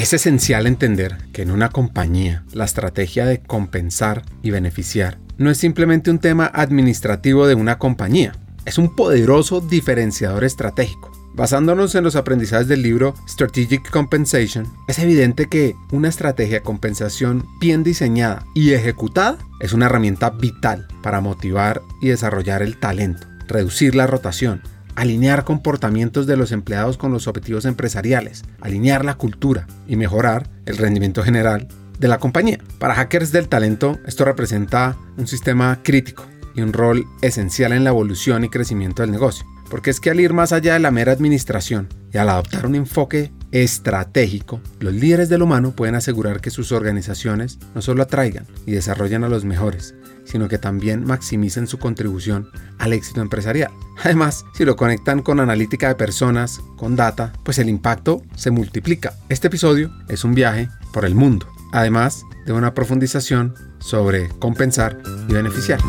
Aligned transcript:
Es 0.00 0.14
esencial 0.14 0.66
entender 0.66 1.18
que 1.30 1.42
en 1.42 1.50
una 1.50 1.68
compañía 1.68 2.42
la 2.54 2.64
estrategia 2.64 3.26
de 3.26 3.42
compensar 3.42 4.22
y 4.42 4.50
beneficiar 4.50 5.18
no 5.36 5.50
es 5.50 5.58
simplemente 5.58 6.10
un 6.10 6.18
tema 6.18 6.50
administrativo 6.54 7.46
de 7.46 7.54
una 7.54 7.76
compañía, 7.76 8.32
es 8.64 8.78
un 8.78 8.96
poderoso 8.96 9.60
diferenciador 9.60 10.44
estratégico. 10.44 11.12
Basándonos 11.34 11.94
en 11.94 12.04
los 12.04 12.16
aprendizajes 12.16 12.66
del 12.66 12.80
libro 12.80 13.14
Strategic 13.28 13.90
Compensation, 13.90 14.66
es 14.88 14.98
evidente 14.98 15.50
que 15.50 15.74
una 15.92 16.08
estrategia 16.08 16.56
de 16.56 16.62
compensación 16.62 17.44
bien 17.60 17.84
diseñada 17.84 18.46
y 18.54 18.72
ejecutada 18.72 19.36
es 19.60 19.74
una 19.74 19.84
herramienta 19.84 20.30
vital 20.30 20.88
para 21.02 21.20
motivar 21.20 21.82
y 22.00 22.08
desarrollar 22.08 22.62
el 22.62 22.78
talento, 22.78 23.26
reducir 23.48 23.94
la 23.94 24.06
rotación, 24.06 24.62
alinear 25.00 25.44
comportamientos 25.44 26.26
de 26.26 26.36
los 26.36 26.52
empleados 26.52 26.98
con 26.98 27.10
los 27.10 27.26
objetivos 27.26 27.64
empresariales, 27.64 28.44
alinear 28.60 29.02
la 29.02 29.14
cultura 29.14 29.66
y 29.86 29.96
mejorar 29.96 30.50
el 30.66 30.76
rendimiento 30.76 31.22
general 31.22 31.68
de 31.98 32.06
la 32.06 32.18
compañía. 32.18 32.58
Para 32.78 32.94
hackers 32.94 33.32
del 33.32 33.48
talento, 33.48 33.98
esto 34.06 34.26
representa 34.26 34.98
un 35.16 35.26
sistema 35.26 35.80
crítico 35.82 36.26
y 36.54 36.60
un 36.60 36.74
rol 36.74 37.06
esencial 37.22 37.72
en 37.72 37.84
la 37.84 37.90
evolución 37.90 38.44
y 38.44 38.50
crecimiento 38.50 39.00
del 39.00 39.10
negocio. 39.10 39.46
Porque 39.70 39.88
es 39.88 40.00
que 40.00 40.10
al 40.10 40.20
ir 40.20 40.34
más 40.34 40.52
allá 40.52 40.74
de 40.74 40.80
la 40.80 40.90
mera 40.90 41.12
administración 41.12 41.88
y 42.12 42.18
al 42.18 42.28
adoptar 42.28 42.66
un 42.66 42.74
enfoque 42.74 43.32
estratégico, 43.52 44.60
los 44.80 44.92
líderes 44.92 45.30
del 45.30 45.42
humano 45.42 45.72
pueden 45.74 45.94
asegurar 45.94 46.42
que 46.42 46.50
sus 46.50 46.72
organizaciones 46.72 47.58
no 47.74 47.80
solo 47.80 48.02
atraigan 48.02 48.46
y 48.66 48.72
desarrollen 48.72 49.24
a 49.24 49.30
los 49.30 49.46
mejores, 49.46 49.94
sino 50.30 50.48
que 50.48 50.58
también 50.58 51.04
maximicen 51.04 51.66
su 51.66 51.78
contribución 51.78 52.48
al 52.78 52.92
éxito 52.92 53.20
empresarial. 53.20 53.72
Además, 54.02 54.44
si 54.54 54.64
lo 54.64 54.76
conectan 54.76 55.22
con 55.22 55.40
analítica 55.40 55.88
de 55.88 55.96
personas, 55.96 56.60
con 56.76 56.94
data, 56.94 57.32
pues 57.42 57.58
el 57.58 57.68
impacto 57.68 58.22
se 58.36 58.50
multiplica. 58.50 59.14
Este 59.28 59.48
episodio 59.48 59.90
es 60.08 60.22
un 60.24 60.34
viaje 60.34 60.68
por 60.92 61.04
el 61.04 61.14
mundo, 61.14 61.48
además 61.72 62.24
de 62.46 62.52
una 62.52 62.74
profundización 62.74 63.54
sobre 63.80 64.28
compensar 64.38 65.02
y 65.28 65.32
beneficiar. 65.32 65.80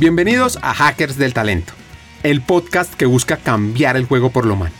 Bienvenidos 0.00 0.58
a 0.62 0.74
Hackers 0.74 1.16
del 1.16 1.34
Talento, 1.34 1.74
el 2.22 2.40
podcast 2.40 2.94
que 2.94 3.06
busca 3.06 3.36
cambiar 3.36 3.96
el 3.96 4.06
juego 4.06 4.30
por 4.30 4.46
lo 4.46 4.54
humano. 4.54 4.79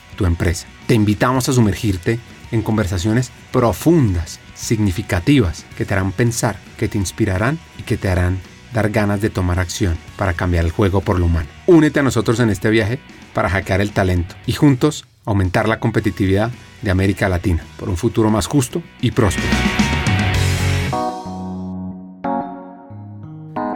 tu 0.21 0.27
empresa. 0.27 0.67
Te 0.85 0.93
invitamos 0.93 1.49
a 1.49 1.53
sumergirte 1.53 2.19
en 2.51 2.61
conversaciones 2.61 3.31
profundas, 3.51 4.39
significativas, 4.53 5.65
que 5.75 5.83
te 5.83 5.95
harán 5.95 6.11
pensar, 6.11 6.57
que 6.77 6.87
te 6.87 6.99
inspirarán 6.99 7.57
y 7.79 7.81
que 7.81 7.97
te 7.97 8.07
harán 8.07 8.37
dar 8.71 8.91
ganas 8.91 9.19
de 9.19 9.31
tomar 9.31 9.57
acción 9.57 9.97
para 10.17 10.33
cambiar 10.33 10.63
el 10.63 10.71
juego 10.71 11.01
por 11.01 11.17
lo 11.17 11.25
humano. 11.25 11.49
Únete 11.65 12.01
a 12.01 12.03
nosotros 12.03 12.39
en 12.39 12.51
este 12.51 12.69
viaje 12.69 12.99
para 13.33 13.49
hackear 13.49 13.81
el 13.81 13.93
talento 13.93 14.35
y 14.45 14.53
juntos 14.53 15.05
aumentar 15.25 15.67
la 15.67 15.79
competitividad 15.79 16.51
de 16.83 16.91
América 16.91 17.27
Latina 17.27 17.65
por 17.79 17.89
un 17.89 17.97
futuro 17.97 18.29
más 18.29 18.45
justo 18.45 18.83
y 19.01 19.09
próspero. 19.09 19.47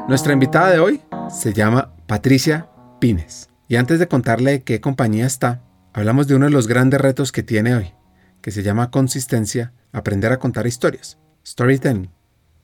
Nuestra 0.08 0.34
invitada 0.34 0.70
de 0.70 0.80
hoy 0.80 1.02
se 1.32 1.54
llama 1.54 1.90
Patricia 2.06 2.70
Pines. 3.00 3.50
Y 3.68 3.78
antes 3.78 3.98
de 3.98 4.08
contarle 4.08 4.52
de 4.52 4.64
qué 4.64 4.80
compañía 4.80 5.26
está, 5.26 5.65
hablamos 5.96 6.28
de 6.28 6.36
uno 6.36 6.46
de 6.46 6.52
los 6.52 6.68
grandes 6.68 7.00
retos 7.00 7.32
que 7.32 7.42
tiene 7.42 7.74
hoy, 7.74 7.94
que 8.42 8.52
se 8.52 8.64
llama 8.64 8.92
consistencia, 8.92 9.72
aprender 9.94 10.34
a 10.34 10.40
contar 10.40 10.68
historias, 10.68 11.18
storytelling 11.46 12.15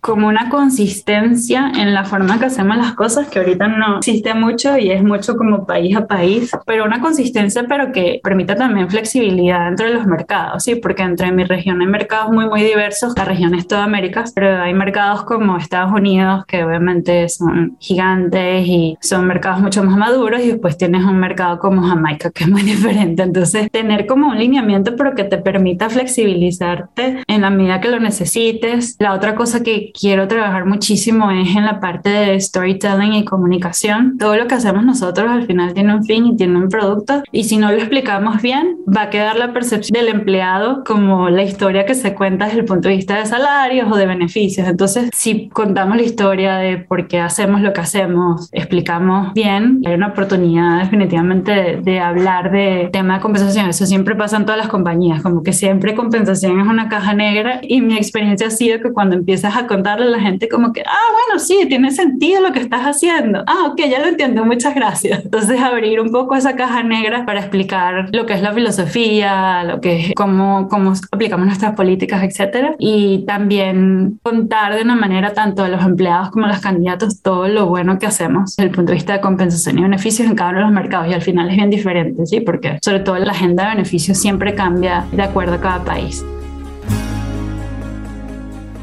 como 0.02 0.28
una 0.28 0.50
consistencia 0.50 1.72
en 1.78 1.94
la 1.94 2.04
forma 2.04 2.40
que 2.40 2.46
hacemos 2.46 2.76
las 2.76 2.94
cosas, 2.94 3.28
que 3.28 3.40
ahorita 3.40 3.68
no 3.68 4.00
existe 4.00 4.34
mucho 4.34 4.78
y 4.78 4.90
es 4.90 5.04
mucho 5.04 5.38
como 5.38 5.66
país 5.66 5.96
a 5.96 6.08
país, 6.08 6.52
pero 6.66 6.86
una 6.86 7.00
consistencia 7.00 7.66
pero 7.70 7.92
que 7.92 8.20
permita 8.24 8.56
también 8.56 8.90
flexibilidad 8.90 9.66
dentro 9.66 9.88
de 9.88 9.94
los 9.94 10.08
mercados, 10.08 10.64
¿sí? 10.64 10.76
Porque 10.76 11.04
entre 11.04 11.32
mi 11.32 11.44
región 11.44 11.82
hay 11.82 11.88
mercados 11.88 12.32
muy, 12.32 12.48
muy 12.48 12.64
diversos, 12.64 13.14
la 13.16 13.26
región 13.26 13.54
es 13.54 13.68
toda 13.68 13.84
América, 13.84 14.24
pero 14.34 14.62
hay 14.62 14.74
mercados 14.74 15.24
como 15.24 15.58
Estados 15.58 15.94
Unidos 15.94 16.46
que 16.48 16.64
obviamente 16.64 17.30
son 17.30 17.78
gigantes 17.80 18.66
y 18.68 18.98
son 19.02 19.28
mercados 19.28 19.62
mucho 19.62 19.84
más 19.84 19.96
maduros 19.98 20.42
y 20.42 20.48
después 20.48 20.78
tienes 20.78 21.06
un 21.06 21.20
mercado 21.20 21.60
como 21.60 21.84
Jamaica 21.84 22.32
que 22.32 22.46
es 22.46 22.50
muy 22.50 22.62
diferente, 22.64 23.22
entonces 23.22 23.70
tener 23.70 24.08
como 24.08 24.30
un 24.30 24.40
lineamiento 24.40 24.96
pero 24.96 25.14
que 25.14 25.26
te 25.26 25.38
permita 25.38 25.90
flexibilizarte 25.90 27.24
en 27.28 27.42
la 27.42 27.52
medida 27.52 27.80
que 27.80 27.90
lo 27.90 28.00
necesites. 28.00 28.96
La 29.00 29.14
otra 29.14 29.36
cosa 29.36 29.62
que 29.62 29.91
quiero 29.92 30.28
trabajar 30.28 30.66
muchísimo 30.66 31.32
es 31.32 31.56
en 31.56 31.66
la 31.66 31.80
parte 31.80 32.10
de 32.10 32.40
storytelling 32.40 33.14
y 33.14 33.26
comunicación. 33.26 34.18
Todo 34.18 34.36
lo 34.36 34.48
que 34.48 34.56
hacemos 34.56 34.84
nosotros 34.84 35.30
al 35.30 35.46
final 35.46 35.74
tiene 35.74 35.96
un 35.96 36.04
fin 36.04 36.26
y 36.26 36.36
tiene 36.36 36.58
un 36.58 36.70
producto 36.70 37.24
y 37.32 37.44
si 37.44 37.58
no 37.58 37.72
lo 37.72 37.78
explicamos 37.78 38.42
bien 38.42 38.78
va 38.88 39.04
a 39.04 39.10
quedar 39.10 39.38
la 39.38 39.54
percepción 39.54 39.94
del 39.94 40.14
empleado 40.14 40.84
como 40.84 41.30
la 41.30 41.44
historia 41.44 41.86
que 41.86 41.96
se 41.96 42.14
cuenta 42.14 42.46
desde 42.46 42.60
el 42.60 42.66
punto 42.66 42.90
de 42.90 42.96
vista 42.96 43.18
de 43.18 43.26
salarios 43.26 43.92
o 43.92 43.96
de 43.96 44.06
beneficios. 44.06 44.68
Entonces, 44.68 45.10
si 45.14 45.50
contamos 45.50 45.98
la 45.98 46.04
historia 46.04 46.56
de 46.58 46.78
por 46.78 47.08
qué 47.08 47.20
hacemos 47.20 47.62
lo 47.62 47.74
que 47.74 47.82
hacemos, 47.82 48.50
explicamos 48.52 49.34
bien, 49.34 49.82
hay 49.86 49.94
una 49.94 50.08
oportunidad 50.08 50.80
definitivamente 50.80 51.52
de, 51.52 51.82
de 51.82 52.00
hablar 52.00 52.52
de 52.52 52.90
tema 52.92 53.16
de 53.16 53.22
compensación. 53.22 53.70
Eso 53.70 53.86
siempre 53.86 54.16
pasa 54.16 54.38
en 54.38 54.46
todas 54.46 54.58
las 54.58 54.68
compañías, 54.68 55.22
como 55.22 55.44
que 55.44 55.54
siempre 55.54 55.96
compensación 55.96 56.60
es 56.60 56.68
una 56.68 56.90
caja 56.90 57.14
negra 57.14 57.60
y 57.62 57.82
mi 57.82 57.96
experiencia 57.96 58.48
ha 58.48 58.52
sido 58.52 58.80
que 58.82 58.92
cuando 58.92 59.16
empiezas 59.16 59.56
a 59.56 59.68
contar 59.68 59.81
darle 59.82 60.08
a 60.08 60.10
la 60.10 60.20
gente 60.20 60.50
como 60.50 60.74
que, 60.74 60.82
ah, 60.82 61.12
bueno, 61.12 61.40
sí, 61.40 61.66
tiene 61.68 61.92
sentido 61.92 62.42
lo 62.42 62.52
que 62.52 62.60
estás 62.60 62.82
haciendo. 62.84 63.44
Ah, 63.48 63.68
ok, 63.72 63.82
ya 63.90 64.00
lo 64.00 64.08
entiendo, 64.08 64.46
muchas 64.46 64.76
gracias. 64.76 65.26
Entonces, 65.26 65.60
abrir 65.62 66.00
un 66.00 66.12
poco 66.12 66.36
esa 66.36 66.56
caja 66.56 66.84
negra 66.84 67.26
para 67.26 67.40
explicar 67.40 68.10
lo 68.12 68.26
que 68.26 68.34
es 68.34 68.42
la 68.42 68.54
filosofía, 68.54 69.64
lo 69.64 69.82
que 69.82 70.00
es 70.00 70.14
cómo, 70.16 70.68
cómo 70.70 70.94
aplicamos 71.12 71.46
nuestras 71.46 71.76
políticas, 71.76 72.24
etcétera. 72.24 72.76
Y 72.80 73.26
también 73.26 74.20
contar 74.24 74.76
de 74.76 74.82
una 74.84 74.96
manera 74.96 75.34
tanto 75.34 75.64
a 75.64 75.70
los 75.70 75.84
empleados 75.84 76.32
como 76.32 76.46
a 76.46 76.50
los 76.50 76.60
candidatos 76.60 77.22
todo 77.22 77.48
lo 77.48 77.68
bueno 77.68 78.00
que 78.00 78.08
hacemos 78.08 78.56
desde 78.56 78.70
el 78.70 78.76
punto 78.76 78.92
de 78.92 78.96
vista 78.96 79.14
de 79.14 79.22
compensación 79.22 79.80
y 79.80 79.84
beneficios 79.84 80.28
en 80.28 80.36
cada 80.36 80.52
uno 80.52 80.60
de 80.60 80.66
los 80.66 80.74
mercados. 80.74 81.08
Y 81.08 81.14
al 81.14 81.22
final 81.22 81.50
es 81.50 81.56
bien 81.56 81.70
diferente, 81.70 82.26
¿sí? 82.26 82.42
Porque 82.42 82.80
sobre 82.82 83.00
todo 83.00 83.18
la 83.18 83.32
agenda 83.32 83.64
de 83.64 83.70
beneficios 83.72 84.18
siempre 84.18 84.56
cambia 84.56 85.06
de 85.12 85.24
acuerdo 85.24 85.56
a 85.56 85.62
cada 85.62 85.84
país. 85.84 86.24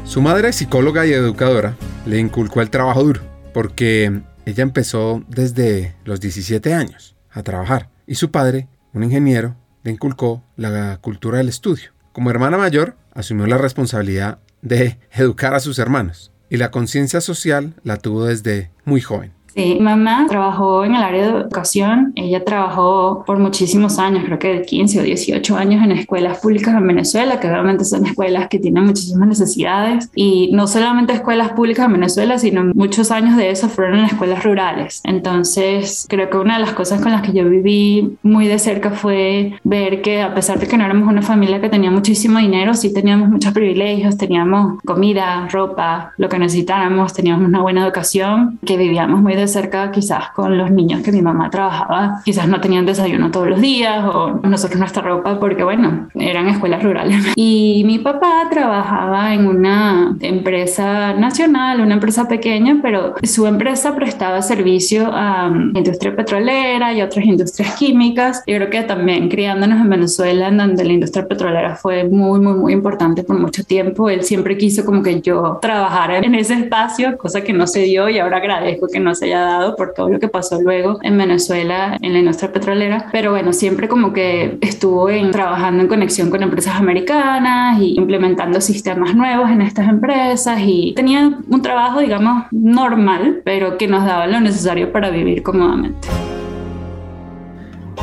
Su 0.09 0.23
madre, 0.23 0.51
psicóloga 0.53 1.05
y 1.05 1.13
educadora, 1.13 1.75
le 2.07 2.17
inculcó 2.17 2.61
el 2.61 2.71
trabajo 2.71 3.03
duro, 3.03 3.21
porque 3.53 4.23
ella 4.47 4.63
empezó 4.63 5.23
desde 5.27 5.95
los 6.03 6.19
17 6.19 6.73
años 6.73 7.15
a 7.29 7.43
trabajar 7.43 7.91
y 8.07 8.15
su 8.15 8.31
padre, 8.31 8.67
un 8.91 9.03
ingeniero, 9.03 9.55
le 9.83 9.91
inculcó 9.91 10.43
la 10.55 10.97
cultura 10.97 11.37
del 11.37 11.47
estudio. 11.47 11.91
Como 12.11 12.31
hermana 12.31 12.57
mayor, 12.57 12.97
asumió 13.13 13.45
la 13.45 13.59
responsabilidad 13.59 14.39
de 14.63 14.97
educar 15.11 15.53
a 15.53 15.59
sus 15.59 15.77
hermanos 15.77 16.31
y 16.49 16.57
la 16.57 16.71
conciencia 16.71 17.21
social 17.21 17.75
la 17.83 17.97
tuvo 17.97 18.25
desde 18.25 18.71
muy 18.85 19.01
joven. 19.01 19.38
Sí, 19.55 19.77
mamá 19.79 20.25
trabajó 20.27 20.85
en 20.85 20.95
el 20.95 21.03
área 21.03 21.23
de 21.23 21.39
educación. 21.39 22.13
Ella 22.15 22.43
trabajó 22.43 23.23
por 23.25 23.39
muchísimos 23.39 23.99
años, 23.99 24.23
creo 24.25 24.39
que 24.39 24.61
15 24.61 24.99
o 24.99 25.03
18 25.03 25.57
años 25.57 25.83
en 25.83 25.91
escuelas 25.91 26.39
públicas 26.39 26.75
en 26.75 26.87
Venezuela, 26.87 27.39
que 27.39 27.49
realmente 27.49 27.85
son 27.85 28.05
escuelas 28.05 28.47
que 28.47 28.59
tienen 28.59 28.85
muchísimas 28.85 29.27
necesidades. 29.27 30.09
Y 30.15 30.51
no 30.53 30.67
solamente 30.67 31.13
escuelas 31.13 31.51
públicas 31.53 31.85
en 31.85 31.93
Venezuela, 31.93 32.37
sino 32.37 32.63
muchos 32.73 33.11
años 33.11 33.37
de 33.37 33.49
eso 33.51 33.69
fueron 33.69 33.99
en 33.99 34.05
escuelas 34.05 34.43
rurales. 34.43 35.01
Entonces, 35.03 36.05
creo 36.09 36.29
que 36.29 36.37
una 36.37 36.55
de 36.55 36.61
las 36.61 36.73
cosas 36.73 37.01
con 37.01 37.11
las 37.11 37.21
que 37.21 37.33
yo 37.33 37.47
viví 37.49 38.17
muy 38.23 38.47
de 38.47 38.59
cerca 38.59 38.91
fue 38.91 39.53
ver 39.63 40.01
que 40.01 40.21
a 40.21 40.33
pesar 40.33 40.59
de 40.59 40.67
que 40.67 40.77
no 40.77 40.85
éramos 40.85 41.07
una 41.07 41.21
familia 41.21 41.61
que 41.61 41.69
tenía 41.69 41.91
muchísimo 41.91 42.39
dinero, 42.39 42.73
sí 42.73 42.93
teníamos 42.93 43.29
muchos 43.29 43.53
privilegios, 43.53 44.17
teníamos 44.17 44.81
comida, 44.83 45.47
ropa, 45.51 46.13
lo 46.17 46.29
que 46.29 46.39
necesitáramos, 46.39 47.13
teníamos 47.13 47.47
una 47.47 47.61
buena 47.61 47.83
educación, 47.83 48.59
que 48.65 48.77
vivíamos 48.77 49.21
muy 49.21 49.35
de 49.39 49.47
cerca 49.47 49.91
quizás 49.91 50.29
con 50.31 50.57
los 50.57 50.71
niños 50.71 51.01
que 51.01 51.11
mi 51.11 51.21
mamá 51.21 51.49
trabajaba, 51.49 52.21
quizás 52.23 52.47
no 52.47 52.61
tenían 52.61 52.85
desayuno 52.85 53.31
todos 53.31 53.49
los 53.49 53.61
días 53.61 54.03
o 54.05 54.39
nosotros 54.43 54.79
nuestra 54.79 55.01
ropa 55.01 55.39
porque 55.39 55.63
bueno, 55.63 56.09
eran 56.15 56.47
escuelas 56.47 56.83
rurales. 56.83 57.25
Y 57.35 57.83
mi 57.85 57.99
papá 57.99 58.47
trabajaba 58.49 59.33
en 59.33 59.47
una 59.47 60.15
empresa 60.19 61.13
nacional, 61.13 61.79
una 61.81 61.95
empresa 61.95 62.27
pequeña, 62.27 62.79
pero 62.81 63.15
su 63.23 63.47
empresa 63.47 63.95
prestaba 63.95 64.41
servicio 64.41 65.07
a 65.11 65.47
um, 65.47 65.75
industria 65.75 66.15
petrolera 66.15 66.93
y 66.93 67.01
otras 67.01 67.25
industrias 67.25 67.75
químicas. 67.75 68.43
Yo 68.45 68.55
creo 68.57 68.69
que 68.69 68.81
también 68.83 69.29
criándonos 69.29 69.79
en 69.79 69.89
Venezuela, 69.89 70.49
en 70.49 70.57
donde 70.57 70.83
la 70.83 70.93
industria 70.93 71.27
petrolera 71.27 71.75
fue 71.75 72.03
muy, 72.03 72.39
muy, 72.39 72.53
muy 72.53 72.73
importante 72.73 73.23
por 73.23 73.39
mucho 73.39 73.63
tiempo, 73.63 74.09
él 74.09 74.23
siempre 74.23 74.57
quiso 74.57 74.85
como 74.85 75.01
que 75.01 75.21
yo 75.21 75.59
trabajara 75.61 76.19
en 76.19 76.35
ese 76.35 76.55
espacio, 76.55 77.17
cosa 77.17 77.41
que 77.41 77.53
no 77.53 77.67
se 77.67 77.81
dio 77.81 78.09
y 78.09 78.19
ahora 78.19 78.37
agradezco 78.37 78.87
que 78.87 78.99
no 78.99 79.15
se 79.15 79.27
haya 79.29 79.45
dado 79.45 79.75
por 79.75 79.93
todo 79.93 80.09
lo 80.09 80.19
que 80.19 80.27
pasó 80.27 80.61
luego 80.61 80.99
en 81.01 81.17
Venezuela 81.17 81.97
en 82.01 82.13
la 82.13 82.19
industria 82.19 82.51
petrolera. 82.51 83.07
Pero 83.11 83.31
bueno, 83.31 83.53
siempre 83.53 83.87
como 83.87 84.13
que 84.13 84.57
estuvo 84.61 85.09
en, 85.09 85.31
trabajando 85.31 85.81
en 85.83 85.87
conexión 85.87 86.29
con 86.29 86.43
empresas 86.43 86.75
americanas 86.75 87.79
y 87.79 87.97
implementando 87.97 88.61
sistemas 88.61 89.15
nuevos 89.15 89.49
en 89.49 89.61
estas 89.61 89.87
empresas 89.87 90.59
y 90.61 90.93
tenía 90.95 91.39
un 91.47 91.61
trabajo, 91.61 91.99
digamos, 91.99 92.45
normal, 92.51 93.41
pero 93.45 93.77
que 93.77 93.87
nos 93.87 94.05
daba 94.05 94.27
lo 94.27 94.39
necesario 94.39 94.91
para 94.91 95.09
vivir 95.09 95.43
cómodamente. 95.43 96.07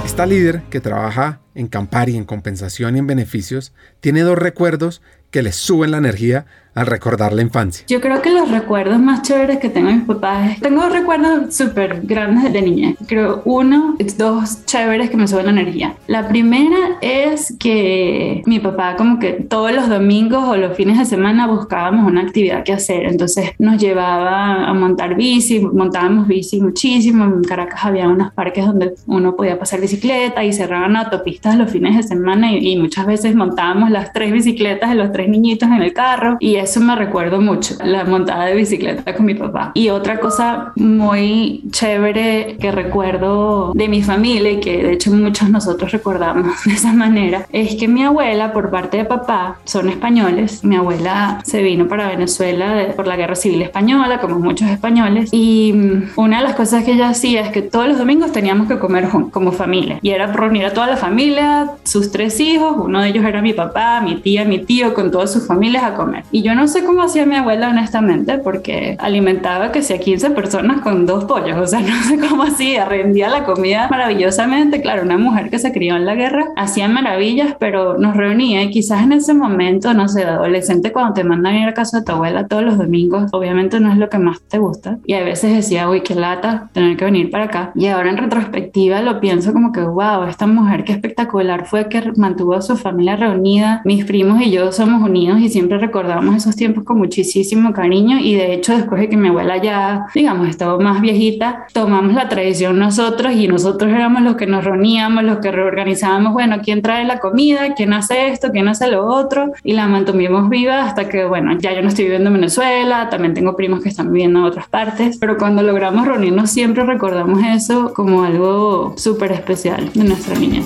Esta 0.05 0.25
líder 0.25 0.63
que 0.71 0.81
trabaja 0.81 1.41
en 1.55 1.67
Campari 1.67 2.17
en 2.17 2.25
compensación 2.25 2.97
y 2.97 3.01
en 3.01 3.07
beneficios 3.07 3.73
tiene 4.01 4.21
dos 4.21 4.39
recuerdos 4.39 5.03
que 5.31 5.43
le 5.43 5.53
suben 5.53 5.91
la 5.91 5.99
energía 5.99 6.47
al 6.77 6.87
recordar 6.87 7.33
la 7.33 7.43
infancia? 7.43 7.85
Yo 7.89 8.01
creo 8.01 8.23
que 8.23 8.31
los 8.31 8.51
recuerdos 8.51 9.01
más 9.01 9.23
chéveres 9.23 9.59
que 9.59 9.71
tengo 9.71 9.89
de 9.89 9.95
mis 9.95 10.05
papás, 10.05 10.61
tengo 10.61 10.89
recuerdos 10.89 11.57
súper 11.57 12.03
grandes 12.03 12.53
de 12.53 12.63
niña. 12.63 12.95
Creo 13.07 13.43
uno, 13.45 13.97
dos 14.19 14.65
chéveres 14.67 15.11
que 15.11 15.17
me 15.17 15.27
suben 15.27 15.47
la 15.47 15.53
energía. 15.53 15.97
La 16.07 16.29
primera 16.29 16.99
es 17.01 17.57
que 17.59 18.43
mi 18.47 18.61
papá 18.61 18.97
como 18.97 19.19
que 19.19 19.33
todos 19.33 19.73
los 19.73 19.89
domingos 19.89 20.45
o 20.45 20.57
los 20.57 20.77
fines 20.77 20.99
de 20.99 21.07
semana 21.07 21.47
buscábamos 21.47 22.07
una 22.07 22.23
actividad 22.23 22.63
que 22.63 22.75
hacer. 22.75 23.05
Entonces 23.05 23.53
nos 23.59 23.81
llevaba 23.81 24.67
a 24.67 24.75
montar 24.75 25.17
bici, 25.17 25.61
montábamos 25.61 26.29
bici 26.29 26.61
muchísimo. 26.61 27.25
En 27.25 27.43
Caracas 27.43 27.81
había 27.85 28.09
unos 28.09 28.33
parques 28.33 28.67
donde 28.67 28.95
uno 29.07 29.35
podía 29.35 29.59
pasar 29.59 29.81
bicicleta 29.81 30.45
y 30.45 30.53
cerraban 30.53 30.95
autopistas 30.97 31.57
los 31.57 31.71
fines 31.71 31.97
de 31.97 32.03
semana 32.03 32.53
y, 32.53 32.73
y 32.73 32.77
muchas 32.77 33.07
veces 33.07 33.35
montábamos 33.35 33.91
las 33.91 34.13
tres 34.13 34.31
bicicletas 34.31 34.91
de 34.91 34.97
los 34.97 35.11
tres 35.13 35.29
niñitos 35.31 35.69
en 35.71 35.83
el 35.83 35.95
carro 35.95 36.37
y 36.39 36.57
eso 36.67 36.81
me 36.81 36.97
recuerdo 36.97 37.41
mucho, 37.41 37.77
la 37.85 38.05
montada 38.05 38.47
de 38.47 38.57
bicicleta 38.57 39.15
con 39.15 39.25
mi 39.25 39.35
papá. 39.35 39.71
Y 39.75 39.91
otra 39.91 40.19
cosa 40.19 40.73
muy 40.75 41.63
chévere 41.71 42.57
que 42.61 42.73
recuerdo 42.73 43.73
de 43.73 43.89
mi 43.89 44.03
familia 44.03 44.51
y 44.51 44.61
que 44.61 44.83
de 44.83 44.93
hecho 44.95 45.13
muchos 45.13 45.49
nosotros 45.49 45.93
recordamos 45.93 46.47
de 46.65 46.73
esa 46.73 46.93
manera, 46.93 47.47
es 47.53 47.77
que 47.77 47.87
mi 47.87 48.03
abuela 48.03 48.53
por 48.53 48.71
parte 48.71 48.97
de 48.97 49.05
papá 49.05 49.59
son 49.65 49.89
españoles. 49.89 50.65
Mi 50.65 50.75
abuela 50.75 51.41
se 51.45 51.63
vino 51.63 51.87
para 51.87 52.09
Venezuela 52.09 52.93
por 52.97 53.07
la 53.07 53.17
guerra 53.17 53.37
civil 53.37 53.63
española, 53.63 54.21
como 54.21 54.41
muchos 54.41 54.69
españoles. 54.69 55.31
Y 55.33 55.73
mm, 55.73 56.03
una 56.17 56.39
de 56.39 56.45
las 56.45 56.57
cosas 56.57 56.83
que 56.83 56.95
ella 56.95 57.11
hacía 57.11 57.43
es 57.43 57.51
que 57.51 57.63
todos 57.63 57.87
los 57.87 57.99
domingos 57.99 58.33
teníamos 58.33 58.67
que 58.67 58.81
comer 58.81 59.09
como 59.31 59.53
familia. 59.53 60.01
Y 60.03 60.11
era 60.11 60.27
reunir 60.27 60.65
a 60.67 60.73
toda 60.73 60.89
la 60.89 60.97
familia, 60.97 61.71
sus 61.85 62.11
tres 62.11 62.41
hijos, 62.41 62.75
uno 62.77 63.01
de 63.01 63.09
ellos 63.11 63.25
era 63.25 63.41
mi 63.41 63.53
papá, 63.53 64.01
mi 64.01 64.17
tía, 64.17 64.45
mi 64.45 64.59
tío, 64.59 64.95
con 64.95 65.13
todas 65.13 65.33
sus 65.33 65.47
familias 65.47 65.85
a 65.85 65.95
comer. 65.95 66.25
Y 66.33 66.43
yo 66.43 66.56
no 66.57 66.67
sé 66.69 66.85
cómo 66.85 67.03
hacía 67.03 67.27
mi 67.27 67.37
abuela 67.37 67.69
honestamente, 67.69 68.39
porque 68.39 68.97
alimentaba 68.99 69.73
que 69.73 69.83
sea 69.83 69.99
15 69.99 70.31
personas 70.31 70.81
con 70.81 71.05
dos 71.07 71.27
pollos, 71.27 71.59
o 71.59 71.67
sea, 71.67 71.81
no 71.83 72.03
sé 72.03 72.19
cómo 72.19 72.45
hacía, 72.45 72.87
rendía 72.87 73.29
la 73.29 73.45
comida 73.45 73.89
maravillosamente. 73.91 74.81
Claro, 74.81 75.03
una 75.03 75.19
mujer 75.19 75.51
que 75.51 75.59
se 75.59 75.73
crió 75.73 75.97
en 75.97 76.07
la 76.07 76.15
guerra 76.15 76.47
hacía 76.57 76.89
maravillas, 76.89 77.57
pero 77.61 77.99
nos 77.99 78.17
reunía 78.17 78.63
y 78.63 78.71
quizás 78.71 79.03
en 79.03 79.13
ese 79.13 79.35
momento, 79.35 79.93
no 79.93 80.09
sé, 80.09 80.21
de 80.21 80.31
adolescente, 80.31 80.93
cuando 80.93 81.13
te 81.13 81.25
mandan 81.25 81.55
a 81.55 81.63
ir 81.63 81.69
a 81.69 81.75
casa 81.75 81.99
de 81.99 82.05
tu 82.05 82.13
abuela 82.13 82.47
todos 82.47 82.63
los 82.63 82.79
domingos, 82.79 83.31
obviamente 83.33 83.79
no 83.79 83.93
es 83.93 83.99
lo 83.99 84.09
que 84.09 84.19
más 84.19 84.41
te 84.41 84.59
gusta. 84.59 84.99
Y 85.05 85.13
a 85.13 85.23
veces 85.23 85.55
decía, 85.55 85.91
uy, 85.91 86.01
qué 86.01 86.15
lata 86.15 86.71
tener 86.73 86.97
que 86.97 87.05
venir 87.05 87.31
para 87.31 87.45
acá. 87.45 87.73
Y 87.75 87.87
ahora 87.89 88.11
en 88.11 88.17
retrospectiva 88.17 89.03
lo 89.03 89.21
pienso 89.21 89.53
como 89.53 89.73
que, 89.73 89.83
wow, 89.83 90.25
esta 90.25 90.47
mujer 90.47 90.85
qué 90.85 90.93
espectacular 90.93 91.67
fue 91.67 91.89
que 91.89 92.13
mantuvo 92.17 92.55
a 92.55 92.63
su 92.63 92.77
familia 92.77 93.17
reunida. 93.17 93.83
Mis 93.85 94.07
primos 94.07 94.41
y 94.41 94.51
yo 94.51 94.73
somos 94.73 95.03
unidos 95.03 95.41
y 95.41 95.51
siempre 95.51 95.79
recordamos 95.79 96.46
esos 96.47 96.57
tiempos 96.57 96.85
con 96.85 96.99
muchísimo 96.99 97.73
cariño 97.73 98.19
y 98.21 98.35
de 98.35 98.55
hecho 98.55 98.77
después 98.77 99.01
de 99.01 99.09
que 99.09 99.17
mi 99.17 99.29
abuela 99.29 99.61
ya, 99.61 100.07
digamos, 100.15 100.49
estaba 100.49 100.79
más 100.79 101.01
viejita, 101.01 101.67
tomamos 101.73 102.15
la 102.15 102.29
tradición 102.29 102.79
nosotros 102.79 103.33
y 103.35 103.49
nosotros 103.49 103.91
éramos 103.91 104.23
los 104.23 104.37
que 104.37 104.47
nos 104.47 104.65
reuníamos, 104.65 105.25
los 105.25 105.39
que 105.39 105.51
reorganizábamos, 105.51 106.33
bueno, 106.33 106.59
quién 106.63 106.83
trae 106.83 107.05
la 107.05 107.19
comida, 107.19 107.75
quién 107.75 107.93
hace 107.93 108.29
esto, 108.29 108.53
quién 108.53 108.69
hace 108.69 108.89
lo 108.89 109.07
otro 109.07 109.53
y 109.65 109.73
la 109.73 109.89
mantuvimos 109.89 110.49
viva 110.49 110.85
hasta 110.85 111.09
que, 111.09 111.25
bueno, 111.25 111.59
ya 111.59 111.73
yo 111.75 111.83
no 111.83 111.89
estoy 111.89 112.05
viviendo 112.05 112.29
en 112.29 112.35
Venezuela, 112.35 113.09
también 113.11 113.35
tengo 113.35 113.57
primos 113.57 113.83
que 113.83 113.89
están 113.89 114.13
viviendo 114.13 114.39
en 114.39 114.45
otras 114.45 114.69
partes, 114.69 115.19
pero 115.19 115.37
cuando 115.37 115.63
logramos 115.63 116.07
reunirnos 116.07 116.51
siempre 116.51 116.85
recordamos 116.85 117.41
eso 117.45 117.93
como 117.93 118.23
algo 118.23 118.95
súper 118.97 119.33
especial 119.33 119.91
de 119.95 120.05
nuestra 120.05 120.39
niña. 120.39 120.63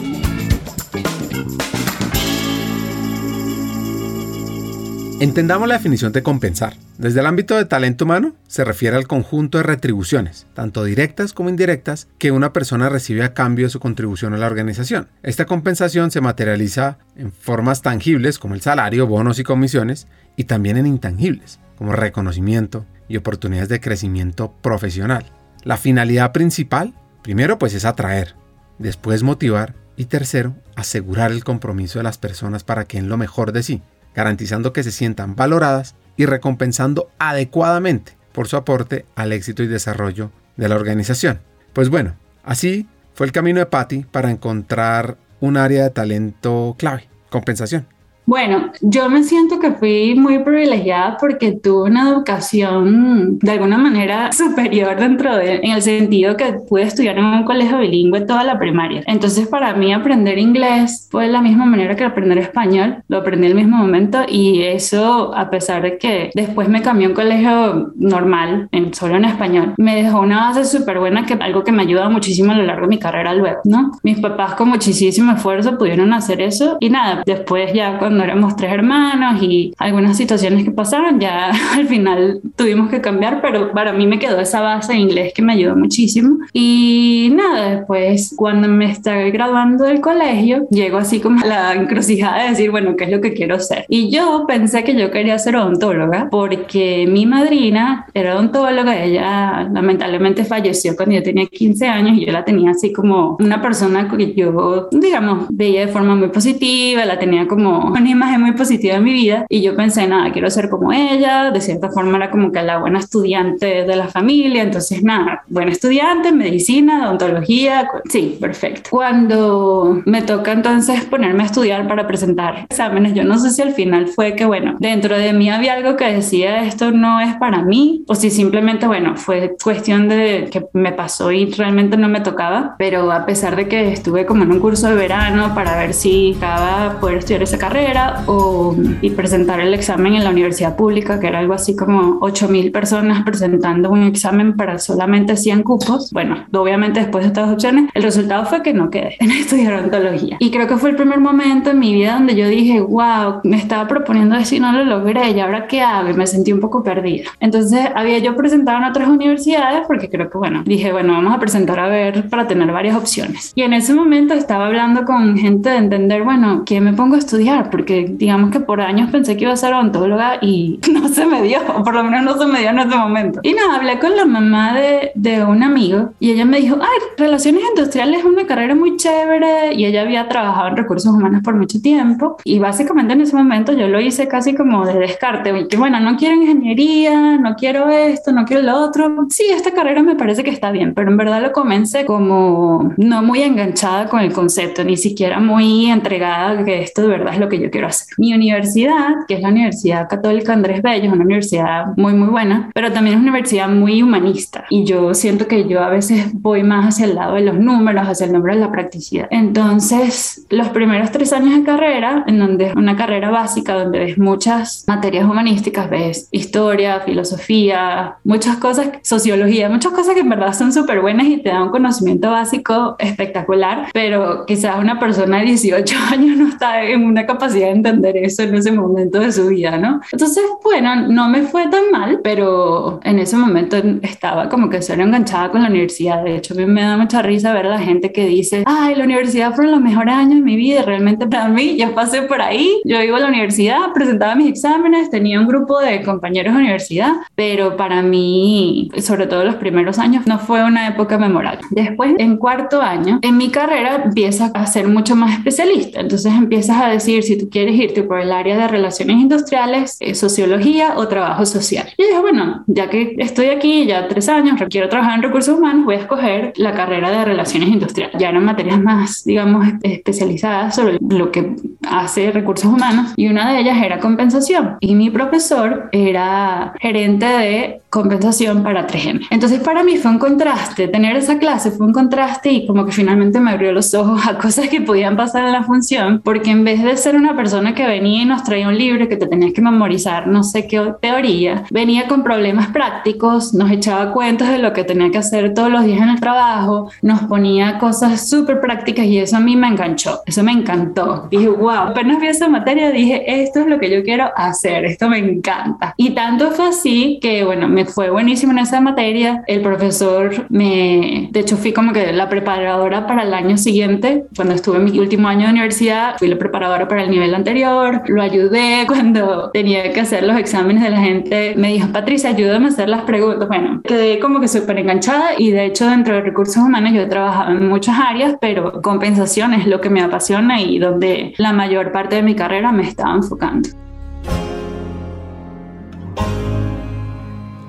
Entendamos 5.20 5.69
la 5.69 5.75
definición 5.75 6.12
de 6.12 6.22
compensar. 6.22 6.76
Desde 6.96 7.20
el 7.20 7.26
ámbito 7.26 7.55
de 7.55 7.67
talento 7.67 8.06
humano 8.06 8.34
se 8.49 8.64
refiere 8.64 8.96
al 8.96 9.06
conjunto 9.06 9.58
de 9.58 9.64
retribuciones, 9.64 10.46
tanto 10.55 10.82
directas 10.82 11.34
como 11.34 11.50
indirectas, 11.50 12.08
que 12.17 12.31
una 12.31 12.55
persona 12.55 12.88
recibe 12.88 13.22
a 13.22 13.34
cambio 13.34 13.67
de 13.67 13.70
su 13.70 13.81
contribución 13.81 14.32
a 14.32 14.38
la 14.38 14.46
organización. 14.46 15.08
Esta 15.22 15.44
compensación 15.44 16.11
se 16.11 16.22
materializa 16.22 16.96
en 17.17 17.32
formas 17.32 17.82
tangibles 17.82 18.38
como 18.38 18.55
el 18.55 18.62
salario, 18.62 19.06
bonos 19.06 19.38
y 19.38 19.44
comisiones, 19.44 20.06
y 20.37 20.44
también 20.44 20.78
en 20.78 20.87
intangibles, 20.87 21.61
como 21.76 21.93
reconocimiento 21.93 22.87
y 23.06 23.19
oportunidades 23.19 23.69
de 23.69 23.81
crecimiento 23.81 24.55
profesional. 24.62 25.26
La 25.64 25.76
finalidad 25.76 26.32
principal, 26.32 26.94
primero 27.23 27.58
pues 27.58 27.75
es 27.75 27.84
atraer, 27.84 28.37
después 28.78 29.23
motivar 29.23 29.75
y 29.99 30.06
tercero, 30.06 30.56
asegurar 30.76 31.31
el 31.31 31.44
compromiso 31.44 31.99
de 31.99 32.05
las 32.05 32.16
personas 32.16 32.64
para 32.64 32.87
que 32.87 32.96
en 32.96 33.11
lo 33.11 33.19
mejor 33.19 33.52
de 33.52 33.62
sí 33.62 33.82
garantizando 34.15 34.73
que 34.73 34.83
se 34.83 34.93
sientan 34.93 35.37
valoradas 35.37 35.95
y 36.17 36.27
recompensando 36.27 37.11
adecuadamente 37.19 38.17
por 38.33 38.49
su 38.49 38.57
aporte 38.57 39.07
al 39.15 39.33
éxito 39.33 39.62
y 39.62 39.67
desarrollo 39.67 40.31
de 40.57 40.69
la 40.69 40.77
organización. 40.77 41.41
Pues 41.73 41.89
bueno, 41.89 42.15
así 42.45 42.89
fue 43.15 43.27
el 43.27 43.33
camino 43.33 43.61
de 43.61 43.67
Patty 43.67 44.05
para 44.11 44.31
encontrar 44.31 45.17
un 45.41 45.57
área 45.57 45.85
de 45.85 45.91
talento 45.91 46.77
clave, 46.79 47.09
compensación. 47.31 47.87
Bueno, 48.31 48.71
yo 48.81 49.11
me 49.11 49.25
siento 49.25 49.59
que 49.59 49.73
fui 49.73 50.15
muy 50.15 50.38
privilegiada 50.38 51.17
porque 51.19 51.50
tuve 51.50 51.91
una 51.91 52.11
educación 52.11 53.41
de 53.41 53.50
alguna 53.50 53.77
manera 53.77 54.31
superior 54.41 54.97
dentro 55.00 55.35
de, 55.35 55.57
en 55.57 55.73
el 55.73 55.83
sentido 55.83 56.37
que 56.37 56.52
pude 56.69 56.83
estudiar 56.83 57.19
en 57.19 57.25
un 57.25 57.43
colegio 57.43 57.78
bilingüe 57.78 58.21
toda 58.21 58.45
la 58.45 58.57
primaria. 58.57 59.02
Entonces, 59.09 59.49
para 59.49 59.75
mí 59.75 59.93
aprender 59.93 60.38
inglés 60.38 61.09
fue 61.11 61.26
de 61.26 61.33
la 61.33 61.43
misma 61.43 61.66
manera 61.66 61.97
que 61.97 62.04
aprender 62.04 62.38
español, 62.38 63.02
lo 63.09 63.19
aprendí 63.19 63.49
al 63.49 63.57
mismo 63.57 63.78
momento 63.78 64.21
y 64.28 64.62
eso, 64.62 65.35
a 65.35 65.50
pesar 65.50 65.83
de 65.83 65.99
que 65.99 66.31
después 66.33 66.69
me 66.69 66.83
cambié 66.83 67.07
a 67.07 67.09
un 67.09 67.16
colegio 67.16 67.93
normal, 67.97 68.69
en, 68.71 68.95
solo 68.95 69.16
en 69.16 69.25
español, 69.25 69.75
me 69.76 70.00
dejó 70.00 70.21
una 70.21 70.52
base 70.52 70.64
súper 70.66 71.00
buena 71.00 71.26
que 71.26 71.35
algo 71.35 71.64
que 71.64 71.73
me 71.73 71.83
ayuda 71.83 72.09
muchísimo 72.09 72.52
a 72.52 72.54
lo 72.54 72.62
largo 72.62 72.83
de 72.83 72.90
mi 72.90 72.99
carrera 73.00 73.35
luego, 73.35 73.59
¿no? 73.64 73.90
Mis 74.04 74.21
papás 74.21 74.54
con 74.54 74.69
muchísimo 74.69 75.33
esfuerzo 75.33 75.76
pudieron 75.76 76.12
hacer 76.12 76.40
eso 76.40 76.76
y 76.78 76.90
nada, 76.90 77.25
después 77.26 77.73
ya 77.73 77.99
cuando 77.99 78.20
éramos 78.23 78.57
tres 78.57 78.73
hermanos 78.73 79.43
y 79.43 79.73
algunas 79.79 80.17
situaciones 80.17 80.65
que 80.65 80.71
pasaron, 80.71 81.21
ya 81.21 81.50
al 81.75 81.87
final 81.87 82.41
tuvimos 82.57 82.91
que 82.91 83.00
cambiar, 83.00 83.41
pero 83.41 83.73
para 83.73 83.93
mí 83.93 84.07
me 84.07 84.19
quedó 84.19 84.41
esa 84.41 84.61
base 84.61 84.93
de 84.93 84.99
inglés 84.99 85.33
que 85.35 85.43
me 85.43 85.53
ayudó 85.53 85.77
muchísimo. 85.77 86.39
Y 86.53 87.33
nada, 87.35 87.77
después 87.77 88.35
cuando 88.37 88.69
me 88.69 88.91
estaba 88.91 89.23
graduando 89.23 89.85
del 89.85 90.00
colegio, 90.00 90.67
llego 90.71 90.99
así 90.99 91.21
como 91.21 91.41
a 91.43 91.47
la 91.47 91.75
encrucijada 91.75 92.45
de 92.45 92.50
decir, 92.50 92.71
bueno, 92.71 92.97
¿qué 92.97 93.05
es 93.05 93.11
lo 93.11 93.21
que 93.21 93.33
quiero 93.33 93.59
ser? 93.59 93.85
Y 93.89 94.11
yo 94.11 94.45
pensé 94.47 94.85
que 94.85 94.95
yo 94.95 95.11
quería 95.11 95.39
ser 95.39 95.57
odontóloga 95.57 96.29
porque 96.31 97.07
mi 97.09 97.27
madrina 97.27 98.07
era 98.15 98.35
odontóloga, 98.35 99.03
ella 99.03 99.69
lamentablemente 99.73 100.45
falleció 100.45 100.97
cuando 100.97 101.15
yo 101.15 101.23
tenía 101.23 101.47
15 101.47 101.87
años 101.87 102.19
y 102.19 102.27
yo 102.27 102.33
la 102.33 102.45
tenía 102.45 102.71
así 102.73 102.93
como 102.93 103.37
una 103.41 103.61
persona 103.62 104.09
que 104.09 104.35
yo, 104.35 104.89
digamos, 104.93 105.47
veía 105.50 105.87
de 105.87 105.93
forma 105.93 106.15
muy 106.15 106.29
positiva, 106.29 107.05
la 107.05 107.19
tenía 107.19 107.47
como 107.47 107.87
una 107.87 108.10
una 108.12 108.26
imagen 108.26 108.40
muy 108.40 108.52
positiva 108.52 108.95
de 108.95 109.00
mi 109.00 109.12
vida 109.12 109.47
y 109.49 109.62
yo 109.62 109.76
pensé, 109.76 110.07
nada, 110.07 110.33
quiero 110.33 110.50
ser 110.50 110.69
como 110.69 110.93
ella, 110.93 111.50
de 111.50 111.61
cierta 111.61 111.90
forma 111.90 112.17
era 112.17 112.31
como 112.31 112.52
que 112.52 112.62
la 112.62 112.79
buena 112.79 112.99
estudiante 112.99 113.85
de 113.85 113.97
la 113.97 114.09
familia, 114.09 114.62
entonces 114.62 115.02
nada, 115.02 115.43
buena 115.49 115.73
estudiante, 115.73 116.33
medicina, 116.33 117.07
odontología, 117.09 117.88
sí, 118.09 118.37
perfecto. 118.40 118.90
Cuando 118.90 120.02
me 120.07 120.23
toca 120.23 120.52
entonces 120.52 121.05
ponerme 121.05 121.43
a 121.43 121.47
estudiar 121.47 121.87
para 121.87 122.07
presentar 122.07 122.67
exámenes, 122.69 123.14
yo 123.14 123.25
no 123.25 123.38
sé 123.38 123.50
si 123.50 123.62
al 123.62 123.73
final 123.73 124.09
fue 124.09 124.35
que, 124.35 124.45
bueno, 124.45 124.76
dentro 124.81 125.17
de 125.17 125.33
mí 125.33 125.50
había 125.50 125.75
algo 125.75 125.97
que 125.97 126.07
decía 126.07 126.64
esto 126.64 126.90
no 126.90 127.21
es 127.21 127.35
para 127.37 127.62
mí, 127.62 128.05
o 128.09 128.14
si 128.14 128.31
simplemente, 128.31 128.87
bueno, 128.87 129.17
fue 129.17 129.57
cuestión 129.62 130.09
de 130.09 130.49
que 130.50 130.67
me 130.73 130.93
pasó 130.93 131.31
y 131.33 131.47
realmente 131.47 131.97
no 131.97 132.09
me 132.09 132.21
tocaba, 132.21 132.75
pero 132.79 133.11
a 133.12 133.26
pesar 133.26 133.57
de 133.57 133.69
que 133.69 133.93
estuve 133.93 134.26
como 134.26 134.45
en 134.45 134.52
un 134.52 134.61
curso 134.61 134.88
de 134.88 134.95
verano 134.95 135.55
para 135.55 135.76
ver 135.76 135.95
si 135.95 136.35
acaba 136.37 136.99
poder 137.00 137.19
estudiar 137.19 137.43
esa 137.43 137.59
carrera 137.59 137.89
o 138.26 138.76
y 139.00 139.11
presentar 139.11 139.61
el 139.61 139.75
examen 139.75 140.14
en 140.14 140.25
la 140.25 140.30
universidad 140.30 140.76
pública, 140.76 141.20
que 141.20 141.26
era 141.26 141.38
algo 141.38 141.54
así 141.54 141.76
como 141.76 142.18
8000 142.20 142.73
personas 142.73 143.23
presentando 143.25 143.90
un 143.90 144.02
examen 144.02 144.56
para 144.56 144.78
solamente 144.78 145.37
100 145.37 145.62
cupos. 145.62 146.11
Bueno, 146.12 146.44
obviamente 146.52 147.00
después 147.00 147.25
de 147.25 147.28
estas 147.28 147.50
opciones, 147.50 147.90
el 147.94 148.02
resultado 148.02 148.44
fue 148.47 148.62
que 148.62 148.73
no 148.73 148.90
quedé 148.90 149.16
en 149.20 149.30
estudiar 149.30 149.75
odontología. 149.75 150.37
Y 150.38 150.50
creo 150.50 150.66
que 150.66 150.76
fue 150.76 150.90
el 150.90 150.97
primer 150.97 151.20
momento 151.20 151.70
en 151.70 151.78
mi 151.78 151.94
vida 151.94 152.14
donde 152.14 152.35
yo 152.35 152.49
dije, 152.49 152.80
wow, 152.80 153.40
me 153.44 153.56
estaba 153.56 153.88
proponiendo 153.88 154.37
eso 154.37 154.54
y 154.54 154.61
no 154.61 154.73
lo 154.73 154.85
logré, 154.85 155.30
¿y 155.30 155.40
ahora 155.40 155.66
qué 155.66 155.80
hago? 155.80 156.11
Y 156.11 156.14
me 156.14 156.26
sentí 156.26 156.52
un 156.52 156.61
poco 156.61 156.82
perdida. 156.82 157.30
Entonces 157.40 157.87
había 157.94 158.18
yo 158.18 158.37
presentado 158.37 158.78
en 158.78 158.85
otras 158.85 159.09
universidades 159.09 159.82
porque 159.87 160.09
creo 160.09 160.30
que, 160.30 160.38
bueno, 160.38 160.62
dije, 160.64 160.92
bueno, 160.92 161.14
vamos 161.14 161.35
a 161.35 161.40
presentar 161.40 161.80
a 161.80 161.88
ver 161.88 162.28
para 162.28 162.47
tener 162.47 162.70
varias 162.73 162.97
opciones. 162.97 163.52
Y 163.54 163.62
en 163.62 163.73
ese 163.73 163.94
momento 163.94 164.35
estaba 164.35 164.66
hablando 164.66 165.04
con 165.04 165.37
gente 165.37 165.70
de 165.70 165.76
entender, 165.76 166.23
bueno, 166.23 166.62
¿qué 166.64 166.80
me 166.80 166.92
pongo 166.92 167.16
a 167.16 167.18
estudiar? 167.18 167.70
Porque 167.80 168.04
digamos 168.10 168.50
que 168.50 168.60
por 168.60 168.82
años 168.82 169.10
pensé 169.10 169.38
que 169.38 169.44
iba 169.44 169.54
a 169.54 169.56
ser 169.56 169.72
odontóloga 169.72 170.38
y 170.42 170.78
no 170.92 171.08
se 171.08 171.25
me 171.25 171.40
dio, 171.40 171.60
o 171.75 171.82
por 171.82 171.94
lo 171.94 172.04
menos 172.04 172.22
no 172.22 172.38
se 172.38 172.46
me 172.46 172.60
dio 172.60 172.68
en 172.68 172.78
ese 172.78 172.94
momento. 172.94 173.40
Y 173.42 173.54
nada, 173.54 173.76
hablé 173.76 173.99
con 173.99 174.14
la 174.14 174.26
mamá 174.26 174.75
de, 174.75 175.12
de 175.14 175.42
un 175.42 175.62
amigo 175.62 176.10
y 176.20 176.30
ella 176.30 176.44
me 176.44 176.60
dijo, 176.60 176.76
ay, 176.78 176.99
relaciones 177.16 177.62
industriales 177.70 178.20
es 178.20 178.25
una 178.26 178.46
carrera 178.46 178.75
muy 178.75 178.99
chévere 178.99 179.72
y 179.72 179.87
ella 179.87 180.02
había 180.02 180.28
trabajado 180.28 180.68
en 180.68 180.76
recursos 180.76 181.10
humanos 181.10 181.40
por 181.42 181.54
mucho 181.54 181.80
tiempo 181.80 182.37
y 182.44 182.58
básicamente 182.58 183.14
en 183.14 183.22
ese 183.22 183.34
momento 183.34 183.72
yo 183.72 183.88
lo 183.88 183.99
hice 183.99 184.28
casi 184.28 184.54
como 184.54 184.84
de 184.84 184.99
descarte, 184.99 185.58
y 185.58 185.68
que 185.68 185.78
bueno, 185.78 186.00
no 186.00 186.18
quiero 186.18 186.34
ingeniería, 186.34 187.38
no 187.38 187.54
quiero 187.54 187.88
esto, 187.88 188.30
no 188.30 188.44
quiero 188.44 188.62
lo 188.62 188.78
otro. 188.78 189.26
Sí, 189.30 189.44
esta 189.50 189.72
carrera 189.72 190.02
me 190.02 190.16
parece 190.16 190.44
que 190.44 190.50
está 190.50 190.70
bien, 190.70 190.92
pero 190.92 191.10
en 191.10 191.16
verdad 191.16 191.40
lo 191.40 191.52
comencé 191.52 192.04
como 192.04 192.92
no 192.99 193.22
muy 193.22 193.42
enganchada 193.42 194.10
con 194.10 194.20
el 194.20 194.34
concepto, 194.34 194.84
ni 194.84 194.99
siquiera 194.99 195.40
muy 195.40 195.87
entregada 195.87 196.62
que 196.62 196.82
esto 196.82 197.02
de 197.02 197.08
verdad 197.08 197.34
es 197.34 197.40
lo 197.40 197.49
que 197.49 197.58
yo 197.58 197.70
quiero 197.71 197.87
hacer. 197.87 198.09
Mi 198.19 198.35
universidad, 198.35 199.27
que 199.27 199.35
es 199.35 199.41
la 199.41 199.49
Universidad 199.49 200.09
Católica 200.09 200.53
Andrés 200.53 200.83
Bello, 200.83 201.07
es 201.07 201.12
una 201.12 201.25
universidad 201.25 201.87
muy, 201.97 202.15
muy 202.15 202.29
buena, 202.29 202.71
pero 202.75 202.93
también 202.93 203.17
es 203.17 203.23
una 203.23 203.31
universidad 203.31 203.69
muy 203.69 204.03
humanista 204.03 204.65
y 204.71 204.85
yo 204.85 205.15
siento 205.15 205.47
que 205.47 205.69
yo 205.69 205.83
a 205.83 205.89
veces 205.89 206.31
voy 206.35 206.62
más 206.62 206.87
hacia 206.87 207.07
el 207.07 207.15
lado 207.15 207.35
de 207.35 207.43
los 207.43 207.59
números, 207.59 208.09
hacia 208.09 208.27
el 208.27 208.33
número 208.33 208.55
de 208.55 208.61
la 208.61 208.71
practicidad. 208.71 209.27
Entonces, 209.31 210.47
los 210.50 210.69
primeros 210.71 211.11
tres 211.11 211.33
años 211.33 211.57
de 211.57 211.65
carrera, 211.65 212.25
en 212.27 212.39
donde 212.39 212.67
es 212.67 212.77
una 212.77 212.97
carrera 212.97 213.31
básica, 213.31 213.75
donde 213.75 213.99
ves 213.99 214.19
muchas 214.19 214.85
materias 214.87 215.25
humanísticas, 215.25 215.89
ves 215.91 216.29
historia, 216.31 217.00
filosofía, 217.00 218.17
muchas 218.25 218.57
cosas, 218.57 218.91
sociología, 219.03 219.69
muchas 219.69 219.93
cosas 219.93 220.15
que 220.15 220.21
en 220.21 220.29
verdad 220.29 220.53
son 220.53 220.73
súper 220.73 221.00
buenas 221.00 221.27
y 221.27 221.39
te 221.39 221.50
dan 221.50 221.62
un 221.62 221.71
conocimiento 221.71 222.31
básico 222.31 222.97
espectacular, 222.99 223.89
pero 223.93 224.45
quizás 224.47 224.79
una 224.79 224.99
persona 224.99 225.39
de 225.39 225.47
18 225.47 225.97
años 226.12 226.37
no 226.37 226.49
está 226.49 226.83
en 226.83 227.05
una 227.05 227.27
capacidad 227.27 227.60
de 227.67 227.73
entender 227.73 228.17
eso 228.17 228.43
en 228.43 228.55
ese 228.55 228.73
momento 228.73 229.19
de 229.21 229.33
su 229.33 229.49
vida, 229.49 229.79
¿no? 229.79 230.00
Entonces, 230.12 230.45
bueno, 230.62 231.09
no 231.09 231.29
me 231.29 231.43
fue 231.43 231.69
tan 231.69 231.90
mal, 231.90 232.21
pero 232.23 233.00
en 233.05 233.19
ese 233.19 233.37
momento 233.37 233.76
estaba 234.02 234.49
como 234.49 234.69
que 234.69 234.83
solo 234.83 235.02
enganchada 235.02 235.50
con 235.50 235.62
la 235.62 235.69
universidad. 235.69 236.25
De 236.25 236.37
hecho, 236.37 236.55
a 236.55 236.57
mí 236.57 236.67
me 236.67 236.83
da 236.83 236.97
mucha 236.97 237.23
risa 237.23 237.52
ver 237.52 237.67
a 237.67 237.71
la 237.71 237.79
gente 237.79 238.12
que 238.12 238.26
dice, 238.26 238.64
ay, 238.67 238.95
la 238.95 239.05
universidad 239.05 239.55
fueron 239.55 239.73
los 239.73 239.81
mejores 239.81 240.14
años 240.14 240.37
de 240.37 240.43
mi 240.43 240.57
vida. 240.57 240.83
Realmente 240.83 241.26
para 241.26 241.49
mí, 241.49 241.76
yo 241.76 241.95
pasé 241.95 242.23
por 242.23 242.40
ahí, 242.40 242.81
yo 242.85 243.00
iba 243.02 243.17
a 243.17 243.21
la 243.21 243.29
universidad, 243.29 243.93
presentaba 243.95 244.35
mis 244.35 244.49
exámenes, 244.49 245.11
tenía 245.11 245.40
un 245.40 245.47
grupo 245.47 245.81
de 245.81 246.02
compañeros 246.02 246.55
de 246.55 246.61
universidad, 246.61 247.12
pero 247.35 247.76
para 247.76 248.02
mí, 248.02 248.90
sobre 248.99 249.26
todo 249.26 249.45
los 249.45 249.57
primeros 249.57 249.99
años, 249.99 250.26
no 250.26 250.38
fue 250.38 250.64
una 250.64 250.88
época 250.88 251.19
memorable. 251.19 251.61
Después, 251.71 252.14
en 252.19 252.37
cuarto 252.37 252.81
año, 252.81 253.19
en 253.23 253.37
mi 253.37 253.50
carrera 253.50 254.02
empiezas 254.05 254.50
a 254.55 254.67
ser 254.67 254.88
mucho 254.88 255.17
más 255.17 255.33
especialista. 255.33 256.00
Entonces 256.00 256.33
empiezas 256.33 256.81
a 256.81 256.88
decir 256.88 257.23
si 257.23 257.38
tú 257.38 257.49
quieres 257.50 257.75
irte 257.76 258.02
por 258.02 258.21
el 258.21 258.33
área 258.33 258.57
de 258.57 258.69
relaciones 258.69 259.16
industriales, 259.16 259.97
eh, 260.00 260.14
sociología 260.14 260.95
o 260.97 261.09
trabajo 261.09 261.47
social. 261.47 261.88
Y 261.97 262.04
dije, 262.04 262.21
bueno, 262.21 262.64
ya 262.66 262.88
que 262.88 263.14
estoy 263.19 263.47
aquí 263.47 263.87
ya 263.87 264.09
tres 264.09 264.28
años, 264.28 264.61
quiero 264.71 264.88
trabajar 264.88 265.16
en 265.16 265.23
recursos 265.23 265.57
humanos, 265.57 265.85
voy 265.85 265.97
a 265.97 265.99
escoger 265.99 266.52
la 266.57 266.73
carrera 266.73 267.11
de 267.11 267.25
relaciones 267.25 267.69
industriales. 267.69 268.16
Ya 268.19 268.30
eran 268.30 268.45
materias 268.45 268.80
más, 268.80 269.25
digamos, 269.25 269.66
especializadas 269.83 270.75
sobre 270.75 270.99
lo 271.00 271.30
que 271.30 271.57
hace 271.88 272.30
recursos 272.30 272.66
humanos 272.66 273.12
y 273.16 273.28
una 273.28 273.52
de 273.52 273.61
ellas 273.61 273.83
era 273.83 273.99
compensación. 273.99 274.76
Y 274.80 274.95
mi 274.95 275.11
profesor 275.11 275.88
era 275.92 276.73
gerente 276.80 277.26
de 277.26 277.80
compensación 277.90 278.62
para 278.62 278.87
3M. 278.87 279.26
Entonces 279.30 279.61
para 279.61 279.83
mí 279.83 279.97
fue 279.97 280.12
un 280.12 280.19
contraste, 280.19 280.88
tener 280.88 281.16
esa 281.16 281.38
clase 281.38 281.73
fue 281.73 281.87
un 281.87 281.92
contraste 281.92 282.50
y 282.50 282.66
como 282.66 282.87
que 282.87 282.92
finalmente 282.92 283.40
me 283.40 283.50
abrió 283.50 283.73
los 283.73 283.92
ojos 283.95 284.26
a 284.26 284.38
cosas 284.38 284.69
que 284.69 284.80
podían 284.80 285.16
pasar 285.16 285.47
en 285.47 285.52
la 285.52 285.64
función, 285.64 286.21
porque 286.25 286.50
en 286.50 286.64
vez 286.64 286.83
de 286.83 286.97
ser 286.97 287.16
una 287.16 287.35
persona 287.40 287.75
que 287.75 287.87
venía 287.87 288.23
y 288.23 288.26
nos 288.26 288.44
traía 288.44 288.68
un 288.68 288.76
libro 288.76 289.09
que 289.09 289.16
te 289.16 289.26
tenías 289.26 289.54
que 289.54 289.62
memorizar, 289.62 290.26
no 290.26 290.42
sé 290.42 290.66
qué 290.66 290.92
teoría, 291.00 291.64
venía 291.70 292.06
con 292.06 292.23
problemas 292.23 292.66
prácticos, 292.68 293.54
nos 293.54 293.70
echaba 293.70 294.12
cuentos 294.12 294.49
de 294.49 294.59
lo 294.59 294.75
que 294.75 294.85
tenía 294.85 295.11
que 295.11 295.16
hacer 295.16 295.54
todos 295.54 295.70
los 295.70 295.85
días 295.85 296.02
en 296.02 296.11
el 296.11 296.20
trabajo, 296.20 296.90
nos 297.00 297.20
ponía 297.23 297.78
cosas 297.78 298.28
súper 298.28 298.61
prácticas 298.61 299.06
y 299.06 299.16
eso 299.16 299.38
a 299.38 299.40
mí 299.40 299.56
me 299.56 299.68
enganchó, 299.68 300.20
eso 300.26 300.42
me 300.42 300.52
encantó. 300.52 301.28
Dije, 301.30 301.49
wow, 301.49 301.70
apenas 301.70 302.20
vi 302.20 302.26
esa 302.26 302.47
materia, 302.47 302.90
dije, 302.90 303.42
esto 303.42 303.61
es 303.61 303.66
lo 303.68 303.78
que 303.78 303.90
yo 303.90 304.02
quiero 304.02 304.30
hacer, 304.37 304.85
esto 304.85 305.09
me 305.09 305.16
encanta. 305.16 305.94
Y 305.97 306.11
tanto 306.11 306.50
fue 306.50 306.68
así 306.68 307.18
que, 307.23 307.42
bueno, 307.42 307.68
me 307.68 307.87
fue 307.87 308.11
buenísimo 308.11 308.52
en 308.52 308.59
esa 308.59 308.82
materia. 308.82 309.42
El 309.47 309.62
profesor 309.62 310.47
me, 310.50 311.28
de 311.30 311.40
hecho, 311.40 311.56
fui 311.56 311.73
como 311.73 311.94
que 311.94 312.12
la 312.12 312.28
preparadora 312.28 313.06
para 313.06 313.23
el 313.23 313.32
año 313.32 313.56
siguiente, 313.56 314.26
cuando 314.37 314.54
estuve 314.54 314.76
en 314.76 314.85
mi 314.85 314.99
último 314.99 315.28
año 315.28 315.47
de 315.47 315.52
universidad, 315.52 316.16
fui 316.18 316.28
la 316.28 316.37
preparadora 316.37 316.88
para 316.88 317.02
el 317.02 317.11
nivel 317.11 317.29
anterior, 317.34 318.02
lo 318.08 318.22
ayudé 318.22 318.84
cuando 318.88 319.50
tenía 319.50 319.92
que 319.92 320.00
hacer 320.00 320.25
los 320.25 320.37
exámenes 320.38 320.82
de 320.82 320.90
la 320.90 321.00
gente, 321.00 321.54
me 321.56 321.68
dijo, 321.68 321.88
Patricia, 321.88 322.30
ayúdame 322.30 322.66
a 322.66 322.68
hacer 322.68 322.88
las 322.88 323.02
preguntas. 323.02 323.49
Bueno, 323.49 323.80
quedé 323.82 324.18
como 324.20 324.40
que 324.40 324.49
súper 324.49 324.78
enganchada 324.78 325.30
y 325.38 325.50
de 325.50 325.66
hecho 325.66 325.88
dentro 325.88 326.14
de 326.14 326.22
recursos 326.22 326.56
humanos 326.56 326.92
yo 326.92 327.02
he 327.02 327.06
trabajado 327.06 327.52
en 327.52 327.68
muchas 327.68 327.99
áreas, 327.99 328.37
pero 328.40 328.80
compensación 328.82 329.54
es 329.54 329.66
lo 329.66 329.80
que 329.80 329.90
me 329.90 330.02
apasiona 330.02 330.60
y 330.60 330.78
donde 330.78 331.34
la 331.38 331.52
mayor 331.52 331.92
parte 331.92 332.16
de 332.16 332.22
mi 332.22 332.34
carrera 332.34 332.72
me 332.72 332.82
estaba 332.82 333.14
enfocando. 333.14 333.68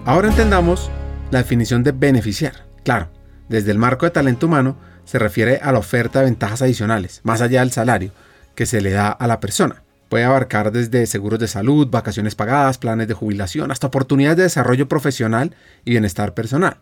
Ahora 0.05 0.29
entendamos 0.29 0.89
la 1.29 1.39
definición 1.39 1.83
de 1.83 1.91
beneficiar. 1.91 2.65
Claro, 2.83 3.09
desde 3.49 3.71
el 3.71 3.77
marco 3.77 4.05
de 4.05 4.11
talento 4.11 4.47
humano 4.47 4.75
se 5.05 5.19
refiere 5.19 5.59
a 5.61 5.71
la 5.71 5.79
oferta 5.79 6.19
de 6.19 6.25
ventajas 6.25 6.61
adicionales, 6.61 7.21
más 7.23 7.41
allá 7.41 7.59
del 7.59 7.71
salario, 7.71 8.11
que 8.55 8.65
se 8.65 8.81
le 8.81 8.91
da 8.91 9.09
a 9.09 9.27
la 9.27 9.39
persona. 9.39 9.83
Puede 10.09 10.25
abarcar 10.25 10.73
desde 10.73 11.05
seguros 11.05 11.39
de 11.39 11.47
salud, 11.47 11.87
vacaciones 11.89 12.35
pagadas, 12.35 12.77
planes 12.77 13.07
de 13.07 13.13
jubilación, 13.13 13.71
hasta 13.71 13.87
oportunidades 13.87 14.37
de 14.37 14.43
desarrollo 14.43 14.89
profesional 14.89 15.55
y 15.85 15.91
bienestar 15.91 16.33
personal. 16.33 16.79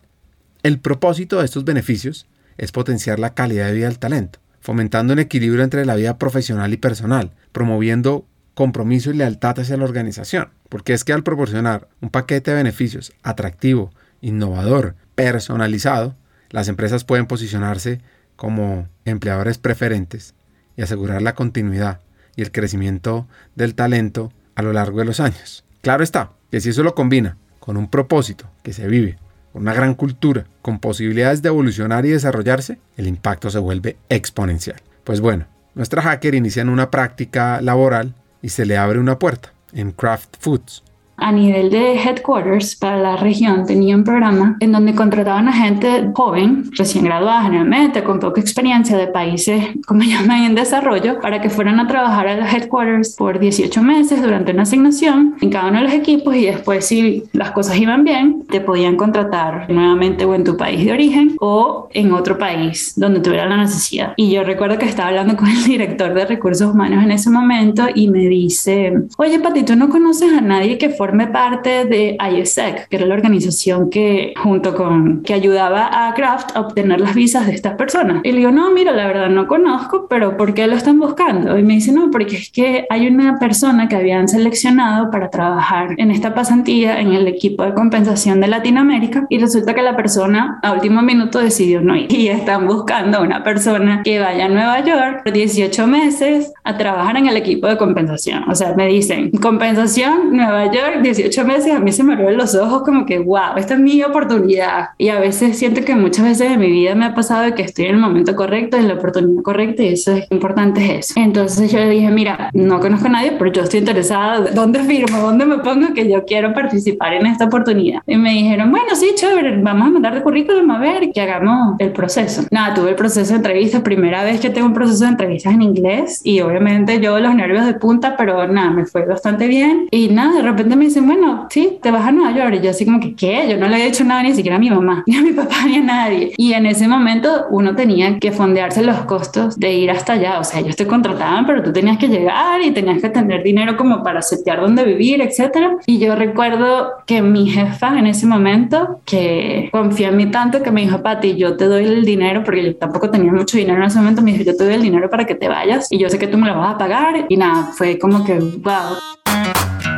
El 0.62 0.80
propósito 0.80 1.38
de 1.38 1.44
estos 1.44 1.64
beneficios 1.64 2.26
es 2.58 2.72
potenciar 2.72 3.20
la 3.20 3.34
calidad 3.34 3.68
de 3.68 3.74
vida 3.74 3.86
del 3.86 4.00
talento, 4.00 4.40
fomentando 4.60 5.12
un 5.12 5.20
equilibrio 5.20 5.62
entre 5.62 5.86
la 5.86 5.94
vida 5.94 6.18
profesional 6.18 6.72
y 6.72 6.76
personal, 6.76 7.30
promoviendo 7.52 8.26
compromiso 8.54 9.10
y 9.10 9.14
lealtad 9.14 9.60
hacia 9.60 9.76
la 9.76 9.84
organización. 9.84 10.48
Porque 10.68 10.92
es 10.92 11.04
que 11.04 11.12
al 11.12 11.22
proporcionar 11.22 11.88
un 12.00 12.10
paquete 12.10 12.50
de 12.50 12.56
beneficios 12.56 13.12
atractivo, 13.22 13.92
innovador, 14.20 14.96
personalizado, 15.14 16.16
las 16.50 16.66
empresas 16.66 17.04
pueden 17.04 17.26
posicionarse 17.26 18.00
como 18.34 18.88
empleadores 19.04 19.58
preferentes 19.58 20.34
y 20.80 20.82
asegurar 20.82 21.20
la 21.20 21.34
continuidad 21.34 22.00
y 22.36 22.40
el 22.40 22.52
crecimiento 22.52 23.28
del 23.54 23.74
talento 23.74 24.32
a 24.54 24.62
lo 24.62 24.72
largo 24.72 25.00
de 25.00 25.04
los 25.04 25.20
años. 25.20 25.62
Claro 25.82 26.02
está, 26.02 26.30
que 26.50 26.62
si 26.62 26.70
eso 26.70 26.82
lo 26.82 26.94
combina 26.94 27.36
con 27.58 27.76
un 27.76 27.90
propósito 27.90 28.46
que 28.62 28.72
se 28.72 28.86
vive, 28.86 29.18
con 29.52 29.60
una 29.60 29.74
gran 29.74 29.94
cultura, 29.94 30.46
con 30.62 30.78
posibilidades 30.78 31.42
de 31.42 31.50
evolucionar 31.50 32.06
y 32.06 32.10
desarrollarse, 32.10 32.78
el 32.96 33.08
impacto 33.08 33.50
se 33.50 33.58
vuelve 33.58 33.98
exponencial. 34.08 34.80
Pues 35.04 35.20
bueno, 35.20 35.44
nuestra 35.74 36.00
hacker 36.00 36.34
inicia 36.34 36.62
en 36.62 36.70
una 36.70 36.90
práctica 36.90 37.60
laboral 37.60 38.14
y 38.40 38.48
se 38.48 38.64
le 38.64 38.78
abre 38.78 38.98
una 38.98 39.18
puerta 39.18 39.52
en 39.74 39.92
Kraft 39.92 40.36
Foods, 40.40 40.82
a 41.20 41.32
nivel 41.32 41.70
de 41.70 41.94
headquarters 41.94 42.76
para 42.76 42.98
la 42.98 43.16
región 43.16 43.66
tenía 43.66 43.96
un 43.96 44.04
programa 44.04 44.56
en 44.60 44.72
donde 44.72 44.94
contrataban 44.94 45.48
a 45.48 45.52
gente 45.52 46.10
joven, 46.14 46.70
recién 46.76 47.04
graduada 47.04 47.42
generalmente, 47.42 48.02
con 48.02 48.20
poca 48.20 48.40
experiencia 48.40 48.96
de 48.96 49.06
países, 49.06 49.64
como 49.86 50.02
llaman, 50.04 50.44
en 50.44 50.54
desarrollo, 50.54 51.20
para 51.20 51.40
que 51.40 51.50
fueran 51.50 51.80
a 51.80 51.86
trabajar 51.86 52.28
a 52.28 52.36
los 52.36 52.52
headquarters 52.52 53.16
por 53.16 53.38
18 53.38 53.82
meses 53.82 54.22
durante 54.22 54.52
una 54.52 54.62
asignación 54.62 55.36
en 55.40 55.50
cada 55.50 55.68
uno 55.68 55.78
de 55.78 55.84
los 55.84 55.92
equipos 55.92 56.34
y 56.34 56.46
después 56.46 56.86
si 56.86 57.24
las 57.32 57.50
cosas 57.50 57.78
iban 57.78 58.04
bien, 58.04 58.44
te 58.48 58.60
podían 58.60 58.96
contratar 58.96 59.70
nuevamente 59.70 60.24
o 60.24 60.34
en 60.34 60.44
tu 60.44 60.56
país 60.56 60.84
de 60.84 60.92
origen 60.92 61.36
o 61.40 61.88
en 61.92 62.12
otro 62.12 62.38
país 62.38 62.94
donde 62.96 63.20
tuviera 63.20 63.46
la 63.46 63.56
necesidad. 63.56 64.14
Y 64.16 64.30
yo 64.30 64.44
recuerdo 64.44 64.78
que 64.78 64.86
estaba 64.86 65.08
hablando 65.08 65.36
con 65.36 65.48
el 65.48 65.62
director 65.64 66.14
de 66.14 66.26
recursos 66.26 66.72
humanos 66.72 67.04
en 67.04 67.10
ese 67.10 67.30
momento 67.30 67.86
y 67.94 68.08
me 68.08 68.26
dice, 68.28 68.92
oye 69.16 69.38
Pati, 69.38 69.64
¿tú 69.64 69.76
no 69.76 69.88
conoces 69.88 70.32
a 70.32 70.40
nadie 70.40 70.78
que 70.78 70.90
forme 71.10 71.26
parte 71.26 71.86
de 71.86 72.16
ISEC, 72.38 72.86
que 72.88 72.96
era 72.96 73.04
la 73.04 73.14
organización 73.14 73.90
que 73.90 74.32
junto 74.40 74.76
con 74.76 75.24
que 75.24 75.34
ayudaba 75.34 76.06
a 76.06 76.14
Kraft 76.14 76.56
a 76.56 76.60
obtener 76.60 77.00
las 77.00 77.16
visas 77.16 77.48
de 77.48 77.52
estas 77.52 77.74
personas? 77.74 78.20
Y 78.22 78.30
le 78.30 78.38
digo, 78.38 78.52
no, 78.52 78.70
mira, 78.70 78.92
la 78.92 79.08
verdad 79.08 79.28
no 79.28 79.48
conozco, 79.48 80.06
pero 80.08 80.36
¿por 80.36 80.54
qué 80.54 80.68
lo 80.68 80.76
están 80.76 81.00
buscando? 81.00 81.58
Y 81.58 81.64
me 81.64 81.74
dice, 81.74 81.90
no, 81.90 82.12
porque 82.12 82.36
es 82.36 82.52
que 82.52 82.86
hay 82.90 83.08
una 83.08 83.40
persona 83.40 83.88
que 83.88 83.96
habían 83.96 84.28
seleccionado 84.28 85.10
para 85.10 85.30
trabajar 85.30 85.96
en 85.96 86.12
esta 86.12 86.32
pasantía 86.32 87.00
en 87.00 87.12
el 87.12 87.26
equipo 87.26 87.64
de 87.64 87.74
compensación 87.74 88.40
de 88.40 88.46
Latinoamérica 88.46 89.26
y 89.28 89.38
resulta 89.38 89.74
que 89.74 89.82
la 89.82 89.96
persona 89.96 90.60
a 90.62 90.72
último 90.72 91.02
minuto 91.02 91.40
decidió 91.40 91.80
no 91.80 91.96
ir 91.96 92.12
y 92.12 92.28
están 92.28 92.68
buscando 92.68 93.18
a 93.18 93.22
una 93.22 93.42
persona 93.42 94.02
que 94.04 94.20
vaya 94.20 94.46
a 94.46 94.48
Nueva 94.48 94.84
York 94.84 95.24
por 95.24 95.32
18 95.32 95.88
meses 95.88 96.52
a 96.62 96.78
trabajar 96.78 97.16
en 97.16 97.26
el 97.26 97.36
equipo 97.36 97.66
de 97.66 97.76
compensación. 97.76 98.48
O 98.48 98.54
sea, 98.54 98.74
me 98.76 98.86
dicen, 98.86 99.32
compensación, 99.32 100.36
Nueva 100.36 100.66
York, 100.66 100.99
18 101.02 101.44
meses, 101.44 101.72
a 101.72 101.80
mí 101.80 101.92
se 101.92 102.02
me 102.02 102.14
abren 102.14 102.36
los 102.36 102.54
ojos 102.54 102.82
como 102.82 103.06
que, 103.06 103.18
wow, 103.18 103.56
esta 103.56 103.74
es 103.74 103.80
mi 103.80 104.02
oportunidad. 104.02 104.90
Y 104.98 105.08
a 105.08 105.20
veces 105.20 105.58
siento 105.58 105.84
que 105.84 105.94
muchas 105.94 106.24
veces 106.24 106.52
en 106.52 106.60
mi 106.60 106.70
vida 106.70 106.94
me 106.94 107.06
ha 107.06 107.14
pasado 107.14 107.44
de 107.44 107.54
que 107.54 107.62
estoy 107.62 107.86
en 107.86 107.96
el 107.96 108.00
momento 108.00 108.34
correcto, 108.34 108.76
en 108.76 108.88
la 108.88 108.94
oportunidad 108.94 109.42
correcta 109.42 109.82
y 109.82 109.88
eso 109.88 110.12
es 110.12 110.26
importante 110.30 110.98
es 110.98 111.10
eso. 111.10 111.20
Entonces 111.20 111.70
yo 111.72 111.78
le 111.78 111.90
dije, 111.90 112.10
mira, 112.10 112.50
no 112.52 112.80
conozco 112.80 113.06
a 113.06 113.10
nadie, 113.10 113.32
pero 113.38 113.52
yo 113.52 113.62
estoy 113.62 113.80
interesada, 113.80 114.50
¿dónde 114.52 114.80
firmo? 114.80 115.18
¿Dónde 115.18 115.44
me 115.46 115.58
pongo 115.58 115.92
que 115.94 116.08
yo 116.08 116.24
quiero 116.24 116.52
participar 116.54 117.14
en 117.14 117.26
esta 117.26 117.46
oportunidad? 117.46 118.02
Y 118.06 118.16
me 118.16 118.32
dijeron, 118.32 118.70
bueno, 118.70 118.94
sí, 118.94 119.12
chévere, 119.14 119.60
vamos 119.62 119.88
a 119.88 119.90
mandar 119.90 120.14
de 120.14 120.22
currículum 120.22 120.70
a 120.70 120.78
ver 120.78 121.10
que 121.12 121.20
hagamos 121.20 121.76
el 121.78 121.92
proceso. 121.92 122.42
Nada, 122.50 122.74
tuve 122.74 122.90
el 122.90 122.96
proceso 122.96 123.30
de 123.30 123.36
entrevistas, 123.36 123.82
primera 123.82 124.24
vez 124.24 124.40
que 124.40 124.50
tengo 124.50 124.66
un 124.66 124.74
proceso 124.74 125.04
de 125.04 125.10
entrevistas 125.10 125.54
en 125.54 125.62
inglés 125.62 126.20
y 126.24 126.40
obviamente 126.40 127.00
yo 127.00 127.18
los 127.18 127.34
nervios 127.34 127.66
de 127.66 127.74
punta, 127.74 128.16
pero 128.16 128.46
nada, 128.48 128.70
me 128.70 128.86
fue 128.86 129.04
bastante 129.06 129.46
bien. 129.46 129.88
Y 129.90 130.08
nada, 130.08 130.36
de 130.36 130.42
repente 130.42 130.76
me 130.76 130.84
dicen, 130.90 131.06
bueno, 131.06 131.46
sí, 131.50 131.78
te 131.82 131.90
vas 131.90 132.06
a 132.06 132.12
Nueva 132.12 132.36
York. 132.36 132.56
Y 132.60 132.64
yo 132.64 132.70
así 132.70 132.84
como 132.84 133.00
que, 133.00 133.14
¿qué? 133.14 133.48
Yo 133.48 133.56
no 133.56 133.68
le 133.68 133.82
he 133.82 133.86
dicho 133.86 134.04
nada 134.04 134.22
ni 134.22 134.34
siquiera 134.34 134.56
a 134.56 134.60
mi 134.60 134.70
mamá, 134.70 135.02
ni 135.06 135.16
a 135.16 135.22
mi 135.22 135.32
papá, 135.32 135.64
ni 135.66 135.76
a 135.76 135.82
nadie. 135.82 136.32
Y 136.36 136.52
en 136.52 136.66
ese 136.66 136.86
momento 136.88 137.46
uno 137.50 137.74
tenía 137.74 138.18
que 138.18 138.32
fondearse 138.32 138.82
los 138.82 138.98
costos 139.00 139.58
de 139.58 139.72
ir 139.72 139.90
hasta 139.90 140.14
allá. 140.14 140.38
O 140.38 140.44
sea, 140.44 140.60
ellos 140.60 140.76
te 140.76 140.86
contrataban, 140.86 141.46
pero 141.46 141.62
tú 141.62 141.72
tenías 141.72 141.98
que 141.98 142.08
llegar 142.08 142.62
y 142.62 142.72
tenías 142.72 143.00
que 143.00 143.08
tener 143.08 143.42
dinero 143.42 143.76
como 143.76 144.02
para 144.02 144.22
setear 144.22 144.60
dónde 144.60 144.84
vivir, 144.84 145.20
etcétera. 145.22 145.76
Y 145.86 145.98
yo 145.98 146.14
recuerdo 146.14 146.90
que 147.06 147.22
mi 147.22 147.48
jefa 147.48 147.98
en 147.98 148.06
ese 148.06 148.26
momento, 148.26 149.00
que 149.04 149.68
confía 149.72 150.08
en 150.08 150.16
mí 150.16 150.26
tanto, 150.26 150.62
que 150.62 150.70
me 150.70 150.82
dijo, 150.82 151.02
Pati, 151.02 151.36
yo 151.36 151.56
te 151.56 151.66
doy 151.66 151.84
el 151.84 152.04
dinero, 152.04 152.42
porque 152.44 152.64
yo 152.64 152.76
tampoco 152.76 153.10
tenía 153.10 153.32
mucho 153.32 153.56
dinero 153.56 153.78
en 153.78 153.84
ese 153.84 153.98
momento, 153.98 154.22
me 154.22 154.32
dijo, 154.32 154.44
yo 154.44 154.56
te 154.56 154.64
doy 154.64 154.74
el 154.74 154.82
dinero 154.82 155.08
para 155.08 155.24
que 155.24 155.34
te 155.34 155.48
vayas 155.48 155.86
y 155.90 155.98
yo 155.98 156.08
sé 156.08 156.18
que 156.18 156.26
tú 156.26 156.38
me 156.38 156.48
lo 156.48 156.58
vas 156.58 156.74
a 156.74 156.78
pagar. 156.78 157.26
Y 157.28 157.36
nada, 157.36 157.70
fue 157.74 157.98
como 157.98 158.24
que, 158.24 158.34
wow. 158.34 159.89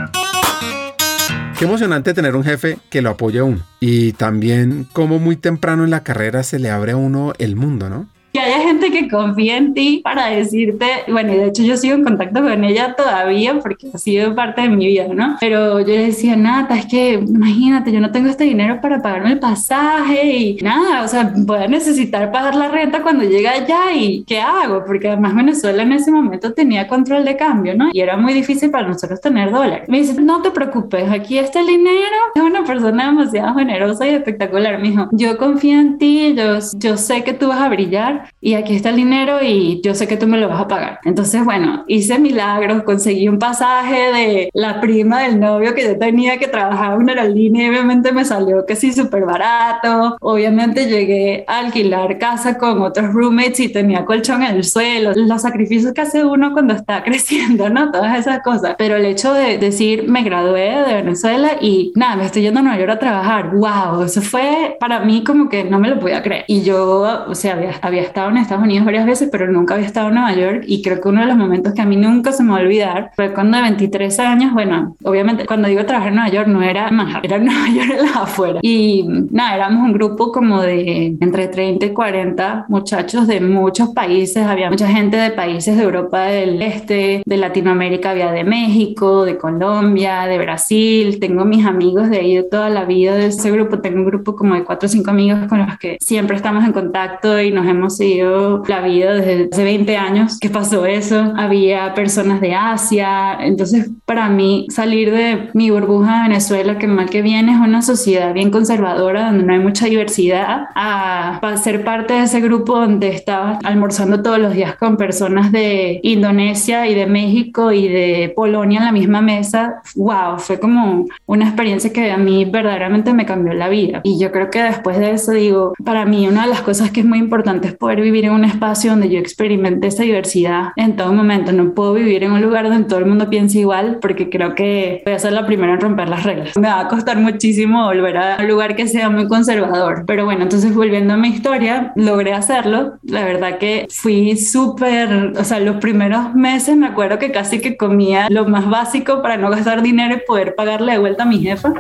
Qué 1.63 1.69
emocionante 1.69 2.13
tener 2.13 2.35
un 2.35 2.43
jefe 2.43 2.79
que 2.91 3.03
lo 3.03 3.11
apoye 3.11 3.39
a 3.39 3.45
uno. 3.45 3.61
Y 3.79 4.15
también 4.15 4.89
como 4.93 5.21
muy 5.21 5.37
temprano 5.37 5.85
en 5.85 5.91
la 5.91 6.03
carrera 6.03 6.43
se 6.43 6.59
le 6.59 6.71
abre 6.71 6.91
a 6.91 6.97
uno 6.97 7.35
el 7.39 7.55
mundo, 7.55 7.89
¿no? 7.89 8.09
que 8.33 8.41
haya 8.41 8.63
gente 8.63 8.91
que 9.03 9.09
confíe 9.09 9.57
en 9.57 9.75
ti 9.75 10.01
para 10.03 10.27
decirte, 10.27 10.87
bueno, 11.09 11.33
y 11.33 11.37
de 11.37 11.47
hecho 11.49 11.63
yo 11.63 11.77
sigo 11.77 11.95
en 11.95 12.05
contacto 12.05 12.43
con 12.43 12.65
ella 12.65 12.95
todavía 12.97 13.59
porque 13.61 13.89
ha 13.93 13.99
sido 13.99 14.35
parte 14.35 14.63
de 14.63 14.69
mi 14.69 14.87
vida, 14.87 15.07
¿no? 15.13 15.37
Pero 15.41 15.81
yo 15.81 15.95
decía, 15.95 16.37
Nata, 16.37 16.79
es 16.79 16.87
que 16.87 17.15
imagínate, 17.15 17.93
yo 17.93 18.01
no 18.01 18.11
tengo 18.11 18.29
este 18.29 18.45
dinero 18.45 18.81
para 18.81 19.03
pagarme 19.03 19.33
el 19.33 19.39
pasaje 19.39 20.37
y 20.37 20.55
nada, 20.57 21.05
o 21.05 21.09
sea, 21.09 21.33
voy 21.37 21.59
a 21.59 21.69
necesitar 21.69 22.31
pagar 22.31 22.55
la 22.55 22.69
renta 22.69 23.03
cuando 23.03 23.25
llegue 23.25 23.49
allá 23.49 23.93
y 23.95 24.25
¿qué 24.25 24.41
hago? 24.41 24.85
Porque 24.85 25.09
además 25.09 25.35
Venezuela 25.35 25.83
en 25.83 25.93
ese 25.93 26.11
momento 26.11 26.53
tenía 26.53 26.87
control 26.87 27.25
de 27.25 27.37
cambio, 27.37 27.75
¿no? 27.77 27.91
Y 27.93 28.01
era 28.01 28.17
muy 28.17 28.33
difícil 28.33 28.71
para 28.71 28.89
nosotros 28.89 29.21
tener 29.21 29.51
dólares. 29.51 29.89
Me 29.89 29.99
dice, 29.99 30.21
no 30.21 30.43
te 30.43 30.51
preocupes, 30.51 31.11
aquí 31.11 31.39
está 31.39 31.61
el 31.61 31.67
dinero. 31.67 32.17
Es 32.35 32.43
una 32.43 32.65
persona 32.65 33.07
demasiado 33.07 33.55
generosa 33.55 34.07
y 34.07 34.11
espectacular. 34.11 34.79
Me 34.81 34.91
dijo, 34.91 35.09
yo 35.13 35.37
confío 35.37 35.79
en 35.79 35.99
ti, 35.99 36.35
yo, 36.37 36.59
yo 36.75 36.97
sé 36.97 37.25
que 37.25 37.33
tú 37.33 37.49
vas 37.49 37.61
a 37.61 37.69
brillar 37.69 38.31
y 38.41 38.55
aquí 38.55 38.75
está 38.75 38.91
el 38.93 38.97
dinero 38.97 39.39
y 39.43 39.81
yo 39.83 39.95
sé 39.95 40.07
que 40.07 40.17
tú 40.17 40.27
me 40.27 40.39
lo 40.39 40.49
vas 40.49 40.61
a 40.61 40.69
pagar. 40.69 41.01
Entonces, 41.05 41.45
bueno, 41.45 41.85
hice 41.89 42.19
milagros, 42.19 42.83
conseguí 42.85 43.29
un 43.29 43.39
pasaje 43.39 44.13
de 44.13 44.51
la 44.53 44.81
prima 44.81 45.23
del 45.23 45.41
novio 45.41 45.75
que 45.75 45.83
yo 45.83 45.99
tenía 45.99 46.39
que 46.39 46.49
trabajaba 46.49 46.95
en 46.95 47.03
una 47.03 47.13
aerolínea 47.13 47.67
y 47.67 47.71
obviamente 47.71 48.13
me 48.13 48.25
salió 48.25 48.65
que 48.67 48.77
sí 48.77 48.93
súper 48.93 49.25
barato. 49.25 50.17
Obviamente 50.21 50.87
llegué 50.87 51.45
a 51.47 51.59
alquilar 51.61 52.19
casa 52.19 52.59
con 52.59 52.83
otros 52.83 53.13
roommates 53.13 53.61
y 53.61 53.69
tenía 53.69 54.05
colchón 54.05 54.43
en 54.43 54.57
el 54.57 54.65
suelo. 54.65 55.13
Los 55.15 55.43
sacrificios 55.43 55.93
que 55.93 56.01
hace 56.01 56.25
uno 56.25 56.53
cuando 56.53 56.75
está 56.75 57.03
creciendo, 57.05 57.69
¿no? 57.69 57.91
Todas 57.91 58.19
esas 58.19 58.41
cosas. 58.41 58.75
Pero 58.79 58.97
el 58.97 59.05
hecho 59.05 59.33
de 59.33 59.59
decir, 59.59 60.09
me 60.09 60.23
gradué 60.23 60.85
de 60.87 60.95
Venezuela 60.95 61.57
y 61.61 61.93
nada, 61.97 62.17
me 62.17 62.27
estoy 62.27 62.43
yendo 62.43 62.61
a 62.61 62.63
Nueva 62.63 62.79
York 62.79 62.93
a 62.93 62.99
trabajar. 62.99 63.55
¡Wow! 63.55 64.03
Eso 64.05 64.21
fue 64.21 64.77
para 64.79 65.01
mí 65.01 65.25
como 65.25 65.49
que 65.49 65.65
no 65.65 65.79
me 65.79 65.89
lo 65.89 65.99
podía 65.99 66.23
creer. 66.23 66.45
Y 66.47 66.63
yo, 66.63 67.25
o 67.29 67.35
sea, 67.35 67.55
había, 67.55 67.73
había 67.81 68.03
estado 68.03 68.31
en 68.31 68.39
Estados 68.39 68.63
Unidos 68.63 68.82
varias 68.85 69.07
veces, 69.07 69.29
pero 69.31 69.51
nunca 69.51 69.75
había 69.75 69.87
estado 69.87 70.09
en 70.09 70.15
Nueva 70.15 70.35
York 70.35 70.65
y 70.67 70.83
creo 70.83 71.01
que 71.01 71.09
uno 71.09 71.21
de 71.21 71.27
los 71.27 71.37
momentos 71.37 71.73
que 71.75 71.83
a 71.83 71.87
mí 71.87 71.97
nunca 71.97 72.33
se 72.33 72.43
me 72.43 72.53
va 72.53 72.59
a 72.59 72.63
olvidar 72.63 73.11
fue 73.15 73.33
cuando 73.33 73.57
de 73.57 73.63
23 73.63 74.19
años, 74.21 74.53
bueno, 74.53 74.97
obviamente 75.03 75.47
cuando 75.47 75.69
digo 75.69 75.85
trabajar 75.85 76.09
en 76.09 76.17
Nueva 76.17 76.31
York 76.31 76.49
no 76.49 76.63
era 76.63 76.91
Manhattan, 76.91 77.25
era 77.25 77.39
Nueva 77.43 77.69
York 77.69 77.91
en 77.99 78.07
las 78.07 78.17
afueras. 78.17 78.61
Y 78.63 79.05
nada, 79.31 79.55
éramos 79.57 79.85
un 79.85 79.93
grupo 79.93 80.33
como 80.33 80.61
de 80.61 81.17
entre 81.21 81.49
30 81.49 81.87
y 81.87 81.91
40 81.93 82.67
muchachos 82.69 83.27
de 83.27 83.41
muchos 83.41 83.91
países, 83.91 84.47
había 84.47 84.71
mucha 84.71 84.89
gente 84.89 85.17
de 85.17 85.31
países 85.31 85.77
de 85.77 85.83
Europa 85.83 86.23
del 86.23 86.61
Este, 86.63 87.23
de 87.25 87.37
Latinoamérica, 87.37 88.11
había 88.11 88.33
de 88.33 88.45
México, 88.45 89.25
de 89.25 89.37
Colombia, 89.37 90.27
de 90.27 90.39
Brasil, 90.39 91.19
tengo 91.21 91.45
mis 91.45 91.67
amigos 91.67 92.11
de 92.11 92.19
ahí 92.19 92.37
de 92.37 92.43
toda 92.43 92.69
la 92.71 92.85
vida 92.85 93.15
de 93.15 93.27
ese 93.27 93.51
grupo, 93.51 93.81
tengo 93.81 93.99
un 93.99 94.07
grupo 94.07 94.35
como 94.35 94.55
de 94.55 94.65
4 94.65 94.87
o 94.87 94.89
5 94.89 95.11
amigos 95.11 95.39
con 95.49 95.59
los 95.59 95.79
que 95.79 95.97
siempre 96.01 96.37
estamos 96.37 96.65
en 96.65 96.73
contacto 96.73 97.41
y 97.41 97.51
nos 97.51 97.67
hemos 97.67 97.97
seguido 97.97 98.62
la 98.69 98.81
vida 98.81 99.15
desde 99.15 99.49
hace 99.53 99.65
20 99.65 99.97
años 99.97 100.39
que 100.39 100.51
pasó 100.51 100.87
eso. 100.87 101.33
Había 101.37 101.95
personas 101.95 102.41
de 102.41 102.55
Asia. 102.55 103.39
Entonces, 103.41 103.91
para 104.05 104.29
mí, 104.29 104.67
salir 104.71 105.13
de 105.13 105.51
mi 105.55 105.71
burbuja 105.71 106.23
de 106.23 106.29
Venezuela, 106.29 106.79
que 106.79 106.87
mal 106.87 107.11
que 107.11 107.23
viene, 107.23 107.53
es 107.53 107.59
una 107.59 107.83
sociedad 107.83 108.33
bien 108.35 108.51
conservadora, 108.51 109.27
donde 109.27 109.45
no 109.45 109.53
hay 109.53 109.61
mucha 109.61 109.87
diversidad, 109.87 110.67
a, 110.75 111.41
ser 111.63 111.85
parte 111.85 112.15
de 112.15 112.23
ese 112.23 112.41
grupo 112.41 112.77
donde 112.77 113.09
estaba 113.09 113.59
almorzando 113.63 114.23
todos 114.23 114.39
los 114.39 114.55
días 114.55 114.77
con 114.77 114.97
personas 114.97 115.53
de 115.53 116.01
Indonesia 116.03 116.89
y 116.89 116.95
de 116.95 117.07
México 117.07 117.73
y 117.73 117.89
de 117.89 118.33
Polonia 118.35 118.79
en 118.79 118.85
la 118.87 118.93
misma 118.93 119.21
mesa. 119.21 119.83
¡Wow! 119.95 120.39
Fue 120.39 120.59
como 120.59 121.07
una 121.27 121.47
experiencia 121.47 121.93
que 121.93 122.11
a 122.11 122.17
mí 122.17 122.45
verdaderamente 122.45 123.13
me 123.13 123.27
cambió 123.27 123.53
la 123.53 123.69
vida. 123.69 124.01
Y 124.03 124.19
yo 124.19 124.33
creo 124.33 124.51
que 124.51 124.63
después 124.63 124.99
de 124.99 125.13
eso, 125.13 125.33
digo, 125.33 125.75
para 125.85 126.05
mí 126.05 126.27
una 126.27 126.43
de 126.43 126.49
las 126.49 126.63
cosas 126.63 126.91
que 126.91 127.01
es 127.01 127.07
muy 127.07 127.19
importante 127.19 127.69
es 127.69 127.75
poder 127.75 128.01
vivir 128.01 128.25
en 128.25 128.33
un 128.33 128.45
espacio 128.53 128.91
donde 128.91 129.09
yo 129.09 129.19
experimente 129.19 129.89
esa 129.89 130.03
diversidad 130.03 130.69
en 130.77 130.97
todo 130.97 131.13
momento. 131.13 131.53
No 131.53 131.75
puedo 131.75 131.95
vivir 131.95 132.25
en 132.25 132.33
un 132.33 132.43
lugar 132.43 132.69
donde 132.69 132.89
todo 132.89 132.99
el 132.99 133.07
mundo 133.07 133.29
piense 133.29 133.59
igual 133.59 133.99
porque 134.01 134.31
creo 134.31 134.55
que 134.55 135.03
voy 135.05 135.15
a 135.15 135.19
ser 135.19 135.33
la 135.33 135.47
primera 135.47 135.75
en 135.75 135.81
romper 135.81 136.09
las 136.09 136.25
reglas. 136.25 136.57
Me 136.57 136.69
va 136.69 136.81
a 136.81 136.89
costar 136.89 137.19
muchísimo 137.19 137.85
volver 137.85 138.17
a 138.17 138.37
un 138.41 138.49
lugar 138.49 138.77
que 138.77 138.87
sea 138.87 139.09
muy 139.11 139.27
conservador. 139.29 140.05
Pero 140.07 140.25
bueno, 140.25 140.43
entonces 140.43 140.75
volviendo 140.75 141.15
a 141.15 141.17
mi 141.17 141.29
historia, 141.29 141.93
logré 141.97 142.33
hacerlo. 142.33 142.99
La 143.03 143.25
verdad 143.25 143.59
que 143.59 143.87
fui 143.91 144.37
súper, 144.37 145.33
o 145.37 145.45
sea, 145.45 145.61
los 145.61 145.77
primeros 145.77 146.35
meses 146.35 146.77
me 146.77 146.87
acuerdo 146.87 147.19
que 147.19 147.33
casi 147.33 147.61
que 147.61 147.77
comía 147.77 148.29
lo 148.31 148.47
más 148.47 148.69
básico 148.69 149.23
para 149.23 149.37
no 149.37 149.51
gastar 149.51 149.83
dinero 149.83 150.15
y 150.15 150.21
poder 150.27 150.55
pagarle 150.55 150.93
de 150.93 150.99
vuelta 150.99 151.23
a 151.25 151.27
mi 151.27 151.41
jefa. 151.41 151.73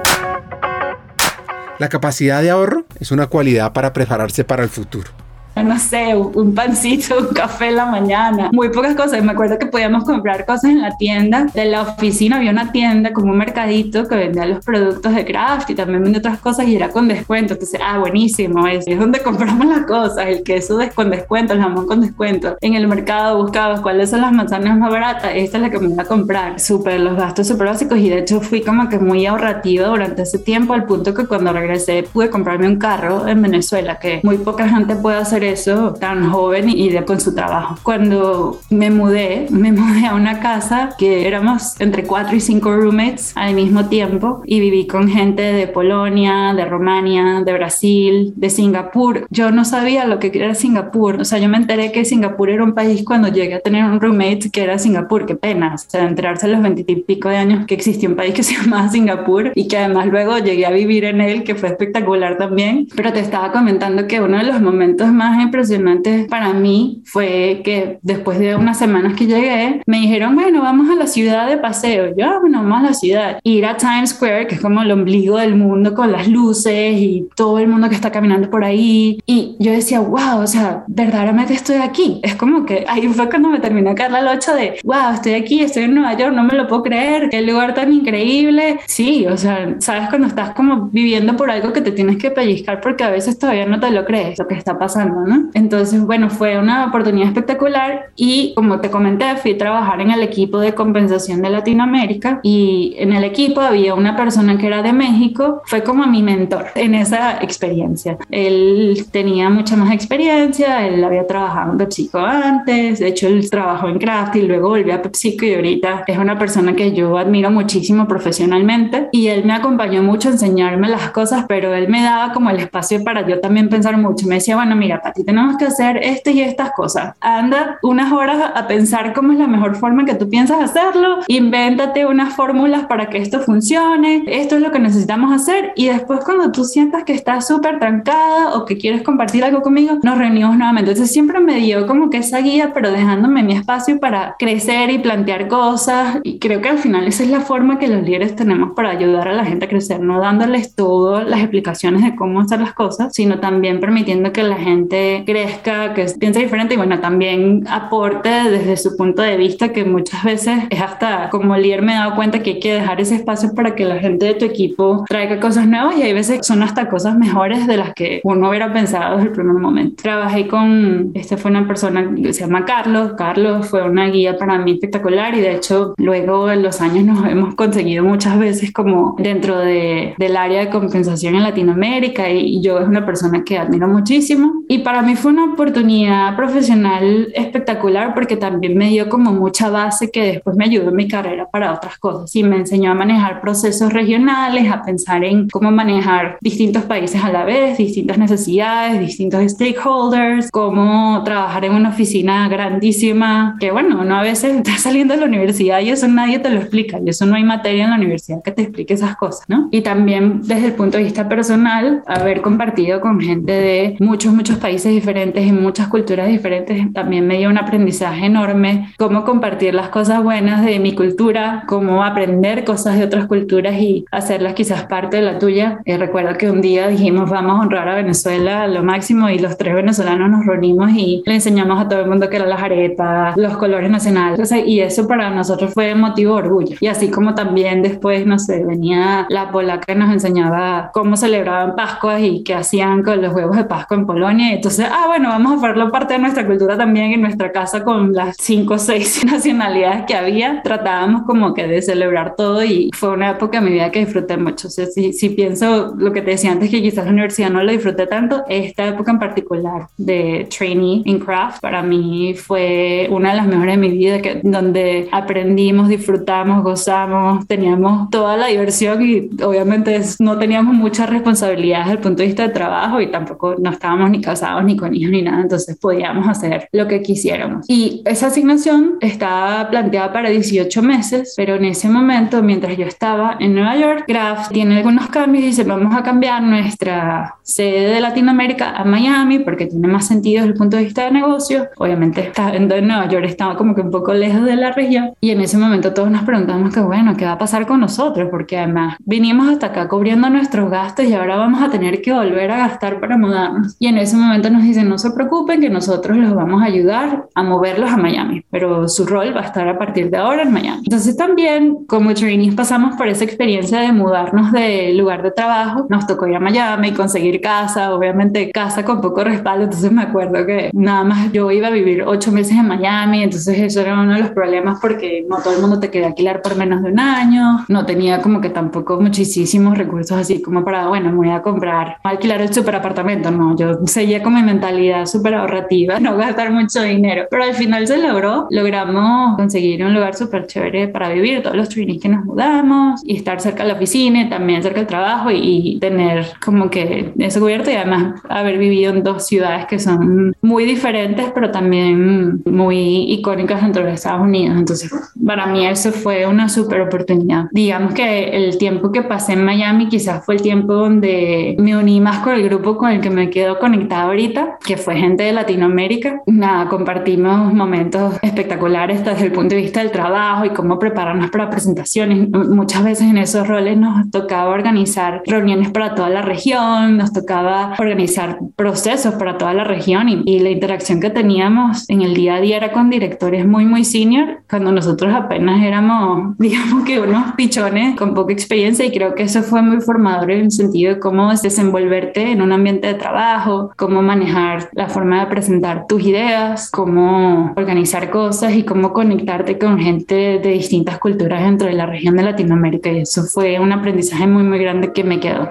La 1.79 1.89
capacidad 1.89 2.43
de 2.43 2.51
ahorro 2.51 2.85
es 3.01 3.11
una 3.11 3.27
cualidad 3.27 3.73
para 3.73 3.93
prepararse 3.93 4.45
para 4.45 4.63
el 4.63 4.69
futuro. 4.69 5.11
no 5.65 5.79
sé, 5.79 6.15
un 6.17 6.55
pancito, 6.55 7.19
un 7.19 7.35
café 7.35 7.69
en 7.69 7.77
la 7.77 7.87
mañana, 7.87 8.51
muy 8.53 8.71
pocas 8.71 8.95
cosas. 8.95 9.23
Me 9.23 9.33
acuerdo 9.33 9.59
que 9.59 9.67
podíamos 9.67 10.05
comprar 10.05 10.47
cosas 10.47 10.65
en 10.65 10.81
la 10.81 10.97
tienda 10.97 11.47
de 11.55 11.67
la 11.67 11.83
oficina, 11.83 12.37
había 12.37 12.51
una 12.51 12.73
tienda 12.73 13.13
como 13.13 13.33
un 13.33 13.39
mercadito 13.39 14.09
que 14.09 14.17
vendía 14.17 14.47
los 14.47 14.65
productos 14.65 15.15
de 15.15 15.25
craft 15.25 15.71
y 15.71 15.75
también 15.75 16.03
vendía 16.03 16.19
otras 16.21 16.39
cosas 16.39 16.67
y 16.67 16.77
era 16.77 16.89
con 16.89 17.09
descuento. 17.09 17.55
Entonces, 17.55 17.81
ah, 17.85 17.99
buenísimo, 17.99 18.67
es, 18.67 18.87
es 18.87 18.99
donde 18.99 19.21
compramos 19.23 19.67
las 19.67 19.87
cosas, 19.87 20.27
el 20.27 20.43
queso 20.43 20.79
con 20.95 21.11
descuento, 21.11 21.53
el 21.53 21.61
jamón 21.61 21.87
con 21.87 22.01
descuento. 22.01 22.57
En 22.61 22.75
el 22.75 22.89
mercado 22.89 23.43
buscabas 23.43 23.81
cuáles 23.81 24.11
son 24.11 24.23
las 24.23 24.33
manzanas 24.33 24.79
más 24.79 24.91
baratas, 24.91 25.33
esta 25.35 25.59
es 25.59 25.63
la 25.63 25.71
que 25.71 25.79
me 25.79 25.89
voy 25.89 26.01
a 26.01 26.05
comprar. 26.05 26.61
Súper, 26.61 27.01
los 27.01 27.17
gastos 27.17 27.47
súper 27.47 27.69
básicos 27.69 27.99
y 27.99 28.09
de 28.09 28.21
hecho 28.21 28.41
fui 28.41 28.63
como 28.63 28.89
que 28.89 28.99
muy 28.99 29.27
ahorrativa 29.27 29.89
durante 29.89 30.23
ese 30.23 30.39
tiempo 30.39 30.73
al 30.73 30.85
punto 30.85 31.15
que 31.15 31.27
cuando 31.27 31.53
regresé 31.53 32.05
pude 32.05 32.31
comprarme 32.31 32.67
un 32.67 32.79
carro 32.79 33.29
en 33.29 33.43
Venezuela, 33.43 33.99
que 33.99 34.21
muy 34.23 34.39
poca 34.39 34.69
gente 34.69 34.97
puede 34.97 35.19
hacer 35.19 35.42
eso 35.45 35.95
tan 35.95 36.31
joven 36.31 36.69
y 36.69 36.89
de, 36.91 37.05
con 37.05 37.21
su 37.21 37.35
trabajo. 37.35 37.77
Cuando 37.83 38.61
me 38.71 38.91
mudé, 38.91 39.47
me 39.51 39.73
mudé 39.73 40.07
a 40.07 40.15
una 40.15 40.41
casa 40.41 40.91
que 40.99 41.27
éramos 41.27 41.81
entre 41.81 42.05
cuatro 42.05 42.37
y 42.37 42.41
cinco 42.41 42.75
roommates 42.75 43.33
al 43.35 43.55
mismo 43.55 43.87
tiempo 43.89 44.43
y 44.45 44.61
viví 44.61 44.87
con 44.87 45.09
gente 45.09 45.43
de 45.43 45.67
Polonia, 45.67 46.55
de 46.55 46.65
Romania, 46.65 47.43
de 47.45 47.53
Brasil, 47.53 48.33
de 48.37 48.51
Singapur. 48.51 49.27
Yo 49.31 49.51
no 49.51 49.65
sabía 49.65 50.07
lo 50.07 50.19
que 50.19 50.31
era 50.35 50.55
Singapur, 50.55 51.21
o 51.21 51.25
sea, 51.25 51.39
yo 51.39 51.49
me 51.49 51.57
enteré 51.57 51.93
que 51.93 52.05
Singapur 52.05 52.51
era 52.51 52.65
un 52.65 52.75
país 52.75 53.05
cuando 53.05 53.29
llegué 53.29 53.55
a 53.55 53.61
tener 53.61 53.85
un 53.85 54.01
roommate 54.01 54.51
que 54.51 54.63
era 54.63 54.79
Singapur, 54.79 55.27
qué 55.27 55.37
pena, 55.37 55.75
o 55.75 55.79
sea, 55.79 56.07
enterarse 56.07 56.47
a 56.47 56.49
los 56.51 56.63
veintipico 56.63 57.29
de 57.29 57.37
años 57.37 57.67
que 57.67 57.75
existía 57.75 58.09
un 58.09 58.17
país 58.17 58.35
que 58.35 58.43
se 58.43 58.55
llamaba 58.55 58.89
Singapur 58.89 59.53
y 59.55 59.69
que 59.69 59.79
además 59.79 60.07
luego 60.07 60.39
llegué 60.39 60.67
a 60.67 60.71
vivir 60.71 61.05
en 61.05 61.21
él, 61.21 61.45
que 61.45 61.55
fue 61.55 61.69
espectacular 61.69 62.39
también. 62.39 62.89
Pero 62.95 63.13
te 63.13 63.21
estaba 63.21 63.53
comentando 63.53 64.07
que 64.07 64.21
uno 64.21 64.39
de 64.39 64.45
los 64.45 64.61
momentos 64.61 65.09
más 65.09 65.32
impresionantes 65.41 66.27
para 66.29 66.53
mí 66.53 67.03
fue 67.05 67.63
que 67.65 67.99
después 68.03 68.39
de 68.39 68.57
unas 68.57 68.79
semanas 68.79 69.15
que 69.15 69.27
llegué, 69.27 69.83
me 69.87 69.99
dijeron, 69.99 70.35
bueno, 70.35 70.63
vamos 70.63 70.91
a 70.91 70.95
la 70.95 71.07
ciudad 71.07 71.49
de 71.49 71.59
paseo. 71.59 72.15
Yo, 72.17 72.27
ah, 72.27 72.39
bueno, 72.41 72.63
vamos 72.63 72.81
a 72.81 72.83
la 72.89 72.95
ciudad. 72.95 73.39
Ir 73.43 73.67
a 73.67 73.77
Times 73.77 74.11
Square, 74.11 74.47
que 74.47 74.57
es 74.57 74.61
como 74.61 74.83
el 74.83 74.91
ombligo 74.91 75.39
del 75.39 75.55
mundo 75.55 75.95
con 75.95 76.13
las 76.13 76.29
luces 76.29 76.97
y 76.97 77.29
todo 77.37 77.59
el 77.59 77.69
mundo 77.69 77.89
que 77.89 77.95
está 77.95 78.11
caminando 78.11 78.51
por 78.51 78.65
ahí. 78.65 79.21
Y 79.27 79.57
yo 79.59 79.73
decía, 79.73 80.01
wow, 80.01 80.41
o 80.43 80.47
sea, 80.47 80.85
verdaderamente 80.89 81.55
estoy 81.55 81.77
aquí. 81.77 82.21
Es 82.23 82.35
como 82.35 82.65
que 82.65 82.85
ahí 82.89 83.07
fue 83.09 83.29
cuando 83.29 83.49
me 83.49 83.61
terminó 83.61 83.91
de 83.91 83.97
caer 83.97 84.13
la 84.13 84.23
locha 84.23 84.55
de, 84.55 84.79
wow, 84.85 85.15
estoy 85.15 85.35
aquí, 85.35 85.61
estoy 85.61 85.85
en 85.85 85.95
Nueva 85.95 86.15
York, 86.15 86.35
no 86.35 86.45
me 86.45 86.55
lo 86.55 86.67
puedo 86.67 86.83
creer, 86.83 87.29
qué 87.31 87.43
lugar 87.43 87.75
tan 87.75 87.93
increíble. 87.93 88.81
Sí, 88.87 89.27
o 89.27 89.37
sea, 89.37 89.77
sabes 89.79 90.09
cuando 90.09 90.27
estás 90.29 90.51
como 90.51 90.89
viviendo 90.89 91.37
por 91.37 91.51
algo 91.51 91.73
que 91.73 91.81
te 91.81 91.93
tienes 91.93 92.17
que 92.19 92.31
pellizcar 92.31 92.81
porque 92.81 93.05
a 93.05 93.11
veces 93.11 93.39
todavía 93.39 93.67
no 93.67 93.81
te 93.81 93.91
lo 93.91 94.05
crees 94.05 94.39
lo 94.39 94.47
que 94.47 94.55
está 94.55 94.79
pasando, 94.79 95.22
¿no? 95.27 95.51
Entonces, 95.55 96.05
bueno, 96.05 96.31
fue 96.31 96.59
una 96.59 96.87
oportunidad 96.87 97.29
espectacular 97.29 98.11
y 98.17 98.53
como 98.55 98.81
te 98.81 98.91
comenté, 98.91 99.37
fui 99.37 99.53
a 99.53 99.59
trabajar 99.59 100.01
en 100.01 100.11
el 100.11 100.23
equipo 100.23 100.59
de 100.59 100.75
compensación 100.75 101.43
de 101.43 101.51
Latinoamérica 101.51 102.41
y 102.43 102.95
en 102.99 103.13
el 103.13 103.25
equipo 103.25 103.61
había 103.61 103.95
una 103.95 104.17
persona 104.17 104.59
que 104.59 104.67
era 104.67 104.83
de 104.83 104.93
México, 104.93 105.63
fue 105.67 105.83
como 105.83 106.07
mi 106.07 106.23
mentor 106.23 106.67
en 106.75 106.95
esa 106.95 107.43
experiencia. 107.43 108.19
Él 108.31 109.07
tenía 109.11 109.51
mucha 109.51 109.77
más 109.77 109.93
experiencia, 109.93 110.87
él 110.87 111.03
había 111.03 111.27
trabajado 111.27 111.73
en 111.73 111.79
PepsiCo 111.79 112.19
antes, 112.19 112.99
de 112.99 113.09
hecho 113.09 113.29
él 113.29 113.49
trabajó 113.51 113.89
en 113.89 113.99
Kraft 113.99 114.37
y 114.37 114.43
luego 114.43 114.71
volvió 114.71 114.95
a 114.95 115.03
PepsiCo 115.03 115.47
y 115.47 115.55
ahorita 115.55 116.05
es 116.07 116.19
una 116.19 116.39
persona 116.39 116.75
que 116.75 116.93
yo 116.93 117.19
admiro 117.19 117.51
muchísimo 117.51 118.07
profesionalmente 118.07 119.09
y 119.13 119.29
él 119.29 119.45
me 119.45 119.53
acompañó 119.53 120.03
mucho 120.03 120.29
a 120.29 120.33
enseñarme 120.33 120.89
las 120.89 121.11
cosas, 121.11 121.45
pero 121.49 121.75
él 121.75 121.89
me 121.89 122.03
daba 122.03 122.33
como 122.33 122.51
el 122.51 122.59
espacio 122.59 123.03
para 123.05 123.27
yo 123.27 123.41
también 123.41 123.69
pensar 123.69 123.97
mucho. 123.97 124.27
Me 124.27 124.37
decía, 124.37 124.57
bueno, 124.57 124.77
mira, 124.77 125.01
Pati, 125.13 125.25
tenemos 125.25 125.57
que 125.57 125.67
hacer 125.67 125.99
esto 125.99 126.31
y 126.31 126.41
estas 126.41 126.73
cosas. 126.73 127.15
Anda 127.21 127.79
unas 127.83 128.13
horas 128.13 128.53
a 128.55 128.67
pensar 128.67 129.13
cómo 129.13 129.33
es 129.33 129.39
la 129.39 129.47
mejor 129.47 129.77
forma 129.77 130.05
que 130.05 130.15
tú 130.15 130.29
piensas 130.29 130.61
hacerlo, 130.61 131.19
invéntate 131.29 132.07
unas 132.07 132.35
fórmulas 132.35 132.87
para 132.87 133.09
que 133.11 133.19
esto 133.19 133.41
funcione, 133.41 134.25
esto 134.27 134.57
es 134.57 134.63
lo 134.63 134.71
que 134.71 134.79
necesitamos 134.79 135.35
hacer 135.35 135.73
y 135.77 135.89
después 135.89 136.21
cuando 136.25 136.51
tú 136.53 136.65
sientas 136.65 137.05
que 137.05 137.13
estás 137.13 137.47
súper 137.47 137.79
trancada 137.79 138.55
o 138.55 138.65
que 138.65 138.79
quieres 138.79 139.03
compartir 139.03 139.45
algo 139.45 139.63
conmigo, 139.63 139.99
nos 140.03 140.17
reunimos 140.17 140.57
nuevamente. 140.57 140.93
Entonces 140.93 141.13
siempre 141.13 141.41
me 141.41 141.57
dio 141.57 141.87
como 141.87 142.11
que 142.11 142.19
esa 142.19 142.39
guía, 142.39 142.73
pero 142.73 142.91
dejándome 142.91 143.43
mi 143.43 143.55
espacio 143.55 144.01
para 144.01 144.37
crecer 144.39 144.91
y 144.91 144.99
plantear 144.99 145.49
cosas 145.49 146.19
y 146.23 146.39
creo 146.39 146.61
que 146.61 146.69
al 146.69 146.79
final 146.79 147.07
esa 147.07 147.23
es 147.23 147.31
la 147.31 147.41
forma 147.41 147.79
que 147.79 147.89
los 147.89 148.03
líderes 148.03 148.35
tenemos 148.37 148.73
para 148.75 148.91
ayudar 148.91 149.29
a 149.29 149.33
la 149.33 149.45
gente 149.45 149.67
a 149.67 149.69
crecer, 149.69 150.01
no 150.01 150.21
dándoles 150.21 150.75
todas 150.75 151.29
las 151.29 151.41
explicaciones 151.41 152.03
de 152.03 152.17
cómo 152.17 152.41
hacer 152.41 152.61
las 152.61 152.73
cosas, 152.73 153.13
sino 153.13 153.41
también 153.41 153.81
permitiendo 153.81 154.33
que 154.33 154.43
la 154.43 154.57
gente 154.57 155.02
crezca, 155.27 155.95
que 155.95 156.07
piense 156.19 156.41
diferente 156.41 156.75
y 156.75 156.77
bueno, 156.77 157.01
también 157.01 157.65
aporte 157.69 158.29
desde 158.29 158.77
su 158.77 158.97
punto 158.97 159.23
de 159.23 159.37
vista 159.37 159.73
que 159.73 159.85
muchas 159.85 160.25
veces 160.25 160.59
es 160.71 160.81
hasta 160.81 161.31
como 161.31 161.57
líder 161.57 161.83
me 161.83 161.93
he 161.93 161.97
dado 161.97 162.15
cuenta 162.15 162.43
que 162.43 162.51
hay 162.51 162.61
que 162.61 162.75
dejar 162.75 163.01
ese 163.01 163.17
espacio 163.17 163.55
para 163.55 163.75
que 163.75 163.85
la 163.85 163.99
gente 163.99 164.27
de 164.27 164.35
tu 164.35 164.45
equipo 164.45 165.05
traiga 165.09 165.41
cosas 165.41 165.67
nuevas 165.67 165.97
y 165.97 166.03
hay 166.03 166.13
veces 166.13 166.47
son 166.47 166.63
hasta 166.63 166.89
cosas 166.89 167.17
mejores 167.17 167.67
de 167.67 167.77
las 167.77 167.95
que 167.95 168.21
uno 168.25 168.49
hubiera 168.49 168.73
pensado 168.73 169.17
desde 169.17 169.29
el 169.29 169.35
primer 169.35 169.55
momento. 169.55 170.03
Trabajé 170.03 170.49
con, 170.49 171.13
este 171.15 171.37
fue 171.37 171.51
una 171.51 171.67
persona 171.67 172.15
que 172.15 172.33
se 172.33 172.41
llama 172.41 172.65
Carlos, 172.65 173.13
Carlos 173.17 173.69
fue 173.69 173.83
una 173.83 174.07
guía 174.09 174.37
para 174.37 174.59
mí 174.59 174.73
espectacular 174.73 175.35
y 175.35 175.41
de 175.41 175.55
hecho 175.55 175.95
luego 175.99 176.51
en 176.51 176.63
los 176.63 176.81
años 176.81 177.05
nos 177.05 177.25
hemos 177.31 177.55
conseguido 177.55 178.05
muchas 178.05 178.39
veces 178.39 178.73
como 178.73 179.17
dentro 179.19 179.59
de, 179.59 180.15
del 180.19 180.37
área 180.37 180.61
de 180.61 180.71
compensación 180.71 181.35
en 181.35 181.43
Latinoamérica 181.43 182.29
y 182.31 182.61
yo 182.63 182.79
es 182.79 182.89
una 182.89 183.05
persona 183.05 183.43
que 183.45 183.59
admiro 183.59 183.89
muchísimo 183.89 184.63
y 184.69 184.79
para 184.79 184.92
mí 185.01 185.17
fue 185.17 185.33
una 185.33 185.55
oportunidad 185.55 186.37
profesional 186.37 187.33
espectacular 187.35 188.13
porque 188.13 188.37
también 188.37 188.77
me 188.77 188.91
dio 188.91 189.09
como 189.09 189.33
mucha 189.33 189.71
base 189.71 190.11
que 190.11 190.25
después 190.25 190.55
me 190.57 190.67
ayudó 190.67 190.91
en 190.91 190.97
mi 190.97 191.09
carrera 191.09 191.49
para 191.51 191.73
otras 191.73 191.97
cosas 191.99 192.37
y 192.37 192.43
me 192.43 192.57
enseñó 192.57 192.91
a 192.91 192.95
manejar 192.95 193.41
procesos 193.41 193.91
regionales, 193.93 194.71
a 194.71 194.83
pensar 194.83 195.25
en 195.25 195.49
cómo 195.49 195.71
manejar 195.71 196.37
distintos 196.43 196.83
países 196.83 197.25
a 197.25 197.33
la 197.33 197.45
vez, 197.45 197.79
distintas 197.79 198.19
necesidades, 198.19 199.01
distintos 199.01 199.43
stakeholders, 199.53 200.51
cómo 200.51 201.23
trabajar 201.25 201.65
en 201.65 201.73
una 201.73 201.89
oficina 201.89 202.49
grandísima, 202.49 203.57
que 203.59 203.71
bueno, 203.71 204.05
no 204.05 204.17
a 204.17 204.23
veces 204.23 204.57
estás 204.57 204.83
saliendo 204.83 205.15
de 205.15 205.21
la 205.21 205.27
universidad 205.27 205.81
y 205.81 205.91
eso 205.91 206.09
nadie 206.09 206.39
te 206.39 206.51
lo 206.51 206.61
explica, 206.61 206.99
y 207.05 207.09
eso 207.09 207.25
no 207.25 207.37
hay 207.37 207.45
materia 207.45 207.85
en 207.85 207.91
la 207.91 207.97
universidad 207.97 208.43
que 208.43 208.51
te 208.51 208.63
explique 208.63 208.95
esas 208.95 209.17
cosas, 209.17 209.49
¿no? 209.49 209.69
Y 209.71 209.81
también 209.83 210.41
desde 210.43 210.67
el 210.67 210.73
punto 210.73 210.99
de 210.99 211.05
vista 211.05 211.29
personal, 211.29 212.03
haber 212.07 212.43
compartido 212.43 213.01
con 213.01 213.21
gente 213.21 213.53
de 213.53 213.97
muchos, 214.01 214.33
muchos 214.33 214.57
países 214.59 214.82
diferentes 214.91 215.47
y 215.47 215.53
muchas 215.53 215.89
culturas 215.89 216.29
diferentes, 216.29 216.93
también 216.93 217.27
me 217.27 217.39
dio 217.39 217.49
un 217.49 217.59
aprendizaje 217.59 218.27
enorme, 218.27 218.93
cómo 218.99 219.25
compartir 219.25 219.75
las 219.75 219.89
cosas 219.89 220.23
buenas 220.23 220.65
de 220.65 220.79
mi 220.79 220.95
cultura, 220.95 221.65
cómo 221.67 222.05
aprender 222.05 222.65
cosas 222.65 222.99
de 222.99 223.05
otras 223.05 223.27
culturas 223.27 223.75
y 223.75 224.05
hacerlas 224.11 224.55
quizás 224.55 224.85
parte 224.85 225.17
de 225.19 225.23
la 225.23 225.39
tuya. 225.39 225.81
Eh, 225.85 225.97
recuerdo 225.97 226.37
que 226.39 226.51
un 226.51 226.61
día 226.61 226.89
dijimos, 226.89 227.31
vamos 227.31 227.59
a 227.59 227.63
honrar 227.63 227.89
a 227.89 227.95
Venezuela 227.95 228.63
a 228.63 228.69
lo 228.69 228.83
máximo 228.83 229.29
y 229.29 229.39
los 229.39 229.57
tres 229.57 229.75
venezolanos 229.75 230.31
nos 230.31 230.47
reunimos 230.47 230.91
y 230.91 231.23
le 231.27 231.35
enseñamos 231.35 231.81
a 231.81 231.89
todo 231.89 232.01
el 232.01 232.09
mundo 232.09 232.29
que 232.29 232.37
eran 232.37 232.51
las 232.51 232.63
arepas, 232.63 233.37
los 233.37 233.57
colores 233.57 233.91
nacionales, 233.91 234.53
y 234.67 234.81
eso 234.81 235.07
para 235.07 235.31
nosotros 235.31 235.73
fue 235.73 235.95
motivo 235.95 236.37
de 236.37 236.43
orgullo. 236.43 236.77
Y 236.81 236.87
así 236.87 237.11
como 237.11 237.35
también 237.35 237.83
después, 237.83 238.27
no 238.27 238.39
sé, 238.39 238.65
venía 238.65 239.27
la 239.29 239.51
polaca 239.51 239.87
que 239.87 239.95
nos 239.95 240.13
enseñaba 240.13 240.91
cómo 240.93 241.17
celebraban 241.17 241.77
Pascua 241.77 242.21
y 242.21 242.43
qué 242.43 242.55
hacían 242.55 243.03
con 243.03 243.21
los 243.23 243.33
huevos 243.35 243.57
de 243.57 243.65
Pascua 243.65 243.97
en 243.97 244.07
Polonia. 244.07 244.53
Y 244.53 244.57
entonces, 244.73 244.97
ah, 244.99 245.07
bueno, 245.07 245.29
vamos 245.29 245.53
a 245.53 245.57
hacerlo 245.57 245.93
parte 245.93 246.15
de 246.15 246.21
nuestra 246.21 246.47
cultura 246.47 246.79
también 246.79 247.13
en 247.13 247.21
nuestra 247.21 247.53
casa 247.53 247.85
con 247.85 248.15
las 248.15 248.37
cinco 248.39 248.75
o 248.75 248.79
seis 248.79 249.23
nacionalidades 249.31 250.05
que 250.07 250.15
había. 250.15 250.63
Tratábamos 250.63 251.25
como 251.27 251.53
que 251.53 251.67
de 251.67 251.83
celebrar 251.83 252.37
todo 252.37 252.65
y 252.65 252.91
fue 252.95 253.11
una 253.11 253.33
época 253.33 253.61
de 253.61 253.67
mi 253.67 253.73
vida 253.73 253.91
que 253.91 253.99
disfruté 253.99 254.39
mucho. 254.39 254.69
O 254.69 254.71
sea, 254.71 254.87
si, 254.87 255.13
si 255.13 255.29
pienso 255.29 255.95
lo 255.99 256.11
que 256.11 256.23
te 256.23 256.31
decía 256.31 256.53
antes, 256.53 256.71
que 256.71 256.81
quizás 256.81 257.05
la 257.05 257.11
universidad 257.11 257.51
no 257.51 257.63
lo 257.63 257.71
disfruté 257.71 258.07
tanto, 258.07 258.45
esta 258.49 258.87
época 258.87 259.11
en 259.11 259.19
particular 259.19 259.89
de 259.99 260.49
trainee 260.57 261.03
in 261.05 261.19
craft 261.19 261.61
para 261.61 261.83
mí 261.83 262.33
fue 262.33 263.09
una 263.11 263.33
de 263.33 263.37
las 263.37 263.47
mejores 263.47 263.75
de 263.75 263.81
mi 263.81 263.91
vida, 263.91 264.23
que, 264.23 264.41
donde 264.43 265.07
aprendimos, 265.13 265.89
disfrutamos, 265.89 266.63
gozamos, 266.63 267.47
teníamos 267.47 268.09
toda 268.09 268.39
la 268.39 268.47
diversión 268.47 269.03
y 269.03 269.29
obviamente 269.45 270.01
no 270.19 270.39
teníamos 270.39 270.75
muchas 270.75 271.11
responsabilidades 271.11 271.89
desde 271.89 271.97
el 271.99 272.03
punto 272.03 272.23
de 272.23 272.27
vista 272.27 272.43
de 272.45 272.55
trabajo 272.55 273.03
y 273.03 273.11
tampoco 273.11 273.57
no 273.59 273.71
estábamos 273.71 274.09
ni 274.09 274.23
casados 274.23 274.62
ni 274.65 274.77
con 274.77 274.95
hijos 274.95 275.11
ni 275.11 275.23
nada, 275.23 275.43
entonces 275.43 275.77
podíamos 275.77 276.29
hacer 276.29 276.69
lo 276.73 276.87
que 276.89 277.03
quisiéramos. 277.03 277.65
Y 277.69 278.03
esa 278.05 278.29
asignación 278.29 278.97
estaba 279.01 279.69
planteada 279.71 280.13
para 280.13 280.31
18 280.31 280.83
meses, 280.83 281.35
pero 281.37 281.57
en 281.57 281.65
ese 281.65 281.89
momento, 281.89 282.43
mientras 282.43 282.77
yo 282.77 282.87
estaba 282.87 283.37
en 283.41 283.55
Nueva 283.55 283.77
York, 283.77 284.05
Graf 284.09 284.49
tiene 284.51 284.79
algunos 284.79 285.09
cambios 285.09 285.45
y 285.45 285.47
dice, 285.49 285.65
vamos 285.65 285.95
a 285.95 286.03
cambiar 286.03 286.43
nuestra 286.43 287.37
sede 287.43 287.95
de 287.95 288.01
Latinoamérica 288.01 288.71
a 288.77 288.85
Miami 288.85 289.41
porque 289.41 289.67
tiene 289.67 289.89
más 289.89 290.07
sentido 290.07 290.43
desde 290.43 290.53
el 290.53 290.59
punto 290.59 290.77
de 290.77 290.85
vista 290.85 291.05
de 291.05 291.11
negocio. 291.11 291.69
Obviamente 291.77 292.21
está 292.21 292.55
en 292.55 292.69
Nueva 292.69 293.09
York 293.09 293.25
estaba 293.25 293.57
como 293.57 293.75
que 293.75 293.81
un 293.81 293.91
poco 293.91 294.15
lejos 294.15 294.45
de 294.45 294.57
la 294.57 294.73
región 294.73 295.13
y 295.21 295.31
en 295.31 295.41
ese 295.41 295.59
momento 295.59 295.93
todos 295.93 296.11
nos 296.11 296.23
preguntamos 296.23 296.73
que 296.73 296.81
bueno, 296.81 297.17
¿qué 297.17 297.25
va 297.25 297.33
a 297.33 297.39
pasar 297.39 297.67
con 297.67 297.81
nosotros? 297.81 298.29
Porque 298.31 298.59
además 298.59 298.97
vinimos 299.05 299.49
hasta 299.49 299.67
acá 299.67 299.89
cubriendo 299.89 300.29
nuestros 300.31 300.71
gastos 300.71 301.07
y 301.07 301.15
ahora 301.15 301.37
vamos 301.37 301.63
a 301.63 301.71
tener 301.71 302.03
que 302.03 302.13
volver 302.13 302.51
a 302.51 302.59
gastar 302.59 303.01
para 303.01 303.17
mudarnos. 303.17 303.77
Y 303.79 303.87
en 303.87 303.99
ese 303.99 304.17
momento 304.17 304.42
nos 304.51 304.63
dicen, 304.63 304.89
no 304.89 304.99
se 304.99 305.11
preocupen, 305.11 305.61
que 305.61 305.71
nosotros 305.71 306.17
los 306.17 306.35
vamos 306.35 306.63
a 306.63 306.67
ayudar 306.67 307.27
a 307.35 307.43
moverlos 307.43 307.91
a 307.91 307.97
Miami, 307.97 308.45
pero 308.51 308.89
su 308.89 309.07
rol 309.07 309.35
va 309.37 309.41
a 309.41 309.45
estar 309.45 309.69
a 309.69 309.79
partir 309.79 310.11
de 310.11 310.17
ahora 310.17 310.43
en 310.43 310.53
Miami. 310.53 310.83
Entonces 310.85 311.17
también 311.17 311.85
como 311.87 312.15
trainees 312.15 312.55
pasamos 312.55 312.97
por 312.97 313.09
esa 313.09 313.25
experiencia 313.25 313.81
de 313.81 313.93
mudarnos 313.93 314.53
de 314.53 314.93
lugar 314.95 315.23
de 315.23 315.31
trabajo, 315.31 315.87
nos 315.89 316.07
tocó 316.07 316.27
ir 316.27 316.37
a 316.37 316.41
Miami, 316.41 316.93
conseguir 316.93 317.41
casa, 317.41 317.95
obviamente 317.95 318.51
casa 318.51 318.85
con 318.85 319.01
poco 319.01 319.25
respaldo, 319.25 319.65
entonces 319.65 319.91
me 319.93 320.03
acuerdo 320.03 320.45
que 320.47 320.71
nada 320.73 321.05
más 321.05 321.33
yo 321.33 321.51
iba 321.51 321.69
a 321.69 321.71
vivir 321.71 322.03
ocho 322.07 322.33
meses 322.33 322.57
en 322.57 322.67
Miami, 322.67 323.23
entonces 323.23 323.59
eso 323.59 323.81
era 323.81 324.01
uno 324.01 324.15
de 324.15 324.21
los 324.21 324.31
problemas 324.31 324.79
porque 324.81 325.25
no 325.29 325.39
todo 325.39 325.55
el 325.55 325.61
mundo 325.61 325.79
te 325.79 325.91
quería 325.91 326.09
alquilar 326.09 326.43
por 326.43 326.57
menos 326.57 326.83
de 326.83 326.91
un 326.91 327.01
año, 327.01 327.65
no 327.69 327.87
tenía 327.87 328.21
como 328.21 328.41
que 328.41 328.51
tampoco 328.51 329.01
muchísimos 329.01 329.77
recursos 329.77 330.17
así 330.19 330.43
como 330.43 330.65
para, 330.65 330.89
bueno, 330.89 331.11
me 331.11 331.17
voy 331.17 331.31
a 331.31 331.43
comprar, 331.43 331.97
alquilar 332.03 332.41
el 332.41 332.53
super 332.53 332.77
apartamento, 332.77 333.31
no, 333.31 333.57
yo 333.57 333.79
seguía 333.87 334.23
con 334.33 334.41
mi 334.41 334.43
mentalidad 334.43 335.07
súper 335.07 335.35
ahorrativa, 335.35 336.01
no 336.01 336.17
gastar 336.17 336.51
mucho 336.53 336.83
dinero, 336.83 337.27
pero 337.31 337.45
al 337.45 337.55
final 337.55 337.87
se 337.87 337.99
logró, 337.99 338.47
logramos 338.51 339.37
conseguir 339.37 339.85
un 339.85 339.95
lugar 339.95 340.15
súper 340.15 340.47
chévere 340.47 340.89
para 340.89 341.11
vivir, 341.11 341.43
todos 341.43 341.57
los 341.57 341.69
trainees 341.69 342.01
que 342.01 342.09
nos 342.09 342.25
mudamos 342.25 343.01
y 343.05 343.17
estar 343.17 343.41
cerca 343.41 343.63
de 343.63 343.71
la 343.71 343.75
oficina, 343.75 344.29
también 344.29 344.63
cerca 344.63 344.81
del 344.81 344.87
trabajo 344.87 345.31
y, 345.31 345.79
tener 345.83 346.27
como 346.45 346.71
que 346.71 347.13
eso 347.19 347.41
cubierto 347.41 347.71
y 347.71 347.75
además 347.75 348.21
haber 348.29 348.59
vivido 348.59 348.93
en 348.93 349.03
dos 349.03 349.27
ciudades 349.27 349.67
que 349.67 349.79
son 349.79 350.35
muy 350.41 350.65
diferentes, 350.65 351.33
pero 351.35 351.51
también 351.51 352.43
muy 352.45 353.13
icónicas 353.13 353.63
dentro 353.63 353.85
de 353.85 353.93
Estados 353.93 354.23
Unidos. 354.23 354.57
Entonces, 354.59 354.93
para 355.25 355.47
mí 355.47 355.67
eso 355.67 355.91
fue 355.93 356.27
una 356.27 356.49
súper 356.49 356.83
oportunidad. 356.83 357.47
Digamos 357.53 357.95
que 357.95 358.31
el 358.31 358.59
tiempo 358.59 358.93
que 358.93 359.03
pasé 359.03 359.33
en 359.33 359.45
Miami 359.45 359.89
quizás 359.89 360.25
fue 360.25 360.37
el 360.37 360.43
tiempo 360.43 360.75
donde 360.75 361.57
me 361.59 361.77
uní 361.77 362.01
más 362.01 362.19
con 362.19 362.35
el 362.35 362.45
grupo 362.45 362.77
con 362.77 362.91
el 362.91 363.01
que 363.01 363.11
me 363.11 363.31
quedo 363.31 363.59
conectada 363.59 364.05
ahorita, 364.05 364.22
que 364.65 364.77
fue 364.77 364.97
gente 364.97 365.25
de 365.25 365.33
Latinoamérica. 365.33 366.23
Nada, 366.27 366.69
compartimos 366.69 367.53
momentos 367.53 368.15
espectaculares 368.23 369.05
desde 369.05 369.27
el 369.27 369.33
punto 369.33 369.55
de 369.55 369.63
vista 369.63 369.81
del 369.81 369.91
trabajo 369.91 370.45
y 370.45 370.51
cómo 370.51 370.79
prepararnos 370.79 371.31
para 371.31 371.51
presentaciones. 371.51 372.29
Muchas 372.29 372.85
veces 372.85 373.09
en 373.09 373.19
esos 373.19 373.49
roles 373.49 373.77
nos 373.77 374.11
tocaba 374.11 374.51
organizar 374.51 375.23
reuniones 375.27 375.71
para 375.71 375.95
toda 375.95 376.09
la 376.09 376.23
región, 376.23 376.97
nos 376.97 377.13
tocaba 377.13 377.75
organizar 377.79 378.39
procesos 378.55 379.15
para 379.15 379.39
toda 379.39 379.55
la 379.55 379.65
región 379.65 380.09
y, 380.09 380.23
y 380.25 380.39
la 380.39 380.51
interacción 380.51 381.01
que 381.01 381.11
teníamos 381.11 381.89
en 381.91 382.03
el 382.03 382.15
día 382.15 382.37
a 382.37 382.41
día 382.41 382.57
era 382.57 382.73
con 382.73 382.91
directores 382.91 383.47
muy, 383.47 383.65
muy 383.65 383.85
senior, 383.85 384.43
cuando 384.49 384.71
nosotros 384.73 385.15
apenas 385.15 385.65
éramos, 385.65 386.37
digamos 386.39 386.85
que 386.85 387.01
unos 387.01 387.33
pichones 387.33 387.97
con 387.97 388.15
poca 388.15 388.33
experiencia 388.33 388.85
y 388.85 388.93
creo 388.93 389.15
que 389.15 389.25
eso 389.25 389.43
fue 389.43 389.63
muy 389.63 389.81
formador 389.81 390.31
en 390.31 390.45
el 390.45 390.51
sentido 390.53 390.95
de 390.95 391.01
cómo 391.01 391.33
desenvolverte 391.33 392.31
en 392.31 392.43
un 392.43 392.53
ambiente 392.53 392.87
de 392.89 392.95
trabajo, 392.95 393.73
cómo 393.77 394.03
manejar 394.13 394.69
la 394.73 394.89
forma 394.89 395.21
de 395.21 395.27
presentar 395.27 395.87
tus 395.87 396.03
ideas, 396.03 396.71
cómo 396.71 397.55
organizar 397.57 398.11
cosas 398.11 398.53
y 398.53 398.63
cómo 398.63 398.93
conectarte 398.93 399.59
con 399.59 399.79
gente 399.79 400.15
de 400.15 400.51
distintas 400.51 400.99
culturas 400.99 401.43
dentro 401.43 401.67
de 401.67 401.73
la 401.73 401.87
región 401.87 402.17
de 402.17 402.23
Latinoamérica. 402.23 402.91
Y 402.91 403.01
eso 403.01 403.23
fue 403.25 403.59
un 403.59 403.73
aprendizaje 403.73 404.27
muy, 404.27 404.43
muy 404.43 404.59
grande 404.59 404.93
que 404.93 405.03
me 405.03 405.19
quedó. 405.19 405.51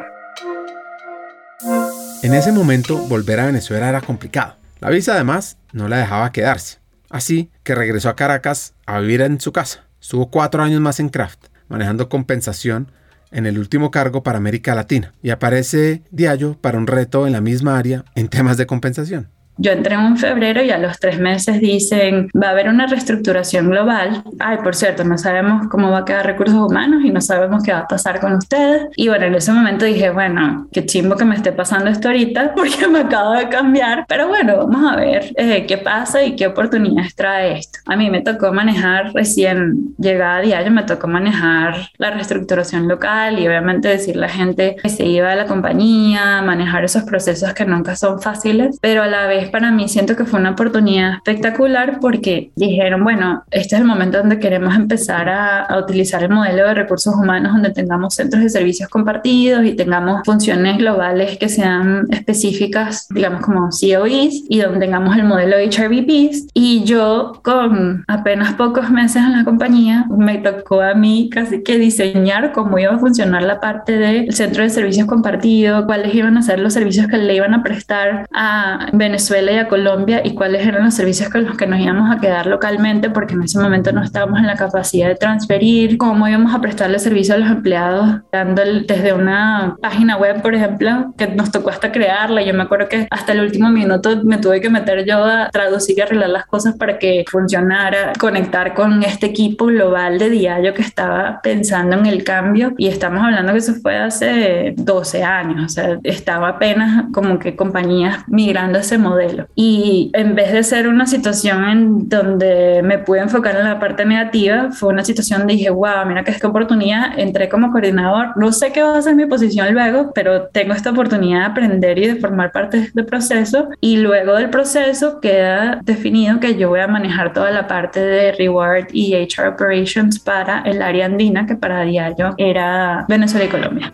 En 2.21 2.35
ese 2.35 2.51
momento, 2.51 2.97
volver 3.07 3.39
a 3.39 3.47
Venezuela 3.47 3.89
era 3.89 4.01
complicado. 4.01 4.53
La 4.79 4.91
visa 4.91 5.13
además 5.13 5.57
no 5.73 5.87
la 5.87 5.97
dejaba 5.97 6.31
quedarse. 6.31 6.77
Así 7.09 7.49
que 7.63 7.73
regresó 7.73 8.09
a 8.09 8.15
Caracas 8.15 8.75
a 8.85 8.99
vivir 8.99 9.21
en 9.21 9.41
su 9.41 9.51
casa. 9.51 9.85
Estuvo 9.99 10.29
cuatro 10.29 10.61
años 10.61 10.81
más 10.81 10.99
en 10.99 11.09
Craft, 11.09 11.47
manejando 11.67 12.09
compensación 12.09 12.91
en 13.31 13.45
el 13.45 13.57
último 13.57 13.91
cargo 13.91 14.23
para 14.23 14.37
América 14.37 14.75
Latina 14.75 15.13
y 15.23 15.29
aparece 15.29 16.03
Diallo 16.11 16.57
para 16.59 16.77
un 16.77 16.87
reto 16.87 17.27
en 17.27 17.33
la 17.33 17.41
misma 17.41 17.77
área 17.77 18.05
en 18.15 18.27
temas 18.27 18.57
de 18.57 18.67
compensación. 18.67 19.29
Yo 19.61 19.71
entré 19.71 19.93
en 19.93 20.17
febrero 20.17 20.63
y 20.63 20.71
a 20.71 20.79
los 20.79 20.99
tres 20.99 21.19
meses 21.19 21.61
dicen, 21.61 22.29
va 22.35 22.47
a 22.47 22.49
haber 22.49 22.67
una 22.67 22.87
reestructuración 22.87 23.69
global. 23.69 24.23
Ay, 24.39 24.57
por 24.63 24.75
cierto, 24.75 25.03
no 25.03 25.19
sabemos 25.19 25.67
cómo 25.67 25.91
va 25.91 25.99
a 25.99 26.05
quedar 26.05 26.25
recursos 26.25 26.55
humanos 26.55 27.03
y 27.05 27.11
no 27.11 27.21
sabemos 27.21 27.61
qué 27.63 27.71
va 27.71 27.81
a 27.81 27.87
pasar 27.87 28.19
con 28.19 28.33
ustedes. 28.33 28.87
Y 28.95 29.09
bueno, 29.09 29.25
en 29.27 29.35
ese 29.35 29.51
momento 29.51 29.85
dije, 29.85 30.09
bueno, 30.09 30.67
qué 30.71 30.83
chimbo 30.87 31.15
que 31.15 31.25
me 31.25 31.35
esté 31.35 31.51
pasando 31.51 31.91
esto 31.91 32.07
ahorita 32.07 32.53
porque 32.55 32.87
me 32.87 33.01
acabo 33.01 33.33
de 33.33 33.49
cambiar. 33.49 34.05
Pero 34.07 34.29
bueno, 34.29 34.57
vamos 34.57 34.91
a 34.91 34.95
ver 34.95 35.31
eh, 35.35 35.67
qué 35.67 35.77
pasa 35.77 36.23
y 36.23 36.35
qué 36.35 36.47
oportunidades 36.47 37.13
trae 37.13 37.59
esto. 37.59 37.77
A 37.85 37.95
mí 37.95 38.09
me 38.09 38.21
tocó 38.21 38.51
manejar 38.51 39.13
recién 39.13 39.93
llegada 39.99 40.37
a 40.37 40.41
diario, 40.41 40.71
me 40.71 40.83
tocó 40.83 41.07
manejar 41.07 41.91
la 41.99 42.09
reestructuración 42.09 42.87
local 42.87 43.37
y 43.37 43.47
obviamente 43.47 43.89
decirle 43.89 44.25
a 44.25 44.27
la 44.27 44.33
gente 44.33 44.75
que 44.81 44.89
se 44.89 45.05
iba 45.05 45.29
de 45.29 45.35
la 45.35 45.45
compañía, 45.45 46.41
manejar 46.41 46.83
esos 46.83 47.03
procesos 47.03 47.53
que 47.53 47.65
nunca 47.65 47.95
son 47.95 48.19
fáciles, 48.19 48.79
pero 48.81 49.03
a 49.03 49.07
la 49.07 49.27
vez 49.27 49.50
para 49.51 49.71
mí 49.71 49.87
siento 49.87 50.15
que 50.15 50.25
fue 50.25 50.39
una 50.39 50.51
oportunidad 50.51 51.15
espectacular 51.15 51.99
porque 51.99 52.51
dijeron, 52.55 53.03
bueno, 53.03 53.43
este 53.51 53.75
es 53.75 53.81
el 53.81 53.87
momento 53.87 54.17
donde 54.17 54.39
queremos 54.39 54.75
empezar 54.75 55.29
a, 55.29 55.63
a, 55.63 55.79
utilizar 55.79 56.23
el 56.23 56.29
modelo 56.29 56.67
de 56.67 56.73
recursos 56.73 57.13
humanos 57.15 57.53
donde 57.53 57.71
tengamos 57.71 58.15
centros 58.15 58.43
de 58.43 58.49
servicios 58.49 58.89
compartidos 58.89 59.65
y 59.65 59.73
tengamos 59.75 60.21
funciones 60.25 60.77
globales 60.77 61.37
que 61.37 61.49
sean 61.49 62.07
específicas, 62.09 63.07
digamos 63.09 63.41
como 63.41 63.69
COEs 63.69 64.43
y 64.49 64.59
donde 64.59 64.79
tengamos 64.79 65.15
el 65.17 65.23
modelo 65.23 65.57
de 65.57 65.65
HRBPs. 65.65 66.47
Y 66.53 66.83
yo 66.83 67.33
con 67.43 68.03
apenas 68.07 68.53
pocos 68.53 68.89
meses 68.89 69.23
en 69.23 69.33
la 69.33 69.43
compañía 69.43 70.05
me 70.09 70.37
tocó 70.37 70.81
a 70.81 70.93
mí 70.93 71.29
casi 71.31 71.63
que 71.63 71.77
diseñar 71.77 72.51
cómo 72.51 72.77
iba 72.79 72.93
a 72.93 72.99
funcionar 72.99 73.43
la 73.43 73.59
parte 73.59 73.97
del 73.97 74.33
centro 74.33 74.63
de 74.63 74.69
servicios 74.69 75.07
compartidos, 75.07 75.85
cuáles 75.85 76.13
iban 76.13 76.37
a 76.37 76.41
ser 76.41 76.59
los 76.59 76.73
servicios 76.73 77.07
que 77.07 77.17
le 77.17 77.35
iban 77.35 77.53
a 77.53 77.63
prestar 77.63 78.25
a 78.31 78.87
Venezuela 78.93 79.40
y 79.49 79.57
a 79.57 79.67
Colombia 79.67 80.21
y 80.23 80.35
cuáles 80.35 80.65
eran 80.67 80.83
los 80.83 80.93
servicios 80.93 81.29
con 81.29 81.45
los 81.45 81.57
que 81.57 81.67
nos 81.67 81.79
íbamos 81.79 82.15
a 82.15 82.19
quedar 82.19 82.45
localmente, 82.45 83.09
porque 83.09 83.33
en 83.33 83.43
ese 83.43 83.59
momento 83.59 83.91
no 83.91 84.03
estábamos 84.03 84.39
en 84.39 84.47
la 84.47 84.55
capacidad 84.55 85.07
de 85.07 85.15
transferir, 85.15 85.97
cómo 85.97 86.27
íbamos 86.27 86.53
a 86.53 86.59
prestarle 86.61 86.99
servicio 86.99 87.35
a 87.35 87.37
los 87.37 87.49
empleados, 87.49 88.21
dando 88.31 88.61
desde 88.87 89.13
una 89.13 89.77
página 89.81 90.17
web, 90.17 90.41
por 90.41 90.53
ejemplo, 90.53 91.13
que 91.17 91.27
nos 91.27 91.51
tocó 91.51 91.69
hasta 91.69 91.91
crearla. 91.91 92.41
Yo 92.41 92.53
me 92.53 92.63
acuerdo 92.63 92.89
que 92.89 93.07
hasta 93.09 93.31
el 93.31 93.41
último 93.41 93.69
minuto 93.69 94.23
me 94.23 94.37
tuve 94.37 94.61
que 94.61 94.69
meter 94.69 95.05
yo 95.05 95.23
a 95.23 95.49
traducir 95.49 95.97
y 95.97 96.01
arreglar 96.01 96.29
las 96.29 96.45
cosas 96.45 96.75
para 96.75 96.99
que 96.99 97.23
funcionara, 97.29 98.13
conectar 98.19 98.73
con 98.73 99.03
este 99.03 99.27
equipo 99.27 99.65
global 99.67 100.19
de 100.19 100.29
diario 100.29 100.73
que 100.73 100.81
estaba 100.81 101.39
pensando 101.41 101.95
en 101.95 102.05
el 102.05 102.23
cambio. 102.23 102.73
Y 102.77 102.87
estamos 102.87 103.23
hablando 103.23 103.53
que 103.53 103.59
eso 103.59 103.75
fue 103.81 103.97
hace 103.97 104.73
12 104.75 105.23
años, 105.23 105.65
o 105.65 105.69
sea, 105.69 105.99
estaba 106.03 106.49
apenas 106.49 107.05
como 107.13 107.39
que 107.39 107.55
compañías 107.55 108.23
migrando 108.27 108.79
ese 108.79 108.97
modelo 108.97 109.20
y 109.55 110.11
en 110.13 110.35
vez 110.35 110.51
de 110.51 110.63
ser 110.63 110.87
una 110.87 111.05
situación 111.05 111.63
en 111.65 112.09
donde 112.09 112.81
me 112.83 112.99
pude 112.99 113.19
enfocar 113.19 113.55
en 113.55 113.65
la 113.65 113.79
parte 113.79 114.05
negativa, 114.05 114.71
fue 114.71 114.89
una 114.89 115.03
situación 115.03 115.39
donde 115.39 115.55
dije, 115.55 115.69
wow, 115.69 116.05
mira 116.07 116.23
que 116.23 116.31
es 116.31 116.39
que 116.39 116.47
oportunidad, 116.47 117.17
entré 117.17 117.49
como 117.49 117.71
coordinador, 117.71 118.37
no 118.37 118.51
sé 118.51 118.71
qué 118.71 118.81
va 118.81 118.97
a 118.97 119.01
ser 119.01 119.15
mi 119.15 119.25
posición 119.25 119.73
luego, 119.73 120.11
pero 120.13 120.47
tengo 120.47 120.73
esta 120.73 120.91
oportunidad 120.91 121.39
de 121.39 121.45
aprender 121.45 121.97
y 121.99 122.07
de 122.07 122.15
formar 122.15 122.51
parte 122.51 122.91
del 122.93 123.05
proceso. 123.05 123.69
Y 123.79 123.97
luego 123.97 124.33
del 124.33 124.49
proceso 124.49 125.19
queda 125.19 125.79
definido 125.83 126.39
que 126.39 126.55
yo 126.55 126.69
voy 126.69 126.79
a 126.79 126.87
manejar 126.87 127.33
toda 127.33 127.51
la 127.51 127.67
parte 127.67 127.99
de 127.99 128.31
reward 128.33 128.87
y 128.91 129.15
HR 129.15 129.47
operations 129.47 130.19
para 130.19 130.61
el 130.61 130.81
área 130.81 131.05
andina 131.05 131.45
que 131.45 131.55
para 131.55 131.83
diario 131.83 132.33
era 132.37 133.05
Venezuela 133.07 133.45
y 133.45 133.49
Colombia. 133.49 133.93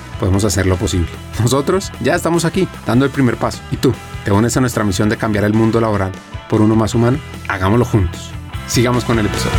podemos 0.21 0.45
hacer 0.45 0.67
lo 0.67 0.77
posible. 0.77 1.07
Nosotros 1.41 1.91
ya 1.99 2.13
estamos 2.13 2.45
aquí, 2.45 2.67
dando 2.85 3.05
el 3.05 3.11
primer 3.11 3.37
paso. 3.37 3.59
¿Y 3.71 3.77
tú? 3.77 3.91
¿Te 4.23 4.31
unes 4.31 4.55
a 4.55 4.61
nuestra 4.61 4.83
misión 4.83 5.09
de 5.09 5.17
cambiar 5.17 5.45
el 5.45 5.53
mundo 5.55 5.81
laboral 5.81 6.11
por 6.47 6.61
uno 6.61 6.75
más 6.75 6.93
humano? 6.93 7.17
Hagámoslo 7.47 7.85
juntos. 7.85 8.29
Sigamos 8.67 9.03
con 9.03 9.17
el 9.17 9.25
episodio. 9.25 9.57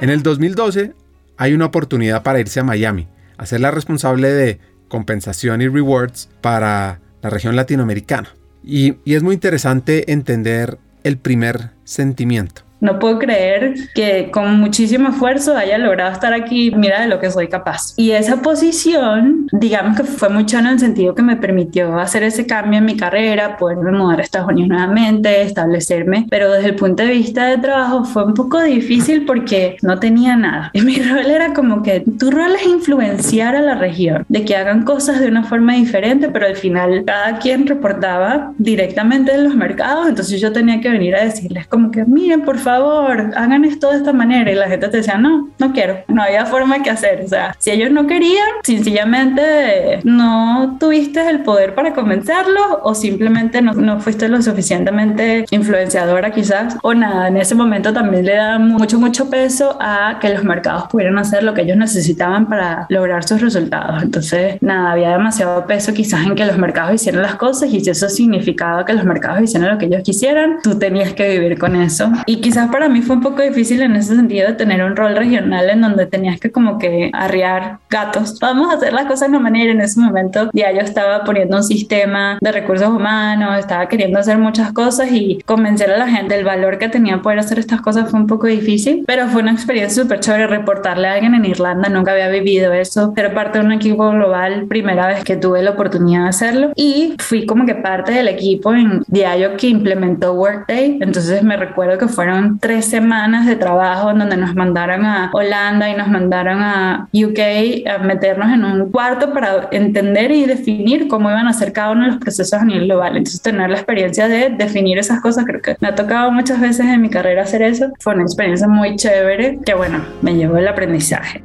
En 0.00 0.10
el 0.10 0.24
2012 0.24 0.94
hay 1.36 1.54
una 1.54 1.66
oportunidad 1.66 2.24
para 2.24 2.40
irse 2.40 2.58
a 2.58 2.64
Miami, 2.64 3.06
a 3.36 3.46
ser 3.46 3.60
la 3.60 3.70
responsable 3.70 4.32
de 4.32 4.58
compensación 4.88 5.62
y 5.62 5.68
rewards 5.68 6.28
para 6.40 6.98
la 7.22 7.30
región 7.30 7.54
latinoamericana. 7.54 8.34
Y, 8.64 8.96
y 9.04 9.14
es 9.14 9.22
muy 9.22 9.34
interesante 9.34 10.10
entender 10.10 10.78
el 11.04 11.18
primer 11.18 11.70
sentimiento. 11.84 12.67
No 12.80 12.98
puedo 12.98 13.18
creer 13.18 13.74
que 13.94 14.30
con 14.30 14.60
muchísimo 14.60 15.10
esfuerzo 15.10 15.56
haya 15.56 15.78
logrado 15.78 16.12
estar 16.12 16.32
aquí, 16.32 16.72
mira 16.74 17.00
de 17.00 17.08
lo 17.08 17.18
que 17.18 17.30
soy 17.30 17.48
capaz. 17.48 17.94
Y 17.96 18.12
esa 18.12 18.42
posición, 18.42 19.48
digamos 19.52 19.96
que 19.96 20.04
fue 20.04 20.28
mucho 20.28 20.58
en 20.58 20.66
el 20.66 20.78
sentido 20.78 21.14
que 21.14 21.22
me 21.22 21.36
permitió 21.36 21.98
hacer 21.98 22.22
ese 22.22 22.46
cambio 22.46 22.78
en 22.78 22.84
mi 22.84 22.96
carrera, 22.96 23.56
poderme 23.56 23.90
mudar 23.92 24.20
a 24.20 24.22
Estados 24.22 24.48
Unidos 24.48 24.68
nuevamente, 24.68 25.42
establecerme, 25.42 26.26
pero 26.30 26.52
desde 26.52 26.68
el 26.68 26.76
punto 26.76 27.02
de 27.02 27.10
vista 27.10 27.46
de 27.46 27.58
trabajo 27.58 28.04
fue 28.04 28.24
un 28.24 28.34
poco 28.34 28.62
difícil 28.62 29.24
porque 29.26 29.76
no 29.82 29.98
tenía 29.98 30.36
nada. 30.36 30.70
Y 30.78 30.82
mi 30.82 30.96
rol 30.96 31.26
era 31.26 31.54
como 31.54 31.82
que 31.82 32.04
tu 32.18 32.30
rol 32.30 32.52
es 32.54 32.64
influenciar 32.64 33.56
a 33.56 33.60
la 33.60 33.74
región, 33.74 34.24
de 34.28 34.44
que 34.44 34.54
hagan 34.54 34.84
cosas 34.84 35.18
de 35.18 35.26
una 35.26 35.42
forma 35.42 35.74
diferente, 35.74 36.28
pero 36.28 36.46
al 36.46 36.54
final 36.54 37.02
cada 37.04 37.38
quien 37.38 37.66
reportaba 37.66 38.52
directamente 38.58 39.34
en 39.34 39.44
los 39.44 39.56
mercados, 39.56 40.08
entonces 40.08 40.40
yo 40.40 40.52
tenía 40.52 40.80
que 40.80 40.88
venir 40.88 41.16
a 41.16 41.24
decirles 41.24 41.66
como 41.66 41.90
que 41.90 42.04
miren, 42.04 42.42
por 42.42 42.58
favor, 42.58 42.67
favor, 42.68 43.30
hagan 43.34 43.64
esto 43.64 43.90
de 43.90 43.96
esta 43.98 44.12
manera. 44.12 44.50
Y 44.50 44.54
la 44.54 44.68
gente 44.68 44.88
te 44.88 44.98
decía, 44.98 45.16
no, 45.16 45.48
no 45.58 45.72
quiero. 45.72 45.98
No 46.08 46.22
había 46.22 46.44
forma 46.44 46.82
que 46.82 46.90
hacer. 46.90 47.22
O 47.24 47.28
sea, 47.28 47.56
si 47.58 47.70
ellos 47.70 47.90
no 47.90 48.06
querían, 48.06 48.48
sencillamente 48.62 50.00
no 50.04 50.76
tuviste 50.78 51.28
el 51.28 51.40
poder 51.40 51.74
para 51.74 51.94
convencerlos 51.94 52.68
o 52.82 52.94
simplemente 52.94 53.62
no, 53.62 53.72
no 53.72 54.00
fuiste 54.00 54.28
lo 54.28 54.42
suficientemente 54.42 55.46
influenciadora 55.50 56.30
quizás 56.30 56.76
o 56.82 56.92
nada. 56.92 57.28
En 57.28 57.36
ese 57.38 57.54
momento 57.54 57.92
también 57.92 58.26
le 58.26 58.34
da 58.34 58.58
mucho, 58.58 58.98
mucho 58.98 59.30
peso 59.30 59.78
a 59.80 60.18
que 60.20 60.28
los 60.28 60.44
mercados 60.44 60.84
pudieran 60.90 61.18
hacer 61.18 61.42
lo 61.42 61.54
que 61.54 61.62
ellos 61.62 61.76
necesitaban 61.76 62.48
para 62.48 62.86
lograr 62.90 63.24
sus 63.24 63.40
resultados. 63.40 64.02
Entonces, 64.02 64.60
nada, 64.60 64.92
había 64.92 65.10
demasiado 65.10 65.66
peso 65.66 65.94
quizás 65.94 66.26
en 66.26 66.34
que 66.34 66.44
los 66.44 66.58
mercados 66.58 66.94
hicieran 66.94 67.22
las 67.22 67.36
cosas 67.36 67.72
y 67.72 67.80
si 67.80 67.90
eso 67.90 68.08
significaba 68.08 68.84
que 68.84 68.92
los 68.92 69.04
mercados 69.04 69.42
hicieran 69.42 69.70
lo 69.70 69.78
que 69.78 69.86
ellos 69.86 70.02
quisieran, 70.02 70.58
tú 70.62 70.78
tenías 70.78 71.14
que 71.14 71.30
vivir 71.30 71.58
con 71.58 71.76
eso. 71.76 72.10
Y 72.26 72.40
quizás 72.40 72.57
para 72.66 72.88
mí 72.88 73.02
fue 73.02 73.16
un 73.16 73.22
poco 73.22 73.42
difícil 73.42 73.82
en 73.82 73.96
ese 73.96 74.16
sentido 74.16 74.48
de 74.48 74.54
tener 74.54 74.82
un 74.82 74.96
rol 74.96 75.16
regional 75.16 75.70
en 75.70 75.80
donde 75.80 76.06
tenías 76.06 76.40
que 76.40 76.50
como 76.50 76.78
que 76.78 77.10
arriar 77.12 77.78
gatos. 77.90 78.38
Vamos 78.40 78.72
a 78.72 78.76
hacer 78.76 78.92
las 78.92 79.06
cosas 79.06 79.30
de 79.30 79.36
una 79.36 79.40
manera. 79.40 79.72
En 79.72 79.80
ese 79.80 80.00
momento 80.00 80.50
ya 80.52 80.72
yo 80.72 80.80
estaba 80.80 81.24
poniendo 81.24 81.56
un 81.56 81.64
sistema 81.64 82.38
de 82.40 82.52
recursos 82.52 82.88
humanos, 82.88 83.58
estaba 83.58 83.88
queriendo 83.88 84.18
hacer 84.18 84.38
muchas 84.38 84.72
cosas 84.72 85.10
y 85.12 85.40
convencer 85.44 85.90
a 85.90 85.98
la 85.98 86.08
gente 86.08 86.34
del 86.34 86.44
valor 86.44 86.78
que 86.78 86.88
tenía 86.88 87.18
poder 87.22 87.38
hacer 87.38 87.58
estas 87.58 87.80
cosas 87.80 88.10
fue 88.10 88.20
un 88.20 88.26
poco 88.26 88.46
difícil, 88.46 89.04
pero 89.06 89.28
fue 89.28 89.42
una 89.42 89.52
experiencia 89.52 90.02
súper 90.02 90.20
chévere 90.20 90.46
reportarle 90.46 91.08
a 91.08 91.14
alguien 91.14 91.34
en 91.34 91.44
Irlanda. 91.44 91.88
Nunca 91.88 92.12
había 92.12 92.28
vivido 92.28 92.72
eso, 92.72 93.12
ser 93.14 93.34
parte 93.34 93.58
de 93.58 93.64
un 93.64 93.72
equipo 93.72 94.10
global, 94.10 94.66
primera 94.68 95.06
vez 95.06 95.24
que 95.24 95.36
tuve 95.36 95.62
la 95.62 95.70
oportunidad 95.70 96.24
de 96.24 96.28
hacerlo 96.28 96.72
y 96.74 97.14
fui 97.18 97.46
como 97.46 97.66
que 97.66 97.74
parte 97.74 98.12
del 98.12 98.28
equipo 98.28 98.74
en 98.74 99.02
Diario 99.06 99.56
que 99.56 99.68
implementó 99.68 100.34
Workday. 100.34 100.98
Entonces 101.00 101.42
me 101.42 101.56
recuerdo 101.56 101.98
que 101.98 102.08
fueron 102.08 102.47
tres 102.58 102.86
semanas 102.86 103.46
de 103.46 103.56
trabajo 103.56 104.08
donde 104.08 104.36
nos 104.36 104.54
mandaron 104.54 105.04
a 105.04 105.30
Holanda 105.32 105.90
y 105.90 105.94
nos 105.94 106.08
mandaron 106.08 106.62
a 106.62 107.08
UK 107.12 107.86
a 107.86 107.98
meternos 107.98 108.50
en 108.52 108.64
un 108.64 108.90
cuarto 108.90 109.32
para 109.32 109.68
entender 109.70 110.30
y 110.30 110.46
definir 110.46 111.08
cómo 111.08 111.30
iban 111.30 111.46
a 111.46 111.52
ser 111.52 111.72
cada 111.72 111.90
uno 111.92 112.04
de 112.04 112.12
los 112.12 112.16
procesos 112.18 112.54
a 112.60 112.64
nivel 112.64 112.86
global. 112.86 113.16
Entonces 113.16 113.42
tener 113.42 113.68
la 113.68 113.76
experiencia 113.76 114.28
de 114.28 114.50
definir 114.50 114.98
esas 114.98 115.20
cosas, 115.20 115.44
creo 115.44 115.60
que 115.60 115.76
me 115.80 115.88
ha 115.88 115.94
tocado 115.94 116.30
muchas 116.32 116.60
veces 116.60 116.86
en 116.86 117.02
mi 117.02 117.10
carrera 117.10 117.42
hacer 117.42 117.62
eso. 117.62 117.92
Fue 118.00 118.14
una 118.14 118.22
experiencia 118.22 118.66
muy 118.66 118.96
chévere 118.96 119.58
que 119.64 119.74
bueno, 119.74 120.04
me 120.22 120.34
llevó 120.34 120.56
el 120.56 120.68
aprendizaje. 120.68 121.42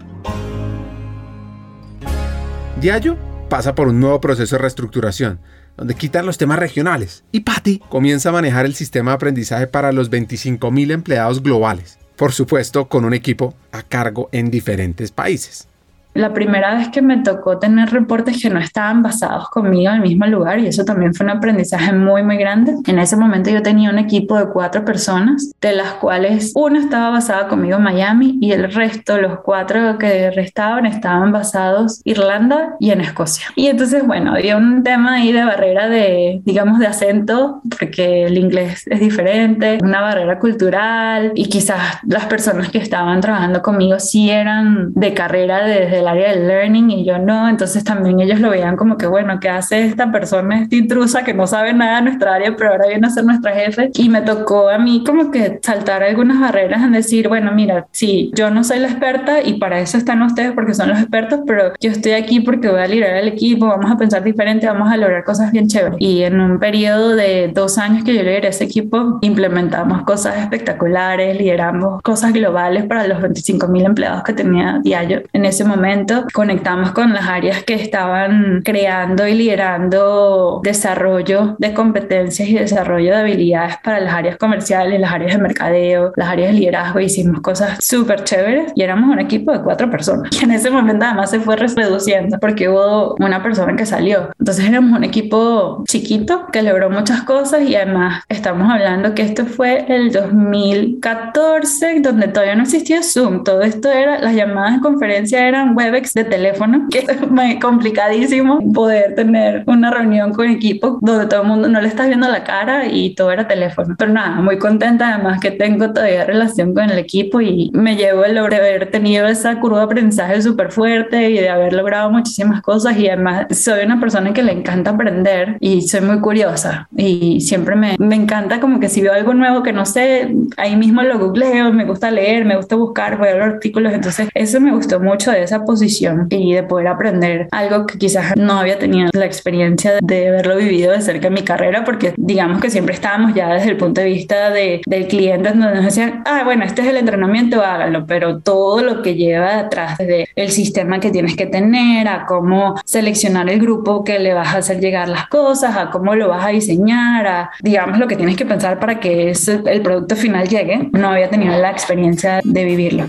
Diallo 2.80 3.18
pasa 3.50 3.76
por 3.76 3.88
un 3.88 4.00
nuevo 4.00 4.20
proceso 4.20 4.56
de 4.56 4.62
reestructuración 4.62 5.40
donde 5.78 5.96
quitan 5.96 6.26
los 6.26 6.38
temas 6.38 6.60
regionales. 6.60 7.24
Y 7.32 7.42
Patty 7.42 7.82
comienza 7.90 8.30
a 8.30 8.34
manejar 8.34 8.66
el 8.66 8.76
sistema 8.76 9.12
de 9.12 9.16
aprendizaje 9.16 9.68
para 9.68 9.92
los 9.92 10.12
25.000 10.12 10.92
empleados 10.92 11.44
globales, 11.44 12.00
por 12.16 12.32
supuesto 12.32 12.88
con 12.88 13.06
un 13.06 13.14
equipo 13.14 13.56
a 13.72 13.82
cargo 13.82 14.30
en 14.32 14.52
diferentes 14.52 15.12
países 15.12 15.68
la 16.14 16.34
primera 16.34 16.76
vez 16.76 16.90
que 16.90 17.02
me 17.02 17.18
tocó 17.18 17.60
tener 17.60 17.90
reportes 17.90 18.42
que 18.42 18.50
no 18.50 18.60
estaban 18.60 19.02
basados 19.02 19.50
conmigo 19.50 19.92
en 19.92 19.98
el 19.98 20.02
mismo 20.02 20.26
lugar 20.28 20.60
y 20.60 20.68
eso 20.68 20.86
también 20.86 21.14
fue 21.14 21.26
un 21.26 21.32
aprendizaje 21.32 21.94
muy 21.94 22.24
muy 22.24 22.38
grande. 22.38 22.76
En 22.86 23.00
ese 23.00 23.16
momento 23.16 23.50
yo 23.50 23.62
tenía 23.62 23.90
un 23.90 24.00
equipo 24.00 24.38
de 24.38 24.48
cuatro 24.48 24.86
personas, 24.86 25.52
de 25.62 25.74
las 25.74 25.94
cuales 25.94 26.52
una 26.56 26.80
estaba 26.80 27.10
basada 27.10 27.48
conmigo 27.48 27.78
en 27.78 27.84
Miami 27.84 28.38
y 28.42 28.52
el 28.52 28.72
resto, 28.72 29.18
los 29.18 29.40
cuatro 29.40 29.98
que 29.98 30.32
restaban, 30.32 30.86
estaban 30.86 31.32
basados 31.32 32.02
en 32.06 32.12
Irlanda 32.12 32.76
y 32.80 32.92
en 32.92 33.02
Escocia. 33.02 33.48
Y 33.56 33.68
entonces, 33.68 34.06
bueno, 34.06 34.34
había 34.34 34.58
un 34.58 34.84
tema 34.84 35.16
ahí 35.16 35.32
de 35.32 35.44
barrera 35.44 35.90
de, 35.90 36.42
digamos, 36.46 36.80
de 36.80 36.88
acento, 36.88 37.62
porque 37.78 38.26
el 38.26 38.38
inglés 38.38 38.84
es 38.88 39.00
diferente, 39.00 39.80
una 39.82 40.02
barrera 40.02 40.40
cultural 40.40 41.32
y 41.36 41.50
quizás 41.50 42.00
las 42.06 42.26
personas 42.26 42.70
que 42.70 42.78
estaban 42.78 43.22
trabajando 43.22 43.62
conmigo 43.62 44.00
sí 44.00 44.30
eran 44.30 44.94
de 44.94 45.14
carrera 45.14 45.66
desde 45.66 46.03
el 46.04 46.08
área 46.10 46.32
del 46.32 46.48
learning 46.48 46.92
y 46.92 47.06
yo 47.06 47.18
no, 47.18 47.50
entonces 47.50 47.84
también 47.84 48.20
ellos 48.20 48.40
lo 48.40 48.50
veían 48.50 48.76
como 48.76 48.98
que, 48.98 49.08
bueno, 49.08 49.40
¿qué 49.40 49.50
hace 49.50 49.86
esta 49.86 50.12
persona, 50.12 50.62
esta 50.62 50.76
intrusa 50.76 51.24
que 51.24 51.34
no 51.34 51.48
sabe 51.48 51.74
nada 51.74 51.98
de 51.98 52.04
nuestra 52.04 52.36
área, 52.36 52.56
pero 52.56 52.72
ahora 52.72 52.88
viene 52.88 53.08
a 53.08 53.10
ser 53.10 53.26
nuestra 53.26 53.54
jefe? 53.54 53.90
Y 53.96 54.10
me 54.10 54.22
tocó 54.22 54.70
a 54.70 54.78
mí 54.78 55.04
como 55.06 55.32
que 55.32 55.60
saltar 55.62 56.04
algunas 56.04 56.40
barreras 56.40 56.84
en 56.84 56.92
decir, 56.92 57.28
bueno, 57.28 57.52
mira, 57.52 57.88
sí, 57.92 58.32
yo 58.36 58.50
no 58.50 58.64
soy 58.64 58.80
la 58.80 58.90
experta 58.90 59.42
y 59.42 59.56
para 59.56 59.80
eso 59.80 59.98
están 59.98 60.22
ustedes 60.22 60.52
porque 60.52 60.74
son 60.74 60.90
los 60.90 61.00
expertos, 61.00 61.42
pero 61.48 61.74
yo 61.80 61.92
estoy 61.92 62.14
aquí 62.14 62.42
porque 62.42 62.70
voy 62.70 62.82
a 62.82 62.88
liderar 62.88 63.18
el 63.18 63.28
equipo, 63.28 63.68
vamos 63.68 63.92
a 63.92 63.98
pensar 63.98 64.24
diferente, 64.24 64.68
vamos 64.68 64.92
a 64.92 64.98
lograr 64.98 65.24
cosas 65.24 65.52
bien 65.52 65.68
chéveres. 65.68 65.98
Y 66.00 66.24
en 66.24 66.40
un 66.40 66.60
periodo 66.60 67.16
de 67.16 67.52
dos 67.54 67.78
años 67.78 68.04
que 68.04 68.14
yo 68.14 68.24
lideré 68.24 68.50
ese 68.50 68.66
equipo, 68.66 69.20
implementamos 69.22 70.04
cosas 70.04 70.38
espectaculares, 70.38 71.38
lideramos 71.38 72.02
cosas 72.02 72.34
globales 72.34 72.86
para 72.86 73.08
los 73.08 73.22
25 73.22 73.68
mil 73.68 73.86
empleados 73.86 74.24
que 74.24 74.34
tenía 74.34 74.80
Diallo 74.84 75.22
en 75.32 75.46
ese 75.46 75.64
momento 75.64 75.93
conectamos 76.34 76.92
con 76.92 77.14
las 77.14 77.28
áreas 77.28 77.64
que 77.64 77.76
estaban 77.76 78.62
creando 78.64 79.28
y 79.28 79.34
liderando 79.34 80.62
desarrollo 80.64 81.56
de 81.60 81.74
competencias 81.74 82.50
y 82.50 82.54
desarrollo 82.54 83.12
de 83.12 83.18
habilidades 83.18 83.76
para 83.84 84.00
las 84.00 84.14
áreas 84.14 84.38
comerciales, 84.38 85.00
las 85.00 85.12
áreas 85.12 85.34
de 85.36 85.42
mercadeo, 85.42 86.14
las 86.16 86.30
áreas 86.30 86.54
de 86.54 86.60
liderazgo. 86.60 87.00
Hicimos 87.00 87.42
cosas 87.42 87.84
súper 87.84 88.24
chéveres 88.24 88.72
y 88.76 88.84
éramos 88.84 89.10
un 89.10 89.20
equipo 89.20 89.52
de 89.52 89.62
cuatro 89.62 89.90
personas. 89.90 90.30
Y 90.44 90.44
en 90.44 90.52
ese 90.52 90.70
momento 90.70 91.06
además 91.06 91.30
se 91.30 91.40
fue 91.40 91.56
reduciendo 91.56 92.38
porque 92.40 92.68
hubo 92.68 93.16
una 93.20 93.42
persona 93.42 93.76
que 93.76 93.86
salió. 93.86 94.30
Entonces 94.40 94.66
éramos 94.66 94.98
un 94.98 95.04
equipo 95.04 95.84
chiquito 95.88 96.48
que 96.52 96.62
logró 96.62 96.90
muchas 96.90 97.22
cosas 97.24 97.62
y 97.64 97.76
además 97.76 98.24
estamos 98.30 98.70
hablando 98.70 99.14
que 99.16 99.22
esto 99.22 99.46
fue 99.46 99.86
el 99.88 100.12
2014 100.12 102.02
donde 102.02 102.28
todavía 102.28 102.56
no 102.56 102.64
existía 102.64 103.04
Zoom. 103.04 103.44
Todo 103.44 103.62
esto 103.62 103.92
era, 103.92 104.20
las 104.20 104.36
llamadas 104.36 104.76
de 104.76 104.82
conferencia 104.82 105.48
eran 105.48 105.76
Webex 105.84 106.14
de 106.14 106.24
teléfono, 106.24 106.88
que 106.90 107.00
es 107.00 107.08
complicadísimo 107.62 108.60
poder 108.74 109.16
tener 109.16 109.64
una 109.68 109.92
reunión 109.92 110.34
con 110.34 110.50
equipo 110.50 111.00
donde 111.02 111.26
todo 111.28 111.42
el 111.42 111.48
mundo 111.48 111.68
no 111.68 111.82
le 111.82 111.88
estás 111.88 112.08
viendo 112.08 112.28
la 112.28 112.44
cara 112.44 112.88
y 112.88 113.16
todo 113.16 113.32
era 113.32 113.48
teléfono. 113.48 113.96
Pero 113.98 114.12
nada, 114.12 114.42
muy 114.42 114.58
contenta 114.58 115.14
además 115.14 115.40
que 115.40 115.52
tengo 115.52 115.92
todavía 115.92 116.26
relación 116.26 116.74
con 116.74 116.90
el 116.90 116.98
equipo 116.98 117.42
y 117.42 117.72
me 117.74 117.96
llevo 117.96 118.26
el 118.26 118.36
logro 118.36 118.56
de 118.56 118.58
haber 118.58 118.92
tenido 118.92 119.28
esa 119.28 119.60
curva 119.60 119.80
de 119.80 119.86
aprendizaje 119.86 120.42
súper 120.42 120.72
fuerte 120.72 121.30
y 121.30 121.34
de 121.34 121.50
haber 121.50 121.74
logrado 121.74 122.10
muchísimas 122.12 122.62
cosas 122.62 122.98
y 122.98 123.08
además 123.08 123.48
soy 123.52 123.86
una 123.86 124.00
persona 124.00 124.34
que 124.34 124.44
le 124.44 124.52
encanta 124.52 124.92
aprender 124.92 125.58
y 125.60 125.82
soy 125.82 126.02
muy 126.02 126.20
curiosa 126.20 126.88
y 126.96 127.42
siempre 127.42 127.76
me, 127.76 127.96
me 128.00 128.16
encanta 128.16 128.60
como 128.60 128.80
que 128.80 128.90
si 128.90 129.02
veo 129.02 129.14
algo 129.14 129.34
nuevo 129.34 129.64
que 129.64 129.74
no 129.74 129.86
sé, 129.86 130.34
ahí 130.58 130.76
mismo 130.76 131.02
lo 131.02 131.20
googleo, 131.20 131.72
me 131.74 131.86
gusta 131.86 132.12
leer, 132.12 132.46
me 132.46 132.56
gusta 132.56 132.76
buscar, 132.76 133.18
voy 133.18 133.30
a 133.30 133.36
los 133.36 133.48
artículos, 133.48 133.94
entonces 133.94 134.30
eso 134.34 134.60
me 134.60 134.72
gustó 134.72 135.00
mucho 135.00 135.32
de 135.32 135.44
esa 135.44 135.64
posición 135.74 136.28
y 136.30 136.54
de 136.54 136.62
poder 136.62 136.88
aprender 136.88 137.48
algo 137.52 137.88
que 137.88 137.98
quizás 137.98 138.36
no 138.38 138.60
había 138.60 138.78
tenido 138.78 139.10
la 139.14 139.26
experiencia 139.26 139.94
de 140.04 140.28
haberlo 140.28 140.58
vivido 140.58 140.92
de 140.92 141.02
cerca 141.02 141.28
en 141.28 141.34
mi 141.34 141.42
carrera, 141.42 141.84
porque 141.84 142.14
digamos 142.16 142.62
que 142.62 142.70
siempre 142.70 142.94
estábamos 142.94 143.34
ya 143.34 143.52
desde 143.54 143.72
el 143.72 143.78
punto 143.78 144.02
de 144.02 144.08
vista 144.08 144.52
de, 144.52 144.82
del 144.86 145.08
cliente, 145.08 145.50
donde 145.50 145.74
nos 145.74 145.86
decían, 145.86 146.22
ah, 146.26 146.44
bueno, 146.46 146.64
este 146.64 146.84
es 146.84 146.90
el 146.90 146.98
entrenamiento, 146.98 147.64
hágalo, 147.64 148.06
pero 148.06 148.40
todo 148.40 148.84
lo 148.84 149.02
que 149.02 149.16
lleva 149.16 149.58
atrás, 149.58 149.98
desde 149.98 150.28
el 150.36 150.52
sistema 150.52 151.00
que 151.00 151.10
tienes 151.10 151.36
que 151.36 151.48
tener, 151.48 152.08
a 152.08 152.28
cómo 152.28 152.76
seleccionar 152.86 153.50
el 153.50 153.60
grupo 153.60 154.04
que 154.04 154.20
le 154.20 154.36
vas 154.36 154.54
a 154.54 154.60
hacer 154.60 154.80
llegar 154.80 155.10
las 155.10 155.28
cosas, 155.28 155.76
a 155.76 155.90
cómo 155.90 156.14
lo 156.14 156.28
vas 156.30 156.46
a 156.46 156.50
diseñar, 156.50 157.26
a 157.26 157.52
digamos 157.62 157.98
lo 157.98 158.08
que 158.08 158.16
tienes 158.16 158.38
que 158.38 158.46
pensar 158.46 158.80
para 158.80 159.00
que 159.00 159.32
ese, 159.32 159.62
el 159.66 159.82
producto 159.82 160.16
final 160.16 160.48
llegue, 160.48 160.90
no 160.92 161.10
había 161.10 161.32
tenido 161.32 161.58
la 161.58 161.72
experiencia 161.72 162.42
de 162.44 162.64
vivirlo. 162.64 163.08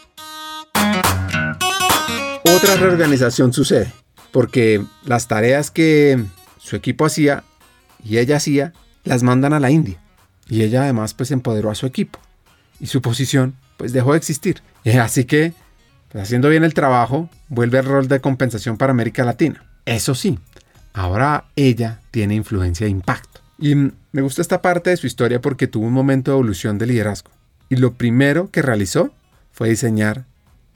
Otra 2.54 2.76
reorganización 2.76 3.52
sucede, 3.52 3.92
porque 4.30 4.80
las 5.04 5.26
tareas 5.26 5.72
que 5.72 6.24
su 6.58 6.76
equipo 6.76 7.04
hacía 7.04 7.42
y 8.04 8.18
ella 8.18 8.36
hacía, 8.36 8.72
las 9.02 9.24
mandan 9.24 9.52
a 9.54 9.58
la 9.58 9.72
India. 9.72 9.98
Y 10.48 10.62
ella 10.62 10.84
además 10.84 11.14
pues 11.14 11.32
empoderó 11.32 11.70
a 11.72 11.74
su 11.74 11.86
equipo. 11.86 12.20
Y 12.78 12.86
su 12.86 13.02
posición 13.02 13.56
pues 13.76 13.92
dejó 13.92 14.12
de 14.12 14.18
existir. 14.18 14.62
Así 15.00 15.24
que, 15.24 15.52
pues, 16.12 16.22
haciendo 16.22 16.48
bien 16.48 16.62
el 16.62 16.74
trabajo, 16.74 17.28
vuelve 17.48 17.78
al 17.78 17.86
rol 17.86 18.06
de 18.06 18.20
compensación 18.20 18.76
para 18.76 18.92
América 18.92 19.24
Latina. 19.24 19.64
Eso 19.84 20.14
sí, 20.14 20.38
ahora 20.92 21.46
ella 21.56 22.00
tiene 22.12 22.36
influencia 22.36 22.86
e 22.86 22.90
impacto. 22.90 23.40
Y 23.58 23.74
me 23.74 24.22
gusta 24.22 24.42
esta 24.42 24.62
parte 24.62 24.90
de 24.90 24.96
su 24.96 25.08
historia 25.08 25.40
porque 25.40 25.66
tuvo 25.66 25.86
un 25.86 25.92
momento 25.92 26.30
de 26.30 26.36
evolución 26.36 26.78
de 26.78 26.86
liderazgo. 26.86 27.32
Y 27.68 27.76
lo 27.76 27.94
primero 27.94 28.50
que 28.52 28.62
realizó 28.62 29.12
fue 29.50 29.70
diseñar 29.70 30.26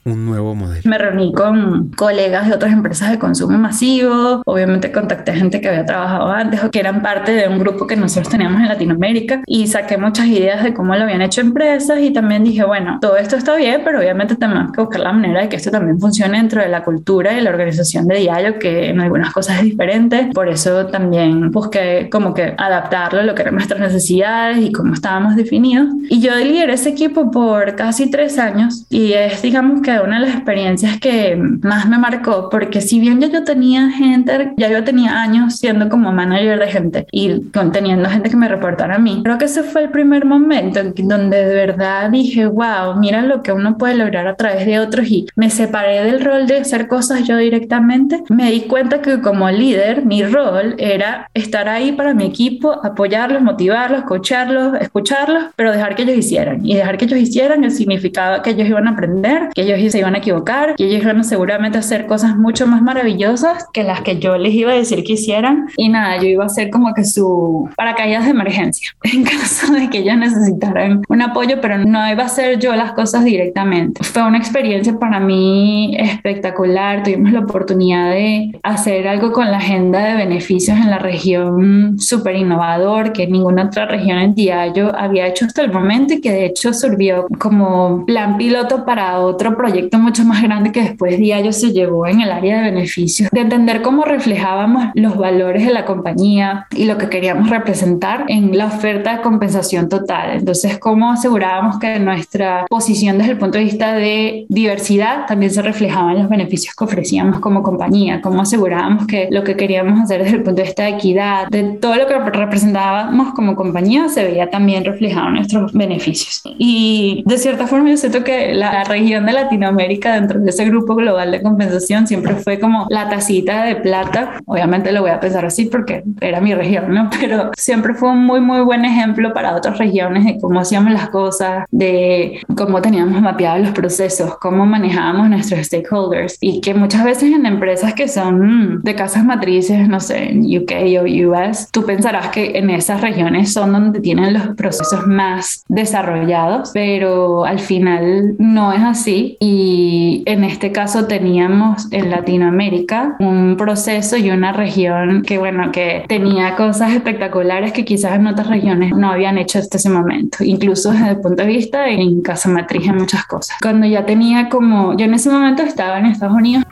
un 0.05 0.27
nuevo 0.27 0.55
modelo. 0.55 0.83
Me 0.85 0.99
reuní 0.99 1.33
con 1.33 1.91
colegas 1.91 2.49
de 2.49 2.55
otras 2.55 2.73
empresas 2.73 3.11
de 3.11 3.19
consumo 3.19 3.59
masivo, 3.59 4.43
obviamente 4.47 4.91
contacté 4.93 5.33
a 5.33 5.37
gente 5.37 5.61
que 5.61 5.69
había 5.69 5.85
trabajado 5.85 6.31
antes 6.31 6.63
o 6.65 6.71
que 6.71 6.81
eran 6.81 7.03
parte 7.03 7.33
de 7.33 7.49
un 7.49 7.59
grupo 7.59 7.87
que 7.87 7.97
nosotros 7.97 8.29
teníamos 8.29 8.61
en 8.63 8.69
Latinoamérica 8.69 9.43
y 9.47 9.67
saqué 9.67 9.99
muchas 9.99 10.27
ideas 10.27 10.63
de 10.63 10.73
cómo 10.73 10.95
lo 10.95 11.05
habían 11.05 11.23
hecho 11.23 11.41
empresas 11.41 11.99
y 12.01 12.11
también 12.11 12.45
dije, 12.45 12.65
bueno, 12.65 12.99
todo 13.01 13.17
esto 13.17 13.37
está 13.37 13.57
bien, 13.57 13.83
pero 13.85 13.99
obviamente 13.99 14.37
tenemos 14.37 14.73
que 14.73 14.81
buscar 14.81 15.01
la 15.01 15.13
manera 15.13 15.43
de 15.43 15.49
que 15.49 15.57
esto 15.57 15.71
también 15.71 16.01
funcione 16.01 16.39
dentro 16.39 16.63
de 16.63 16.69
la 16.69 16.83
cultura 16.83 17.39
y 17.39 17.43
la 17.43 17.51
organización 17.51 18.07
de 18.07 18.17
diario, 18.17 18.59
que 18.59 18.89
en 18.91 19.01
algunas 19.01 19.33
cosas 19.33 19.59
es 19.59 19.65
diferente, 19.65 20.31
por 20.33 20.49
eso 20.49 20.87
también 20.87 21.51
busqué 21.51 22.09
como 22.11 22.35
que 22.35 22.55
adaptarlo 22.57 23.21
a 23.21 23.25
lo 23.25 23.35
que 23.35 23.43
eran 23.43 23.55
nuestras 23.55 23.81
necesidades 23.81 24.59
y 24.59 24.73
cómo 24.73 24.95
estábamos 24.95 25.37
definidos. 25.37 25.89
Y 26.09 26.21
yo 26.21 26.35
lideré 26.37 26.75
ese 26.75 26.91
equipo 26.91 27.31
por 27.31 27.77
casi 27.77 28.11
tres 28.11 28.39
años 28.39 28.87
y 28.89 29.13
es, 29.13 29.43
digamos 29.43 29.83
que 29.83 29.88
una 29.97 30.21
de 30.21 30.27
las 30.27 30.35
experiencias 30.35 30.99
que 31.01 31.37
más 31.37 31.89
me 31.89 31.99
marcó, 31.99 32.49
porque 32.51 32.81
si 32.81 33.01
bien 33.01 33.21
ya 33.21 33.29
yo 33.29 33.45
tenía 33.45 33.91
gente, 33.91 34.53
ya 34.57 34.71
yo 34.71 34.85
tenía 34.85 35.21
años 35.21 35.57
siendo 35.57 35.89
como 35.89 36.13
manager 36.13 36.59
de 36.59 36.67
gente 36.69 37.07
y 37.13 37.41
teniendo 37.73 38.09
gente 38.09 38.31
que 38.31 38.37
me 38.37 38.49
reportara 38.49 38.97
a 38.97 38.99
mí, 38.99 39.21
creo 39.25 39.39
que 39.39 39.47
ese 39.47 39.63
fue 39.63 39.85
el 39.85 39.91
primer 39.91 40.25
momento 40.25 40.81
en 40.81 41.09
donde 41.09 41.45
de 41.45 41.55
verdad 41.55 42.11
dije, 42.11 42.47
wow, 42.47 42.99
mira 42.99 43.23
lo 43.23 43.43
que 43.43 43.53
uno 43.53 43.79
puede 43.79 43.95
lograr 43.95 44.27
a 44.27 44.37
través 44.37 44.67
de 44.67 44.81
otros 44.81 45.07
y 45.09 45.27
me 45.37 45.51
separé 45.51 46.05
del 46.05 46.25
rol 46.25 46.47
de 46.47 46.59
hacer 46.59 46.89
cosas 46.89 47.27
yo 47.27 47.37
directamente. 47.37 48.23
Me 48.29 48.51
di 48.51 48.63
cuenta 48.63 49.01
que 49.01 49.21
como 49.21 49.51
líder 49.51 50.05
mi 50.05 50.25
rol 50.25 50.75
era 50.79 51.31
estar 51.35 51.69
ahí 51.69 51.93
para 51.93 52.15
mi 52.15 52.27
equipo, 52.27 52.85
apoyarlos, 52.85 53.43
motivarlos, 53.43 54.03
coacharlos, 54.03 54.75
escucharlos, 54.81 55.45
pero 55.57 55.73
dejar 55.73 55.95
que 55.95 56.03
ellos 56.03 56.17
hicieran. 56.17 56.65
Y 56.65 56.75
dejar 56.75 56.99
que 56.99 57.07
ellos 57.07 57.19
hicieran 57.19 57.65
significaba 57.71 58.43
que 58.43 58.51
ellos 58.51 58.69
iban 58.69 58.87
a 58.87 58.91
aprender, 58.91 59.49
que 59.55 59.63
ellos 59.79 59.93
se 59.93 59.99
iban 59.99 60.15
a 60.15 60.19
equivocar 60.19 60.75
y 60.77 60.85
ellos 60.85 61.03
iban 61.03 61.21
a 61.21 61.25
seguramente 61.25 61.79
hacer 61.79 62.07
cosas 62.07 62.37
mucho 62.37 62.67
más 62.67 62.83
maravillosas 62.83 63.67
que 63.73 63.85
las 63.85 64.03
que 64.03 64.19
yo 64.19 64.37
les 64.37 64.55
iba 64.55 64.73
a 64.73 64.75
decir 64.75 65.05
que 65.05 65.15
hicieran. 65.15 65.69
Y 65.77 65.89
nada, 65.89 66.17
yo 66.19 66.29
iba 66.29 66.45
a 66.45 66.49
ser 66.49 66.71
como 66.71 66.93
que 66.95 67.05
su 67.05 67.69
paracaídas 67.77 68.25
de 68.25 68.31
emergencia 68.31 68.91
en 69.03 69.25
caso 69.25 69.73
de 69.73 69.89
que 69.89 69.99
ellos 69.99 70.17
necesitaran 70.17 71.03
un 71.09 71.23
apoyo, 71.23 71.61
pero 71.61 71.79
no 71.79 72.11
iba 72.11 72.25
a 72.25 72.29
ser 72.29 72.59
yo 72.59 72.75
las 72.75 72.93
cosas 72.93 73.25
directamente. 73.25 74.03
Fue 74.05 74.23
una 74.23 74.39
experiencia 74.39 74.99
para 74.99 75.21
mí 75.21 75.97
espectacular. 75.99 77.03
Tuvimos 77.03 77.33
la 77.33 77.41
oportunidad 77.41 78.11
de 78.11 78.59
hacer 78.63 79.07
algo 79.09 79.33
con 79.33 79.51
la 79.51 79.59
agenda 79.59 80.05
de 80.05 80.15
beneficios 80.17 80.77
en 80.77 80.91
la 80.91 80.99
región 80.99 81.99
súper 81.99 82.37
innovador 82.37 83.13
que 83.13 83.27
ninguna 83.27 83.67
otra 83.67 83.87
región 83.87 84.19
en 84.19 84.35
Diallo 84.35 84.95
había 84.97 85.27
hecho 85.27 85.45
hasta 85.45 85.63
el 85.63 85.73
momento 85.73 86.15
y 86.15 86.21
que 86.21 86.33
de 86.33 86.47
hecho 86.47 86.73
sirvió 86.73 87.27
como 87.39 88.05
plan 88.07 88.37
piloto 88.37 88.85
para 88.85 89.21
otro 89.21 89.57
proyecto 89.57 89.68
mucho 89.99 90.25
más 90.25 90.43
grande 90.43 90.73
que 90.73 90.83
después 90.83 91.19
Diallo 91.19 91.53
se 91.53 91.73
llevó 91.73 92.07
en 92.07 92.21
el 92.21 92.31
área 92.31 92.59
de 92.59 92.71
beneficios, 92.71 93.31
de 93.31 93.41
entender 93.41 93.83
cómo 93.83 94.05
reflejábamos 94.05 94.87
los 94.95 95.17
valores 95.17 95.67
de 95.67 95.73
la 95.73 95.85
compañía 95.85 96.67
y 96.75 96.85
lo 96.85 96.99
que 96.99 97.09
queríamos 97.09 97.51
representar 97.51 98.25
en 98.29 98.57
la 98.57 98.67
oferta 98.67 99.17
de 99.17 99.23
compensación 99.23 99.89
total. 99.89 100.39
Entonces, 100.39 100.79
cómo 100.79 101.13
asegurábamos 101.13 101.79
que 101.79 101.99
nuestra 101.99 102.67
posición 102.69 103.19
desde 103.19 103.33
el 103.33 103.39
punto 103.39 103.59
de 103.59 103.65
vista 103.65 103.95
de 103.95 104.47
diversidad 104.49 105.27
también 105.27 105.53
se 105.53 105.63
reflejaba 105.63 106.13
en 106.13 106.21
los 106.21 106.29
beneficios 106.29 106.75
que 106.75 106.85
ofrecíamos 106.85 107.41
como 107.41 107.63
compañía, 107.63 108.21
cómo 108.21 108.43
asegurábamos 108.43 109.07
que 109.07 109.29
lo 109.31 109.45
que 109.45 109.57
queríamos 109.57 110.01
hacer 110.01 110.23
desde 110.23 110.37
el 110.37 110.43
punto 110.43 110.63
de 110.63 110.69
vista 110.69 110.85
de 110.85 110.91
equidad, 110.91 111.49
de 111.49 111.63
todo 111.81 111.97
lo 111.97 112.07
que 112.07 112.19
representábamos 112.19 113.35
como 113.35 113.57
compañía, 113.57 114.09
se 114.09 114.25
veía 114.25 114.51
también 114.51 114.85
reflejado 114.85 115.29
en 115.29 115.35
nuestros 115.35 115.73
beneficios. 115.73 116.43
Y 116.59 117.23
de 117.27 117.39
cierta 117.39 117.67
forma 117.67 117.91
yo 117.91 117.97
siento 117.97 118.25
que 118.25 118.55
la 118.55 118.85
región 118.85 119.27
de 119.27 119.33
Latinoamérica 119.33 119.58
América 119.65 120.15
dentro 120.15 120.41
de 120.41 120.51
ese 120.51 120.65
grupo 120.65 120.95
global 120.95 121.31
de 121.31 121.43
compensación 121.43 122.07
siempre 122.07 122.35
fue 122.37 122.59
como 122.59 122.87
la 122.91 123.09
tacita 123.09 123.65
de 123.65 123.77
plata. 123.77 124.41
Obviamente 124.47 124.93
lo 124.93 125.03
voy 125.03 125.11
a 125.11 125.21
pensar 125.21 125.45
así 125.45 125.67
porque 125.67 126.05
era 126.21 126.41
mi 126.41 126.55
región, 126.55 126.93
¿no? 126.93 127.11
Pero 127.21 127.51
siempre 127.57 127.95
fue 127.95 128.11
un 128.11 128.25
muy, 128.25 128.41
muy 128.41 128.61
buen 128.61 128.85
ejemplo 128.85 129.33
para 129.33 129.55
otras 129.57 129.79
regiones 129.79 130.25
de 130.25 130.39
cómo 130.41 130.61
hacíamos 130.61 130.93
las 130.93 131.09
cosas, 131.11 131.65
de 131.71 132.41
cómo 132.57 132.81
teníamos 132.81 133.21
mapeados 133.21 133.61
los 133.61 133.71
procesos, 133.73 134.37
cómo 134.39 134.67
manejábamos 134.67 135.29
nuestros 135.29 135.67
stakeholders 135.67 136.37
y 136.41 136.61
que 136.61 136.75
muchas 136.75 137.05
veces 137.05 137.33
en 137.33 137.47
empresas 137.47 137.95
que 137.95 138.09
son 138.09 138.83
de 138.83 138.95
casas 138.95 139.25
matrices, 139.25 139.89
no 139.89 140.01
sé, 140.01 140.31
en 140.31 140.41
UK 140.41 140.73
o 141.01 141.31
US, 141.31 141.69
tú 141.71 141.85
pensarás 141.85 142.29
que 142.29 142.59
en 142.59 142.71
esas 142.71 143.01
regiones 143.01 143.53
son 143.53 143.73
donde 143.73 144.01
tienen 144.01 144.35
los 144.35 144.49
procesos 144.57 145.07
más 145.07 145.65
desarrollados, 145.69 146.71
pero 146.73 147.45
al 147.45 147.59
final 147.59 148.35
no 148.39 148.73
es 148.73 148.83
así 148.83 149.37
y 149.41 149.48
y 149.51 150.23
en 150.27 150.45
este 150.45 150.73
caso 150.73 151.07
teníamos 151.07 151.89
en 151.91 152.11
Latinoamérica 152.11 153.17
un 153.19 153.57
proceso 153.57 154.19
y 154.19 154.31
una 154.31 154.53
región 154.53 155.23
que 155.23 155.39
bueno, 155.39 155.73
que 155.73 156.05
tenía 156.07 156.55
cosas 156.55 156.93
espectaculares 156.93 157.73
que 157.73 157.87
quizás 157.87 158.17
en 158.17 158.27
otras 158.27 158.49
regiones 158.49 158.93
no 158.95 159.11
habían 159.11 159.39
hecho 159.39 159.59
hasta 159.59 159.79
ese 159.79 159.89
momento, 159.89 160.45
incluso 160.45 160.93
desde 160.93 161.11
el 161.11 161.21
punto 161.21 161.45
de 161.45 161.49
vista 161.49 161.89
en 161.89 162.21
casa 162.21 162.51
matriz 162.51 162.89
en 162.89 162.97
muchas 162.97 163.25
cosas. 163.25 163.57
Cuando 163.63 163.87
ya 163.87 164.05
tenía 164.05 164.51
como, 164.51 164.95
yo 164.99 165.07
en 165.07 165.15
ese 165.15 165.31
momento 165.31 165.63
estaba 165.63 165.99
en 165.99 166.07
Estados 166.07 166.37
Unidos. 166.37 166.65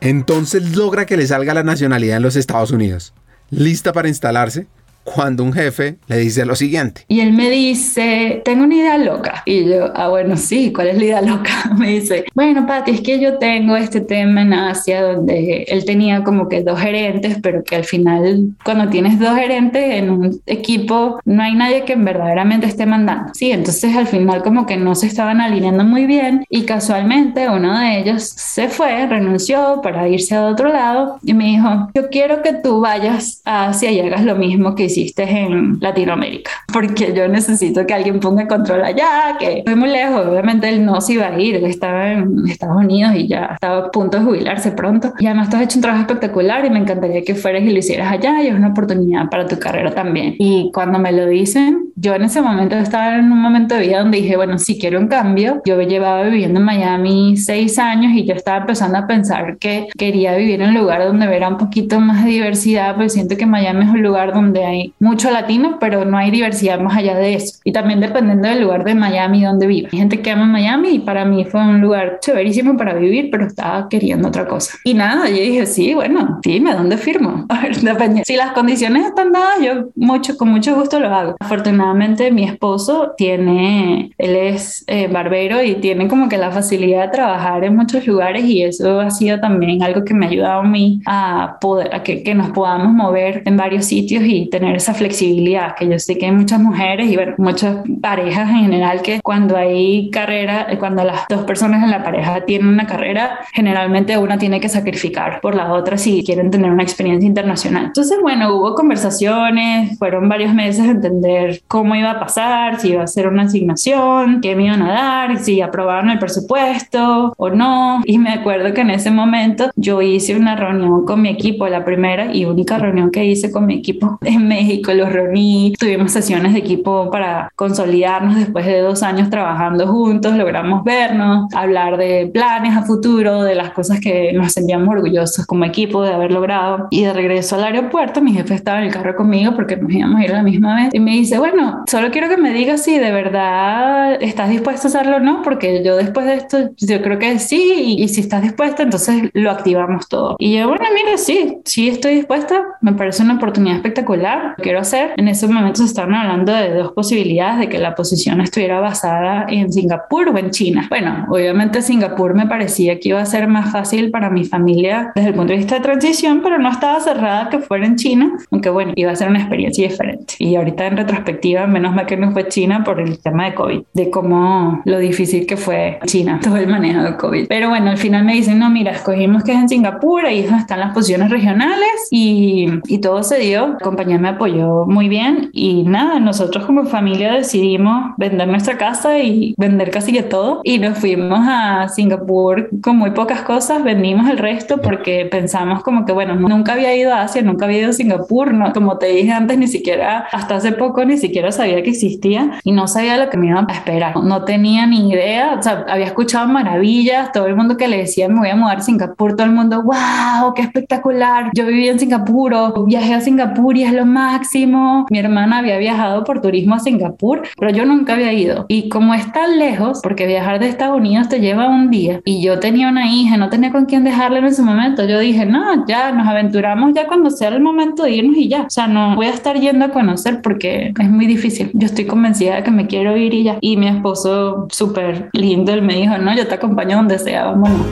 Entonces 0.00 0.76
logra 0.76 1.04
que 1.04 1.16
le 1.16 1.26
salga 1.26 1.52
la 1.52 1.64
nacionalidad 1.64 2.18
en 2.18 2.22
los 2.22 2.36
Estados 2.36 2.70
Unidos. 2.70 3.12
¿Lista 3.50 3.92
para 3.92 4.06
instalarse? 4.06 4.68
Cuando 5.04 5.42
un 5.42 5.52
jefe 5.52 5.96
le 6.06 6.18
dice 6.18 6.44
lo 6.44 6.54
siguiente. 6.54 7.04
Y 7.08 7.20
él 7.20 7.32
me 7.32 7.50
dice, 7.50 8.42
tengo 8.44 8.64
una 8.64 8.74
idea 8.74 8.98
loca. 8.98 9.42
Y 9.46 9.64
yo, 9.64 9.90
ah, 9.94 10.08
bueno, 10.08 10.36
sí, 10.36 10.72
¿cuál 10.72 10.88
es 10.88 10.98
la 10.98 11.04
idea 11.04 11.22
loca? 11.22 11.50
Me 11.76 11.88
dice, 11.88 12.24
bueno, 12.34 12.66
Pati, 12.66 12.90
es 12.90 13.00
que 13.00 13.18
yo 13.18 13.38
tengo 13.38 13.76
este 13.76 14.00
tema 14.00 14.42
en 14.42 14.52
Asia 14.52 15.02
donde 15.02 15.64
él 15.68 15.84
tenía 15.84 16.22
como 16.22 16.48
que 16.48 16.62
dos 16.62 16.78
gerentes, 16.80 17.38
pero 17.42 17.64
que 17.64 17.76
al 17.76 17.84
final, 17.84 18.54
cuando 18.64 18.88
tienes 18.88 19.18
dos 19.18 19.34
gerentes 19.34 19.94
en 19.94 20.10
un 20.10 20.40
equipo, 20.46 21.20
no 21.24 21.42
hay 21.42 21.54
nadie 21.54 21.84
que 21.84 21.96
verdaderamente 21.96 22.66
esté 22.66 22.86
mandando. 22.86 23.32
Sí, 23.34 23.50
entonces 23.50 23.96
al 23.96 24.06
final 24.06 24.42
como 24.42 24.66
que 24.66 24.76
no 24.76 24.94
se 24.94 25.06
estaban 25.06 25.40
alineando 25.40 25.84
muy 25.84 26.06
bien 26.06 26.44
y 26.48 26.62
casualmente 26.62 27.48
uno 27.48 27.78
de 27.78 28.00
ellos 28.00 28.24
se 28.24 28.68
fue, 28.68 29.06
renunció 29.06 29.80
para 29.82 30.08
irse 30.08 30.34
a 30.34 30.46
otro 30.46 30.68
lado 30.68 31.18
y 31.22 31.34
me 31.34 31.44
dijo, 31.44 31.88
yo 31.94 32.10
quiero 32.10 32.42
que 32.42 32.52
tú 32.52 32.80
vayas 32.80 33.40
a 33.44 33.68
Asia 33.68 33.90
y 33.90 34.00
hagas 34.00 34.24
lo 34.24 34.36
mismo 34.36 34.74
que 34.74 34.84
hiciste 34.90 35.22
en 35.22 35.78
Latinoamérica, 35.80 36.50
porque 36.72 37.12
yo 37.14 37.28
necesito 37.28 37.86
que 37.86 37.94
alguien 37.94 38.20
ponga 38.20 38.46
control 38.46 38.84
allá, 38.84 39.36
que 39.38 39.58
estoy 39.58 39.74
muy 39.74 39.90
lejos, 39.90 40.26
obviamente 40.26 40.68
él 40.68 40.84
no 40.84 41.00
se 41.00 41.14
iba 41.14 41.28
a 41.28 41.38
ir, 41.38 41.56
él 41.56 41.66
estaba 41.66 42.12
en 42.12 42.48
Estados 42.48 42.76
Unidos 42.76 43.14
y 43.14 43.28
ya 43.28 43.50
estaba 43.54 43.78
a 43.78 43.90
punto 43.90 44.18
de 44.18 44.24
jubilarse 44.24 44.72
pronto. 44.72 45.12
Y 45.18 45.26
además 45.26 45.50
tú 45.50 45.56
has 45.56 45.62
hecho 45.62 45.78
un 45.78 45.82
trabajo 45.82 46.02
espectacular 46.02 46.64
y 46.64 46.70
me 46.70 46.78
encantaría 46.78 47.22
que 47.22 47.34
fueras 47.34 47.62
y 47.62 47.70
lo 47.70 47.78
hicieras 47.78 48.12
allá 48.12 48.42
y 48.42 48.48
es 48.48 48.54
una 48.54 48.68
oportunidad 48.68 49.28
para 49.30 49.46
tu 49.46 49.58
carrera 49.58 49.94
también. 49.94 50.34
Y 50.38 50.70
cuando 50.72 50.98
me 50.98 51.12
lo 51.12 51.26
dicen, 51.26 51.90
yo 51.96 52.14
en 52.14 52.22
ese 52.22 52.40
momento 52.40 52.76
estaba 52.76 53.16
en 53.16 53.30
un 53.30 53.40
momento 53.40 53.74
de 53.74 53.82
vida 53.82 54.00
donde 54.00 54.18
dije, 54.18 54.36
bueno, 54.36 54.58
si 54.58 54.78
quiero 54.78 54.98
un 54.98 55.08
cambio, 55.08 55.62
yo 55.64 55.80
llevaba 55.82 56.22
viviendo 56.24 56.60
en 56.60 56.66
Miami 56.66 57.36
seis 57.36 57.78
años 57.78 58.12
y 58.14 58.24
yo 58.24 58.34
estaba 58.34 58.58
empezando 58.58 58.98
a 58.98 59.06
pensar 59.06 59.58
que 59.58 59.88
quería 59.98 60.34
vivir 60.36 60.62
en 60.62 60.70
un 60.70 60.74
lugar 60.74 61.04
donde 61.04 61.26
hubiera 61.28 61.48
un 61.48 61.56
poquito 61.56 62.00
más 62.00 62.24
de 62.24 62.30
diversidad, 62.30 62.94
porque 62.94 63.10
siento 63.10 63.36
que 63.36 63.46
Miami 63.46 63.84
es 63.84 63.90
un 63.90 64.02
lugar 64.02 64.32
donde 64.32 64.64
hay 64.64 64.79
mucho 64.98 65.30
latino, 65.30 65.78
pero 65.80 66.04
no 66.04 66.16
hay 66.16 66.30
diversidad 66.30 66.80
más 66.80 66.96
allá 66.96 67.16
de 67.16 67.34
eso. 67.34 67.58
Y 67.64 67.72
también 67.72 68.00
dependiendo 68.00 68.48
del 68.48 68.62
lugar 68.62 68.84
de 68.84 68.94
Miami 68.94 69.44
donde 69.44 69.66
vive. 69.66 69.88
Hay 69.92 69.98
gente 69.98 70.20
que 70.20 70.30
ama 70.30 70.46
Miami 70.46 70.90
y 70.90 70.98
para 71.00 71.24
mí 71.24 71.44
fue 71.44 71.60
un 71.60 71.80
lugar 71.80 72.18
chéverísimo 72.20 72.76
para 72.76 72.94
vivir, 72.94 73.28
pero 73.30 73.46
estaba 73.46 73.88
queriendo 73.88 74.28
otra 74.28 74.46
cosa. 74.46 74.78
Y 74.84 74.94
nada, 74.94 75.28
yo 75.28 75.36
dije, 75.36 75.66
sí, 75.66 75.94
bueno, 75.94 76.40
dime, 76.42 76.74
¿dónde 76.74 76.96
firmo? 76.96 77.46
A 77.48 77.62
ver, 77.62 77.76
depende. 77.76 78.22
Si 78.24 78.36
las 78.36 78.52
condiciones 78.52 79.06
están 79.06 79.32
dadas, 79.32 79.60
yo 79.62 79.88
mucho, 79.96 80.36
con 80.36 80.48
mucho 80.48 80.74
gusto 80.74 81.00
lo 81.00 81.14
hago. 81.14 81.36
Afortunadamente, 81.40 82.30
mi 82.30 82.44
esposo 82.44 83.12
tiene, 83.16 84.12
él 84.18 84.36
es 84.36 84.84
eh, 84.86 85.08
barbero 85.08 85.62
y 85.62 85.76
tiene 85.76 86.08
como 86.08 86.28
que 86.28 86.36
la 86.36 86.50
facilidad 86.50 87.06
de 87.06 87.08
trabajar 87.08 87.64
en 87.64 87.76
muchos 87.76 88.06
lugares 88.06 88.44
y 88.44 88.62
eso 88.62 89.00
ha 89.00 89.10
sido 89.10 89.40
también 89.40 89.82
algo 89.82 90.04
que 90.04 90.14
me 90.14 90.26
ha 90.26 90.28
ayudado 90.28 90.60
a 90.60 90.64
mí 90.64 91.00
a 91.06 91.58
poder, 91.60 91.94
a 91.94 92.02
que, 92.02 92.22
que 92.22 92.34
nos 92.34 92.50
podamos 92.50 92.92
mover 92.92 93.42
en 93.44 93.56
varios 93.56 93.86
sitios 93.86 94.24
y 94.26 94.48
tener 94.50 94.69
tener 94.70 94.76
esa 94.76 94.94
flexibilidad, 94.94 95.74
que 95.74 95.88
yo 95.88 95.98
sé 95.98 96.16
que 96.16 96.26
hay 96.26 96.32
muchas 96.32 96.60
mujeres 96.60 97.10
y 97.10 97.16
bueno, 97.16 97.34
muchas 97.38 97.78
parejas 98.00 98.48
en 98.50 98.60
general 98.62 99.02
que 99.02 99.20
cuando 99.20 99.56
hay 99.56 100.10
carrera, 100.10 100.68
cuando 100.78 101.02
las 101.02 101.26
dos 101.28 101.42
personas 101.42 101.82
en 101.82 101.90
la 101.90 102.04
pareja 102.04 102.44
tienen 102.44 102.68
una 102.68 102.86
carrera, 102.86 103.40
generalmente 103.52 104.16
una 104.16 104.38
tiene 104.38 104.60
que 104.60 104.68
sacrificar 104.68 105.40
por 105.40 105.56
la 105.56 105.72
otra 105.72 105.98
si 105.98 106.22
quieren 106.24 106.50
tener 106.50 106.70
una 106.70 106.84
experiencia 106.84 107.26
internacional. 107.26 107.86
Entonces, 107.86 108.18
bueno, 108.22 108.54
hubo 108.54 108.74
conversaciones, 108.74 109.98
fueron 109.98 110.28
varios 110.28 110.54
meses 110.54 110.84
de 110.84 110.90
entender 110.90 111.62
cómo 111.66 111.96
iba 111.96 112.12
a 112.12 112.20
pasar, 112.20 112.78
si 112.78 112.90
iba 112.90 113.02
a 113.02 113.08
ser 113.08 113.26
una 113.26 113.42
asignación, 113.42 114.40
qué 114.40 114.54
me 114.54 114.66
iban 114.66 114.82
a 114.82 114.92
dar, 114.92 115.38
si 115.38 115.60
aprobaron 115.60 116.10
el 116.10 116.18
presupuesto 116.20 117.34
o 117.36 117.50
no. 117.50 118.02
Y 118.04 118.18
me 118.18 118.30
acuerdo 118.30 118.72
que 118.72 118.82
en 118.82 118.90
ese 118.90 119.10
momento 119.10 119.70
yo 119.74 120.00
hice 120.00 120.36
una 120.36 120.54
reunión 120.54 121.04
con 121.04 121.22
mi 121.22 121.28
equipo, 121.28 121.66
la 121.66 121.84
primera 121.84 122.32
y 122.32 122.44
única 122.44 122.78
reunión 122.78 123.10
que 123.10 123.24
hice 123.24 123.50
con 123.50 123.66
mi 123.66 123.74
equipo 123.74 124.18
en 124.24 124.59
México. 124.60 124.92
Los 124.92 125.12
reuní, 125.12 125.74
tuvimos 125.78 126.12
sesiones 126.12 126.52
de 126.52 126.58
equipo 126.58 127.10
para 127.10 127.50
consolidarnos 127.56 128.36
después 128.36 128.66
de 128.66 128.80
dos 128.80 129.02
años 129.02 129.30
trabajando 129.30 129.86
juntos, 129.86 130.34
logramos 130.36 130.84
vernos, 130.84 131.52
hablar 131.54 131.96
de 131.96 132.30
planes 132.32 132.76
a 132.76 132.82
futuro, 132.82 133.42
de 133.42 133.54
las 133.54 133.70
cosas 133.70 134.00
que 134.00 134.32
nos 134.32 134.52
sentíamos 134.52 134.88
orgullosos 134.88 135.46
como 135.46 135.64
equipo 135.64 136.02
de 136.02 136.12
haber 136.12 136.32
logrado. 136.32 136.88
Y 136.90 137.04
de 137.04 137.12
regreso 137.12 137.56
al 137.56 137.64
aeropuerto, 137.64 138.20
mi 138.20 138.32
jefe 138.32 138.54
estaba 138.54 138.78
en 138.78 138.84
el 138.84 138.92
carro 138.92 139.16
conmigo 139.16 139.54
porque 139.54 139.76
nos 139.76 139.92
íbamos 139.92 140.20
a 140.20 140.24
ir 140.24 140.30
a 140.32 140.36
la 140.36 140.42
misma 140.42 140.76
vez 140.76 140.90
y 140.92 141.00
me 141.00 141.12
dice, 141.12 141.38
bueno, 141.38 141.84
solo 141.88 142.10
quiero 142.10 142.28
que 142.28 142.36
me 142.36 142.52
digas 142.52 142.82
si 142.82 142.98
de 142.98 143.10
verdad 143.10 144.18
estás 144.20 144.50
dispuesto 144.50 144.88
a 144.88 144.90
hacerlo 144.90 145.16
o 145.16 145.20
no, 145.20 145.42
porque 145.42 145.82
yo 145.84 145.96
después 145.96 146.26
de 146.26 146.34
esto, 146.34 146.70
yo 146.76 147.02
creo 147.02 147.18
que 147.18 147.38
sí, 147.38 147.96
y, 147.98 148.08
si 148.08 148.20
estás 148.20 148.42
dispuesta, 148.42 148.82
entonces 148.82 149.30
lo 149.32 149.50
activamos 149.50 150.08
todo. 150.08 150.36
Y 150.38 150.56
yo, 150.56 150.68
bueno, 150.68 150.84
mire, 150.94 151.18
sí, 151.18 151.58
sí 151.64 151.88
estoy 151.88 152.16
dispuesta, 152.16 152.62
me 152.80 152.92
parece 152.92 153.22
una 153.22 153.34
oportunidad 153.34 153.76
espectacular, 153.76 154.49
quiero 154.58 154.80
hacer. 154.80 155.12
En 155.16 155.28
ese 155.28 155.46
momento 155.46 155.80
se 155.80 155.86
estaban 155.86 156.14
hablando 156.14 156.52
de 156.52 156.74
dos 156.74 156.92
posibilidades, 156.92 157.60
de 157.60 157.68
que 157.68 157.78
la 157.78 157.94
posición 157.94 158.40
estuviera 158.40 158.80
basada 158.80 159.46
en 159.48 159.72
Singapur 159.72 160.28
o 160.28 160.38
en 160.38 160.50
China. 160.50 160.86
Bueno, 160.88 161.26
obviamente 161.28 161.82
Singapur 161.82 162.34
me 162.34 162.46
parecía 162.46 162.98
que 162.98 163.10
iba 163.10 163.20
a 163.20 163.26
ser 163.26 163.48
más 163.48 163.72
fácil 163.72 164.10
para 164.10 164.30
mi 164.30 164.44
familia 164.44 165.12
desde 165.14 165.30
el 165.30 165.34
punto 165.34 165.52
de 165.52 165.58
vista 165.58 165.76
de 165.76 165.80
transición, 165.80 166.40
pero 166.42 166.58
no 166.58 166.70
estaba 166.70 167.00
cerrada 167.00 167.48
que 167.48 167.58
fuera 167.58 167.86
en 167.86 167.96
China, 167.96 168.32
aunque 168.50 168.70
bueno, 168.70 168.92
iba 168.96 169.10
a 169.10 169.16
ser 169.16 169.28
una 169.28 169.40
experiencia 169.40 169.88
diferente. 169.88 170.34
Y 170.38 170.56
ahorita 170.56 170.86
en 170.86 170.96
retrospectiva, 170.96 171.66
menos 171.66 171.94
mal 171.94 172.06
que 172.06 172.16
no 172.16 172.32
fue 172.32 172.48
China 172.48 172.84
por 172.84 173.00
el 173.00 173.18
tema 173.18 173.46
de 173.46 173.54
COVID, 173.54 173.82
de 173.92 174.10
cómo 174.10 174.82
lo 174.84 174.98
difícil 174.98 175.46
que 175.46 175.56
fue 175.56 175.98
China, 176.06 176.40
todo 176.42 176.56
el 176.56 176.68
manejo 176.68 177.02
de 177.02 177.16
COVID. 177.16 177.46
Pero 177.48 177.68
bueno, 177.68 177.90
al 177.90 177.98
final 177.98 178.24
me 178.24 178.34
dicen, 178.34 178.58
no, 178.58 178.70
mira, 178.70 178.92
escogimos 178.92 179.44
que 179.44 179.52
es 179.52 179.58
en 179.58 179.68
Singapur, 179.68 180.24
ahí 180.24 180.40
están 180.40 180.80
las 180.80 180.92
posiciones 180.92 181.30
regionales 181.30 182.08
y, 182.10 182.68
y 182.86 182.98
todo 182.98 183.22
se 183.22 183.38
dio. 183.38 183.68
La 183.68 183.78
compañía 183.78 184.18
me 184.18 184.28
apoyó 184.40 184.86
muy 184.86 185.10
bien 185.10 185.50
y 185.52 185.82
nada, 185.82 186.18
nosotros 186.18 186.64
como 186.64 186.86
familia 186.86 187.34
decidimos 187.34 188.14
vender 188.16 188.48
nuestra 188.48 188.78
casa 188.78 189.18
y 189.18 189.54
vender 189.58 189.90
casi 189.90 190.14
que 190.14 190.22
todo 190.22 190.62
y 190.64 190.78
nos 190.78 190.96
fuimos 190.96 191.40
a 191.42 191.90
Singapur 191.90 192.70
con 192.82 192.96
muy 192.96 193.10
pocas 193.10 193.42
cosas, 193.42 193.84
vendimos 193.84 194.30
el 194.30 194.38
resto 194.38 194.80
porque 194.80 195.26
pensamos 195.26 195.82
como 195.82 196.06
que, 196.06 196.12
bueno, 196.12 196.36
nunca 196.36 196.72
había 196.72 196.96
ido 196.96 197.12
a 197.12 197.20
Asia, 197.20 197.42
nunca 197.42 197.66
había 197.66 197.80
ido 197.80 197.90
a 197.90 197.92
Singapur, 197.92 198.54
no, 198.54 198.72
como 198.72 198.96
te 198.96 199.08
dije 199.08 199.30
antes, 199.30 199.58
ni 199.58 199.68
siquiera, 199.68 200.26
hasta 200.32 200.56
hace 200.56 200.72
poco, 200.72 201.04
ni 201.04 201.18
siquiera 201.18 201.52
sabía 201.52 201.82
que 201.82 201.90
existía 201.90 202.52
y 202.64 202.72
no 202.72 202.88
sabía 202.88 203.22
lo 203.22 203.28
que 203.28 203.36
me 203.36 203.48
iba 203.48 203.60
a 203.60 203.72
esperar. 203.72 204.16
No 204.16 204.44
tenía 204.46 204.86
ni 204.86 205.10
idea, 205.10 205.56
o 205.58 205.62
sea, 205.62 205.84
había 205.86 206.06
escuchado 206.06 206.48
maravillas, 206.48 207.30
todo 207.32 207.46
el 207.46 207.56
mundo 207.56 207.76
que 207.76 207.88
le 207.88 207.98
decía 207.98 208.26
me 208.30 208.38
voy 208.38 208.48
a 208.48 208.56
mudar 208.56 208.78
a 208.78 208.80
Singapur, 208.80 209.36
todo 209.36 209.44
el 209.44 209.52
mundo, 209.52 209.82
wow, 209.82 210.54
qué 210.54 210.62
espectacular. 210.62 211.50
Yo 211.52 211.66
viví 211.66 211.88
en 211.88 211.98
Singapur 211.98 212.54
o 212.54 212.84
viajé 212.86 213.12
a 213.12 213.20
Singapur 213.20 213.76
y 213.76 213.84
es 213.84 213.92
lo 213.92 214.06
máximo. 214.30 215.06
Mi 215.10 215.18
hermana 215.18 215.58
había 215.58 215.78
viajado 215.78 216.24
por 216.24 216.40
turismo 216.40 216.74
a 216.76 216.80
Singapur, 216.80 217.42
pero 217.58 217.72
yo 217.72 217.84
nunca 217.84 218.14
había 218.14 218.32
ido. 218.32 218.64
Y 218.68 218.88
como 218.88 219.14
es 219.14 219.30
tan 219.32 219.58
lejos, 219.58 220.00
porque 220.02 220.26
viajar 220.26 220.60
de 220.60 220.68
Estados 220.68 220.96
Unidos 220.96 221.28
te 221.28 221.40
lleva 221.40 221.68
un 221.68 221.90
día 221.90 222.20
y 222.24 222.42
yo 222.42 222.60
tenía 222.60 222.88
una 222.88 223.12
hija, 223.12 223.36
no 223.36 223.48
tenía 223.48 223.72
con 223.72 223.86
quién 223.86 224.04
dejarla 224.04 224.38
en 224.38 224.44
ese 224.46 224.62
momento, 224.62 225.04
yo 225.04 225.18
dije, 225.18 225.46
no, 225.46 225.86
ya 225.86 226.12
nos 226.12 226.26
aventuramos 226.28 226.94
ya 226.94 227.06
cuando 227.06 227.30
sea 227.30 227.48
el 227.48 227.60
momento 227.60 228.04
de 228.04 228.12
irnos 228.12 228.36
y 228.36 228.48
ya. 228.48 228.62
O 228.62 228.70
sea, 228.70 228.86
no 228.86 229.16
voy 229.16 229.26
a 229.26 229.30
estar 229.30 229.58
yendo 229.58 229.84
a 229.84 229.90
conocer 229.90 230.40
porque 230.42 230.92
es 230.98 231.10
muy 231.10 231.26
difícil. 231.26 231.70
Yo 231.74 231.86
estoy 231.86 232.06
convencida 232.06 232.56
de 232.56 232.62
que 232.62 232.70
me 232.70 232.86
quiero 232.86 233.16
ir 233.16 233.34
y 233.34 233.44
ya. 233.44 233.58
Y 233.60 233.76
mi 233.76 233.88
esposo, 233.88 234.68
súper 234.70 235.28
lindo, 235.32 235.72
él 235.72 235.82
me 235.82 235.94
dijo, 235.96 236.16
no, 236.18 236.34
yo 236.36 236.46
te 236.46 236.54
acompaño 236.54 236.96
donde 236.96 237.18
sea, 237.18 237.46
vámonos. 237.46 237.86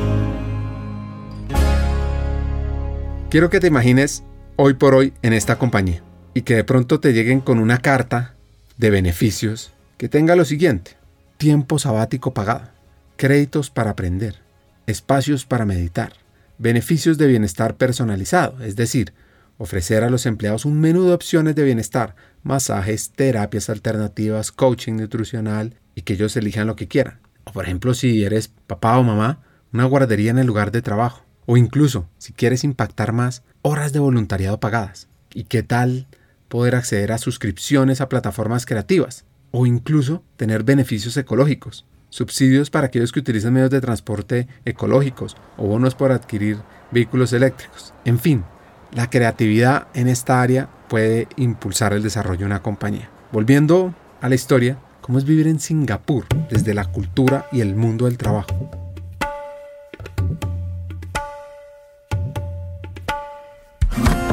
Quiero 3.28 3.50
que 3.50 3.60
te 3.60 3.66
imagines 3.66 4.24
hoy 4.56 4.74
por 4.74 4.94
hoy 4.94 5.12
en 5.22 5.34
esta 5.34 5.58
compañía 5.58 6.02
y 6.38 6.42
que 6.42 6.54
de 6.54 6.62
pronto 6.62 7.00
te 7.00 7.12
lleguen 7.12 7.40
con 7.40 7.58
una 7.58 7.78
carta 7.78 8.36
de 8.76 8.90
beneficios 8.90 9.72
que 9.96 10.08
tenga 10.08 10.36
lo 10.36 10.44
siguiente. 10.44 10.92
Tiempo 11.36 11.80
sabático 11.80 12.32
pagado, 12.32 12.68
créditos 13.16 13.70
para 13.70 13.90
aprender, 13.90 14.36
espacios 14.86 15.44
para 15.46 15.64
meditar, 15.64 16.12
beneficios 16.56 17.18
de 17.18 17.26
bienestar 17.26 17.76
personalizado, 17.76 18.62
es 18.62 18.76
decir, 18.76 19.14
ofrecer 19.56 20.04
a 20.04 20.10
los 20.10 20.26
empleados 20.26 20.64
un 20.64 20.78
menú 20.78 21.06
de 21.06 21.12
opciones 21.12 21.56
de 21.56 21.64
bienestar, 21.64 22.14
masajes, 22.44 23.10
terapias 23.10 23.68
alternativas, 23.68 24.52
coaching 24.52 24.92
nutricional 24.92 25.74
y 25.96 26.02
que 26.02 26.12
ellos 26.12 26.36
elijan 26.36 26.68
lo 26.68 26.76
que 26.76 26.86
quieran. 26.86 27.18
O 27.42 27.52
por 27.52 27.64
ejemplo, 27.64 27.94
si 27.94 28.22
eres 28.22 28.46
papá 28.68 28.96
o 28.96 29.02
mamá, 29.02 29.42
una 29.72 29.86
guardería 29.86 30.30
en 30.30 30.38
el 30.38 30.46
lugar 30.46 30.70
de 30.70 30.82
trabajo. 30.82 31.24
O 31.46 31.56
incluso, 31.56 32.08
si 32.18 32.32
quieres 32.32 32.62
impactar 32.62 33.12
más, 33.12 33.42
horas 33.62 33.92
de 33.92 33.98
voluntariado 33.98 34.60
pagadas. 34.60 35.08
¿Y 35.34 35.44
qué 35.44 35.64
tal 35.64 36.06
poder 36.48 36.74
acceder 36.74 37.12
a 37.12 37.18
suscripciones 37.18 38.00
a 38.00 38.08
plataformas 38.08 38.66
creativas? 38.66 39.24
O 39.50 39.66
incluso 39.66 40.22
tener 40.36 40.62
beneficios 40.62 41.16
ecológicos, 41.16 41.86
subsidios 42.10 42.70
para 42.70 42.86
aquellos 42.86 43.12
que 43.12 43.20
utilizan 43.20 43.52
medios 43.52 43.70
de 43.70 43.80
transporte 43.80 44.48
ecológicos 44.64 45.36
o 45.56 45.66
bonos 45.66 45.94
por 45.94 46.12
adquirir 46.12 46.58
vehículos 46.90 47.32
eléctricos. 47.32 47.94
En 48.04 48.18
fin, 48.18 48.44
la 48.92 49.10
creatividad 49.10 49.88
en 49.94 50.08
esta 50.08 50.40
área 50.40 50.68
puede 50.88 51.28
impulsar 51.36 51.92
el 51.92 52.02
desarrollo 52.02 52.40
de 52.40 52.46
una 52.46 52.62
compañía. 52.62 53.10
Volviendo 53.32 53.94
a 54.20 54.28
la 54.28 54.34
historia, 54.34 54.78
¿cómo 55.00 55.18
es 55.18 55.24
vivir 55.24 55.46
en 55.46 55.60
Singapur 55.60 56.26
desde 56.50 56.74
la 56.74 56.86
cultura 56.86 57.46
y 57.52 57.60
el 57.60 57.76
mundo 57.76 58.06
del 58.06 58.16
trabajo? 58.16 58.87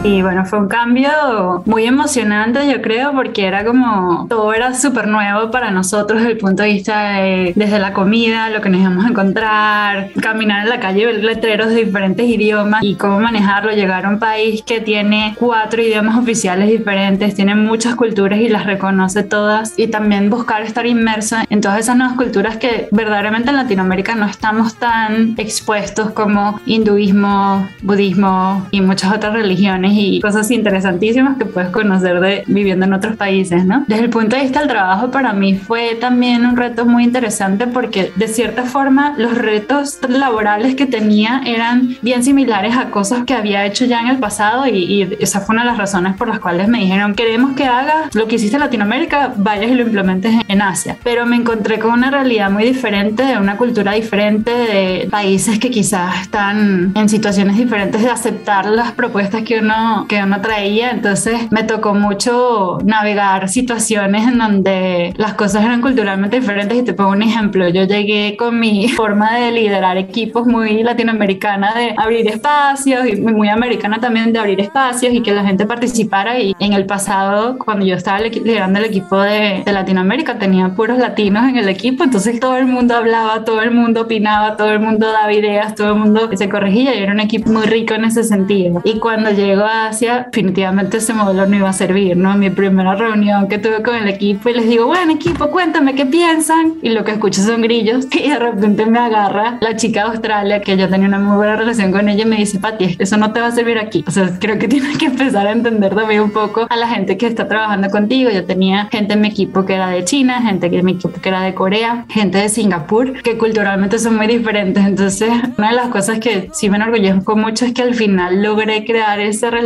Y 0.06 0.22
bueno, 0.22 0.46
fue 0.46 0.60
un 0.60 0.68
cambio 0.68 1.64
muy 1.66 1.86
emocionante, 1.86 2.72
yo 2.72 2.80
creo, 2.80 3.12
porque 3.14 3.48
era 3.48 3.66
como 3.66 4.28
todo 4.30 4.54
era 4.54 4.76
súper 4.76 5.08
nuevo 5.08 5.50
para 5.50 5.72
nosotros 5.72 6.20
desde 6.20 6.34
el 6.34 6.38
punto 6.38 6.62
de 6.62 6.70
vista 6.70 7.14
de 7.14 7.54
desde 7.56 7.80
la 7.80 7.92
comida, 7.92 8.52
lo 8.52 8.62
que 8.62 8.70
nos 8.70 8.82
íbamos 8.82 9.04
a 9.04 9.10
encontrar, 9.10 10.12
caminar 10.22 10.62
en 10.62 10.70
la 10.70 10.80
calle, 10.80 11.08
ver 11.08 11.24
letreros 11.24 11.70
de 11.70 11.86
diferentes 11.86 12.24
idiomas 12.24 12.84
y 12.84 12.94
cómo 12.94 13.20
manejarlo. 13.20 13.72
Llegar 13.72 14.06
a 14.06 14.10
un 14.10 14.20
país 14.20 14.62
que 14.62 14.80
tiene 14.80 15.34
cuatro 15.40 15.82
idiomas 15.82 16.20
oficiales 16.20 16.70
diferentes, 16.70 17.34
tiene 17.34 17.56
muchas 17.56 17.96
culturas 17.96 18.40
y 18.40 18.48
las 18.48 18.68
reconoce 18.68 19.24
todas 19.24 19.74
y 19.76 19.88
también 19.88 20.30
buscar 20.30 20.62
estar 20.62 20.86
inmersa 20.86 21.46
en 21.50 21.62
todas 21.62 21.80
esas 21.80 21.98
nuevas 21.98 22.16
culturas 22.16 22.58
que 22.58 22.88
verdaderamente 22.92 23.50
en 23.50 23.56
Latinoamérica 23.56 24.14
no 24.14 24.28
estamos 24.28 24.76
tan 24.76 25.34
expuestos 25.40 26.12
como 26.12 26.60
hinduismo, 26.68 27.68
budismo 27.82 28.68
y 28.70 28.82
muchas 28.82 29.12
otras 29.12 29.34
religiones 29.34 29.95
y 29.96 30.20
cosas 30.22 30.50
interesantísimas 30.52 31.38
que 31.38 31.46
puedes 31.46 31.70
conocer 31.70 32.20
de 32.20 32.44
viviendo 32.48 32.86
en 32.86 32.94
otros 32.94 33.16
países, 33.16 33.66
¿no? 33.66 33.84
Desde 33.88 34.04
el 34.04 34.10
punto 34.10 34.36
de 34.36 34.44
vista 34.44 34.60
del 34.60 34.70
trabajo, 34.70 35.12
para 35.12 35.34
mí 35.34 35.56
fue 35.56 35.96
también 35.96 36.46
un 36.46 36.56
reto 36.56 36.86
muy 36.86 37.04
interesante 37.04 37.68
porque 37.68 38.12
de 38.16 38.28
cierta 38.28 38.64
forma 38.64 39.16
los 39.18 39.38
retos 39.38 40.00
laborales 40.08 40.76
que 40.76 40.86
tenía 40.86 41.42
eran 41.46 41.96
bien 42.02 42.24
similares 42.24 42.76
a 42.78 42.90
cosas 42.90 43.24
que 43.26 43.34
había 43.34 43.66
hecho 43.66 43.86
ya 43.86 44.02
en 44.02 44.08
el 44.08 44.18
pasado 44.18 44.68
y, 44.68 44.96
esa 45.20 45.42
fue 45.42 45.54
una 45.54 45.64
de 45.64 45.70
las 45.70 45.78
razones 45.78 46.16
por 46.16 46.28
las 46.28 46.40
cuales 46.40 46.68
me 46.68 46.80
dijeron, 46.80 47.16
queremos 47.16 47.56
que 47.56 47.66
hagas 47.66 48.14
lo 48.14 48.28
que 48.28 48.36
hiciste 48.36 48.56
en 48.56 48.62
Latinoamérica, 48.62 49.34
vayas 49.38 49.72
y 49.72 49.76
lo 49.76 49.84
implementes 49.84 50.34
en 50.48 50.62
Asia. 50.62 50.98
Pero 51.04 51.26
me 51.26 51.36
encontré 51.36 51.80
con 51.80 51.92
una 51.92 52.12
realidad 52.12 52.50
muy 52.50 52.64
diferente, 52.64 53.24
de 53.24 53.38
una 53.38 53.58
cultura 53.58 53.94
diferente, 53.94 54.52
de 54.52 55.08
países 55.10 55.60
que 55.60 55.70
quizás 55.70 56.22
están 56.22 56.92
en 56.96 57.10
situaciones 57.10 57.58
diferentes 57.58 58.02
de 58.02 58.10
aceptar 58.10 58.66
las 58.66 58.92
propuestas 58.92 59.44
que 59.44 59.60
uno 59.60 59.85
que 60.08 60.24
uno 60.24 60.42
traía, 60.42 60.92
entonces 60.92 61.52
me 61.52 61.64
tocó 61.64 61.94
mucho 61.94 62.78
navegar 62.84 63.50
situaciones 63.50 64.28
en 64.28 64.38
donde 64.38 65.14
las 65.18 65.34
cosas 65.34 65.64
eran 65.64 65.82
culturalmente 65.82 66.40
diferentes. 66.40 66.78
Y 66.78 66.84
te 66.84 66.94
pongo 66.94 67.12
un 67.12 67.24
ejemplo, 67.24 67.68
yo 67.70 67.84
llegué 67.84 68.36
con 68.38 68.60
mi 68.60 68.88
forma 69.00 69.36
de 69.36 69.52
liderar 69.52 69.98
equipos 69.98 70.46
muy 70.46 70.84
latinoamericana 70.84 71.74
de 71.74 71.94
abrir 71.98 72.28
espacios 72.28 73.08
y 73.08 73.16
muy 73.16 73.50
americana 73.50 74.00
también 74.00 74.34
de 74.34 74.40
abrir 74.40 74.60
espacios 74.62 75.14
y 75.14 75.22
que 75.22 75.34
la 75.34 75.44
gente 75.44 75.66
participara. 75.66 76.40
Y 76.40 76.56
en 76.60 76.74
el 76.74 76.86
pasado 76.86 77.58
cuando 77.58 77.86
yo 77.86 77.96
estaba 77.96 78.20
liderando 78.20 78.80
el 78.80 78.86
equipo 78.86 79.20
de, 79.20 79.64
de 79.66 79.72
Latinoamérica 79.72 80.38
tenía 80.38 80.70
puros 80.70 80.98
latinos 80.98 81.48
en 81.50 81.58
el 81.58 81.70
equipo, 81.70 82.04
entonces 82.04 82.40
todo 82.40 82.58
el 82.58 82.66
mundo 82.66 82.96
hablaba, 82.96 83.44
todo 83.44 83.62
el 83.62 83.72
mundo 83.72 84.02
opinaba, 84.02 84.58
todo 84.58 84.72
el 84.72 84.80
mundo 84.80 85.12
daba 85.12 85.32
ideas, 85.32 85.76
todo 85.76 85.90
el 85.90 85.96
mundo 85.96 86.30
se 86.34 86.50
corregía. 86.50 86.96
Y 86.96 87.04
era 87.04 87.14
un 87.14 87.20
equipo 87.20 87.52
muy 87.52 87.66
rico 87.66 87.94
en 87.94 88.06
ese 88.06 88.24
sentido. 88.24 88.82
Y 88.84 89.00
cuando 89.00 89.30
llego 89.32 89.64
a 89.64 89.75
Asia, 89.76 90.28
definitivamente 90.32 90.98
ese 90.98 91.14
modelo 91.14 91.46
no 91.46 91.56
iba 91.56 91.70
a 91.70 91.74
servir, 91.74 92.18
¿no? 92.18 92.36
Mi 92.38 92.50
primera 92.50 92.96
reunión 92.96 93.48
que 93.48 93.58
tuve 93.58 93.82
con 93.84 93.96
el 93.96 94.08
equipo 94.08 94.50
y 94.50 94.54
les 94.54 94.68
digo, 94.68 94.88
bueno, 94.88 95.14
equipo, 95.14 95.50
cuéntame 95.50 95.96
qué 95.96 96.06
piensan. 96.06 96.76
Y 96.82 96.90
lo 96.90 97.04
que 97.04 97.12
escucho 97.12 97.42
son 97.42 97.62
grillos 97.62 98.08
y 98.12 98.30
de 98.30 98.40
repente 98.40 98.86
me 98.86 99.00
agarra 99.00 99.58
la 99.62 99.76
chica 99.76 100.04
de 100.04 100.10
Australia, 100.12 100.62
que 100.62 100.78
yo 100.78 100.90
tenía 100.90 101.08
una 101.08 101.20
muy 101.20 101.38
buena 101.38 101.56
relación 101.56 101.92
con 101.92 102.08
ella, 102.10 102.24
y 102.24 102.28
me 102.28 102.38
dice, 102.38 102.60
Pati, 102.60 102.96
eso 103.00 103.18
no 103.18 103.34
te 103.34 103.40
va 103.40 103.48
a 103.48 103.52
servir 103.52 103.78
aquí. 103.78 104.04
O 104.08 104.12
sea, 104.12 104.30
creo 104.40 104.58
que 104.58 104.68
tienes 104.76 104.98
que 104.98 105.06
empezar 105.06 105.48
a 105.48 105.52
entender 105.52 105.94
también 105.96 106.22
un 106.22 106.32
poco 106.32 106.68
a 106.70 106.76
la 106.76 106.88
gente 106.88 107.18
que 107.18 107.28
está 107.28 107.48
trabajando 107.48 107.90
contigo. 107.90 108.30
Yo 108.30 108.46
tenía 108.46 108.88
gente 108.92 109.14
en 109.14 109.22
mi 109.22 109.28
equipo 109.28 109.66
que 109.66 109.76
era 109.76 109.90
de 109.90 110.04
China, 110.04 110.42
gente 110.42 110.68
en 110.68 110.86
mi 110.86 110.94
equipo 110.94 111.20
que 111.22 111.30
era 111.30 111.42
de 111.42 111.54
Corea, 111.54 112.06
gente 112.10 112.38
de 112.38 112.50
Singapur, 112.50 113.22
que 113.22 113.38
culturalmente 113.38 114.00
son 114.00 114.16
muy 114.16 114.28
diferentes. 114.28 114.86
Entonces, 114.86 115.32
una 115.58 115.70
de 115.70 115.76
las 115.76 115.88
cosas 115.90 116.20
que 116.20 116.50
sí 116.54 116.70
me 116.70 116.78
enorgullezco 116.78 117.36
mucho 117.36 117.66
es 117.66 117.74
que 117.74 117.82
al 117.82 117.94
final 117.94 118.42
logré 118.42 118.86
crear 118.86 119.20
esa 119.20 119.50
relación 119.50 119.65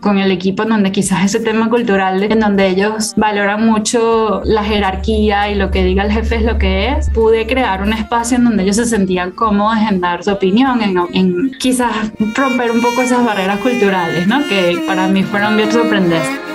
con 0.00 0.18
el 0.18 0.30
equipo 0.30 0.62
en 0.62 0.70
donde 0.70 0.92
quizás 0.92 1.24
ese 1.24 1.40
tema 1.40 1.68
cultural, 1.68 2.22
en 2.22 2.40
donde 2.40 2.68
ellos 2.68 3.14
valoran 3.16 3.64
mucho 3.64 4.42
la 4.44 4.64
jerarquía 4.64 5.50
y 5.50 5.54
lo 5.54 5.70
que 5.70 5.84
diga 5.84 6.04
el 6.04 6.12
jefe 6.12 6.36
es 6.36 6.42
lo 6.42 6.58
que 6.58 6.88
es, 6.88 7.10
pude 7.10 7.46
crear 7.46 7.82
un 7.82 7.92
espacio 7.92 8.36
en 8.36 8.44
donde 8.44 8.62
ellos 8.62 8.76
se 8.76 8.86
sentían 8.86 9.30
cómodos 9.32 9.78
en 9.90 10.00
dar 10.00 10.24
su 10.24 10.30
opinión, 10.30 10.82
en, 10.82 10.96
en 11.12 11.50
quizás 11.58 11.94
romper 12.34 12.70
un 12.70 12.80
poco 12.80 13.02
esas 13.02 13.24
barreras 13.24 13.58
culturales, 13.60 14.26
¿no? 14.26 14.46
Que 14.48 14.78
para 14.86 15.08
mí 15.08 15.22
fueron 15.22 15.56
bien 15.56 15.70
sorprendentes. 15.70 16.53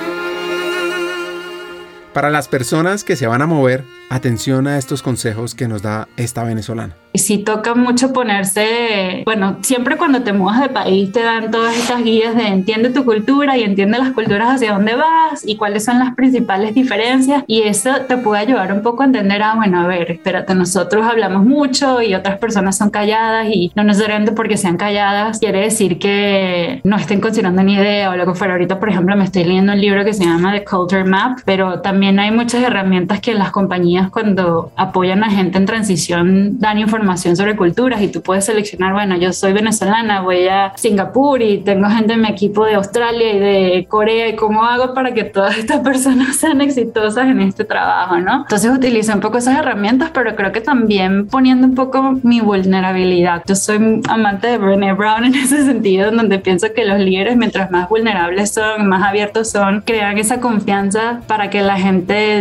Para 2.13 2.29
las 2.29 2.47
personas 2.47 3.03
que 3.03 3.15
se 3.15 3.27
van 3.27 3.41
a 3.41 3.47
mover, 3.47 3.83
atención 4.09 4.67
a 4.67 4.77
estos 4.77 5.03
consejos 5.03 5.53
que 5.53 5.67
nos 5.67 5.81
da 5.81 6.07
esta 6.17 6.43
venezolana 6.43 6.95
sí 7.19 7.39
toca 7.39 7.75
mucho 7.75 8.13
ponerse, 8.13 9.23
bueno, 9.25 9.57
siempre 9.61 9.97
cuando 9.97 10.21
te 10.21 10.33
mudas 10.33 10.61
de 10.61 10.69
país 10.69 11.11
te 11.11 11.23
dan 11.23 11.51
todas 11.51 11.75
estas 11.75 12.03
guías 12.03 12.35
de 12.35 12.47
entiende 12.47 12.89
tu 12.89 13.03
cultura 13.05 13.57
y 13.57 13.63
entiende 13.63 13.97
las 13.97 14.13
culturas 14.13 14.55
hacia 14.55 14.73
dónde 14.73 14.95
vas 14.95 15.45
y 15.45 15.57
cuáles 15.57 15.85
son 15.85 15.99
las 15.99 16.15
principales 16.15 16.73
diferencias 16.75 17.43
y 17.47 17.63
eso 17.63 17.91
te 18.07 18.17
puede 18.17 18.41
ayudar 18.41 18.71
un 18.73 18.81
poco 18.81 19.03
a 19.03 19.05
entender, 19.05 19.41
ah, 19.43 19.53
bueno, 19.55 19.81
a 19.81 19.87
ver, 19.87 20.11
espérate, 20.11 20.55
nosotros 20.55 21.05
hablamos 21.05 21.45
mucho 21.45 22.01
y 22.01 22.15
otras 22.15 22.37
personas 22.37 22.77
son 22.77 22.89
calladas 22.89 23.47
y 23.51 23.71
no 23.75 23.83
necesariamente 23.83 24.31
porque 24.31 24.57
sean 24.57 24.77
calladas 24.77 25.39
quiere 25.39 25.61
decir 25.61 25.99
que 25.99 26.81
no 26.83 26.95
estén 26.95 27.21
considerando 27.21 27.63
ni 27.63 27.75
idea 27.75 28.09
o 28.11 28.15
lo 28.15 28.25
que 28.25 28.33
fuera. 28.33 28.53
Ahorita, 28.53 28.79
por 28.79 28.89
ejemplo, 28.89 29.15
me 29.15 29.25
estoy 29.25 29.43
leyendo 29.43 29.73
un 29.73 29.81
libro 29.81 30.03
que 30.03 30.13
se 30.13 30.23
llama 30.23 30.53
The 30.53 30.63
Culture 30.63 31.03
Map, 31.03 31.39
pero 31.45 31.81
también 31.81 31.98
hay 32.07 32.31
muchas 32.31 32.63
herramientas 32.63 33.19
que 33.19 33.33
las 33.33 33.51
compañías 33.51 34.09
cuando 34.09 34.71
apoyan 34.75 35.23
a 35.23 35.29
gente 35.29 35.57
en 35.57 35.65
transición 35.65 36.59
dan 36.59 36.77
información 36.79 37.35
sobre 37.35 37.55
culturas 37.55 38.01
y 38.01 38.07
tú 38.07 38.21
puedes 38.21 38.45
seleccionar, 38.45 38.93
bueno, 38.93 39.17
yo 39.17 39.33
soy 39.33 39.53
venezolana, 39.53 40.21
voy 40.21 40.47
a 40.47 40.73
Singapur 40.75 41.41
y 41.41 41.59
tengo 41.59 41.89
gente 41.89 42.13
en 42.13 42.21
mi 42.21 42.29
equipo 42.29 42.65
de 42.65 42.75
Australia 42.75 43.33
y 43.33 43.39
de 43.39 43.87
Corea 43.89 44.29
y 44.29 44.35
cómo 44.35 44.63
hago 44.63 44.93
para 44.93 45.13
que 45.13 45.23
todas 45.23 45.57
estas 45.57 45.79
personas 45.83 46.35
sean 46.37 46.61
exitosas 46.61 47.27
en 47.27 47.41
este 47.41 47.65
trabajo, 47.65 48.17
¿no? 48.17 48.41
Entonces 48.41 48.71
utilizo 48.71 49.13
un 49.13 49.19
poco 49.19 49.37
esas 49.37 49.57
herramientas, 49.57 50.11
pero 50.13 50.35
creo 50.35 50.51
que 50.51 50.61
también 50.61 51.27
poniendo 51.27 51.67
un 51.67 51.75
poco 51.75 52.19
mi 52.23 52.41
vulnerabilidad. 52.41 53.43
Yo 53.45 53.55
soy 53.55 54.01
amante 54.07 54.47
de 54.47 54.57
Brené 54.57 54.93
Brown 54.93 55.25
en 55.25 55.35
ese 55.43 55.65
sentido, 55.65 56.09
en 56.09 56.17
donde 56.17 56.39
pienso 56.39 56.67
que 56.73 56.85
los 56.85 56.99
líderes, 56.99 57.37
mientras 57.37 57.71
más 57.71 57.89
vulnerables 57.89 58.53
son, 58.53 58.87
más 58.87 59.03
abiertos 59.03 59.49
son, 59.49 59.81
crean 59.81 60.17
esa 60.17 60.39
confianza 60.39 61.21
para 61.27 61.49
que 61.49 61.61
la 61.61 61.77
gente 61.77 61.88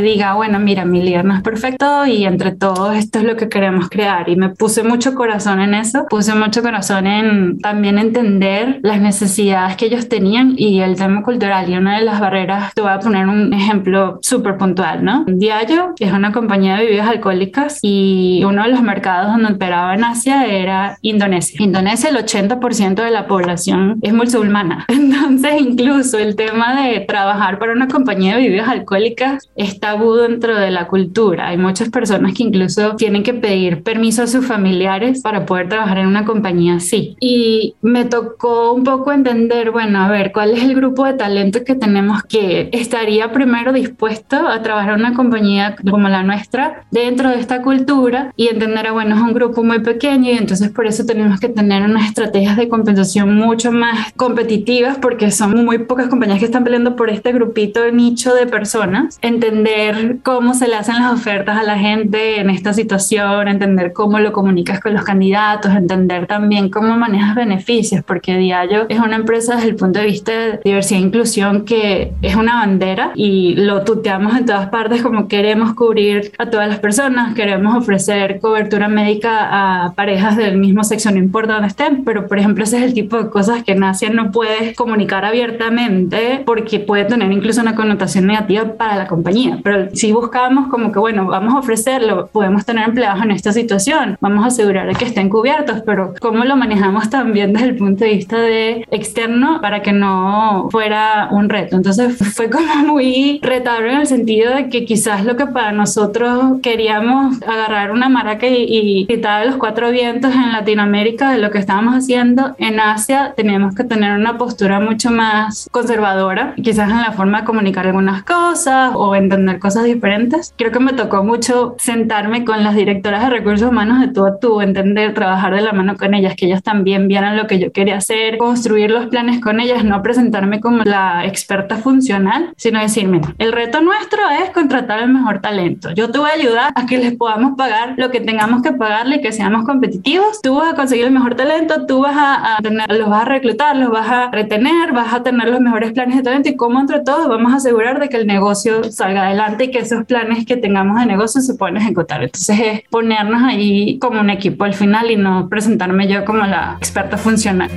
diga, 0.02 0.34
bueno, 0.34 0.58
mira, 0.58 0.84
mi 0.84 1.02
líder 1.02 1.24
no 1.24 1.34
es 1.34 1.42
perfecto 1.42 2.06
y 2.06 2.24
entre 2.24 2.52
todos 2.52 2.96
esto 2.96 3.18
es 3.18 3.24
lo 3.24 3.36
que 3.36 3.48
queremos 3.48 3.88
crear. 3.88 4.28
Y 4.28 4.36
me 4.36 4.50
puse 4.50 4.82
mucho 4.82 5.14
corazón 5.14 5.60
en 5.60 5.74
eso, 5.74 6.06
puse 6.08 6.34
mucho 6.34 6.62
corazón 6.62 7.06
en 7.06 7.58
también 7.58 7.98
entender 7.98 8.80
las 8.82 9.00
necesidades 9.00 9.76
que 9.76 9.86
ellos 9.86 10.08
tenían 10.08 10.54
y 10.56 10.80
el 10.80 10.96
tema 10.96 11.22
cultural. 11.22 11.68
Y 11.68 11.76
una 11.76 11.98
de 11.98 12.04
las 12.04 12.20
barreras, 12.20 12.72
te 12.74 12.80
voy 12.80 12.90
a 12.90 12.98
poner 12.98 13.26
un 13.26 13.52
ejemplo 13.52 14.18
súper 14.22 14.56
puntual, 14.56 15.04
¿no? 15.04 15.24
Diallo 15.26 15.94
es 15.98 16.12
una 16.12 16.32
compañía 16.32 16.76
de 16.76 16.84
bebidas 16.84 17.08
alcohólicas 17.08 17.78
y 17.82 18.42
uno 18.44 18.62
de 18.62 18.70
los 18.70 18.82
mercados 18.82 19.32
donde 19.32 19.52
operaba 19.52 19.94
en 19.94 20.04
Asia 20.04 20.46
era 20.46 20.98
Indonesia. 21.02 21.62
Indonesia, 21.62 22.10
el 22.10 22.16
80% 22.16 23.02
de 23.02 23.10
la 23.10 23.26
población 23.26 23.98
es 24.02 24.12
musulmana. 24.12 24.84
Entonces, 24.88 25.60
incluso 25.60 26.18
el 26.18 26.36
tema 26.36 26.82
de 26.82 27.00
trabajar 27.00 27.58
para 27.58 27.72
una 27.72 27.88
compañía 27.88 28.36
de 28.36 28.42
bebidas 28.42 28.68
alcohólicas 28.68 29.37
es 29.56 29.80
tabú 29.80 30.14
dentro 30.14 30.58
de 30.58 30.70
la 30.70 30.86
cultura. 30.86 31.48
Hay 31.48 31.56
muchas 31.56 31.90
personas 31.90 32.34
que 32.34 32.42
incluso 32.42 32.96
tienen 32.96 33.22
que 33.22 33.34
pedir 33.34 33.82
permiso 33.82 34.22
a 34.22 34.26
sus 34.26 34.46
familiares 34.46 35.22
para 35.22 35.46
poder 35.46 35.68
trabajar 35.68 35.98
en 35.98 36.06
una 36.06 36.24
compañía 36.24 36.76
así. 36.76 37.16
Y 37.20 37.74
me 37.82 38.04
tocó 38.04 38.72
un 38.72 38.84
poco 38.84 39.12
entender, 39.12 39.70
bueno, 39.70 40.00
a 40.00 40.08
ver, 40.08 40.32
¿cuál 40.32 40.52
es 40.52 40.62
el 40.62 40.74
grupo 40.74 41.04
de 41.04 41.14
talento 41.14 41.64
que 41.64 41.74
tenemos 41.74 42.22
que 42.22 42.68
estaría 42.72 43.32
primero 43.32 43.72
dispuesto 43.72 44.36
a 44.36 44.62
trabajar 44.62 44.94
en 44.94 45.00
una 45.00 45.14
compañía 45.14 45.76
como 45.90 46.08
la 46.08 46.22
nuestra 46.22 46.86
dentro 46.90 47.30
de 47.30 47.40
esta 47.40 47.62
cultura 47.62 48.32
y 48.36 48.48
entender, 48.48 48.86
ah, 48.86 48.92
bueno, 48.92 49.16
es 49.16 49.20
un 49.20 49.32
grupo 49.32 49.62
muy 49.62 49.80
pequeño 49.80 50.30
y 50.30 50.38
entonces 50.38 50.70
por 50.70 50.86
eso 50.86 51.04
tenemos 51.04 51.40
que 51.40 51.48
tener 51.48 51.82
unas 51.82 52.06
estrategias 52.06 52.56
de 52.56 52.68
compensación 52.68 53.34
mucho 53.34 53.72
más 53.72 54.12
competitivas 54.14 54.98
porque 54.98 55.30
son 55.30 55.64
muy 55.64 55.78
pocas 55.78 56.08
compañías 56.08 56.38
que 56.38 56.46
están 56.46 56.64
peleando 56.64 56.96
por 56.96 57.10
este 57.10 57.32
grupito 57.32 57.82
de 57.82 57.92
nicho 57.92 58.34
de 58.34 58.46
personas. 58.46 59.18
Entender 59.28 60.20
cómo 60.22 60.54
se 60.54 60.68
le 60.68 60.76
hacen 60.76 60.94
las 60.94 61.12
ofertas 61.12 61.58
a 61.58 61.62
la 61.62 61.78
gente 61.78 62.40
en 62.40 62.48
esta 62.48 62.72
situación, 62.72 63.46
entender 63.46 63.92
cómo 63.92 64.18
lo 64.20 64.32
comunicas 64.32 64.80
con 64.80 64.94
los 64.94 65.04
candidatos, 65.04 65.70
entender 65.74 66.26
también 66.26 66.70
cómo 66.70 66.96
manejas 66.96 67.34
beneficios, 67.34 68.02
porque 68.06 68.38
Diallo 68.38 68.86
es 68.88 68.98
una 68.98 69.16
empresa 69.16 69.56
desde 69.56 69.68
el 69.68 69.76
punto 69.76 69.98
de 69.98 70.06
vista 70.06 70.32
de 70.32 70.60
diversidad 70.64 71.02
e 71.02 71.04
inclusión 71.04 71.66
que 71.66 72.14
es 72.22 72.36
una 72.36 72.54
bandera 72.54 73.12
y 73.16 73.54
lo 73.56 73.84
tuteamos 73.84 74.34
en 74.34 74.46
todas 74.46 74.70
partes 74.70 75.02
como 75.02 75.28
queremos 75.28 75.74
cubrir 75.74 76.32
a 76.38 76.46
todas 76.46 76.66
las 76.66 76.78
personas, 76.78 77.34
queremos 77.34 77.76
ofrecer 77.76 78.40
cobertura 78.40 78.88
médica 78.88 79.84
a 79.84 79.92
parejas 79.92 80.38
del 80.38 80.56
mismo 80.56 80.84
sexo, 80.84 81.10
no 81.10 81.18
importa 81.18 81.52
dónde 81.52 81.68
estén, 81.68 82.02
pero 82.02 82.26
por 82.28 82.38
ejemplo 82.38 82.64
ese 82.64 82.78
es 82.78 82.84
el 82.84 82.94
tipo 82.94 83.22
de 83.22 83.28
cosas 83.28 83.62
que 83.62 83.74
Nacia 83.74 84.08
no 84.08 84.32
puede 84.32 84.74
comunicar 84.74 85.26
abiertamente 85.26 86.42
porque 86.46 86.80
puede 86.80 87.04
tener 87.04 87.30
incluso 87.30 87.60
una 87.60 87.74
connotación 87.74 88.26
negativa 88.26 88.72
para 88.78 88.96
la 88.96 89.06
compañía, 89.18 89.58
pero 89.64 89.88
si 89.94 90.12
buscamos 90.12 90.68
como 90.68 90.92
que 90.92 91.00
bueno, 91.00 91.26
vamos 91.26 91.54
a 91.54 91.58
ofrecerlo, 91.58 92.28
podemos 92.28 92.64
tener 92.64 92.88
empleados 92.88 93.22
en 93.22 93.32
esta 93.32 93.52
situación, 93.52 94.16
vamos 94.20 94.44
a 94.44 94.48
asegurar 94.48 94.88
que 94.96 95.04
estén 95.04 95.28
cubiertos, 95.28 95.82
pero 95.84 96.14
cómo 96.20 96.44
lo 96.44 96.56
manejamos 96.56 97.10
también 97.10 97.52
desde 97.52 97.66
el 97.66 97.76
punto 97.76 98.04
de 98.04 98.10
vista 98.10 98.38
de 98.38 98.86
externo 98.90 99.60
para 99.60 99.82
que 99.82 99.92
no 99.92 100.68
fuera 100.70 101.28
un 101.32 101.48
reto. 101.48 101.76
Entonces 101.76 102.16
fue 102.34 102.48
como 102.50 102.74
muy 102.76 103.40
retador 103.42 103.86
en 103.86 104.00
el 104.00 104.06
sentido 104.06 104.54
de 104.54 104.68
que 104.68 104.84
quizás 104.84 105.24
lo 105.24 105.36
que 105.36 105.46
para 105.46 105.72
nosotros 105.72 106.60
queríamos 106.62 107.42
agarrar 107.42 107.90
una 107.90 108.08
maraca 108.08 108.46
y, 108.46 109.06
quitar 109.08 109.46
los 109.46 109.56
cuatro 109.56 109.90
vientos 109.90 110.32
en 110.32 110.52
Latinoamérica 110.52 111.32
de 111.32 111.38
lo 111.38 111.50
que 111.50 111.58
estábamos 111.58 111.94
haciendo, 111.94 112.54
en 112.58 112.78
Asia 112.78 113.34
teníamos 113.36 113.74
que 113.74 113.84
tener 113.84 114.16
una 114.16 114.38
postura 114.38 114.80
mucho 114.80 115.10
más 115.10 115.68
conservadora, 115.72 116.54
quizás 116.62 116.90
en 116.90 117.00
la 117.00 117.12
forma 117.12 117.40
de 117.40 117.44
comunicar 117.46 117.86
algunas 117.86 118.22
cosas 118.22 118.92
o 118.94 119.07
entender 119.14 119.58
cosas 119.58 119.84
diferentes. 119.84 120.54
Creo 120.56 120.72
que 120.72 120.80
me 120.80 120.92
tocó 120.92 121.22
mucho 121.22 121.76
sentarme 121.78 122.44
con 122.44 122.62
las 122.62 122.74
directoras 122.74 123.22
de 123.22 123.30
recursos 123.30 123.68
humanos 123.68 124.00
de 124.00 124.08
tú 124.08 124.24
a 124.26 124.38
tú, 124.38 124.60
entender, 124.60 125.14
trabajar 125.14 125.54
de 125.54 125.62
la 125.62 125.72
mano 125.72 125.96
con 125.96 126.14
ellas, 126.14 126.34
que 126.36 126.46
ellas 126.46 126.62
también 126.62 127.08
vieran 127.08 127.36
lo 127.36 127.46
que 127.46 127.58
yo 127.58 127.72
quería 127.72 127.96
hacer, 127.96 128.38
construir 128.38 128.90
los 128.90 129.06
planes 129.06 129.40
con 129.40 129.60
ellas, 129.60 129.84
no 129.84 130.02
presentarme 130.02 130.60
como 130.60 130.82
la 130.84 131.24
experta 131.26 131.76
funcional, 131.76 132.52
sino 132.56 132.80
decirme, 132.80 133.20
el 133.38 133.52
reto 133.52 133.80
nuestro 133.80 134.18
es 134.42 134.50
contratar 134.50 135.00
el 135.00 135.10
mejor 135.10 135.40
talento. 135.40 135.90
Yo 135.92 136.10
te 136.10 136.18
voy 136.18 136.30
a 136.30 136.34
ayudar 136.34 136.72
a 136.74 136.86
que 136.86 136.98
les 136.98 137.16
podamos 137.16 137.56
pagar 137.56 137.94
lo 137.96 138.10
que 138.10 138.20
tengamos 138.20 138.62
que 138.62 138.72
pagarle 138.72 139.16
y 139.16 139.20
que 139.20 139.32
seamos 139.32 139.64
competitivos. 139.64 140.40
Tú 140.42 140.56
vas 140.56 140.72
a 140.72 140.76
conseguir 140.76 141.06
el 141.06 141.12
mejor 141.12 141.34
talento, 141.34 141.86
tú 141.86 142.00
vas 142.00 142.16
a, 142.16 142.58
tener, 142.62 142.90
los 142.96 143.08
vas 143.08 143.22
a 143.22 143.24
reclutar, 143.24 143.76
los 143.76 143.90
vas 143.90 144.08
a 144.08 144.30
retener, 144.30 144.92
vas 144.92 145.12
a 145.12 145.22
tener 145.22 145.48
los 145.48 145.60
mejores 145.60 145.92
planes 145.92 146.16
de 146.16 146.22
talento 146.22 146.48
y 146.48 146.56
como 146.56 146.80
entre 146.80 147.00
todos 147.00 147.28
vamos 147.28 147.52
a 147.52 147.56
asegurar 147.56 148.00
de 148.00 148.08
que 148.08 148.16
el 148.16 148.26
negocio 148.26 148.90
salga 148.98 149.26
adelante 149.26 149.64
y 149.64 149.70
que 149.70 149.78
esos 149.78 150.04
planes 150.04 150.44
que 150.44 150.56
tengamos 150.56 150.98
de 151.00 151.06
negocio 151.06 151.40
se 151.40 151.54
puedan 151.54 151.76
ejecutar. 151.76 152.22
Entonces 152.22 152.58
es 152.60 152.82
ponernos 152.90 153.42
ahí 153.42 153.98
como 154.00 154.20
un 154.20 154.28
equipo 154.28 154.64
al 154.64 154.74
final 154.74 155.10
y 155.10 155.16
no 155.16 155.48
presentarme 155.48 156.08
yo 156.08 156.24
como 156.24 156.44
la 156.44 156.76
experta 156.78 157.16
funcional. 157.16 157.70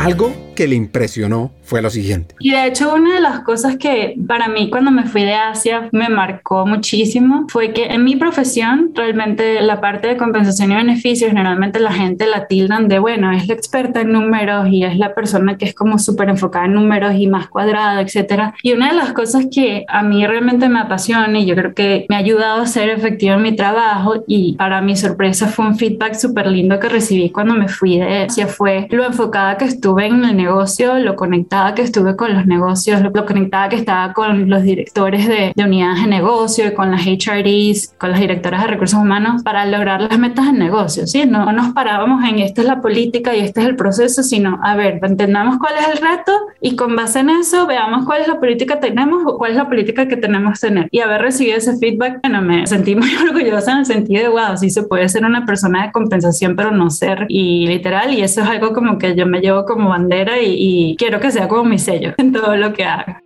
Algo 0.00 0.32
que 0.56 0.66
le 0.66 0.74
impresionó 0.74 1.52
fue 1.68 1.82
lo 1.82 1.90
siguiente. 1.90 2.34
Y 2.40 2.52
de 2.52 2.66
hecho 2.66 2.94
una 2.94 3.14
de 3.14 3.20
las 3.20 3.40
cosas 3.40 3.76
que 3.76 4.16
para 4.26 4.48
mí 4.48 4.70
cuando 4.70 4.90
me 4.90 5.04
fui 5.04 5.22
de 5.22 5.34
Asia 5.34 5.90
me 5.92 6.08
marcó 6.08 6.66
muchísimo 6.66 7.44
fue 7.48 7.74
que 7.74 7.84
en 7.86 8.04
mi 8.04 8.16
profesión 8.16 8.92
realmente 8.94 9.60
la 9.60 9.78
parte 9.78 10.08
de 10.08 10.16
compensación 10.16 10.72
y 10.72 10.76
beneficios 10.76 11.28
generalmente 11.28 11.78
la 11.78 11.92
gente 11.92 12.26
la 12.26 12.46
tildan 12.46 12.88
de 12.88 12.98
bueno, 12.98 13.32
es 13.32 13.46
la 13.48 13.54
experta 13.54 14.00
en 14.00 14.12
números 14.12 14.68
y 14.70 14.84
es 14.84 14.96
la 14.96 15.14
persona 15.14 15.58
que 15.58 15.66
es 15.66 15.74
como 15.74 15.98
súper 15.98 16.30
enfocada 16.30 16.64
en 16.64 16.72
números 16.72 17.14
y 17.16 17.26
más 17.26 17.48
cuadrada, 17.48 18.00
etcétera. 18.00 18.54
Y 18.62 18.72
una 18.72 18.88
de 18.88 18.96
las 18.96 19.12
cosas 19.12 19.46
que 19.52 19.84
a 19.88 20.02
mí 20.02 20.26
realmente 20.26 20.70
me 20.70 20.80
apasiona 20.80 21.38
y 21.38 21.44
yo 21.44 21.54
creo 21.54 21.74
que 21.74 22.06
me 22.08 22.16
ha 22.16 22.20
ayudado 22.20 22.62
a 22.62 22.66
ser 22.66 22.88
efectiva 22.88 23.34
en 23.34 23.42
mi 23.42 23.54
trabajo 23.54 24.24
y 24.26 24.54
para 24.56 24.80
mi 24.80 24.96
sorpresa 24.96 25.48
fue 25.48 25.66
un 25.66 25.76
feedback 25.76 26.14
súper 26.14 26.46
lindo 26.46 26.80
que 26.80 26.88
recibí 26.88 27.28
cuando 27.28 27.52
me 27.52 27.68
fui 27.68 27.98
de 27.98 28.22
Asia 28.22 28.46
fue 28.46 28.86
lo 28.90 29.04
enfocada 29.04 29.58
que 29.58 29.66
estuve 29.66 30.06
en 30.06 30.24
el 30.24 30.34
negocio, 30.34 30.98
lo 30.98 31.14
conectada 31.14 31.57
que 31.74 31.82
estuve 31.82 32.16
con 32.16 32.34
los 32.34 32.46
negocios, 32.46 33.02
lo, 33.02 33.12
conectada 33.26 33.68
que 33.68 33.76
estaba 33.76 34.12
con 34.12 34.48
los 34.48 34.62
directores 34.62 35.28
de, 35.28 35.52
de 35.54 35.64
unidades 35.64 36.02
de 36.02 36.08
negocio 36.08 36.68
y 36.68 36.74
con 36.74 36.90
las 36.90 37.02
HRDs, 37.06 37.94
con 37.98 38.10
las 38.10 38.20
directoras 38.20 38.62
de 38.62 38.68
recursos 38.68 38.98
humanos 38.98 39.42
para 39.42 39.66
lograr 39.66 40.02
las 40.02 40.18
metas 40.18 40.46
del 40.46 40.58
negocio, 40.58 41.06
¿sí? 41.06 41.24
No 41.26 41.52
nos 41.52 41.72
parábamos 41.72 42.24
en 42.24 42.38
esta 42.38 42.62
es 42.62 42.66
la 42.66 42.80
política 42.80 43.34
y 43.34 43.40
este 43.40 43.60
es 43.60 43.66
el 43.66 43.76
proceso, 43.76 44.22
sino, 44.22 44.58
a 44.62 44.76
ver, 44.76 45.00
entendamos 45.02 45.58
cuál 45.58 45.74
es 45.78 45.88
el 45.88 45.98
reto 45.98 46.32
y 46.60 46.76
con 46.76 46.94
base 46.96 47.20
en 47.20 47.30
eso 47.30 47.66
veamos 47.66 48.04
cuál 48.06 48.22
es 48.22 48.28
la 48.28 48.38
política 48.38 48.80
que 48.80 48.88
tenemos 48.88 49.22
o 49.26 49.38
cuál 49.38 49.52
es 49.52 49.56
la 49.56 49.68
política 49.68 50.08
que 50.08 50.16
tenemos 50.16 50.60
que 50.60 50.68
tener. 50.68 50.88
Y 50.90 51.00
haber 51.00 51.22
recibido 51.22 51.56
ese 51.56 51.76
feedback, 51.78 52.20
bueno, 52.22 52.42
me 52.42 52.66
sentí 52.66 52.94
muy 52.94 53.14
orgullosa 53.28 53.72
en 53.72 53.78
el 53.78 53.86
sentido 53.86 54.22
de, 54.22 54.28
wow, 54.28 54.56
sí 54.56 54.70
se 54.70 54.82
puede 54.82 55.08
ser 55.08 55.24
una 55.24 55.44
persona 55.44 55.86
de 55.86 55.92
compensación, 55.92 56.56
pero 56.56 56.70
no 56.70 56.90
ser 56.90 57.26
y 57.28 57.66
literal, 57.66 58.12
y 58.14 58.22
eso 58.22 58.42
es 58.42 58.48
algo 58.48 58.72
como 58.72 58.98
que 58.98 59.14
yo 59.14 59.26
me 59.26 59.40
llevo 59.40 59.64
como 59.64 59.88
bandera 59.88 60.40
y, 60.40 60.54
y 60.58 60.96
quiero 60.96 61.20
que 61.20 61.30
sea 61.30 61.47
como 61.48 61.64
mi 61.64 61.78
sello 61.78 62.14
en 62.18 62.32
todo 62.32 62.56
lo 62.56 62.72
que 62.72 62.84
haga. 62.84 63.22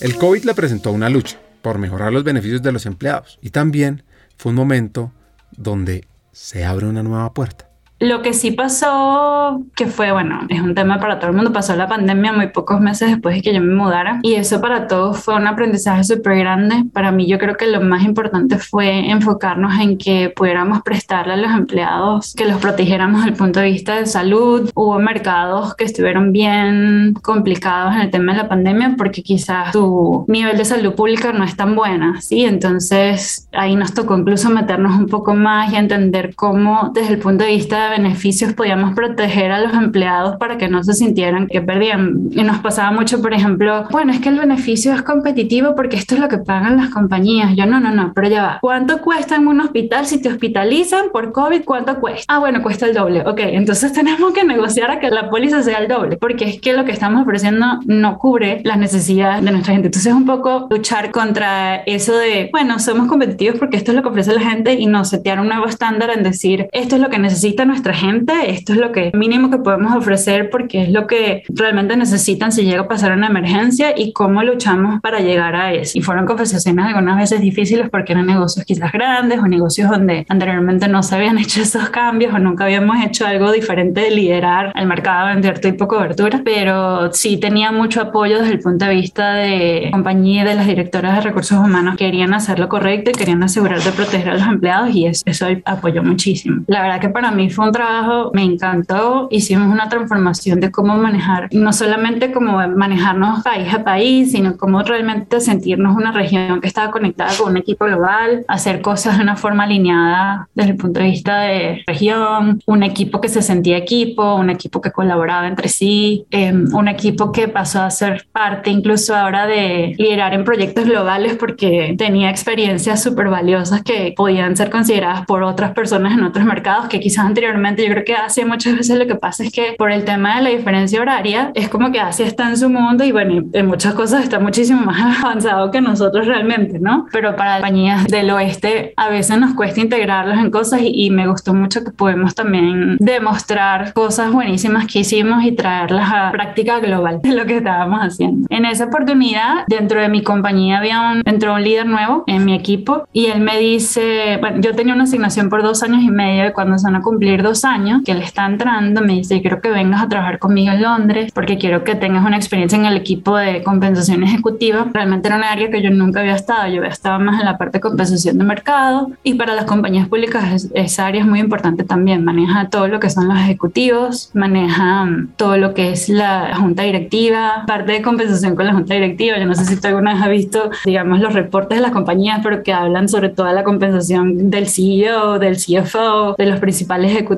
El 0.00 0.16
COVID 0.16 0.44
le 0.44 0.54
presentó 0.54 0.90
una 0.90 1.08
lucha 1.08 1.38
por 1.60 1.78
mejorar 1.78 2.12
los 2.12 2.24
beneficios 2.24 2.62
de 2.62 2.72
los 2.72 2.86
empleados 2.86 3.38
y 3.40 3.50
también 3.50 4.02
fue 4.36 4.50
un 4.50 4.56
momento 4.56 5.12
donde 5.52 6.06
se 6.32 6.64
abre 6.64 6.86
una 6.86 7.02
nueva 7.02 7.32
puerta. 7.34 7.71
Lo 8.02 8.20
que 8.20 8.32
sí 8.32 8.50
pasó, 8.50 9.62
que 9.76 9.86
fue, 9.86 10.10
bueno, 10.10 10.40
es 10.48 10.60
un 10.60 10.74
tema 10.74 10.98
para 10.98 11.20
todo 11.20 11.30
el 11.30 11.36
mundo, 11.36 11.52
pasó 11.52 11.76
la 11.76 11.86
pandemia 11.86 12.32
muy 12.32 12.48
pocos 12.48 12.80
meses 12.80 13.10
después 13.10 13.36
de 13.36 13.42
que 13.42 13.54
yo 13.54 13.60
me 13.60 13.72
mudara 13.76 14.18
y 14.22 14.34
eso 14.34 14.60
para 14.60 14.88
todos 14.88 15.20
fue 15.20 15.36
un 15.36 15.46
aprendizaje 15.46 16.02
súper 16.02 16.38
grande. 16.38 16.84
Para 16.92 17.12
mí 17.12 17.28
yo 17.28 17.38
creo 17.38 17.56
que 17.56 17.68
lo 17.68 17.80
más 17.80 18.02
importante 18.02 18.58
fue 18.58 19.08
enfocarnos 19.08 19.78
en 19.78 19.98
que 19.98 20.32
pudiéramos 20.34 20.82
prestarle 20.82 21.34
a 21.34 21.36
los 21.36 21.52
empleados, 21.52 22.34
que 22.34 22.44
los 22.44 22.60
protegiéramos 22.60 23.20
desde 23.20 23.30
el 23.30 23.36
punto 23.36 23.60
de 23.60 23.66
vista 23.66 23.94
de 23.94 24.06
salud. 24.06 24.68
Hubo 24.74 24.98
mercados 24.98 25.76
que 25.76 25.84
estuvieron 25.84 26.32
bien 26.32 27.14
complicados 27.22 27.94
en 27.94 28.00
el 28.00 28.10
tema 28.10 28.32
de 28.32 28.38
la 28.38 28.48
pandemia 28.48 28.96
porque 28.98 29.22
quizás 29.22 29.70
su 29.70 30.24
nivel 30.26 30.58
de 30.58 30.64
salud 30.64 30.96
pública 30.96 31.32
no 31.32 31.44
es 31.44 31.56
tan 31.56 31.76
buena, 31.76 32.20
¿sí? 32.20 32.44
Entonces 32.46 33.48
ahí 33.52 33.76
nos 33.76 33.94
tocó 33.94 34.18
incluso 34.18 34.50
meternos 34.50 34.98
un 34.98 35.06
poco 35.06 35.36
más 35.36 35.72
y 35.72 35.76
entender 35.76 36.34
cómo 36.34 36.90
desde 36.92 37.12
el 37.12 37.20
punto 37.20 37.44
de 37.44 37.50
vista 37.50 37.90
de 37.90 37.91
beneficios 37.92 38.52
podíamos 38.54 38.94
proteger 38.94 39.52
a 39.52 39.60
los 39.60 39.74
empleados 39.74 40.36
para 40.36 40.58
que 40.58 40.68
no 40.68 40.82
se 40.82 40.94
sintieran 40.94 41.46
que 41.46 41.60
perdían. 41.60 42.28
Y 42.30 42.42
nos 42.42 42.58
pasaba 42.58 42.90
mucho, 42.90 43.20
por 43.22 43.32
ejemplo, 43.34 43.86
bueno, 43.90 44.12
es 44.12 44.20
que 44.20 44.28
el 44.30 44.38
beneficio 44.38 44.92
es 44.92 45.02
competitivo 45.02 45.74
porque 45.76 45.96
esto 45.96 46.14
es 46.14 46.20
lo 46.20 46.28
que 46.28 46.38
pagan 46.38 46.76
las 46.76 46.90
compañías. 46.90 47.54
Yo 47.56 47.66
no, 47.66 47.80
no, 47.80 47.90
no, 47.90 48.12
pero 48.14 48.28
ya 48.28 48.42
va. 48.42 48.58
¿Cuánto 48.60 49.00
cuesta 49.00 49.36
en 49.36 49.46
un 49.46 49.60
hospital 49.60 50.06
si 50.06 50.20
te 50.20 50.28
hospitalizan 50.28 51.06
por 51.12 51.32
COVID? 51.32 51.64
¿Cuánto 51.64 52.00
cuesta? 52.00 52.24
Ah, 52.28 52.38
bueno, 52.38 52.62
cuesta 52.62 52.86
el 52.86 52.94
doble. 52.94 53.22
Ok, 53.26 53.40
entonces 53.40 53.92
tenemos 54.02 54.32
que 54.32 54.44
negociar 54.44 54.90
a 54.90 54.98
que 54.98 55.10
la 55.10 55.28
póliza 55.30 55.62
sea 55.62 55.78
el 55.78 55.88
doble, 55.88 56.16
porque 56.16 56.44
es 56.44 56.60
que 56.60 56.72
lo 56.72 56.84
que 56.84 56.92
estamos 56.92 57.22
ofreciendo 57.22 57.80
no 57.86 58.18
cubre 58.18 58.60
las 58.64 58.78
necesidades 58.78 59.44
de 59.44 59.50
nuestra 59.50 59.74
gente. 59.74 59.88
Entonces 59.88 60.10
es 60.10 60.16
un 60.16 60.26
poco 60.26 60.66
luchar 60.70 61.10
contra 61.10 61.76
eso 61.86 62.16
de, 62.16 62.48
bueno, 62.52 62.78
somos 62.78 63.08
competitivos 63.08 63.58
porque 63.58 63.76
esto 63.76 63.90
es 63.90 63.96
lo 63.96 64.02
que 64.02 64.08
ofrece 64.08 64.32
la 64.32 64.40
gente 64.40 64.74
y 64.74 64.86
no 64.86 65.04
setear 65.04 65.40
un 65.40 65.48
nuevo 65.48 65.66
estándar 65.66 66.10
en 66.10 66.22
decir, 66.22 66.68
esto 66.72 66.96
es 66.96 67.02
lo 67.02 67.10
que 67.10 67.18
necesita 67.18 67.64
nuestra 67.64 67.81
gente, 67.90 68.32
esto 68.50 68.72
es 68.72 68.78
lo 68.78 68.92
que 68.92 69.10
mínimo 69.14 69.50
que 69.50 69.58
podemos 69.58 69.94
ofrecer 69.96 70.50
porque 70.50 70.82
es 70.82 70.90
lo 70.90 71.06
que 71.06 71.42
realmente 71.48 71.96
necesitan 71.96 72.52
si 72.52 72.62
llega 72.64 72.82
a 72.82 72.88
pasar 72.88 73.12
una 73.12 73.26
emergencia 73.26 73.94
y 73.96 74.12
cómo 74.12 74.42
luchamos 74.42 75.00
para 75.00 75.20
llegar 75.20 75.56
a 75.56 75.72
eso. 75.72 75.98
Y 75.98 76.02
fueron 76.02 76.26
conversaciones 76.26 76.86
algunas 76.86 77.18
veces 77.18 77.40
difíciles 77.40 77.90
porque 77.90 78.12
eran 78.12 78.26
negocios 78.26 78.64
quizás 78.64 78.92
grandes 78.92 79.40
o 79.40 79.48
negocios 79.48 79.90
donde 79.90 80.26
anteriormente 80.28 80.88
no 80.88 81.02
se 81.02 81.14
habían 81.14 81.38
hecho 81.42 81.60
esos 81.62 81.90
cambios 81.90 82.34
o 82.34 82.38
nunca 82.38 82.64
habíamos 82.64 83.04
hecho 83.04 83.26
algo 83.26 83.50
diferente 83.52 84.02
de 84.02 84.10
liderar 84.10 84.72
el 84.74 84.86
mercado, 84.86 85.28
vender 85.28 85.58
tipo 85.58 85.88
cobertura, 85.88 86.42
pero 86.44 87.12
sí 87.12 87.38
tenía 87.38 87.72
mucho 87.72 88.00
apoyo 88.00 88.38
desde 88.38 88.52
el 88.52 88.60
punto 88.60 88.84
de 88.84 88.94
vista 88.94 89.34
de 89.34 89.88
compañía 89.92 90.42
y 90.42 90.46
de 90.46 90.54
las 90.54 90.66
directoras 90.66 91.16
de 91.16 91.20
recursos 91.22 91.58
humanos. 91.58 91.96
Querían 91.96 92.34
hacer 92.34 92.58
lo 92.58 92.68
correcto 92.68 93.10
y 93.10 93.14
querían 93.14 93.42
asegurar 93.42 93.80
de 93.80 93.90
proteger 93.92 94.30
a 94.30 94.34
los 94.34 94.46
empleados 94.46 94.94
y 94.94 95.06
eso, 95.06 95.22
eso 95.26 95.46
apoyó 95.64 96.02
muchísimo. 96.02 96.62
La 96.66 96.82
verdad 96.82 97.00
que 97.00 97.08
para 97.08 97.30
mí 97.30 97.50
fue 97.50 97.61
un 97.64 97.72
trabajo, 97.72 98.30
me 98.34 98.42
encantó. 98.42 99.28
Hicimos 99.30 99.72
una 99.72 99.88
transformación 99.88 100.60
de 100.60 100.70
cómo 100.70 100.96
manejar, 100.96 101.48
no 101.52 101.72
solamente 101.72 102.32
cómo 102.32 102.56
manejarnos 102.68 103.42
país 103.42 103.72
a 103.72 103.84
país, 103.84 104.32
sino 104.32 104.56
cómo 104.56 104.82
realmente 104.82 105.40
sentirnos 105.40 105.96
una 105.96 106.12
región 106.12 106.60
que 106.60 106.68
estaba 106.68 106.90
conectada 106.90 107.32
con 107.36 107.52
un 107.52 107.56
equipo 107.56 107.84
global, 107.84 108.44
hacer 108.48 108.80
cosas 108.80 109.16
de 109.16 109.22
una 109.22 109.36
forma 109.36 109.64
alineada 109.64 110.48
desde 110.54 110.72
el 110.72 110.76
punto 110.76 111.00
de 111.00 111.06
vista 111.06 111.40
de 111.40 111.82
región, 111.86 112.60
un 112.66 112.82
equipo 112.82 113.20
que 113.20 113.28
se 113.28 113.42
sentía 113.42 113.76
equipo, 113.76 114.34
un 114.34 114.50
equipo 114.50 114.80
que 114.80 114.90
colaboraba 114.90 115.46
entre 115.46 115.68
sí, 115.68 116.26
em, 116.30 116.74
un 116.74 116.88
equipo 116.88 117.32
que 117.32 117.48
pasó 117.48 117.82
a 117.82 117.90
ser 117.90 118.26
parte 118.32 118.70
incluso 118.70 119.14
ahora 119.14 119.46
de 119.46 119.94
liderar 119.98 120.34
en 120.34 120.44
proyectos 120.44 120.84
globales 120.84 121.36
porque 121.36 121.94
tenía 121.98 122.30
experiencias 122.30 123.02
súper 123.02 123.28
valiosas 123.28 123.82
que 123.82 124.14
podían 124.16 124.56
ser 124.56 124.70
consideradas 124.70 125.26
por 125.26 125.42
otras 125.42 125.72
personas 125.72 126.12
en 126.12 126.24
otros 126.24 126.44
mercados 126.44 126.86
que 126.86 127.00
quizás 127.00 127.24
anteriormente 127.26 127.51
yo 127.52 127.92
creo 127.92 128.04
que 128.04 128.14
Asia 128.14 128.46
muchas 128.46 128.76
veces 128.76 128.98
lo 128.98 129.06
que 129.06 129.14
pasa 129.14 129.44
es 129.44 129.52
que 129.52 129.74
por 129.78 129.90
el 129.90 130.04
tema 130.04 130.36
de 130.36 130.42
la 130.42 130.50
diferencia 130.50 131.00
horaria, 131.00 131.50
es 131.54 131.68
como 131.68 131.90
que 131.92 132.00
Asia 132.00 132.26
está 132.26 132.48
en 132.48 132.56
su 132.56 132.68
mundo 132.68 133.04
y 133.04 133.12
bueno, 133.12 133.44
en 133.52 133.66
muchas 133.66 133.94
cosas 133.94 134.22
está 134.22 134.38
muchísimo 134.38 134.82
más 134.82 135.18
avanzado 135.24 135.70
que 135.70 135.80
nosotros 135.80 136.26
realmente, 136.26 136.78
¿no? 136.78 137.06
Pero 137.12 137.36
para 137.36 137.56
compañías 137.56 138.06
del 138.06 138.30
oeste 138.30 138.92
a 138.96 139.08
veces 139.08 139.38
nos 139.38 139.54
cuesta 139.54 139.80
integrarlos 139.80 140.38
en 140.38 140.50
cosas 140.50 140.80
y, 140.82 141.10
me 141.12 141.26
gustó 141.28 141.52
mucho 141.52 141.84
que 141.84 141.90
podemos 141.90 142.34
también 142.34 142.96
demostrar 142.98 143.92
cosas 143.92 144.32
buenísimas 144.32 144.86
que 144.86 145.00
hicimos 145.00 145.44
y 145.44 145.52
traerlas 145.52 146.10
a 146.10 146.30
práctica 146.32 146.80
global 146.80 147.20
de 147.22 147.32
lo 147.34 147.44
que 147.44 147.58
estábamos 147.58 148.00
haciendo. 148.00 148.46
En 148.48 148.64
esa 148.64 148.86
oportunidad, 148.86 149.64
dentro 149.68 150.00
de 150.00 150.08
mi 150.08 150.22
compañía 150.22 150.78
había 150.78 151.12
un, 151.12 151.22
entró 151.26 151.54
un 151.54 151.62
líder 151.62 151.86
nuevo 151.86 152.24
en 152.26 152.44
mi 152.44 152.54
equipo 152.54 153.06
y 153.12 153.26
él 153.26 153.40
me 153.40 153.58
dice, 153.58 154.38
bueno, 154.40 154.60
yo 154.60 154.74
tenía 154.74 154.94
una 154.94 155.04
asignación 155.04 155.50
por 155.50 155.62
dos 155.62 155.82
años 155.82 156.02
y 156.02 156.10
medio 156.10 156.48
y 156.48 156.52
cuando 156.52 156.78
se 156.78 156.86
van 156.86 156.96
a 156.96 157.02
cumplir 157.02 157.41
dos 157.42 157.64
años 157.64 158.02
que 158.04 158.12
él 158.12 158.22
está 158.22 158.46
entrando, 158.46 159.00
me 159.00 159.14
dice, 159.14 159.40
quiero 159.40 159.60
que 159.60 159.70
vengas 159.70 160.02
a 160.02 160.08
trabajar 160.08 160.38
conmigo 160.38 160.72
en 160.72 160.82
Londres 160.82 161.32
porque 161.34 161.58
quiero 161.58 161.84
que 161.84 161.94
tengas 161.94 162.24
una 162.24 162.36
experiencia 162.36 162.78
en 162.78 162.84
el 162.84 162.96
equipo 162.96 163.36
de 163.36 163.62
compensación 163.62 164.22
ejecutiva. 164.22 164.86
Realmente 164.92 165.28
era 165.28 165.36
un 165.36 165.44
área 165.44 165.70
que 165.70 165.82
yo 165.82 165.90
nunca 165.90 166.20
había 166.20 166.34
estado, 166.34 166.68
yo 166.68 166.78
había 166.78 166.90
estado 166.90 167.18
más 167.20 167.40
en 167.40 167.46
la 167.46 167.58
parte 167.58 167.78
de 167.78 167.80
compensación 167.80 168.38
de 168.38 168.44
mercado 168.44 169.10
y 169.22 169.34
para 169.34 169.54
las 169.54 169.64
compañías 169.64 170.08
públicas 170.08 170.68
esa 170.74 171.06
área 171.06 171.22
es 171.22 171.26
muy 171.26 171.40
importante 171.40 171.84
también. 171.84 172.24
Maneja 172.24 172.68
todo 172.68 172.88
lo 172.88 173.00
que 173.00 173.10
son 173.10 173.28
los 173.28 173.38
ejecutivos, 173.38 174.30
maneja 174.34 175.04
mm, 175.04 175.32
todo 175.36 175.56
lo 175.56 175.74
que 175.74 175.92
es 175.92 176.08
la 176.08 176.56
junta 176.56 176.82
directiva, 176.82 177.64
parte 177.66 177.92
de 177.92 178.02
compensación 178.02 178.54
con 178.54 178.66
la 178.66 178.74
junta 178.74 178.94
directiva. 178.94 179.38
Yo 179.38 179.46
no 179.46 179.54
sé 179.54 179.64
si 179.64 179.80
tú 179.80 179.88
alguna 179.88 180.14
vez 180.14 180.22
has 180.22 180.30
visto, 180.30 180.70
digamos, 180.84 181.20
los 181.20 181.32
reportes 181.32 181.78
de 181.78 181.82
las 181.82 181.92
compañías, 181.92 182.40
pero 182.42 182.62
que 182.62 182.72
hablan 182.72 183.08
sobre 183.08 183.28
toda 183.28 183.52
la 183.52 183.64
compensación 183.64 184.50
del 184.50 184.68
CEO, 184.68 185.38
del 185.38 185.56
CFO, 185.56 186.34
de 186.36 186.46
los 186.46 186.60
principales 186.60 187.10
ejecutivos 187.12 187.31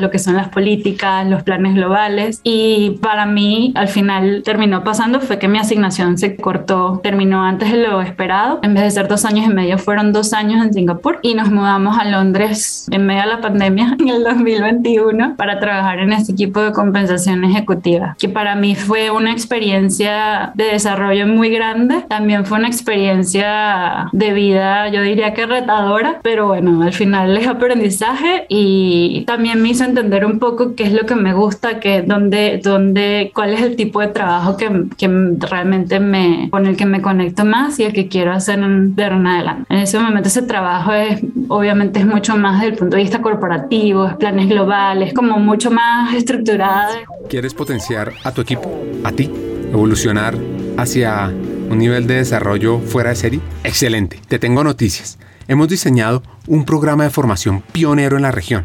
lo 0.00 0.10
que 0.10 0.18
son 0.18 0.36
las 0.36 0.48
políticas, 0.48 1.26
los 1.26 1.42
planes 1.42 1.74
globales. 1.74 2.40
Y 2.42 2.98
para 3.02 3.26
mí, 3.26 3.72
al 3.74 3.88
final 3.88 4.42
terminó 4.44 4.84
pasando 4.84 5.20
fue 5.20 5.38
que 5.38 5.48
mi 5.48 5.58
asignación 5.58 6.18
se 6.18 6.36
cortó, 6.36 7.00
terminó 7.02 7.44
antes 7.44 7.72
de 7.72 7.78
lo 7.78 8.00
esperado. 8.00 8.60
En 8.62 8.74
vez 8.74 8.84
de 8.84 8.90
ser 8.90 9.08
dos 9.08 9.24
años 9.24 9.46
y 9.46 9.52
medio, 9.52 9.78
fueron 9.78 10.12
dos 10.12 10.32
años 10.32 10.64
en 10.64 10.72
Singapur 10.72 11.18
y 11.22 11.34
nos 11.34 11.50
mudamos 11.50 11.98
a 11.98 12.04
Londres 12.04 12.88
en 12.90 13.06
medio 13.06 13.22
de 13.22 13.28
la 13.28 13.40
pandemia 13.40 13.96
en 14.00 14.08
el 14.08 14.24
2021 14.24 15.36
para 15.36 15.58
trabajar 15.58 15.98
en 16.00 16.12
este 16.12 16.32
equipo 16.32 16.60
de 16.60 16.72
compensación 16.72 17.44
ejecutiva, 17.44 18.16
que 18.18 18.28
para 18.28 18.54
mí 18.54 18.74
fue 18.74 19.10
una 19.10 19.32
experiencia 19.32 20.52
de 20.54 20.64
desarrollo 20.64 21.26
muy 21.26 21.50
grande. 21.50 22.04
También 22.08 22.44
fue 22.44 22.58
una 22.58 22.68
experiencia 22.68 24.08
de 24.12 24.32
vida, 24.32 24.88
yo 24.88 25.02
diría 25.02 25.34
que 25.34 25.46
retadora, 25.46 26.20
pero 26.22 26.48
bueno, 26.48 26.82
al 26.82 26.92
final 26.92 27.36
es 27.36 27.46
aprendizaje 27.46 28.46
y 28.48 29.21
también 29.24 29.60
me 29.62 29.70
hizo 29.70 29.84
entender 29.84 30.24
un 30.24 30.38
poco 30.38 30.74
qué 30.74 30.84
es 30.84 30.92
lo 30.92 31.06
que 31.06 31.14
me 31.14 31.34
gusta, 31.34 31.80
que 31.80 32.02
dónde, 32.02 32.60
dónde, 32.62 33.30
cuál 33.34 33.54
es 33.54 33.62
el 33.62 33.76
tipo 33.76 34.00
de 34.00 34.08
trabajo 34.08 34.56
que, 34.56 34.86
que 34.96 35.08
realmente 35.38 36.00
me, 36.00 36.48
con 36.50 36.66
el 36.66 36.76
que 36.76 36.86
me 36.86 37.02
conecto 37.02 37.44
más 37.44 37.78
y 37.78 37.84
el 37.84 37.92
que 37.92 38.08
quiero 38.08 38.32
hacer 38.32 38.60
de 38.60 39.02
ahora 39.02 39.16
en 39.16 39.26
adelante. 39.26 39.66
En 39.68 39.78
ese 39.78 39.98
momento 39.98 40.28
ese 40.28 40.42
trabajo 40.42 40.92
es, 40.92 41.20
obviamente 41.48 42.00
es 42.00 42.06
mucho 42.06 42.36
más 42.36 42.60
desde 42.60 42.72
el 42.72 42.78
punto 42.78 42.96
de 42.96 43.02
vista 43.02 43.22
corporativo, 43.22 44.06
es 44.06 44.16
planes 44.16 44.48
globales, 44.48 45.12
como 45.14 45.38
mucho 45.38 45.70
más 45.70 46.14
estructurado. 46.14 46.94
¿Quieres 47.28 47.54
potenciar 47.54 48.12
a 48.24 48.32
tu 48.32 48.40
equipo, 48.40 48.70
a 49.04 49.12
ti, 49.12 49.30
evolucionar 49.70 50.34
hacia 50.76 51.32
un 51.70 51.78
nivel 51.78 52.06
de 52.06 52.16
desarrollo 52.16 52.78
fuera 52.78 53.10
de 53.10 53.16
serie? 53.16 53.40
Excelente, 53.64 54.20
te 54.28 54.38
tengo 54.38 54.64
noticias. 54.64 55.18
Hemos 55.48 55.68
diseñado 55.68 56.22
un 56.46 56.64
programa 56.64 57.04
de 57.04 57.10
formación 57.10 57.62
pionero 57.72 58.16
en 58.16 58.22
la 58.22 58.30
región 58.30 58.64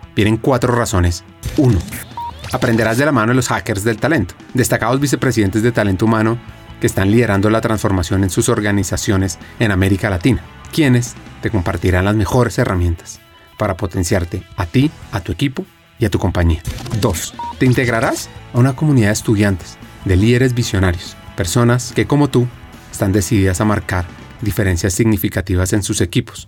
vienen 0.15 0.37
cuatro 0.37 0.75
razones. 0.75 1.23
Uno, 1.57 1.79
aprenderás 2.51 2.97
de 2.97 3.05
la 3.05 3.11
mano 3.11 3.29
de 3.29 3.35
los 3.35 3.47
hackers 3.47 3.83
del 3.83 3.97
talento, 3.97 4.35
destacados 4.53 4.99
vicepresidentes 4.99 5.63
de 5.63 5.71
talento 5.71 6.05
humano 6.05 6.37
que 6.79 6.87
están 6.87 7.11
liderando 7.11 7.49
la 7.49 7.61
transformación 7.61 8.23
en 8.23 8.29
sus 8.29 8.49
organizaciones 8.49 9.39
en 9.59 9.71
América 9.71 10.09
Latina, 10.09 10.43
quienes 10.71 11.13
te 11.41 11.49
compartirán 11.49 12.05
las 12.05 12.15
mejores 12.15 12.57
herramientas 12.57 13.19
para 13.57 13.77
potenciarte 13.77 14.43
a 14.57 14.65
ti, 14.65 14.91
a 15.11 15.21
tu 15.21 15.31
equipo 15.31 15.65
y 15.99 16.05
a 16.05 16.09
tu 16.09 16.17
compañía. 16.17 16.61
2. 16.99 17.33
Te 17.59 17.65
integrarás 17.65 18.29
a 18.53 18.57
una 18.57 18.75
comunidad 18.75 19.09
de 19.09 19.13
estudiantes, 19.13 19.77
de 20.05 20.15
líderes 20.15 20.55
visionarios, 20.55 21.15
personas 21.37 21.93
que 21.93 22.07
como 22.07 22.29
tú 22.29 22.47
están 22.91 23.11
decididas 23.11 23.61
a 23.61 23.65
marcar 23.65 24.05
diferencias 24.41 24.93
significativas 24.93 25.73
en 25.73 25.83
sus 25.83 26.01
equipos, 26.01 26.47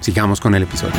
Sigamos 0.00 0.40
con 0.40 0.54
el 0.54 0.62
episodio. 0.62 0.94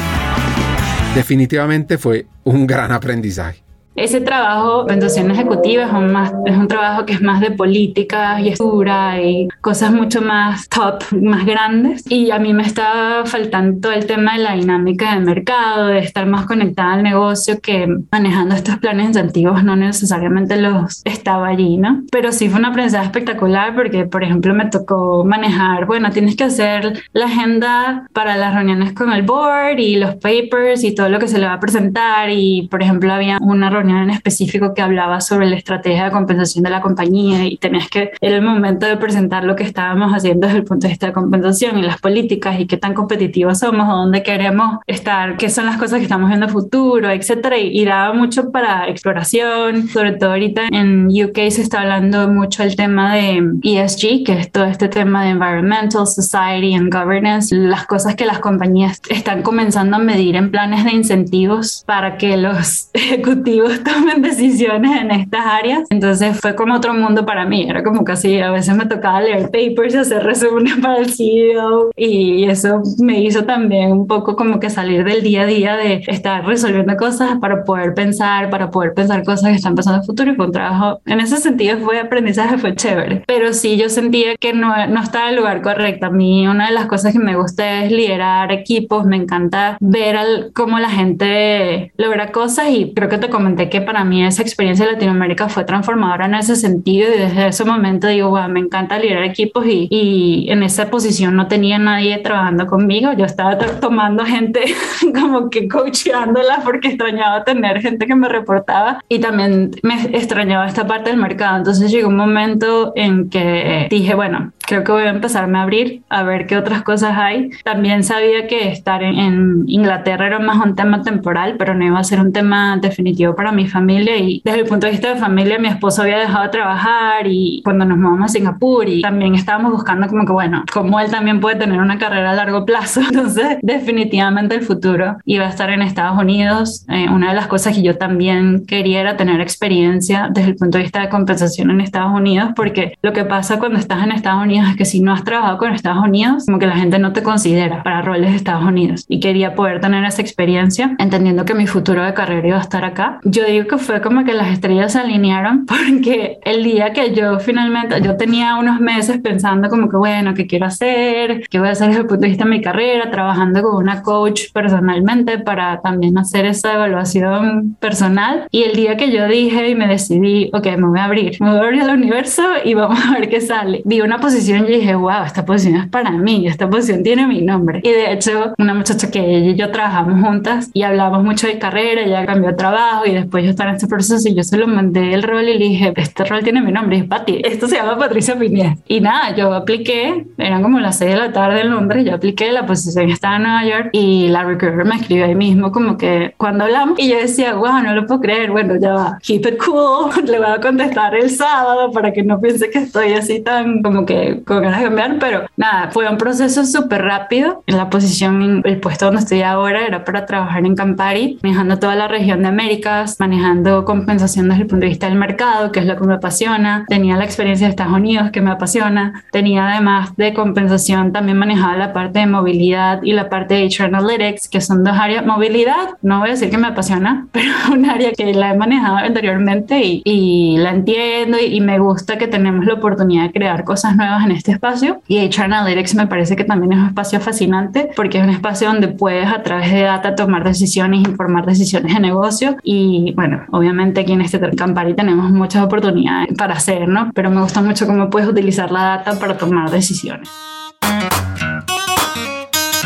Definitivamente 1.15 1.97
fue 1.97 2.27
un 2.43 2.67
gran 2.67 2.91
aprendizaje. 2.91 3.63
Ese 3.99 4.21
trabajo 4.21 4.89
en 4.89 4.99
educación 4.99 5.29
ejecutiva 5.29 5.83
es 5.83 5.91
un, 5.91 6.13
más, 6.13 6.31
es 6.45 6.55
un 6.55 6.69
trabajo 6.69 7.05
que 7.05 7.11
es 7.11 7.21
más 7.21 7.41
de 7.41 7.51
política 7.51 8.39
y 8.39 8.47
estructura 8.47 9.21
y 9.21 9.49
cosas 9.59 9.91
mucho 9.91 10.21
más 10.21 10.69
top, 10.69 11.03
más 11.11 11.45
grandes. 11.45 12.09
Y 12.09 12.31
a 12.31 12.39
mí 12.39 12.53
me 12.53 12.63
está 12.63 13.23
faltando 13.25 13.91
el 13.91 14.05
tema 14.05 14.37
de 14.37 14.43
la 14.43 14.53
dinámica 14.53 15.15
de 15.15 15.19
mercado, 15.19 15.87
de 15.87 15.99
estar 15.99 16.25
más 16.27 16.45
conectada 16.45 16.93
al 16.93 17.03
negocio 17.03 17.59
que 17.59 17.87
manejando 18.09 18.55
estos 18.55 18.77
planes 18.77 19.07
incentivos 19.07 19.65
no 19.65 19.75
necesariamente 19.75 20.55
los 20.55 21.01
estaba 21.03 21.49
allí, 21.49 21.75
¿no? 21.75 22.03
Pero 22.09 22.31
sí 22.31 22.47
fue 22.47 22.59
una 22.59 22.69
aprendizaje 22.69 23.03
espectacular 23.03 23.75
porque, 23.75 24.05
por 24.05 24.23
ejemplo, 24.23 24.53
me 24.53 24.67
tocó 24.67 25.25
manejar, 25.25 25.85
bueno, 25.87 26.09
tienes 26.11 26.37
que 26.37 26.45
hacer 26.45 27.03
la 27.11 27.25
agenda 27.25 28.07
para 28.13 28.37
las 28.37 28.55
reuniones 28.55 28.93
con 28.93 29.11
el 29.11 29.23
board 29.23 29.77
y 29.77 29.97
los 29.97 30.15
papers 30.15 30.85
y 30.85 30.95
todo 30.95 31.09
lo 31.09 31.19
que 31.19 31.27
se 31.27 31.37
le 31.37 31.47
va 31.47 31.53
a 31.55 31.59
presentar. 31.59 32.29
Y, 32.29 32.69
por 32.71 32.81
ejemplo, 32.81 33.11
había 33.11 33.39
una 33.41 33.69
reunión 33.69 33.88
en 33.97 34.09
específico 34.09 34.73
que 34.73 34.81
hablaba 34.81 35.21
sobre 35.21 35.49
la 35.49 35.55
estrategia 35.55 36.05
de 36.05 36.11
compensación 36.11 36.63
de 36.63 36.69
la 36.69 36.81
compañía 36.81 37.45
y 37.45 37.57
tenías 37.57 37.89
que, 37.89 38.11
en 38.19 38.33
el 38.33 38.41
momento 38.41 38.85
de 38.85 38.97
presentar 38.97 39.43
lo 39.43 39.55
que 39.55 39.63
estábamos 39.63 40.11
haciendo 40.11 40.47
desde 40.47 40.59
el 40.59 40.65
punto 40.65 40.87
de 40.87 40.93
vista 40.93 41.07
de 41.07 41.13
compensación 41.13 41.77
y 41.77 41.81
las 41.81 41.99
políticas 41.99 42.59
y 42.59 42.67
qué 42.67 42.77
tan 42.77 42.93
competitivos 42.93 43.59
somos, 43.59 43.87
dónde 43.87 44.23
queremos 44.23 44.79
estar, 44.87 45.37
qué 45.37 45.49
son 45.49 45.65
las 45.65 45.77
cosas 45.77 45.97
que 45.97 46.03
estamos 46.03 46.29
viendo 46.29 46.49
futuro, 46.49 47.09
etcétera. 47.09 47.57
Y, 47.57 47.79
y 47.79 47.85
daba 47.85 48.13
mucho 48.13 48.51
para 48.51 48.87
exploración, 48.87 49.87
sobre 49.87 50.13
todo 50.13 50.31
ahorita 50.31 50.67
en 50.71 51.07
UK 51.07 51.49
se 51.49 51.61
está 51.61 51.81
hablando 51.81 52.27
mucho 52.27 52.63
el 52.63 52.75
tema 52.75 53.13
de 53.15 53.43
ESG, 53.63 54.23
que 54.25 54.33
es 54.39 54.51
todo 54.51 54.65
este 54.65 54.87
tema 54.87 55.23
de 55.23 55.31
Environmental, 55.31 56.07
Society 56.07 56.73
and 56.73 56.93
Governance, 56.93 57.55
las 57.55 57.85
cosas 57.85 58.15
que 58.15 58.25
las 58.25 58.39
compañías 58.39 59.01
están 59.09 59.41
comenzando 59.41 59.97
a 59.97 59.99
medir 59.99 60.35
en 60.35 60.51
planes 60.51 60.83
de 60.83 60.91
incentivos 60.91 61.83
para 61.85 62.17
que 62.17 62.37
los 62.37 62.89
ejecutivos 62.93 63.68
tomen 63.83 64.21
decisiones 64.21 65.01
en 65.01 65.11
estas 65.11 65.45
áreas. 65.45 65.83
Entonces 65.89 66.39
fue 66.39 66.55
como 66.55 66.75
otro 66.75 66.93
mundo 66.93 67.25
para 67.25 67.45
mí. 67.45 67.65
Era 67.69 67.83
como 67.83 68.03
casi 68.03 68.39
a 68.39 68.51
veces 68.51 68.75
me 68.75 68.85
tocaba 68.85 69.21
leer 69.21 69.49
papers 69.51 69.95
y 69.95 69.97
hacer 69.97 70.23
resúmenes 70.23 70.75
para 70.81 70.97
el 70.97 71.13
CEO. 71.13 71.91
Y 71.95 72.45
eso 72.45 72.81
me 72.99 73.21
hizo 73.21 73.43
también 73.45 73.91
un 73.91 74.07
poco 74.07 74.35
como 74.35 74.59
que 74.59 74.69
salir 74.69 75.03
del 75.03 75.23
día 75.23 75.43
a 75.43 75.45
día 75.45 75.75
de 75.75 76.03
estar 76.07 76.45
resolviendo 76.45 76.95
cosas 76.97 77.37
para 77.39 77.63
poder 77.63 77.93
pensar, 77.93 78.49
para 78.49 78.71
poder 78.71 78.93
pensar 78.93 79.23
cosas 79.23 79.49
que 79.49 79.55
están 79.55 79.75
pasando 79.75 79.97
en 79.97 80.01
el 80.01 80.05
futuro. 80.05 80.31
Y 80.31 80.35
fue 80.35 80.45
un 80.45 80.51
trabajo, 80.51 81.01
en 81.05 81.19
ese 81.19 81.37
sentido 81.37 81.77
fue 81.79 81.99
aprendizaje, 81.99 82.57
fue 82.57 82.75
chévere. 82.75 83.23
Pero 83.27 83.53
sí 83.53 83.77
yo 83.77 83.89
sentía 83.89 84.35
que 84.37 84.53
no, 84.53 84.87
no 84.87 85.01
estaba 85.01 85.25
en 85.25 85.31
el 85.31 85.39
lugar 85.39 85.61
correcto. 85.61 86.07
A 86.07 86.09
mí 86.09 86.47
una 86.47 86.67
de 86.67 86.73
las 86.73 86.87
cosas 86.87 87.13
que 87.13 87.19
me 87.19 87.35
gusta 87.35 87.83
es 87.83 87.91
liderar 87.91 88.51
equipos. 88.51 89.05
Me 89.05 89.17
encanta 89.17 89.77
ver 89.79 90.17
al, 90.17 90.51
cómo 90.53 90.79
la 90.79 90.89
gente 90.89 91.91
logra 91.97 92.31
cosas 92.31 92.69
y 92.69 92.93
creo 92.93 93.09
que 93.09 93.17
te 93.17 93.29
comenté 93.29 93.58
que 93.67 93.81
para 93.81 94.05
mí 94.05 94.23
esa 94.23 94.41
experiencia 94.41 94.85
de 94.85 94.93
Latinoamérica 94.93 95.49
fue 95.49 95.65
transformadora 95.65 96.27
en 96.27 96.35
ese 96.35 96.55
sentido 96.55 97.09
y 97.09 97.19
desde 97.19 97.47
ese 97.47 97.65
momento 97.65 98.07
digo, 98.07 98.29
wow, 98.29 98.47
me 98.47 98.59
encanta 98.59 98.99
liderar 98.99 99.23
equipos 99.23 99.65
y, 99.65 99.87
y 99.89 100.49
en 100.51 100.63
esa 100.63 100.89
posición 100.89 101.35
no 101.35 101.47
tenía 101.47 101.79
nadie 101.79 102.17
trabajando 102.19 102.67
conmigo, 102.67 103.11
yo 103.13 103.25
estaba 103.25 103.57
tomando 103.57 104.23
gente 104.23 104.61
como 105.19 105.49
que 105.49 105.67
coacheándola 105.67 106.61
porque 106.63 106.89
extrañaba 106.89 107.43
tener 107.43 107.81
gente 107.81 108.05
que 108.05 108.15
me 108.15 108.29
reportaba 108.29 109.03
y 109.09 109.19
también 109.19 109.71
me 109.83 109.95
extrañaba 110.15 110.67
esta 110.67 110.87
parte 110.87 111.09
del 111.09 111.19
mercado, 111.19 111.57
entonces 111.57 111.91
llegó 111.91 112.07
un 112.07 112.15
momento 112.15 112.93
en 112.95 113.29
que 113.29 113.87
dije, 113.89 114.13
bueno, 114.13 114.53
creo 114.69 114.83
que 114.83 114.91
voy 114.91 115.03
a 115.03 115.09
empezarme 115.09 115.57
a 115.57 115.63
abrir 115.63 116.03
a 116.09 116.21
ver 116.21 116.45
qué 116.45 116.55
otras 116.55 116.83
cosas 116.83 117.17
hay. 117.17 117.49
También 117.63 118.03
sabía 118.03 118.47
que 118.47 118.69
estar 118.69 119.01
en, 119.01 119.17
en 119.17 119.63
Inglaterra 119.67 120.27
era 120.27 120.37
más 120.37 120.63
un 120.63 120.75
tema 120.75 121.01
temporal, 121.01 121.55
pero 121.57 121.73
no 121.73 121.83
iba 121.83 121.97
a 121.97 122.03
ser 122.03 122.21
un 122.21 122.31
tema 122.31 122.77
definitivo 122.77 123.35
para 123.35 123.51
mi 123.51 123.67
familia 123.67 124.15
y 124.17 124.41
desde 124.45 124.59
el 124.59 124.67
punto 124.67 124.85
de 124.85 124.91
vista 124.91 125.11
de 125.11 125.19
familia 125.19 125.57
mi 125.57 125.67
esposo 125.67 126.03
había 126.03 126.19
dejado 126.19 126.43
de 126.43 126.49
trabajar 126.49 127.25
y 127.25 127.61
cuando 127.63 127.83
nos 127.83 127.97
mudamos 127.97 128.25
a 128.25 128.33
Singapur 128.33 128.87
y 128.87 129.01
también 129.01 129.33
estábamos 129.33 129.71
buscando 129.71 130.07
como 130.07 130.23
que 130.23 130.33
bueno, 130.33 130.63
como 130.71 130.99
él 130.99 131.09
también 131.09 131.39
puede 131.39 131.55
tener 131.55 131.79
una 131.79 131.97
carrera 131.97 132.31
a 132.31 132.35
largo 132.35 132.63
plazo, 132.63 133.01
entonces 133.09 133.57
definitivamente 133.63 134.53
el 134.53 134.61
futuro 134.61 135.17
iba 135.25 135.45
a 135.45 135.49
estar 135.49 135.71
en 135.71 135.81
Estados 135.81 136.19
Unidos. 136.19 136.85
Eh, 136.89 137.07
una 137.09 137.29
de 137.29 137.35
las 137.35 137.47
cosas 137.47 137.75
que 137.75 137.81
yo 137.81 137.97
también 137.97 138.65
quería 138.67 139.01
era 139.01 139.17
tener 139.17 139.41
experiencia 139.41 140.29
desde 140.31 140.49
el 140.49 140.55
punto 140.57 140.77
de 140.77 140.83
vista 140.83 141.01
de 141.01 141.09
compensación 141.09 141.71
en 141.71 141.81
Estados 141.81 142.11
Unidos 142.13 142.51
porque 142.55 142.93
lo 143.01 143.13
que 143.13 143.25
pasa 143.25 143.57
cuando 143.57 143.79
estás 143.79 144.03
en 144.03 144.11
Estados 144.11 144.43
Unidos 144.43 144.58
es 144.67 144.75
que 144.75 144.85
si 144.85 145.01
no 145.01 145.13
has 145.13 145.23
trabajado 145.23 145.57
con 145.57 145.73
Estados 145.73 146.03
Unidos, 146.03 146.45
como 146.45 146.59
que 146.59 146.67
la 146.67 146.75
gente 146.75 146.99
no 146.99 147.13
te 147.13 147.23
considera 147.23 147.83
para 147.83 148.01
roles 148.01 148.31
de 148.31 148.37
Estados 148.37 148.63
Unidos 148.63 149.05
y 149.07 149.19
quería 149.19 149.55
poder 149.55 149.79
tener 149.81 150.03
esa 150.05 150.21
experiencia 150.21 150.95
entendiendo 150.97 151.45
que 151.45 151.53
mi 151.53 151.67
futuro 151.67 152.03
de 152.03 152.13
carrera 152.13 152.47
iba 152.47 152.57
a 152.57 152.61
estar 152.61 152.85
acá. 152.85 153.19
Yo 153.23 153.45
digo 153.45 153.67
que 153.67 153.77
fue 153.77 154.01
como 154.01 154.23
que 154.25 154.33
las 154.33 154.49
estrellas 154.49 154.93
se 154.93 154.99
alinearon 154.99 155.65
porque 155.67 156.39
el 156.43 156.63
día 156.63 156.93
que 156.93 157.13
yo 157.13 157.39
finalmente, 157.39 158.01
yo 158.01 158.17
tenía 158.17 158.55
unos 158.57 158.79
meses 158.79 159.19
pensando 159.19 159.69
como 159.69 159.89
que 159.89 159.97
bueno, 159.97 160.33
¿qué 160.33 160.47
quiero 160.47 160.65
hacer? 160.65 161.43
¿Qué 161.49 161.59
voy 161.59 161.69
a 161.69 161.71
hacer 161.71 161.87
desde 161.87 162.01
el 162.01 162.07
punto 162.07 162.21
de 162.21 162.29
vista 162.29 162.43
de 162.43 162.49
mi 162.49 162.61
carrera? 162.61 163.11
Trabajando 163.11 163.61
con 163.61 163.75
una 163.75 164.01
coach 164.01 164.51
personalmente 164.53 165.39
para 165.39 165.81
también 165.81 166.17
hacer 166.17 166.45
esa 166.45 166.73
evaluación 166.73 167.77
personal. 167.79 168.47
Y 168.51 168.63
el 168.63 168.75
día 168.75 168.97
que 168.97 169.11
yo 169.11 169.27
dije 169.27 169.69
y 169.69 169.75
me 169.75 169.87
decidí, 169.87 170.49
ok, 170.53 170.65
me 170.77 170.87
voy 170.87 170.99
a 170.99 171.05
abrir, 171.05 171.37
me 171.39 171.49
voy 171.49 171.59
a 171.59 171.63
abrir 171.63 171.81
al 171.81 171.97
universo 171.97 172.43
y 172.63 172.73
vamos 172.73 172.99
a 173.05 173.13
ver 173.13 173.29
qué 173.29 173.41
sale. 173.41 173.81
Vi 173.85 174.01
una 174.01 174.19
posición 174.19 174.48
y 174.57 174.79
dije, 174.79 174.95
wow, 174.95 175.23
esta 175.25 175.45
posición 175.45 175.81
es 175.81 175.87
para 175.87 176.11
mí, 176.11 176.47
esta 176.47 176.69
posición 176.69 177.03
tiene 177.03 177.27
mi 177.27 177.41
nombre. 177.41 177.81
Y 177.83 177.89
de 177.89 178.13
hecho, 178.13 178.53
una 178.57 178.73
muchacha 178.73 179.09
que 179.11 179.19
ella 179.19 179.51
y 179.51 179.55
yo 179.55 179.71
trabajamos 179.71 180.25
juntas 180.25 180.69
y 180.73 180.83
hablamos 180.83 181.23
mucho 181.23 181.47
de 181.47 181.59
carrera, 181.59 182.01
ella 182.01 182.25
cambió 182.25 182.49
de 182.49 182.55
trabajo 182.55 183.05
y 183.05 183.13
después 183.13 183.43
yo 183.43 183.51
estaba 183.51 183.69
en 183.69 183.75
este 183.75 183.87
proceso 183.87 184.27
y 184.27 184.35
yo 184.35 184.43
se 184.43 184.57
lo 184.57 184.67
mandé 184.67 185.13
el 185.13 185.23
rol 185.23 185.47
y 185.47 185.57
le 185.57 185.65
dije, 185.65 185.93
este 185.95 186.25
rol 186.25 186.43
tiene 186.43 186.61
mi 186.61 186.71
nombre, 186.71 186.97
es 186.97 187.03
Pati, 187.05 187.41
esto 187.43 187.67
se 187.67 187.75
llama 187.75 187.97
Patricia 187.97 188.37
Piñez. 188.37 188.77
Y 188.87 189.01
nada, 189.01 189.35
yo 189.35 189.53
apliqué, 189.53 190.25
eran 190.37 190.61
como 190.61 190.79
las 190.79 190.97
6 190.97 191.11
de 191.11 191.17
la 191.17 191.31
tarde 191.31 191.61
en 191.61 191.69
Londres, 191.71 192.05
yo 192.05 192.15
apliqué, 192.15 192.51
la 192.51 192.65
posición 192.65 193.09
estaba 193.09 193.37
en 193.37 193.43
Nueva 193.43 193.65
York 193.65 193.89
y 193.93 194.27
la 194.29 194.43
recruiter 194.43 194.85
me 194.85 194.95
escribió 194.95 195.25
ahí 195.25 195.35
mismo 195.35 195.71
como 195.71 195.97
que 195.97 196.33
cuando 196.37 196.65
hablamos 196.65 196.99
y 196.99 197.09
yo 197.09 197.17
decía, 197.17 197.53
wow, 197.53 197.81
no 197.83 197.93
lo 197.93 198.05
puedo 198.05 198.21
creer, 198.21 198.51
bueno, 198.51 198.75
ya 198.79 198.93
va, 198.93 199.19
keep 199.21 199.45
it 199.45 199.57
cool, 199.57 200.11
le 200.25 200.37
voy 200.39 200.47
a 200.47 200.59
contestar 200.59 201.15
el 201.15 201.29
sábado 201.29 201.91
para 201.91 202.11
que 202.13 202.23
no 202.23 202.39
piense 202.39 202.69
que 202.69 202.79
estoy 202.79 203.13
así 203.13 203.41
tan 203.41 203.81
como 203.81 204.05
que 204.05 204.38
con 204.45 204.61
ganas 204.61 204.79
de 204.79 204.85
cambiar, 204.85 205.17
pero 205.19 205.45
nada, 205.57 205.89
fue 205.91 206.09
un 206.09 206.17
proceso 206.17 206.65
súper 206.65 207.03
rápido. 207.03 207.63
La 207.67 207.89
posición, 207.89 208.61
el 208.65 208.79
puesto 208.79 209.05
donde 209.05 209.21
estoy 209.21 209.41
ahora 209.41 209.85
era 209.85 210.03
para 210.03 210.25
trabajar 210.25 210.65
en 210.65 210.75
Campari, 210.75 211.39
manejando 211.43 211.79
toda 211.79 211.95
la 211.95 212.07
región 212.07 212.41
de 212.41 212.47
Américas, 212.47 213.17
manejando 213.19 213.85
compensación 213.85 214.49
desde 214.49 214.63
el 214.63 214.67
punto 214.67 214.83
de 214.83 214.89
vista 214.89 215.07
del 215.07 215.17
mercado, 215.17 215.71
que 215.71 215.79
es 215.79 215.85
lo 215.85 215.95
que 215.97 216.05
me 216.05 216.15
apasiona. 216.15 216.85
Tenía 216.87 217.17
la 217.17 217.25
experiencia 217.25 217.67
de 217.67 217.71
Estados 217.71 217.93
Unidos, 217.93 218.31
que 218.31 218.41
me 218.41 218.51
apasiona. 218.51 219.23
Tenía 219.31 219.69
además 219.69 220.15
de 220.15 220.33
compensación, 220.33 221.11
también 221.11 221.37
manejaba 221.37 221.77
la 221.77 221.93
parte 221.93 222.19
de 222.19 222.27
movilidad 222.27 223.01
y 223.03 223.13
la 223.13 223.29
parte 223.29 223.55
de 223.55 223.65
HR 223.65 223.95
Analytics, 223.95 224.49
que 224.49 224.61
son 224.61 224.83
dos 224.83 224.97
áreas. 224.97 225.25
Movilidad, 225.25 225.97
no 226.01 226.19
voy 226.19 226.29
a 226.29 226.31
decir 226.31 226.49
que 226.49 226.57
me 226.57 226.67
apasiona, 226.67 227.27
pero 227.31 227.51
un 227.71 227.89
área 227.89 228.11
que 228.11 228.33
la 228.33 228.53
he 228.53 228.57
manejado 228.57 228.97
anteriormente 228.97 229.79
y, 229.81 230.01
y 230.05 230.57
la 230.57 230.71
entiendo 230.71 231.37
y, 231.39 231.55
y 231.55 231.61
me 231.61 231.79
gusta 231.79 232.17
que 232.17 232.27
tenemos 232.27 232.65
la 232.65 232.75
oportunidad 232.75 233.23
de 233.23 233.31
crear 233.31 233.63
cosas 233.63 233.95
nuevas 233.95 234.18
en 234.23 234.31
este 234.31 234.51
espacio. 234.51 235.01
Y 235.07 235.19
HR 235.19 235.43
Analytics 235.43 235.95
me 235.95 236.07
parece 236.07 236.35
que 236.35 236.43
también 236.43 236.73
es 236.73 236.79
un 236.79 236.87
espacio 236.87 237.19
fascinante 237.19 237.89
porque 237.95 238.17
es 238.17 238.23
un 238.23 238.29
espacio 238.29 238.67
donde 238.67 238.87
puedes 238.87 239.27
a 239.27 239.43
través 239.43 239.71
de 239.71 239.81
data 239.81 240.15
tomar 240.15 240.43
decisiones, 240.43 241.07
informar 241.07 241.45
decisiones 241.45 241.93
de 241.93 241.99
negocio 241.99 242.57
y 242.63 243.13
bueno, 243.15 243.45
obviamente 243.51 244.01
aquí 244.01 244.13
en 244.13 244.21
este 244.21 244.39
Campari 244.55 244.95
tenemos 244.95 245.31
muchas 245.31 245.63
oportunidades 245.63 246.29
para 246.37 246.55
hacer, 246.55 246.87
¿no? 246.87 247.11
Pero 247.13 247.29
me 247.29 247.41
gusta 247.41 247.61
mucho 247.61 247.85
cómo 247.85 248.09
puedes 248.09 248.27
utilizar 248.27 248.71
la 248.71 248.83
data 248.83 249.19
para 249.19 249.37
tomar 249.37 249.69
decisiones. 249.69 250.29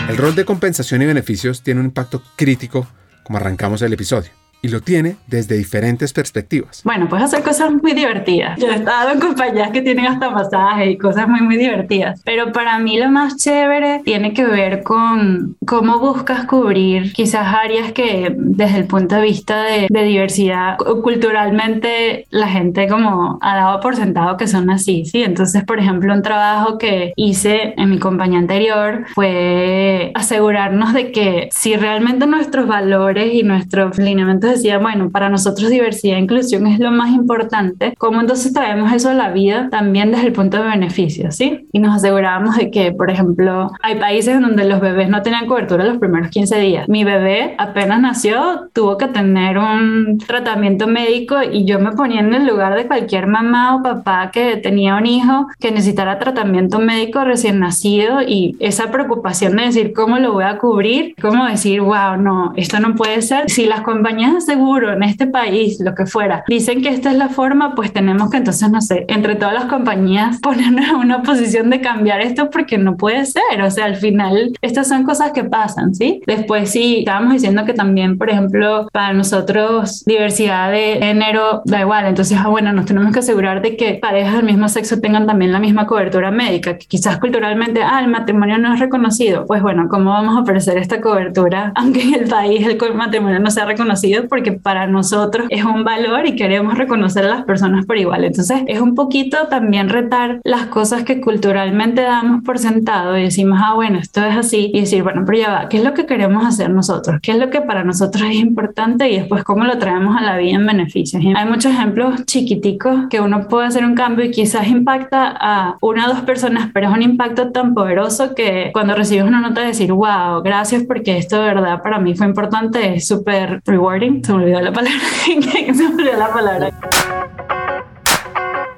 El 0.09 0.17
rol 0.17 0.35
de 0.35 0.45
compensación 0.45 1.01
y 1.01 1.05
beneficios 1.05 1.63
tiene 1.63 1.79
un 1.79 1.87
impacto 1.87 2.21
crítico 2.35 2.87
como 3.23 3.37
arrancamos 3.37 3.81
el 3.81 3.93
episodio 3.93 4.42
y 4.63 4.69
lo 4.69 4.79
tiene 4.79 5.17
desde 5.27 5.57
diferentes 5.57 6.13
perspectivas. 6.13 6.81
Bueno, 6.85 7.09
puedes 7.09 7.25
hacer 7.25 7.43
cosas 7.43 7.71
muy 7.73 7.91
divertidas. 7.91 8.57
Yo 8.57 8.67
he 8.67 8.75
estado 8.75 9.11
en 9.11 9.19
compañías 9.19 9.71
que 9.71 9.81
tienen 9.81 10.07
hasta 10.07 10.29
masajes 10.29 10.89
y 10.89 10.97
cosas 10.97 11.27
muy, 11.27 11.41
muy 11.41 11.57
divertidas. 11.57 12.21
Pero 12.23 12.53
para 12.53 12.79
mí 12.79 12.97
lo 12.97 13.11
más 13.11 13.35
chévere 13.35 14.01
tiene 14.05 14.33
que 14.33 14.45
ver 14.45 14.81
con 14.83 15.57
cómo 15.65 15.99
buscas 15.99 16.45
cubrir 16.45 17.11
quizás 17.11 17.45
áreas 17.45 17.91
que 17.91 18.33
desde 18.37 18.77
el 18.77 18.85
punto 18.85 19.15
de 19.15 19.21
vista 19.21 19.63
de, 19.63 19.87
de 19.89 20.03
diversidad 20.03 20.77
culturalmente 20.77 22.25
la 22.29 22.47
gente 22.47 22.87
como 22.87 23.39
ha 23.41 23.55
dado 23.55 23.81
por 23.81 23.97
sentado 23.97 24.37
que 24.37 24.47
son 24.47 24.69
así, 24.69 25.03
¿sí? 25.03 25.23
Entonces, 25.23 25.65
por 25.65 25.79
ejemplo, 25.79 26.13
un 26.13 26.21
trabajo 26.21 26.77
que 26.77 27.11
hice 27.17 27.73
en 27.75 27.89
mi 27.89 27.99
compañía 27.99 28.39
anterior 28.39 29.05
fue 29.13 30.11
asegurarnos 30.15 30.93
de 30.93 31.11
que 31.11 31.49
si 31.51 31.75
realmente 31.75 32.27
nuestros 32.27 32.65
valores 32.65 33.33
y 33.33 33.43
nuestros 33.43 33.97
lineamientos 33.97 34.52
decía, 34.53 34.77
bueno, 34.77 35.09
para 35.09 35.29
nosotros 35.29 35.69
diversidad 35.69 36.17
e 36.17 36.21
inclusión 36.21 36.67
es 36.67 36.79
lo 36.79 36.91
más 36.91 37.11
importante, 37.11 37.93
¿cómo 37.97 38.21
entonces 38.21 38.53
traemos 38.53 38.91
eso 38.91 39.09
a 39.09 39.13
la 39.13 39.31
vida 39.31 39.69
también 39.69 40.11
desde 40.11 40.27
el 40.27 40.33
punto 40.33 40.57
de 40.57 40.69
beneficio, 40.69 41.31
¿sí? 41.31 41.67
Y 41.71 41.79
nos 41.79 41.95
asegurábamos 41.95 42.57
de 42.57 42.71
que, 42.71 42.91
por 42.91 43.09
ejemplo, 43.09 43.71
hay 43.81 43.95
países 43.95 44.39
donde 44.39 44.65
los 44.65 44.79
bebés 44.79 45.09
no 45.09 45.21
tenían 45.21 45.47
cobertura 45.47 45.83
los 45.83 45.97
primeros 45.97 46.29
15 46.29 46.59
días. 46.59 46.89
Mi 46.89 47.03
bebé 47.03 47.55
apenas 47.57 48.01
nació, 48.01 48.69
tuvo 48.73 48.97
que 48.97 49.07
tener 49.07 49.57
un 49.57 50.17
tratamiento 50.25 50.87
médico 50.87 51.37
y 51.43 51.65
yo 51.65 51.79
me 51.79 51.91
ponía 51.91 52.21
en 52.21 52.33
el 52.33 52.45
lugar 52.45 52.75
de 52.75 52.87
cualquier 52.87 53.27
mamá 53.27 53.75
o 53.75 53.83
papá 53.83 54.31
que 54.31 54.57
tenía 54.57 54.95
un 54.95 55.05
hijo 55.05 55.47
que 55.59 55.71
necesitara 55.71 56.19
tratamiento 56.19 56.79
médico 56.79 57.23
recién 57.23 57.59
nacido 57.59 58.21
y 58.21 58.55
esa 58.59 58.91
preocupación 58.91 59.55
de 59.55 59.63
decir 59.63 59.93
cómo 59.93 60.19
lo 60.19 60.33
voy 60.33 60.43
a 60.43 60.57
cubrir, 60.57 61.15
cómo 61.21 61.45
decir, 61.45 61.81
wow, 61.81 62.17
no, 62.17 62.53
esto 62.55 62.79
no 62.79 62.95
puede 62.95 63.21
ser. 63.21 63.49
Si 63.49 63.65
las 63.65 63.81
compañías 63.81 64.33
seguro 64.43 64.93
en 64.93 65.03
este 65.03 65.27
país, 65.27 65.79
lo 65.79 65.95
que 65.95 66.05
fuera, 66.05 66.43
dicen 66.47 66.81
que 66.81 66.89
esta 66.89 67.11
es 67.11 67.17
la 67.17 67.29
forma, 67.29 67.75
pues 67.75 67.91
tenemos 67.91 68.29
que 68.29 68.37
entonces, 68.37 68.69
no 68.69 68.81
sé, 68.81 69.05
entre 69.07 69.35
todas 69.35 69.53
las 69.53 69.65
compañías 69.65 70.39
ponernos 70.41 70.87
en 70.87 70.95
una 70.95 71.23
posición 71.23 71.69
de 71.69 71.81
cambiar 71.81 72.21
esto 72.21 72.49
porque 72.49 72.77
no 72.77 72.97
puede 72.97 73.25
ser. 73.25 73.61
O 73.63 73.71
sea, 73.71 73.85
al 73.85 73.95
final, 73.95 74.51
estas 74.61 74.87
son 74.87 75.03
cosas 75.03 75.31
que 75.31 75.43
pasan, 75.43 75.95
¿sí? 75.95 76.21
Después 76.27 76.69
sí, 76.69 76.99
estábamos 76.99 77.33
diciendo 77.33 77.65
que 77.65 77.73
también, 77.73 78.17
por 78.17 78.29
ejemplo, 78.29 78.89
para 78.91 79.13
nosotros 79.13 80.03
diversidad 80.05 80.71
de 80.71 80.97
género 80.99 81.61
da 81.65 81.81
igual. 81.81 82.05
Entonces, 82.05 82.37
ah, 82.39 82.49
bueno, 82.49 82.73
nos 82.73 82.85
tenemos 82.85 83.13
que 83.13 83.19
asegurar 83.19 83.61
de 83.61 83.77
que 83.77 83.95
parejas 83.95 84.35
del 84.35 84.45
mismo 84.45 84.67
sexo 84.67 84.99
tengan 84.99 85.25
también 85.25 85.51
la 85.51 85.59
misma 85.59 85.87
cobertura 85.87 86.31
médica, 86.31 86.77
que 86.77 86.85
quizás 86.85 87.17
culturalmente, 87.19 87.81
ah, 87.81 88.01
el 88.01 88.09
matrimonio 88.09 88.57
no 88.57 88.73
es 88.73 88.79
reconocido. 88.79 89.45
Pues 89.45 89.61
bueno, 89.61 89.87
¿cómo 89.89 90.11
vamos 90.11 90.35
a 90.35 90.41
ofrecer 90.41 90.77
esta 90.77 91.01
cobertura 91.01 91.71
aunque 91.75 92.01
en 92.01 92.13
el 92.15 92.29
país 92.29 92.65
el 92.65 92.77
matrimonio 92.95 93.39
no 93.39 93.51
sea 93.51 93.65
reconocido? 93.65 94.27
Porque 94.33 94.53
para 94.53 94.87
nosotros 94.87 95.45
es 95.51 95.63
un 95.63 95.83
valor 95.83 96.25
y 96.25 96.35
queremos 96.35 96.75
reconocer 96.75 97.23
a 97.25 97.27
las 97.27 97.43
personas 97.43 97.85
por 97.85 97.99
igual. 97.99 98.23
Entonces 98.23 98.63
es 98.65 98.81
un 98.81 98.95
poquito 98.95 99.37
también 99.47 99.89
retar 99.89 100.41
las 100.43 100.65
cosas 100.65 101.03
que 101.03 101.21
culturalmente 101.21 102.01
damos 102.01 102.43
por 102.43 102.57
sentado 102.57 103.15
y 103.15 103.21
decimos, 103.21 103.59
ah, 103.63 103.75
bueno, 103.75 103.99
esto 103.99 104.25
es 104.25 104.35
así 104.35 104.71
y 104.73 104.79
decir, 104.79 105.03
bueno, 105.03 105.21
pero 105.23 105.37
ya 105.37 105.51
va, 105.51 105.69
¿qué 105.69 105.77
es 105.77 105.83
lo 105.83 105.93
que 105.93 106.07
queremos 106.07 106.43
hacer 106.47 106.71
nosotros? 106.71 107.19
¿Qué 107.21 107.31
es 107.31 107.37
lo 107.37 107.51
que 107.51 107.61
para 107.61 107.83
nosotros 107.83 108.23
es 108.27 108.37
importante 108.37 109.07
y 109.07 109.19
después 109.19 109.43
cómo 109.43 109.65
lo 109.65 109.77
traemos 109.77 110.17
a 110.17 110.23
la 110.23 110.35
vida 110.37 110.55
en 110.55 110.65
beneficios? 110.65 111.21
hay 111.23 111.45
muchos 111.47 111.71
ejemplos 111.71 112.25
chiquiticos 112.25 113.01
que 113.11 113.21
uno 113.21 113.47
puede 113.47 113.67
hacer 113.67 113.85
un 113.85 113.93
cambio 113.93 114.25
y 114.25 114.31
quizás 114.31 114.67
impacta 114.67 115.27
a 115.39 115.77
una 115.79 116.07
o 116.07 116.09
dos 116.09 116.21
personas, 116.21 116.71
pero 116.73 116.87
es 116.87 116.93
un 116.95 117.03
impacto 117.03 117.51
tan 117.51 117.75
poderoso 117.75 118.33
que 118.33 118.71
cuando 118.73 118.95
recibes 118.95 119.25
una 119.25 119.41
nota 119.41 119.61
de 119.61 119.67
decir, 119.67 119.93
wow, 119.93 120.41
gracias 120.43 120.85
porque 120.87 121.19
esto 121.19 121.35
de 121.39 121.49
verdad 121.49 121.83
para 121.83 121.99
mí 121.99 122.15
fue 122.15 122.25
importante, 122.25 122.95
es 122.95 123.05
súper 123.05 123.61
rewarding 123.67 124.22
se 124.23 124.33
me 124.33 124.43
olvidó 124.43 124.61
la 124.61 124.71
palabra. 124.71 124.99
se 125.25 125.73
me 125.73 125.87
olvidó 125.87 126.17
la 126.17 126.33
palabra. 126.33 126.79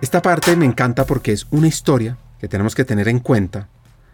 Esta 0.02 0.22
parte 0.22 0.56
me 0.56 0.66
encanta 0.66 1.06
porque 1.06 1.32
es 1.32 1.48
una 1.52 1.68
historia 1.68 2.18
que 2.40 2.48
tenemos 2.48 2.76
que 2.76 2.86
tener 2.86 3.08
en 3.08 3.20
cuenta 3.20 3.68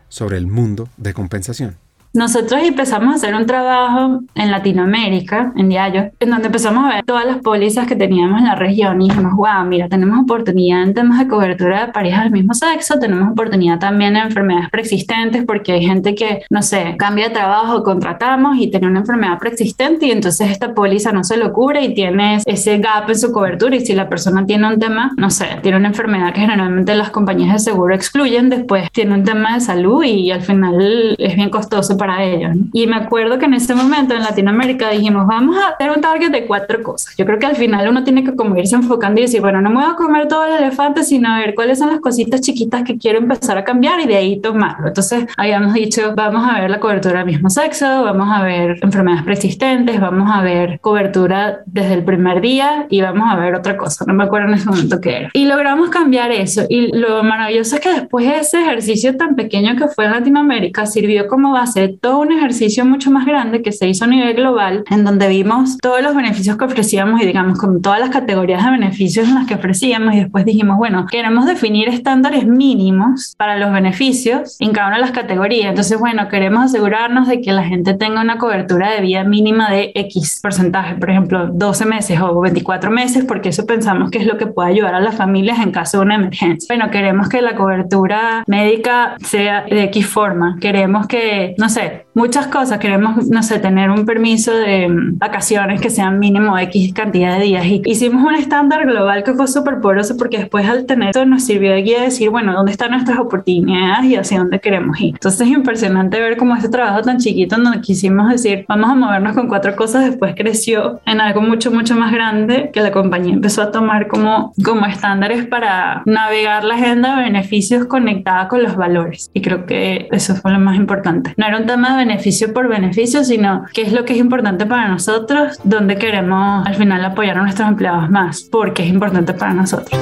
sobre 0.10 0.38
el 0.38 0.48
mundo 0.48 0.90
de 0.98 1.14
compensación. 1.14 1.78
Nosotros 2.14 2.62
empezamos 2.62 3.14
a 3.14 3.16
hacer 3.16 3.34
un 3.34 3.46
trabajo 3.46 4.20
en 4.36 4.52
Latinoamérica, 4.52 5.54
en 5.56 5.70
Diallo, 5.70 6.12
en 6.20 6.30
donde 6.30 6.48
empezamos 6.48 6.84
a 6.84 6.96
ver 6.96 7.06
todas 7.06 7.26
las 7.26 7.38
pólizas 7.38 7.88
que 7.88 7.96
teníamos 7.96 8.40
en 8.40 8.48
la 8.48 8.56
región 8.56 9.02
y 9.02 9.08
dijimos, 9.08 9.32
wow, 9.34 9.64
mira, 9.66 9.88
tenemos 9.88 10.20
oportunidad 10.20 10.84
en 10.84 10.94
temas 10.94 11.20
de 11.20 11.30
cobertura 11.30 11.86
de 11.86 11.94
parejas 11.94 12.24
del 12.24 12.34
mismo 12.34 12.54
sexo, 12.54 13.00
tenemos 13.00 13.32
oportunidad 13.32 13.80
también 13.80 14.18
en 14.18 14.24
enfermedades 14.24 14.70
preexistentes 14.70 15.46
porque 15.46 15.72
hay 15.72 15.86
gente 15.86 16.14
que, 16.14 16.42
no 16.50 16.62
sé, 16.62 16.96
cambia 16.98 17.30
de 17.30 17.34
trabajo, 17.34 17.82
contratamos 17.82 18.58
y 18.58 18.70
tiene 18.70 18.88
una 18.88 19.00
enfermedad 19.00 19.40
preexistente 19.40 20.08
y 20.08 20.12
entonces 20.12 20.52
esta 20.52 20.74
póliza 20.74 21.14
no 21.14 21.24
se 21.24 21.38
lo 21.38 21.54
cubre 21.54 21.82
y 21.82 21.94
tienes 21.94 22.44
ese 22.46 22.80
gap 22.80 23.10
en 23.10 23.18
su 23.18 23.32
cobertura 23.32 23.78
y 23.78 23.86
si 23.86 23.96
la 23.96 24.10
persona 24.10 24.46
tiene 24.46 24.68
un 24.68 24.80
tema, 24.80 25.14
no 25.16 25.30
sé, 25.30 25.46
tiene 25.62 25.78
una 25.78 25.88
enfermedad 25.88 26.34
que 26.34 26.42
generalmente 26.42 26.94
las 26.94 27.10
compañías 27.10 27.54
de 27.54 27.60
seguro 27.60 27.96
excluyen, 27.96 28.50
después 28.50 28.92
tiene 28.92 29.14
un 29.14 29.24
tema 29.24 29.54
de 29.54 29.62
salud 29.62 30.04
y 30.04 30.30
al 30.32 30.42
final 30.42 31.16
es 31.18 31.36
bien 31.38 31.50
costoso 31.50 31.98
para 32.02 32.24
ellos. 32.24 32.58
Y 32.74 32.88
me 32.88 32.96
acuerdo 32.96 33.38
que 33.38 33.46
en 33.46 33.54
ese 33.54 33.76
momento 33.76 34.16
en 34.16 34.24
Latinoamérica 34.24 34.90
dijimos, 34.90 35.28
vamos 35.28 35.56
a 35.56 35.70
hacer 35.70 35.92
un 35.96 36.02
target 36.02 36.32
de 36.32 36.48
cuatro 36.48 36.82
cosas. 36.82 37.16
Yo 37.16 37.28
creo 37.28 37.38
que 37.38 37.46
al 37.46 37.56
final 37.56 37.88
uno 37.88 38.04
tiene 38.04 38.24
que 38.24 38.36
como 38.36 38.58
irse 38.58 38.76
enfocando 38.76 39.20
y 39.20 39.26
decir, 39.26 39.40
bueno, 39.40 39.62
no 39.62 39.70
me 39.70 39.76
voy 39.76 39.92
a 39.92 39.96
comer 39.96 40.28
todo 40.28 40.48
el 40.48 40.64
elefante, 40.64 41.04
sino 41.04 41.30
a 41.30 41.38
ver 41.38 41.54
cuáles 41.54 41.78
son 41.78 41.92
las 41.92 42.00
cositas 42.00 42.42
chiquitas 42.42 42.82
que 42.82 42.98
quiero 42.98 43.20
empezar 43.20 43.56
a 43.60 43.64
cambiar 43.64 44.00
y 44.00 44.08
de 44.08 44.16
ahí 44.16 44.42
tomarlo. 44.42 44.88
Entonces 44.88 45.26
habíamos 45.38 45.76
dicho, 45.76 46.16
vamos 46.16 46.50
a 46.50 46.60
ver 46.60 46.72
la 46.72 46.80
cobertura 46.80 47.20
del 47.20 47.28
mismo 47.28 47.52
sexo, 47.52 47.86
vamos 47.86 48.30
a 48.32 48.42
ver 48.42 48.80
enfermedades 48.82 49.24
persistentes, 49.24 50.00
vamos 50.02 50.28
a 50.34 50.42
ver 50.42 50.80
cobertura 50.80 51.60
desde 51.68 51.94
el 51.94 52.04
primer 52.04 52.42
día 52.42 52.88
y 52.90 53.02
vamos 53.02 53.32
a 53.32 53.36
ver 53.36 53.54
otra 53.54 53.78
cosa. 53.78 54.06
No 54.08 54.16
me 54.16 54.24
acuerdo 54.24 54.48
en 54.48 54.56
ese 54.56 54.68
momento 54.68 55.00
qué 55.00 55.18
era. 55.18 55.30
Y 55.34 55.46
logramos 55.46 55.92
cambiar 55.92 56.32
eso. 56.32 56.64
Y 56.68 56.98
lo 56.98 57.22
maravilloso 57.22 57.76
es 57.76 57.82
que 57.82 57.94
después 57.94 58.26
de 58.26 58.40
ese 58.40 58.60
ejercicio 58.60 59.16
tan 59.18 59.36
pequeño 59.36 59.76
que 59.76 59.88
fue 59.88 60.06
en 60.06 60.12
Latinoamérica, 60.14 60.88
sirvió 60.88 61.28
como 61.28 61.52
base 61.52 61.91
todo 61.98 62.20
un 62.20 62.32
ejercicio 62.32 62.86
mucho 62.86 63.12
más 63.12 63.26
grande 63.26 63.62
que 63.62 63.72
se 63.72 63.88
hizo 63.88 64.06
a 64.06 64.08
nivel 64.08 64.36
global, 64.36 64.84
en 64.90 65.04
donde 65.04 65.28
vimos 65.28 65.78
todos 65.78 66.02
los 66.02 66.16
beneficios 66.16 66.58
que 66.58 66.66
ofrecíamos 66.66 67.22
y 67.22 67.26
digamos 67.26 67.58
con 67.58 67.82
todas 67.82 68.00
las 68.00 68.10
categorías 68.10 68.64
de 68.64 68.72
beneficios 68.72 69.28
en 69.28 69.36
las 69.36 69.48
que 69.48 69.56
ofrecíamos 69.56 70.14
y 70.14 70.20
después 70.20 70.46
dijimos, 70.46 70.78
bueno, 70.78 71.06
queremos 71.10 71.46
definir 71.46 71.90
estándares 71.90 72.46
mínimos 72.46 73.36
para 73.38 73.58
los 73.58 73.72
beneficios 73.72 74.58
en 74.60 74.72
cada 74.72 74.88
una 74.88 74.98
de 74.98 75.02
las 75.02 75.12
categorías. 75.12 75.70
Entonces, 75.70 76.00
bueno, 76.00 76.28
queremos 76.28 76.66
asegurarnos 76.66 77.28
de 77.28 77.42
que 77.42 77.52
la 77.52 77.64
gente 77.64 77.94
tenga 77.94 78.22
una 78.22 78.38
cobertura 78.38 78.92
de 78.92 79.02
vida 79.02 79.24
mínima 79.24 79.70
de 79.70 79.92
X 79.96 80.40
porcentaje, 80.42 80.96
por 80.96 81.10
ejemplo, 81.10 81.48
12 81.48 81.86
meses 81.86 82.20
o 82.22 82.40
24 82.40 82.92
meses, 82.92 83.26
porque 83.26 83.50
eso 83.50 83.66
pensamos 83.66 84.12
que 84.12 84.20
es 84.20 84.26
lo 84.26 84.38
que 84.38 84.48
puede 84.48 84.70
ayudar 84.70 84.96
a 84.96 85.00
las 85.00 85.16
familias 85.16 85.60
en 85.60 85.72
caso 85.72 85.98
de 85.98 86.06
una 86.06 86.16
emergencia. 86.16 86.68
Bueno, 86.76 86.92
queremos 86.92 87.30
que 87.30 87.42
la 87.42 87.56
cobertura 87.56 88.44
médica 88.48 89.16
sea 89.22 89.66
de 89.70 89.84
X 89.86 90.08
forma. 90.08 90.58
Queremos 90.60 91.08
que, 91.08 91.56
no 91.58 91.70
sé, 91.70 91.81
say 91.88 92.06
muchas 92.14 92.48
cosas. 92.48 92.80
Queremos, 92.80 93.28
no 93.28 93.44
sé, 93.44 93.60
tener 93.60 93.90
un 93.90 94.06
permiso 94.06 94.54
de 94.54 94.88
vacaciones 94.90 95.82
que 95.82 95.90
sean 95.90 96.20
mínimo 96.20 96.58
X 96.58 96.94
cantidad 96.94 97.38
de 97.38 97.44
días. 97.44 97.66
Y 97.66 97.82
hicimos 97.86 98.24
un 98.24 98.36
estándar 98.36 98.86
global 98.86 99.24
que 99.24 99.34
fue 99.34 99.48
súper 99.48 99.80
poroso 99.82 100.18
porque 100.18 100.38
después 100.40 100.68
al 100.68 100.86
tener 100.86 101.10
esto 101.10 101.26
nos 101.26 101.44
sirvió 101.44 101.72
de 101.72 101.82
guía 101.82 102.02
a 102.02 102.04
decir, 102.04 102.30
bueno, 102.30 102.54
¿dónde 102.54 102.72
están 102.72 102.92
nuestras 102.92 103.20
oportunidades 103.20 104.06
y 104.06 104.16
hacia 104.16 104.40
dónde 104.40 104.60
queremos 104.60 105.00
ir? 105.00 105.14
Entonces 105.14 105.42
es 105.42 105.48
impresionante 105.48 106.20
ver 106.20 106.38
cómo 106.38 106.56
este 106.56 106.70
trabajo 106.70 107.02
tan 107.02 107.18
chiquito 107.18 107.58
donde 107.58 107.82
quisimos 107.82 108.30
decir, 108.30 108.66
vamos 108.68 108.90
a 108.90 108.96
movernos 108.96 109.34
con 109.36 109.48
cuatro 109.48 109.76
cosas, 109.76 110.06
después 110.06 110.36
creció 110.36 111.00
en 111.06 111.22
algo 111.22 111.42
mucho, 111.42 111.72
mucho 111.72 111.96
más 111.96 112.12
grande 112.12 112.72
que 112.74 112.82
la 112.82 112.92
compañía 112.92 113.34
empezó 113.34 113.62
a 113.62 113.72
tomar 113.72 114.08
como, 114.08 114.54
como 114.64 114.86
estándares 114.86 115.46
para 115.46 116.04
navegar 116.06 116.64
la 116.64 116.76
agenda 116.76 117.16
de 117.16 117.24
beneficios 117.24 117.86
conectada 117.86 118.48
con 118.48 118.64
los 118.64 118.76
valores. 118.76 119.30
Y 119.34 119.42
creo 119.42 119.66
que 119.66 120.08
eso 120.12 120.36
fue 120.36 120.52
lo 120.52 120.60
más 120.60 120.78
importante. 120.78 121.34
No 121.38 121.48
era 121.48 121.58
un 121.58 121.66
tema 121.66 121.98
de 121.98 122.01
beneficio 122.06 122.54
por 122.54 122.68
beneficio, 122.68 123.24
sino 123.24 123.66
qué 123.74 123.84
es 123.84 123.94
lo 123.94 124.06
que 124.06 124.14
es 124.14 124.20
importante 124.20 124.66
para 124.66 124.88
nosotros, 124.88 125.60
dónde 125.64 125.98
queremos 125.98 126.66
al 126.66 126.76
final 126.76 127.04
apoyar 127.06 127.38
a 127.38 127.42
nuestros 127.44 127.68
empleados 127.68 128.10
más, 128.10 128.42
porque 128.44 128.84
es 128.84 128.90
importante 128.90 129.34
para 129.34 129.54
nosotros. 129.54 130.00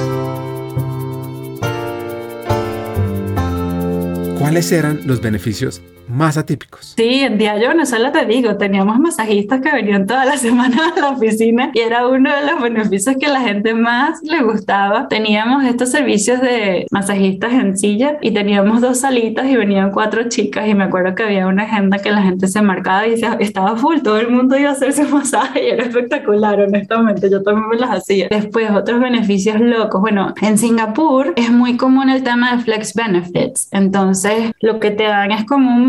¿Cuáles 4.38 4.72
eran 4.72 5.00
los 5.04 5.20
beneficios 5.20 5.82
más 6.10 6.36
atípicos. 6.36 6.94
Sí, 6.96 7.20
en 7.20 7.38
día 7.38 7.54
no 7.74 7.86
solo 7.86 8.10
te 8.12 8.24
digo, 8.26 8.56
teníamos 8.56 8.98
masajistas 8.98 9.60
que 9.60 9.70
venían 9.70 10.06
toda 10.06 10.24
la 10.24 10.36
semana 10.36 10.92
a 10.96 11.00
la 11.00 11.10
oficina 11.10 11.70
y 11.74 11.80
era 11.80 12.06
uno 12.06 12.30
de 12.34 12.50
los 12.50 12.60
beneficios 12.60 13.16
que 13.18 13.26
a 13.26 13.32
la 13.32 13.40
gente 13.40 13.74
más 13.74 14.20
le 14.22 14.42
gustaba. 14.42 15.08
Teníamos 15.08 15.64
estos 15.64 15.90
servicios 15.90 16.40
de 16.40 16.86
masajistas 16.90 17.52
en 17.52 17.76
silla 17.76 18.18
y 18.20 18.32
teníamos 18.32 18.80
dos 18.80 19.00
salitas 19.00 19.46
y 19.46 19.56
venían 19.56 19.90
cuatro 19.90 20.28
chicas 20.28 20.68
y 20.68 20.74
me 20.74 20.84
acuerdo 20.84 21.14
que 21.14 21.22
había 21.22 21.46
una 21.46 21.64
agenda 21.64 21.98
que 21.98 22.10
la 22.10 22.22
gente 22.22 22.48
se 22.48 22.62
marcaba 22.62 23.06
y 23.06 23.14
estaba 23.40 23.76
full, 23.76 23.98
todo 24.02 24.18
el 24.18 24.30
mundo 24.30 24.58
iba 24.58 24.70
a 24.70 24.72
hacerse 24.72 25.04
masaje 25.12 25.66
y 25.66 25.70
era 25.70 25.84
espectacular, 25.84 26.60
honestamente, 26.60 27.30
yo 27.30 27.42
también 27.42 27.68
me 27.68 27.76
las 27.76 27.90
hacía. 27.90 28.28
Después, 28.30 28.70
otros 28.70 29.00
beneficios 29.00 29.60
locos. 29.60 30.00
Bueno, 30.00 30.34
en 30.40 30.58
Singapur 30.58 31.32
es 31.36 31.50
muy 31.50 31.76
común 31.76 32.10
el 32.10 32.22
tema 32.22 32.56
de 32.56 32.62
flex 32.62 32.94
benefits, 32.94 33.68
entonces 33.72 34.52
lo 34.60 34.80
que 34.80 34.90
te 34.90 35.04
dan 35.04 35.32
es 35.32 35.44
como 35.44 35.74
un 35.74 35.86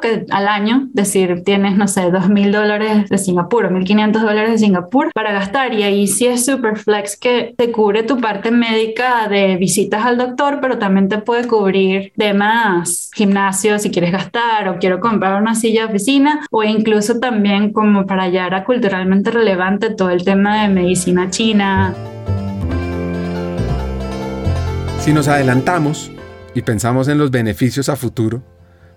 que 0.00 0.26
al 0.30 0.48
año, 0.48 0.88
decir, 0.92 1.42
tienes, 1.44 1.76
no 1.76 1.88
sé, 1.88 2.10
dos 2.10 2.28
mil 2.28 2.52
dólares 2.52 3.08
de 3.08 3.18
Singapur 3.18 3.66
o 3.66 3.70
1.500 3.70 4.20
dólares 4.20 4.50
de 4.52 4.58
Singapur 4.58 5.10
para 5.12 5.32
gastar 5.32 5.74
y 5.74 5.82
ahí 5.82 6.06
sí 6.06 6.26
es 6.26 6.44
super 6.46 6.76
flex 6.76 7.16
que 7.16 7.54
te 7.56 7.70
cubre 7.72 8.02
tu 8.02 8.20
parte 8.20 8.50
médica 8.50 9.28
de 9.28 9.56
visitas 9.56 10.04
al 10.04 10.18
doctor, 10.18 10.58
pero 10.60 10.78
también 10.78 11.08
te 11.08 11.18
puede 11.18 11.46
cubrir 11.46 12.12
de 12.16 12.34
más 12.34 13.10
gimnasio 13.14 13.78
si 13.78 13.90
quieres 13.90 14.12
gastar 14.12 14.68
o 14.68 14.78
quiero 14.78 15.00
comprar 15.00 15.40
una 15.40 15.54
silla 15.54 15.82
de 15.82 15.90
oficina 15.90 16.40
o 16.50 16.62
incluso 16.62 17.18
también 17.20 17.72
como 17.72 18.06
para 18.06 18.24
allá 18.24 18.46
era 18.46 18.64
culturalmente 18.64 19.30
relevante 19.30 19.90
todo 19.90 20.10
el 20.10 20.24
tema 20.24 20.62
de 20.62 20.68
medicina 20.68 21.30
china. 21.30 21.94
Si 25.00 25.12
nos 25.12 25.28
adelantamos 25.28 26.10
y 26.54 26.62
pensamos 26.62 27.08
en 27.08 27.18
los 27.18 27.30
beneficios 27.30 27.88
a 27.88 27.96
futuro, 27.96 28.42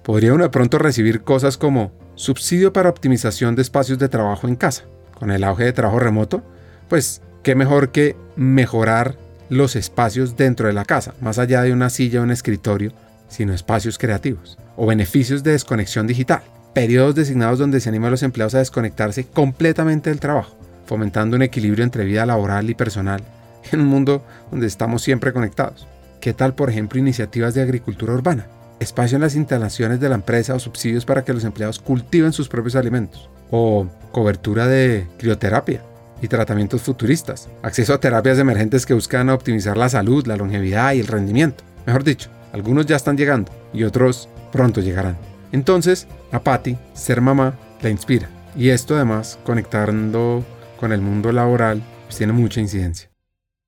podría 0.04 0.34
uno 0.34 0.44
de 0.44 0.50
pronto 0.50 0.78
recibir 0.78 1.22
cosas 1.22 1.58
como 1.58 1.92
subsidio 2.16 2.74
para 2.74 2.90
optimización 2.90 3.56
de 3.56 3.62
espacios 3.62 3.98
de 4.00 4.10
trabajo 4.10 4.48
en 4.48 4.56
casa. 4.56 4.84
Con 5.18 5.32
el 5.32 5.44
auge 5.44 5.64
de 5.64 5.74
trabajo 5.74 6.00
remoto, 6.00 6.44
pues 6.90 7.22
qué 7.42 7.56
mejor 7.56 7.92
que 7.92 8.16
mejorar 8.36 9.16
los 9.50 9.76
espacios 9.76 10.36
dentro 10.36 10.68
de 10.68 10.74
la 10.74 10.86
casa, 10.86 11.14
más 11.22 11.40
allá 11.40 11.62
de 11.62 11.74
una 11.74 11.90
silla 11.90 12.20
o 12.20 12.24
un 12.24 12.32
escritorio, 12.32 12.92
sino 13.28 13.54
espacios 13.54 13.98
creativos. 13.98 14.58
O 14.76 14.86
beneficios 14.86 15.44
de 15.44 15.52
desconexión 15.52 16.08
digital, 16.08 16.42
periodos 16.74 17.16
designados 17.16 17.60
donde 17.60 17.80
se 17.80 17.90
anima 17.90 18.08
a 18.08 18.12
los 18.12 18.24
empleados 18.24 18.56
a 18.56 18.60
desconectarse 18.60 19.26
completamente 19.26 20.10
del 20.10 20.20
trabajo, 20.20 20.58
fomentando 20.86 21.36
un 21.36 21.44
equilibrio 21.44 21.84
entre 21.84 22.06
vida 22.06 22.26
laboral 22.26 22.70
y 22.70 22.76
personal 22.76 23.24
en 23.72 23.82
un 23.82 23.88
mundo 23.88 24.26
donde 24.52 24.68
estamos 24.68 25.02
siempre 25.02 25.34
conectados. 25.34 25.88
¿Qué 26.20 26.34
tal, 26.34 26.56
por 26.56 26.70
ejemplo, 26.70 27.00
iniciativas 27.00 27.54
de 27.54 27.62
agricultura 27.62 28.14
urbana? 28.14 28.48
Espacio 28.80 29.16
en 29.16 29.22
las 29.22 29.36
instalaciones 29.36 30.00
de 30.00 30.10
la 30.10 30.16
empresa 30.16 30.56
o 30.56 30.60
subsidios 30.60 31.06
para 31.06 31.24
que 31.24 31.34
los 31.34 31.44
empleados 31.44 31.80
cultiven 31.80 32.34
sus 32.34 32.50
propios 32.50 32.76
alimentos, 32.76 33.30
o 33.52 33.88
cobertura 34.12 34.68
de 34.68 35.08
crioterapia 35.18 35.82
y 36.22 36.28
tratamientos 36.28 36.82
futuristas, 36.82 37.50
acceso 37.62 37.94
a 37.94 38.00
terapias 38.00 38.40
emergentes 38.40 38.86
que 38.86 38.94
buscan 38.94 39.30
optimizar 39.30 39.78
la 39.78 39.90
salud, 39.90 40.26
la 40.26 40.38
longevidad 40.38 40.94
y 40.94 41.00
el 41.00 41.08
rendimiento. 41.08 41.64
Mejor 41.86 42.04
dicho, 42.04 42.30
algunos 42.54 42.86
ya 42.86 42.96
están 42.96 43.18
llegando 43.18 43.52
y 43.74 43.84
otros 43.84 44.30
pronto 44.52 44.82
llegarán. 44.82 45.18
Entonces, 45.52 46.08
a 46.32 46.42
Patty, 46.42 46.78
ser 46.94 47.22
mamá 47.22 47.56
la 47.82 47.90
inspira. 47.90 48.30
Y 48.56 48.70
esto 48.70 48.96
además, 48.96 49.40
conectando 49.44 50.44
con 50.80 50.92
el 50.92 51.02
mundo 51.02 51.32
laboral, 51.32 51.82
pues 52.06 52.18
tiene 52.18 52.34
mucha 52.34 52.62
incidencia. 52.62 53.13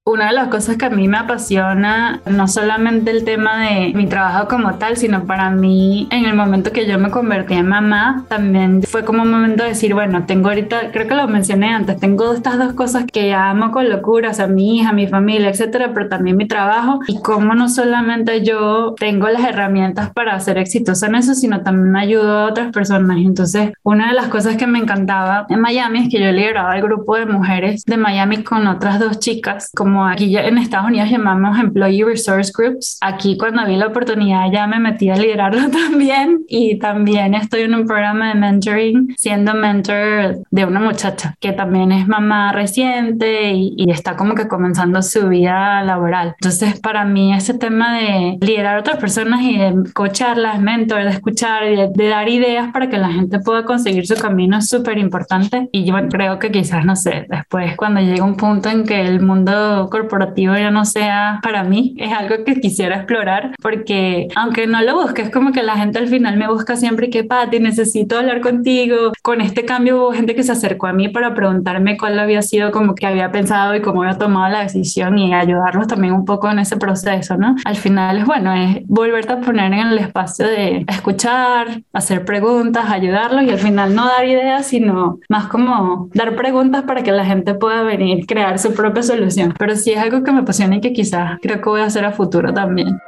Una 0.08 0.28
de 0.28 0.34
las 0.34 0.50
cosas 0.50 0.78
que 0.78 0.86
a 0.86 0.92
mí 0.92 1.08
me 1.08 1.18
apasiona, 1.18 2.22
no 2.28 2.48
solamente 2.48 3.10
el 3.10 3.24
tema 3.24 3.60
de 3.62 3.92
mi 3.96 4.06
trabajo 4.06 4.48
como 4.48 4.76
tal, 4.76 4.98
sino 4.98 5.26
para 5.26 5.50
mí 5.50 6.08
en 6.12 6.26
el 6.26 6.36
momento 6.36 6.72
que 6.72 6.86
yo 6.86 7.00
me 7.00 7.10
convertí 7.10 7.56
en 7.56 7.66
mamá, 7.66 8.24
también 8.28 8.84
fue 8.84 9.04
como 9.04 9.24
un 9.24 9.32
momento 9.32 9.64
de 9.64 9.70
decir, 9.70 9.96
bueno, 9.96 10.28
tengo 10.28 10.50
ahorita, 10.50 10.92
creo 10.92 11.08
que 11.08 11.16
lo 11.16 11.28
mencioné 11.28 11.70
antes, 11.70 12.00
tengo 12.00 12.34
estas 12.34 12.60
dos 12.60 12.74
cosas 12.74 13.06
que 13.12 13.34
amo 13.34 13.72
con 13.72 13.90
locura, 13.90 14.30
o 14.30 14.34
sea, 14.36 14.46
mi 14.46 14.78
hija, 14.78 14.94
mi 14.94 15.08
familia, 15.08 15.50
etcétera, 15.50 15.90
pero 15.92 16.08
también 16.08 16.38
mi 16.38 16.48
trabajo 16.48 17.00
y 17.08 17.20
cómo 17.24 17.56
no 17.56 17.68
solamente 17.68 18.46
yo 18.46 18.94
tengo 19.00 19.28
las 19.30 19.44
herramientas 19.44 20.12
para 20.12 20.40
ser 20.40 20.60
exitosa 20.60 21.08
en 21.08 21.16
eso, 21.16 21.34
sino 21.34 21.62
también 21.62 21.96
ayudo 21.96 22.42
a 22.42 22.46
otras 22.46 22.72
personas. 22.72 23.18
Entonces, 23.18 23.72
una 23.82 24.10
de 24.10 24.14
las 24.14 24.28
cosas 24.28 24.56
que 24.56 24.68
me 24.68 24.78
encantaba 24.78 25.48
en 25.50 25.62
Miami 25.62 26.04
es 26.04 26.10
que 26.10 26.22
yo 26.22 26.32
lideraba 26.32 26.76
el 26.76 26.84
grupo 26.84 27.16
de 27.16 27.26
mujeres 27.26 27.86
de 27.86 27.98
Miami 27.98 28.44
con 28.44 28.68
otras 28.68 29.00
dos 29.00 29.18
chicas, 29.18 29.72
como 29.76 29.95
como 29.96 30.10
aquí 30.10 30.30
ya 30.30 30.42
en 30.42 30.58
Estados 30.58 30.88
Unidos 30.88 31.10
llamamos 31.10 31.58
Employee 31.58 32.04
Resource 32.04 32.52
Groups. 32.54 32.98
Aquí 33.00 33.38
cuando 33.38 33.66
vi 33.66 33.78
la 33.78 33.88
oportunidad 33.88 34.52
ya 34.52 34.68
me 34.68 34.78
metí 34.78 35.10
a 35.10 35.16
liderarlo 35.16 35.70
también 35.72 36.44
y 36.50 36.78
también 36.80 37.34
estoy 37.34 37.62
en 37.62 37.76
un 37.76 37.86
programa 37.86 38.28
de 38.28 38.36
mentoring 38.36 39.16
siendo 39.18 39.54
mentor 39.54 40.40
de 40.52 40.66
una 40.66 40.82
muchacha 40.82 41.36
que 41.40 41.54
también 41.54 41.94
es 41.94 42.10
mamá 42.10 42.52
reciente 42.52 43.54
y, 43.54 43.74
y 43.78 43.90
está 43.90 44.18
como 44.18 44.36
que 44.36 44.50
comenzando 44.50 45.02
su 45.02 45.30
vida 45.30 45.82
laboral. 45.82 46.36
Entonces 46.42 46.78
para 46.82 47.06
mí 47.06 47.34
ese 47.34 47.54
tema 47.54 47.98
de 47.98 48.38
liderar 48.42 48.76
a 48.76 48.80
otras 48.82 48.98
personas 48.98 49.44
y 49.44 49.58
de 49.58 49.76
coacharlas, 49.94 50.60
mentor, 50.60 51.04
de 51.04 51.12
escuchar 51.12 51.72
y 51.72 51.78
de, 51.78 51.90
de 51.96 52.08
dar 52.10 52.28
ideas 52.28 52.74
para 52.74 52.90
que 52.90 52.98
la 52.98 53.14
gente 53.14 53.40
pueda 53.40 53.64
conseguir 53.64 54.06
su 54.06 54.16
camino 54.16 54.58
es 54.58 54.68
súper 54.68 54.98
importante 54.98 55.70
y 55.72 55.86
yo 55.86 55.96
creo 56.10 56.38
que 56.38 56.52
quizás, 56.52 56.84
no 56.84 56.98
sé, 56.98 57.28
después 57.30 57.78
cuando 57.78 58.02
llegue 58.02 58.22
un 58.22 58.36
punto 58.36 58.68
en 58.68 58.84
que 58.84 59.00
el 59.00 59.22
mundo 59.22 59.85
corporativo 59.90 60.56
ya 60.56 60.72
no 60.72 60.86
sea 60.86 61.40
para 61.42 61.64
mí, 61.64 61.96
es 61.98 62.12
algo 62.12 62.44
que 62.44 62.60
quisiera 62.60 62.98
explorar 62.98 63.56
porque 63.62 64.28
aunque 64.36 64.68
no 64.68 64.82
lo 64.82 64.96
busque, 65.02 65.22
es 65.22 65.30
como 65.30 65.52
que 65.52 65.64
la 65.64 65.78
gente 65.78 66.00
al 66.00 66.08
final 66.08 66.38
me 66.38 66.48
busca 66.48 66.76
siempre 66.76 67.10
que, 67.10 67.24
Pati, 67.24 67.60
necesito 67.60 68.18
hablar 68.18 68.42
contigo. 68.42 69.12
Con 69.22 69.42
este 69.42 69.66
cambio 69.66 69.98
hubo 69.98 70.12
gente 70.14 70.36
que 70.36 70.44
se 70.44 70.52
acercó 70.52 70.88
a 70.88 70.94
mí 70.94 71.10
para 71.10 71.34
preguntarme 71.34 71.98
cuál 71.98 72.20
había 72.20 72.42
sido 72.42 72.72
como 72.72 72.96
que 72.96 73.06
había 73.06 73.32
pensado 73.32 73.76
y 73.76 73.82
cómo 73.82 74.04
había 74.04 74.18
tomado 74.18 74.52
la 74.52 74.62
decisión 74.62 75.18
y 75.18 75.34
ayudarlos 75.34 75.88
también 75.88 76.14
un 76.14 76.26
poco 76.26 76.50
en 76.50 76.60
ese 76.60 76.78
proceso, 76.78 77.38
¿no? 77.38 77.56
Al 77.66 77.76
final 77.76 78.18
es 78.18 78.26
bueno, 78.26 78.54
es 78.54 78.86
volverte 78.88 79.34
a 79.34 79.42
poner 79.42 79.74
en 79.74 79.88
el 79.88 79.98
espacio 80.00 80.46
de 80.48 80.86
escuchar, 80.88 81.82
hacer 81.94 82.26
preguntas, 82.26 82.86
ayudarlos 82.90 83.44
y 83.44 83.50
al 83.50 83.60
final 83.60 83.96
no 83.96 84.06
dar 84.06 84.26
ideas, 84.26 84.68
sino 84.68 85.20
más 85.30 85.48
como 85.48 86.10
dar 86.14 86.36
preguntas 86.36 86.84
para 86.84 87.04
que 87.04 87.12
la 87.12 87.26
gente 87.26 87.54
pueda 87.54 87.84
venir, 87.84 88.26
crear 88.26 88.60
su 88.60 88.74
propia 88.74 89.04
solución. 89.04 89.54
Pero 89.58 89.75
sí 89.76 89.92
es 89.92 90.00
algo 90.00 90.24
que 90.24 90.32
me 90.32 90.40
apasiona 90.40 90.78
y 90.78 90.82
que 90.82 90.94
quizás 90.94 91.40
creo 91.42 91.62
que 91.62 91.70
voy 91.70 91.82
a 91.82 91.86
hacer 91.86 92.06
a 92.06 92.12
futuro 92.12 92.54
también. 92.54 93.00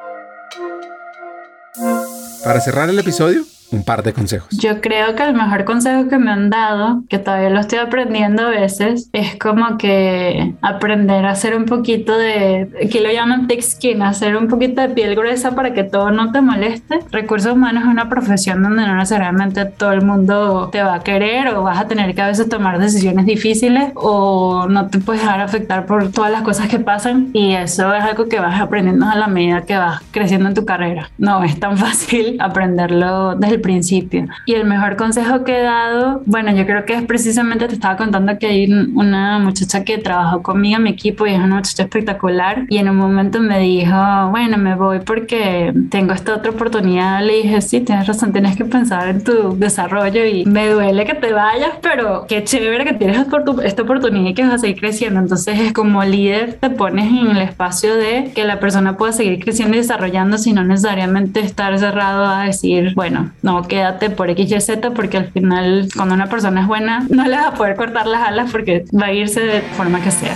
Para 2.44 2.62
cerrar 2.62 2.90
el 2.90 2.98
episodio, 3.00 3.44
un 3.72 3.84
par 3.84 4.04
de 4.04 4.14
consejos. 4.14 4.50
Yo 4.58 4.82
creo 4.82 5.16
que 5.16 5.24
el 5.24 5.34
mejor 5.34 5.66
consejo 5.66 6.08
que 6.08 6.18
me 6.18 6.32
han 6.32 6.50
dado, 6.50 7.04
que 7.10 7.20
todavía 7.20 7.50
lo 7.50 7.60
estoy 7.60 7.80
aprendiendo 7.80 8.44
a 8.44 8.50
veces, 8.50 9.10
es 9.14 9.38
como 9.38 9.78
que 9.78 10.56
aprender 10.62 11.26
a 11.26 11.32
hacer 11.32 11.56
un 11.56 11.66
poquito 11.66 12.18
de, 12.18 12.70
aquí 12.84 13.00
lo 13.00 13.12
llaman 13.12 13.48
thick 13.48 13.62
skin, 13.62 14.02
hacer 14.02 14.36
un 14.36 14.48
poquito 14.48 14.82
de 14.82 14.90
piel 14.90 15.16
gruesa 15.16 15.56
para 15.56 15.74
que 15.74 15.84
todo 15.84 16.12
no 16.12 16.32
te 16.32 16.42
moleste. 16.42 17.00
Recursos 17.12 17.54
humanos 17.54 17.84
es 17.84 17.90
una 17.90 18.10
profesión 18.10 18.64
donde 18.64 18.84
no 18.84 18.96
necesariamente 18.96 19.66
todo 19.66 19.92
el 19.92 20.02
mundo 20.02 20.70
te 20.72 20.82
va 20.82 20.96
a 20.96 21.00
querer 21.04 21.50
o 21.50 21.64
vas 21.64 21.80
a 21.80 21.88
tener 21.88 22.16
que 22.16 22.22
a 22.22 22.28
veces 22.28 22.50
tomar 22.50 22.80
decisiones 22.80 23.26
difíciles 23.26 23.92
o 23.96 24.68
no 24.70 24.88
te 24.88 25.00
puedes 25.00 25.22
dejar 25.22 25.42
afectar 25.42 25.86
por 25.86 26.12
todas 26.12 26.32
las 26.32 26.42
cosas 26.42 26.68
que 26.68 26.80
pasan 26.80 27.30
y 27.34 27.54
eso 27.54 27.94
es 27.94 28.04
algo 28.04 28.28
que 28.28 28.40
vas 28.40 28.60
aprendiendo 28.60 29.08
a 29.08 29.16
la 29.16 29.28
medida 29.28 29.62
que 29.62 29.78
vas 29.78 30.02
creciendo 30.12 30.48
en 30.50 30.56
tu 30.56 30.66
carrera. 30.66 31.10
No 31.18 31.44
es 31.44 31.60
tan 31.60 31.78
fácil 31.78 32.38
aprenderlo 32.40 33.36
desde 33.36 33.56
el 33.56 33.57
principio. 33.58 34.26
Y 34.46 34.54
el 34.54 34.66
mejor 34.66 34.96
consejo 34.96 35.44
que 35.44 35.60
he 35.60 35.64
dado, 35.64 36.22
bueno, 36.26 36.52
yo 36.54 36.66
creo 36.66 36.86
que 36.86 36.94
es 36.94 37.04
precisamente, 37.04 37.68
te 37.68 37.76
estaba 37.76 37.98
contando 37.98 38.38
que 38.38 38.48
hay 38.48 38.72
una 38.72 39.40
muchacha 39.40 39.84
que 39.84 39.98
trabajó 39.98 40.42
conmigo 40.42 40.78
en 40.78 40.84
mi 40.84 40.90
equipo 40.90 41.26
y 41.26 41.32
es 41.32 41.40
una 41.40 41.56
muchacha 41.56 41.84
espectacular 41.84 42.66
y 42.70 42.78
en 42.78 42.90
un 42.90 42.98
momento 42.98 43.40
me 43.40 43.60
dijo, 43.60 43.96
bueno, 44.30 44.58
me 44.58 44.76
voy 44.76 45.00
porque 45.00 45.74
tengo 45.90 46.14
esta 46.14 46.36
otra 46.36 46.52
oportunidad. 46.52 47.24
Le 47.24 47.38
dije, 47.44 47.62
sí, 47.62 47.82
tienes 47.82 48.08
razón, 48.08 48.32
tienes 48.32 48.56
que 48.56 48.66
pensar 48.66 49.08
en 49.08 49.24
tu 49.24 49.58
desarrollo 49.58 50.26
y 50.26 50.46
me 50.46 50.70
duele 50.70 51.06
que 51.06 51.14
te 51.14 51.34
vayas, 51.34 51.72
pero 51.82 52.26
qué 52.28 52.44
chévere 52.44 52.86
que 52.86 52.94
tienes 52.94 53.26
esta 53.64 53.82
oportunidad 53.82 54.30
y 54.30 54.34
que 54.34 54.44
vas 54.44 54.54
a 54.54 54.58
seguir 54.58 54.80
creciendo. 54.80 55.20
Entonces 55.20 55.60
es 55.60 55.74
como 55.74 56.04
líder, 56.04 56.54
te 56.60 56.70
pones 56.70 57.08
en 57.08 57.32
el 57.32 57.42
espacio 57.42 57.96
de 57.96 58.32
que 58.34 58.44
la 58.44 58.60
persona 58.60 58.98
pueda 58.98 59.12
seguir 59.12 59.44
creciendo 59.44 59.76
y 59.76 59.80
desarrollando, 59.80 60.38
sin 60.38 60.56
no 60.56 60.64
necesariamente 60.64 61.40
estar 61.40 61.78
cerrado 61.78 62.26
a 62.26 62.44
decir, 62.44 62.94
bueno, 62.96 63.32
no, 63.48 63.66
quédate 63.66 64.10
por 64.10 64.30
X, 64.30 64.52
Y, 64.52 64.60
Z, 64.60 64.92
porque 64.92 65.16
al 65.16 65.32
final 65.32 65.88
cuando 65.96 66.16
una 66.16 66.28
persona 66.28 66.60
es 66.60 66.68
buena 66.68 67.08
no 67.10 67.24
le 67.24 67.38
vas 67.38 67.46
a 67.46 67.54
poder 67.54 67.78
cortar 67.78 68.06
las 68.06 68.28
alas 68.28 68.52
porque 68.52 68.84
va 68.94 69.06
a 69.06 69.14
irse 69.14 69.40
de 69.40 69.62
forma 69.62 70.04
que 70.04 70.12
sea. 70.12 70.36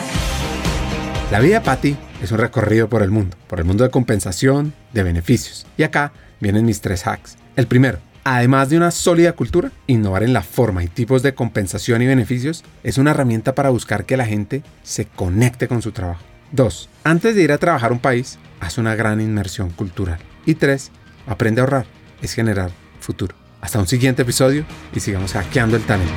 La 1.29 1.41
vida 1.41 1.55
de 1.55 1.61
Patty 1.65 1.97
es 2.23 2.31
un 2.31 2.37
recorrido 2.37 2.87
por 2.87 3.01
el 3.01 3.11
mundo, 3.11 3.35
por 3.47 3.59
el 3.59 3.65
mundo 3.65 3.83
de 3.83 3.89
compensación, 3.89 4.73
de 4.93 5.03
beneficios. 5.03 5.67
Y 5.75 5.83
acá 5.83 6.13
vienen 6.39 6.65
mis 6.65 6.79
tres 6.79 7.05
hacks. 7.05 7.35
El 7.57 7.67
primero, 7.67 7.97
además 8.23 8.69
de 8.69 8.77
una 8.77 8.91
sólida 8.91 9.33
cultura, 9.33 9.71
innovar 9.87 10.23
en 10.23 10.31
la 10.31 10.41
forma 10.41 10.81
y 10.81 10.87
tipos 10.87 11.21
de 11.21 11.33
compensación 11.33 12.01
y 12.01 12.07
beneficios 12.07 12.63
es 12.81 12.97
una 12.97 13.11
herramienta 13.11 13.55
para 13.55 13.71
buscar 13.71 14.05
que 14.05 14.15
la 14.15 14.25
gente 14.25 14.63
se 14.83 15.05
conecte 15.05 15.67
con 15.67 15.81
su 15.81 15.91
trabajo. 15.91 16.23
2. 16.53 16.89
Antes 17.03 17.35
de 17.35 17.43
ir 17.43 17.51
a 17.51 17.57
trabajar 17.57 17.91
a 17.91 17.93
un 17.93 17.99
país, 17.99 18.39
haz 18.61 18.77
una 18.77 18.95
gran 18.95 19.19
inmersión 19.19 19.69
cultural. 19.69 20.19
Y 20.45 20.55
3. 20.55 20.91
Aprende 21.27 21.59
a 21.59 21.65
ahorrar. 21.65 21.85
Es 22.21 22.33
generar 22.33 22.71
futuro. 23.01 23.35
Hasta 23.61 23.79
un 23.79 23.87
siguiente 23.87 24.23
episodio 24.23 24.65
y 24.93 24.99
sigamos 24.99 25.33
hackeando 25.33 25.77
el 25.77 25.83
talento. 25.83 26.13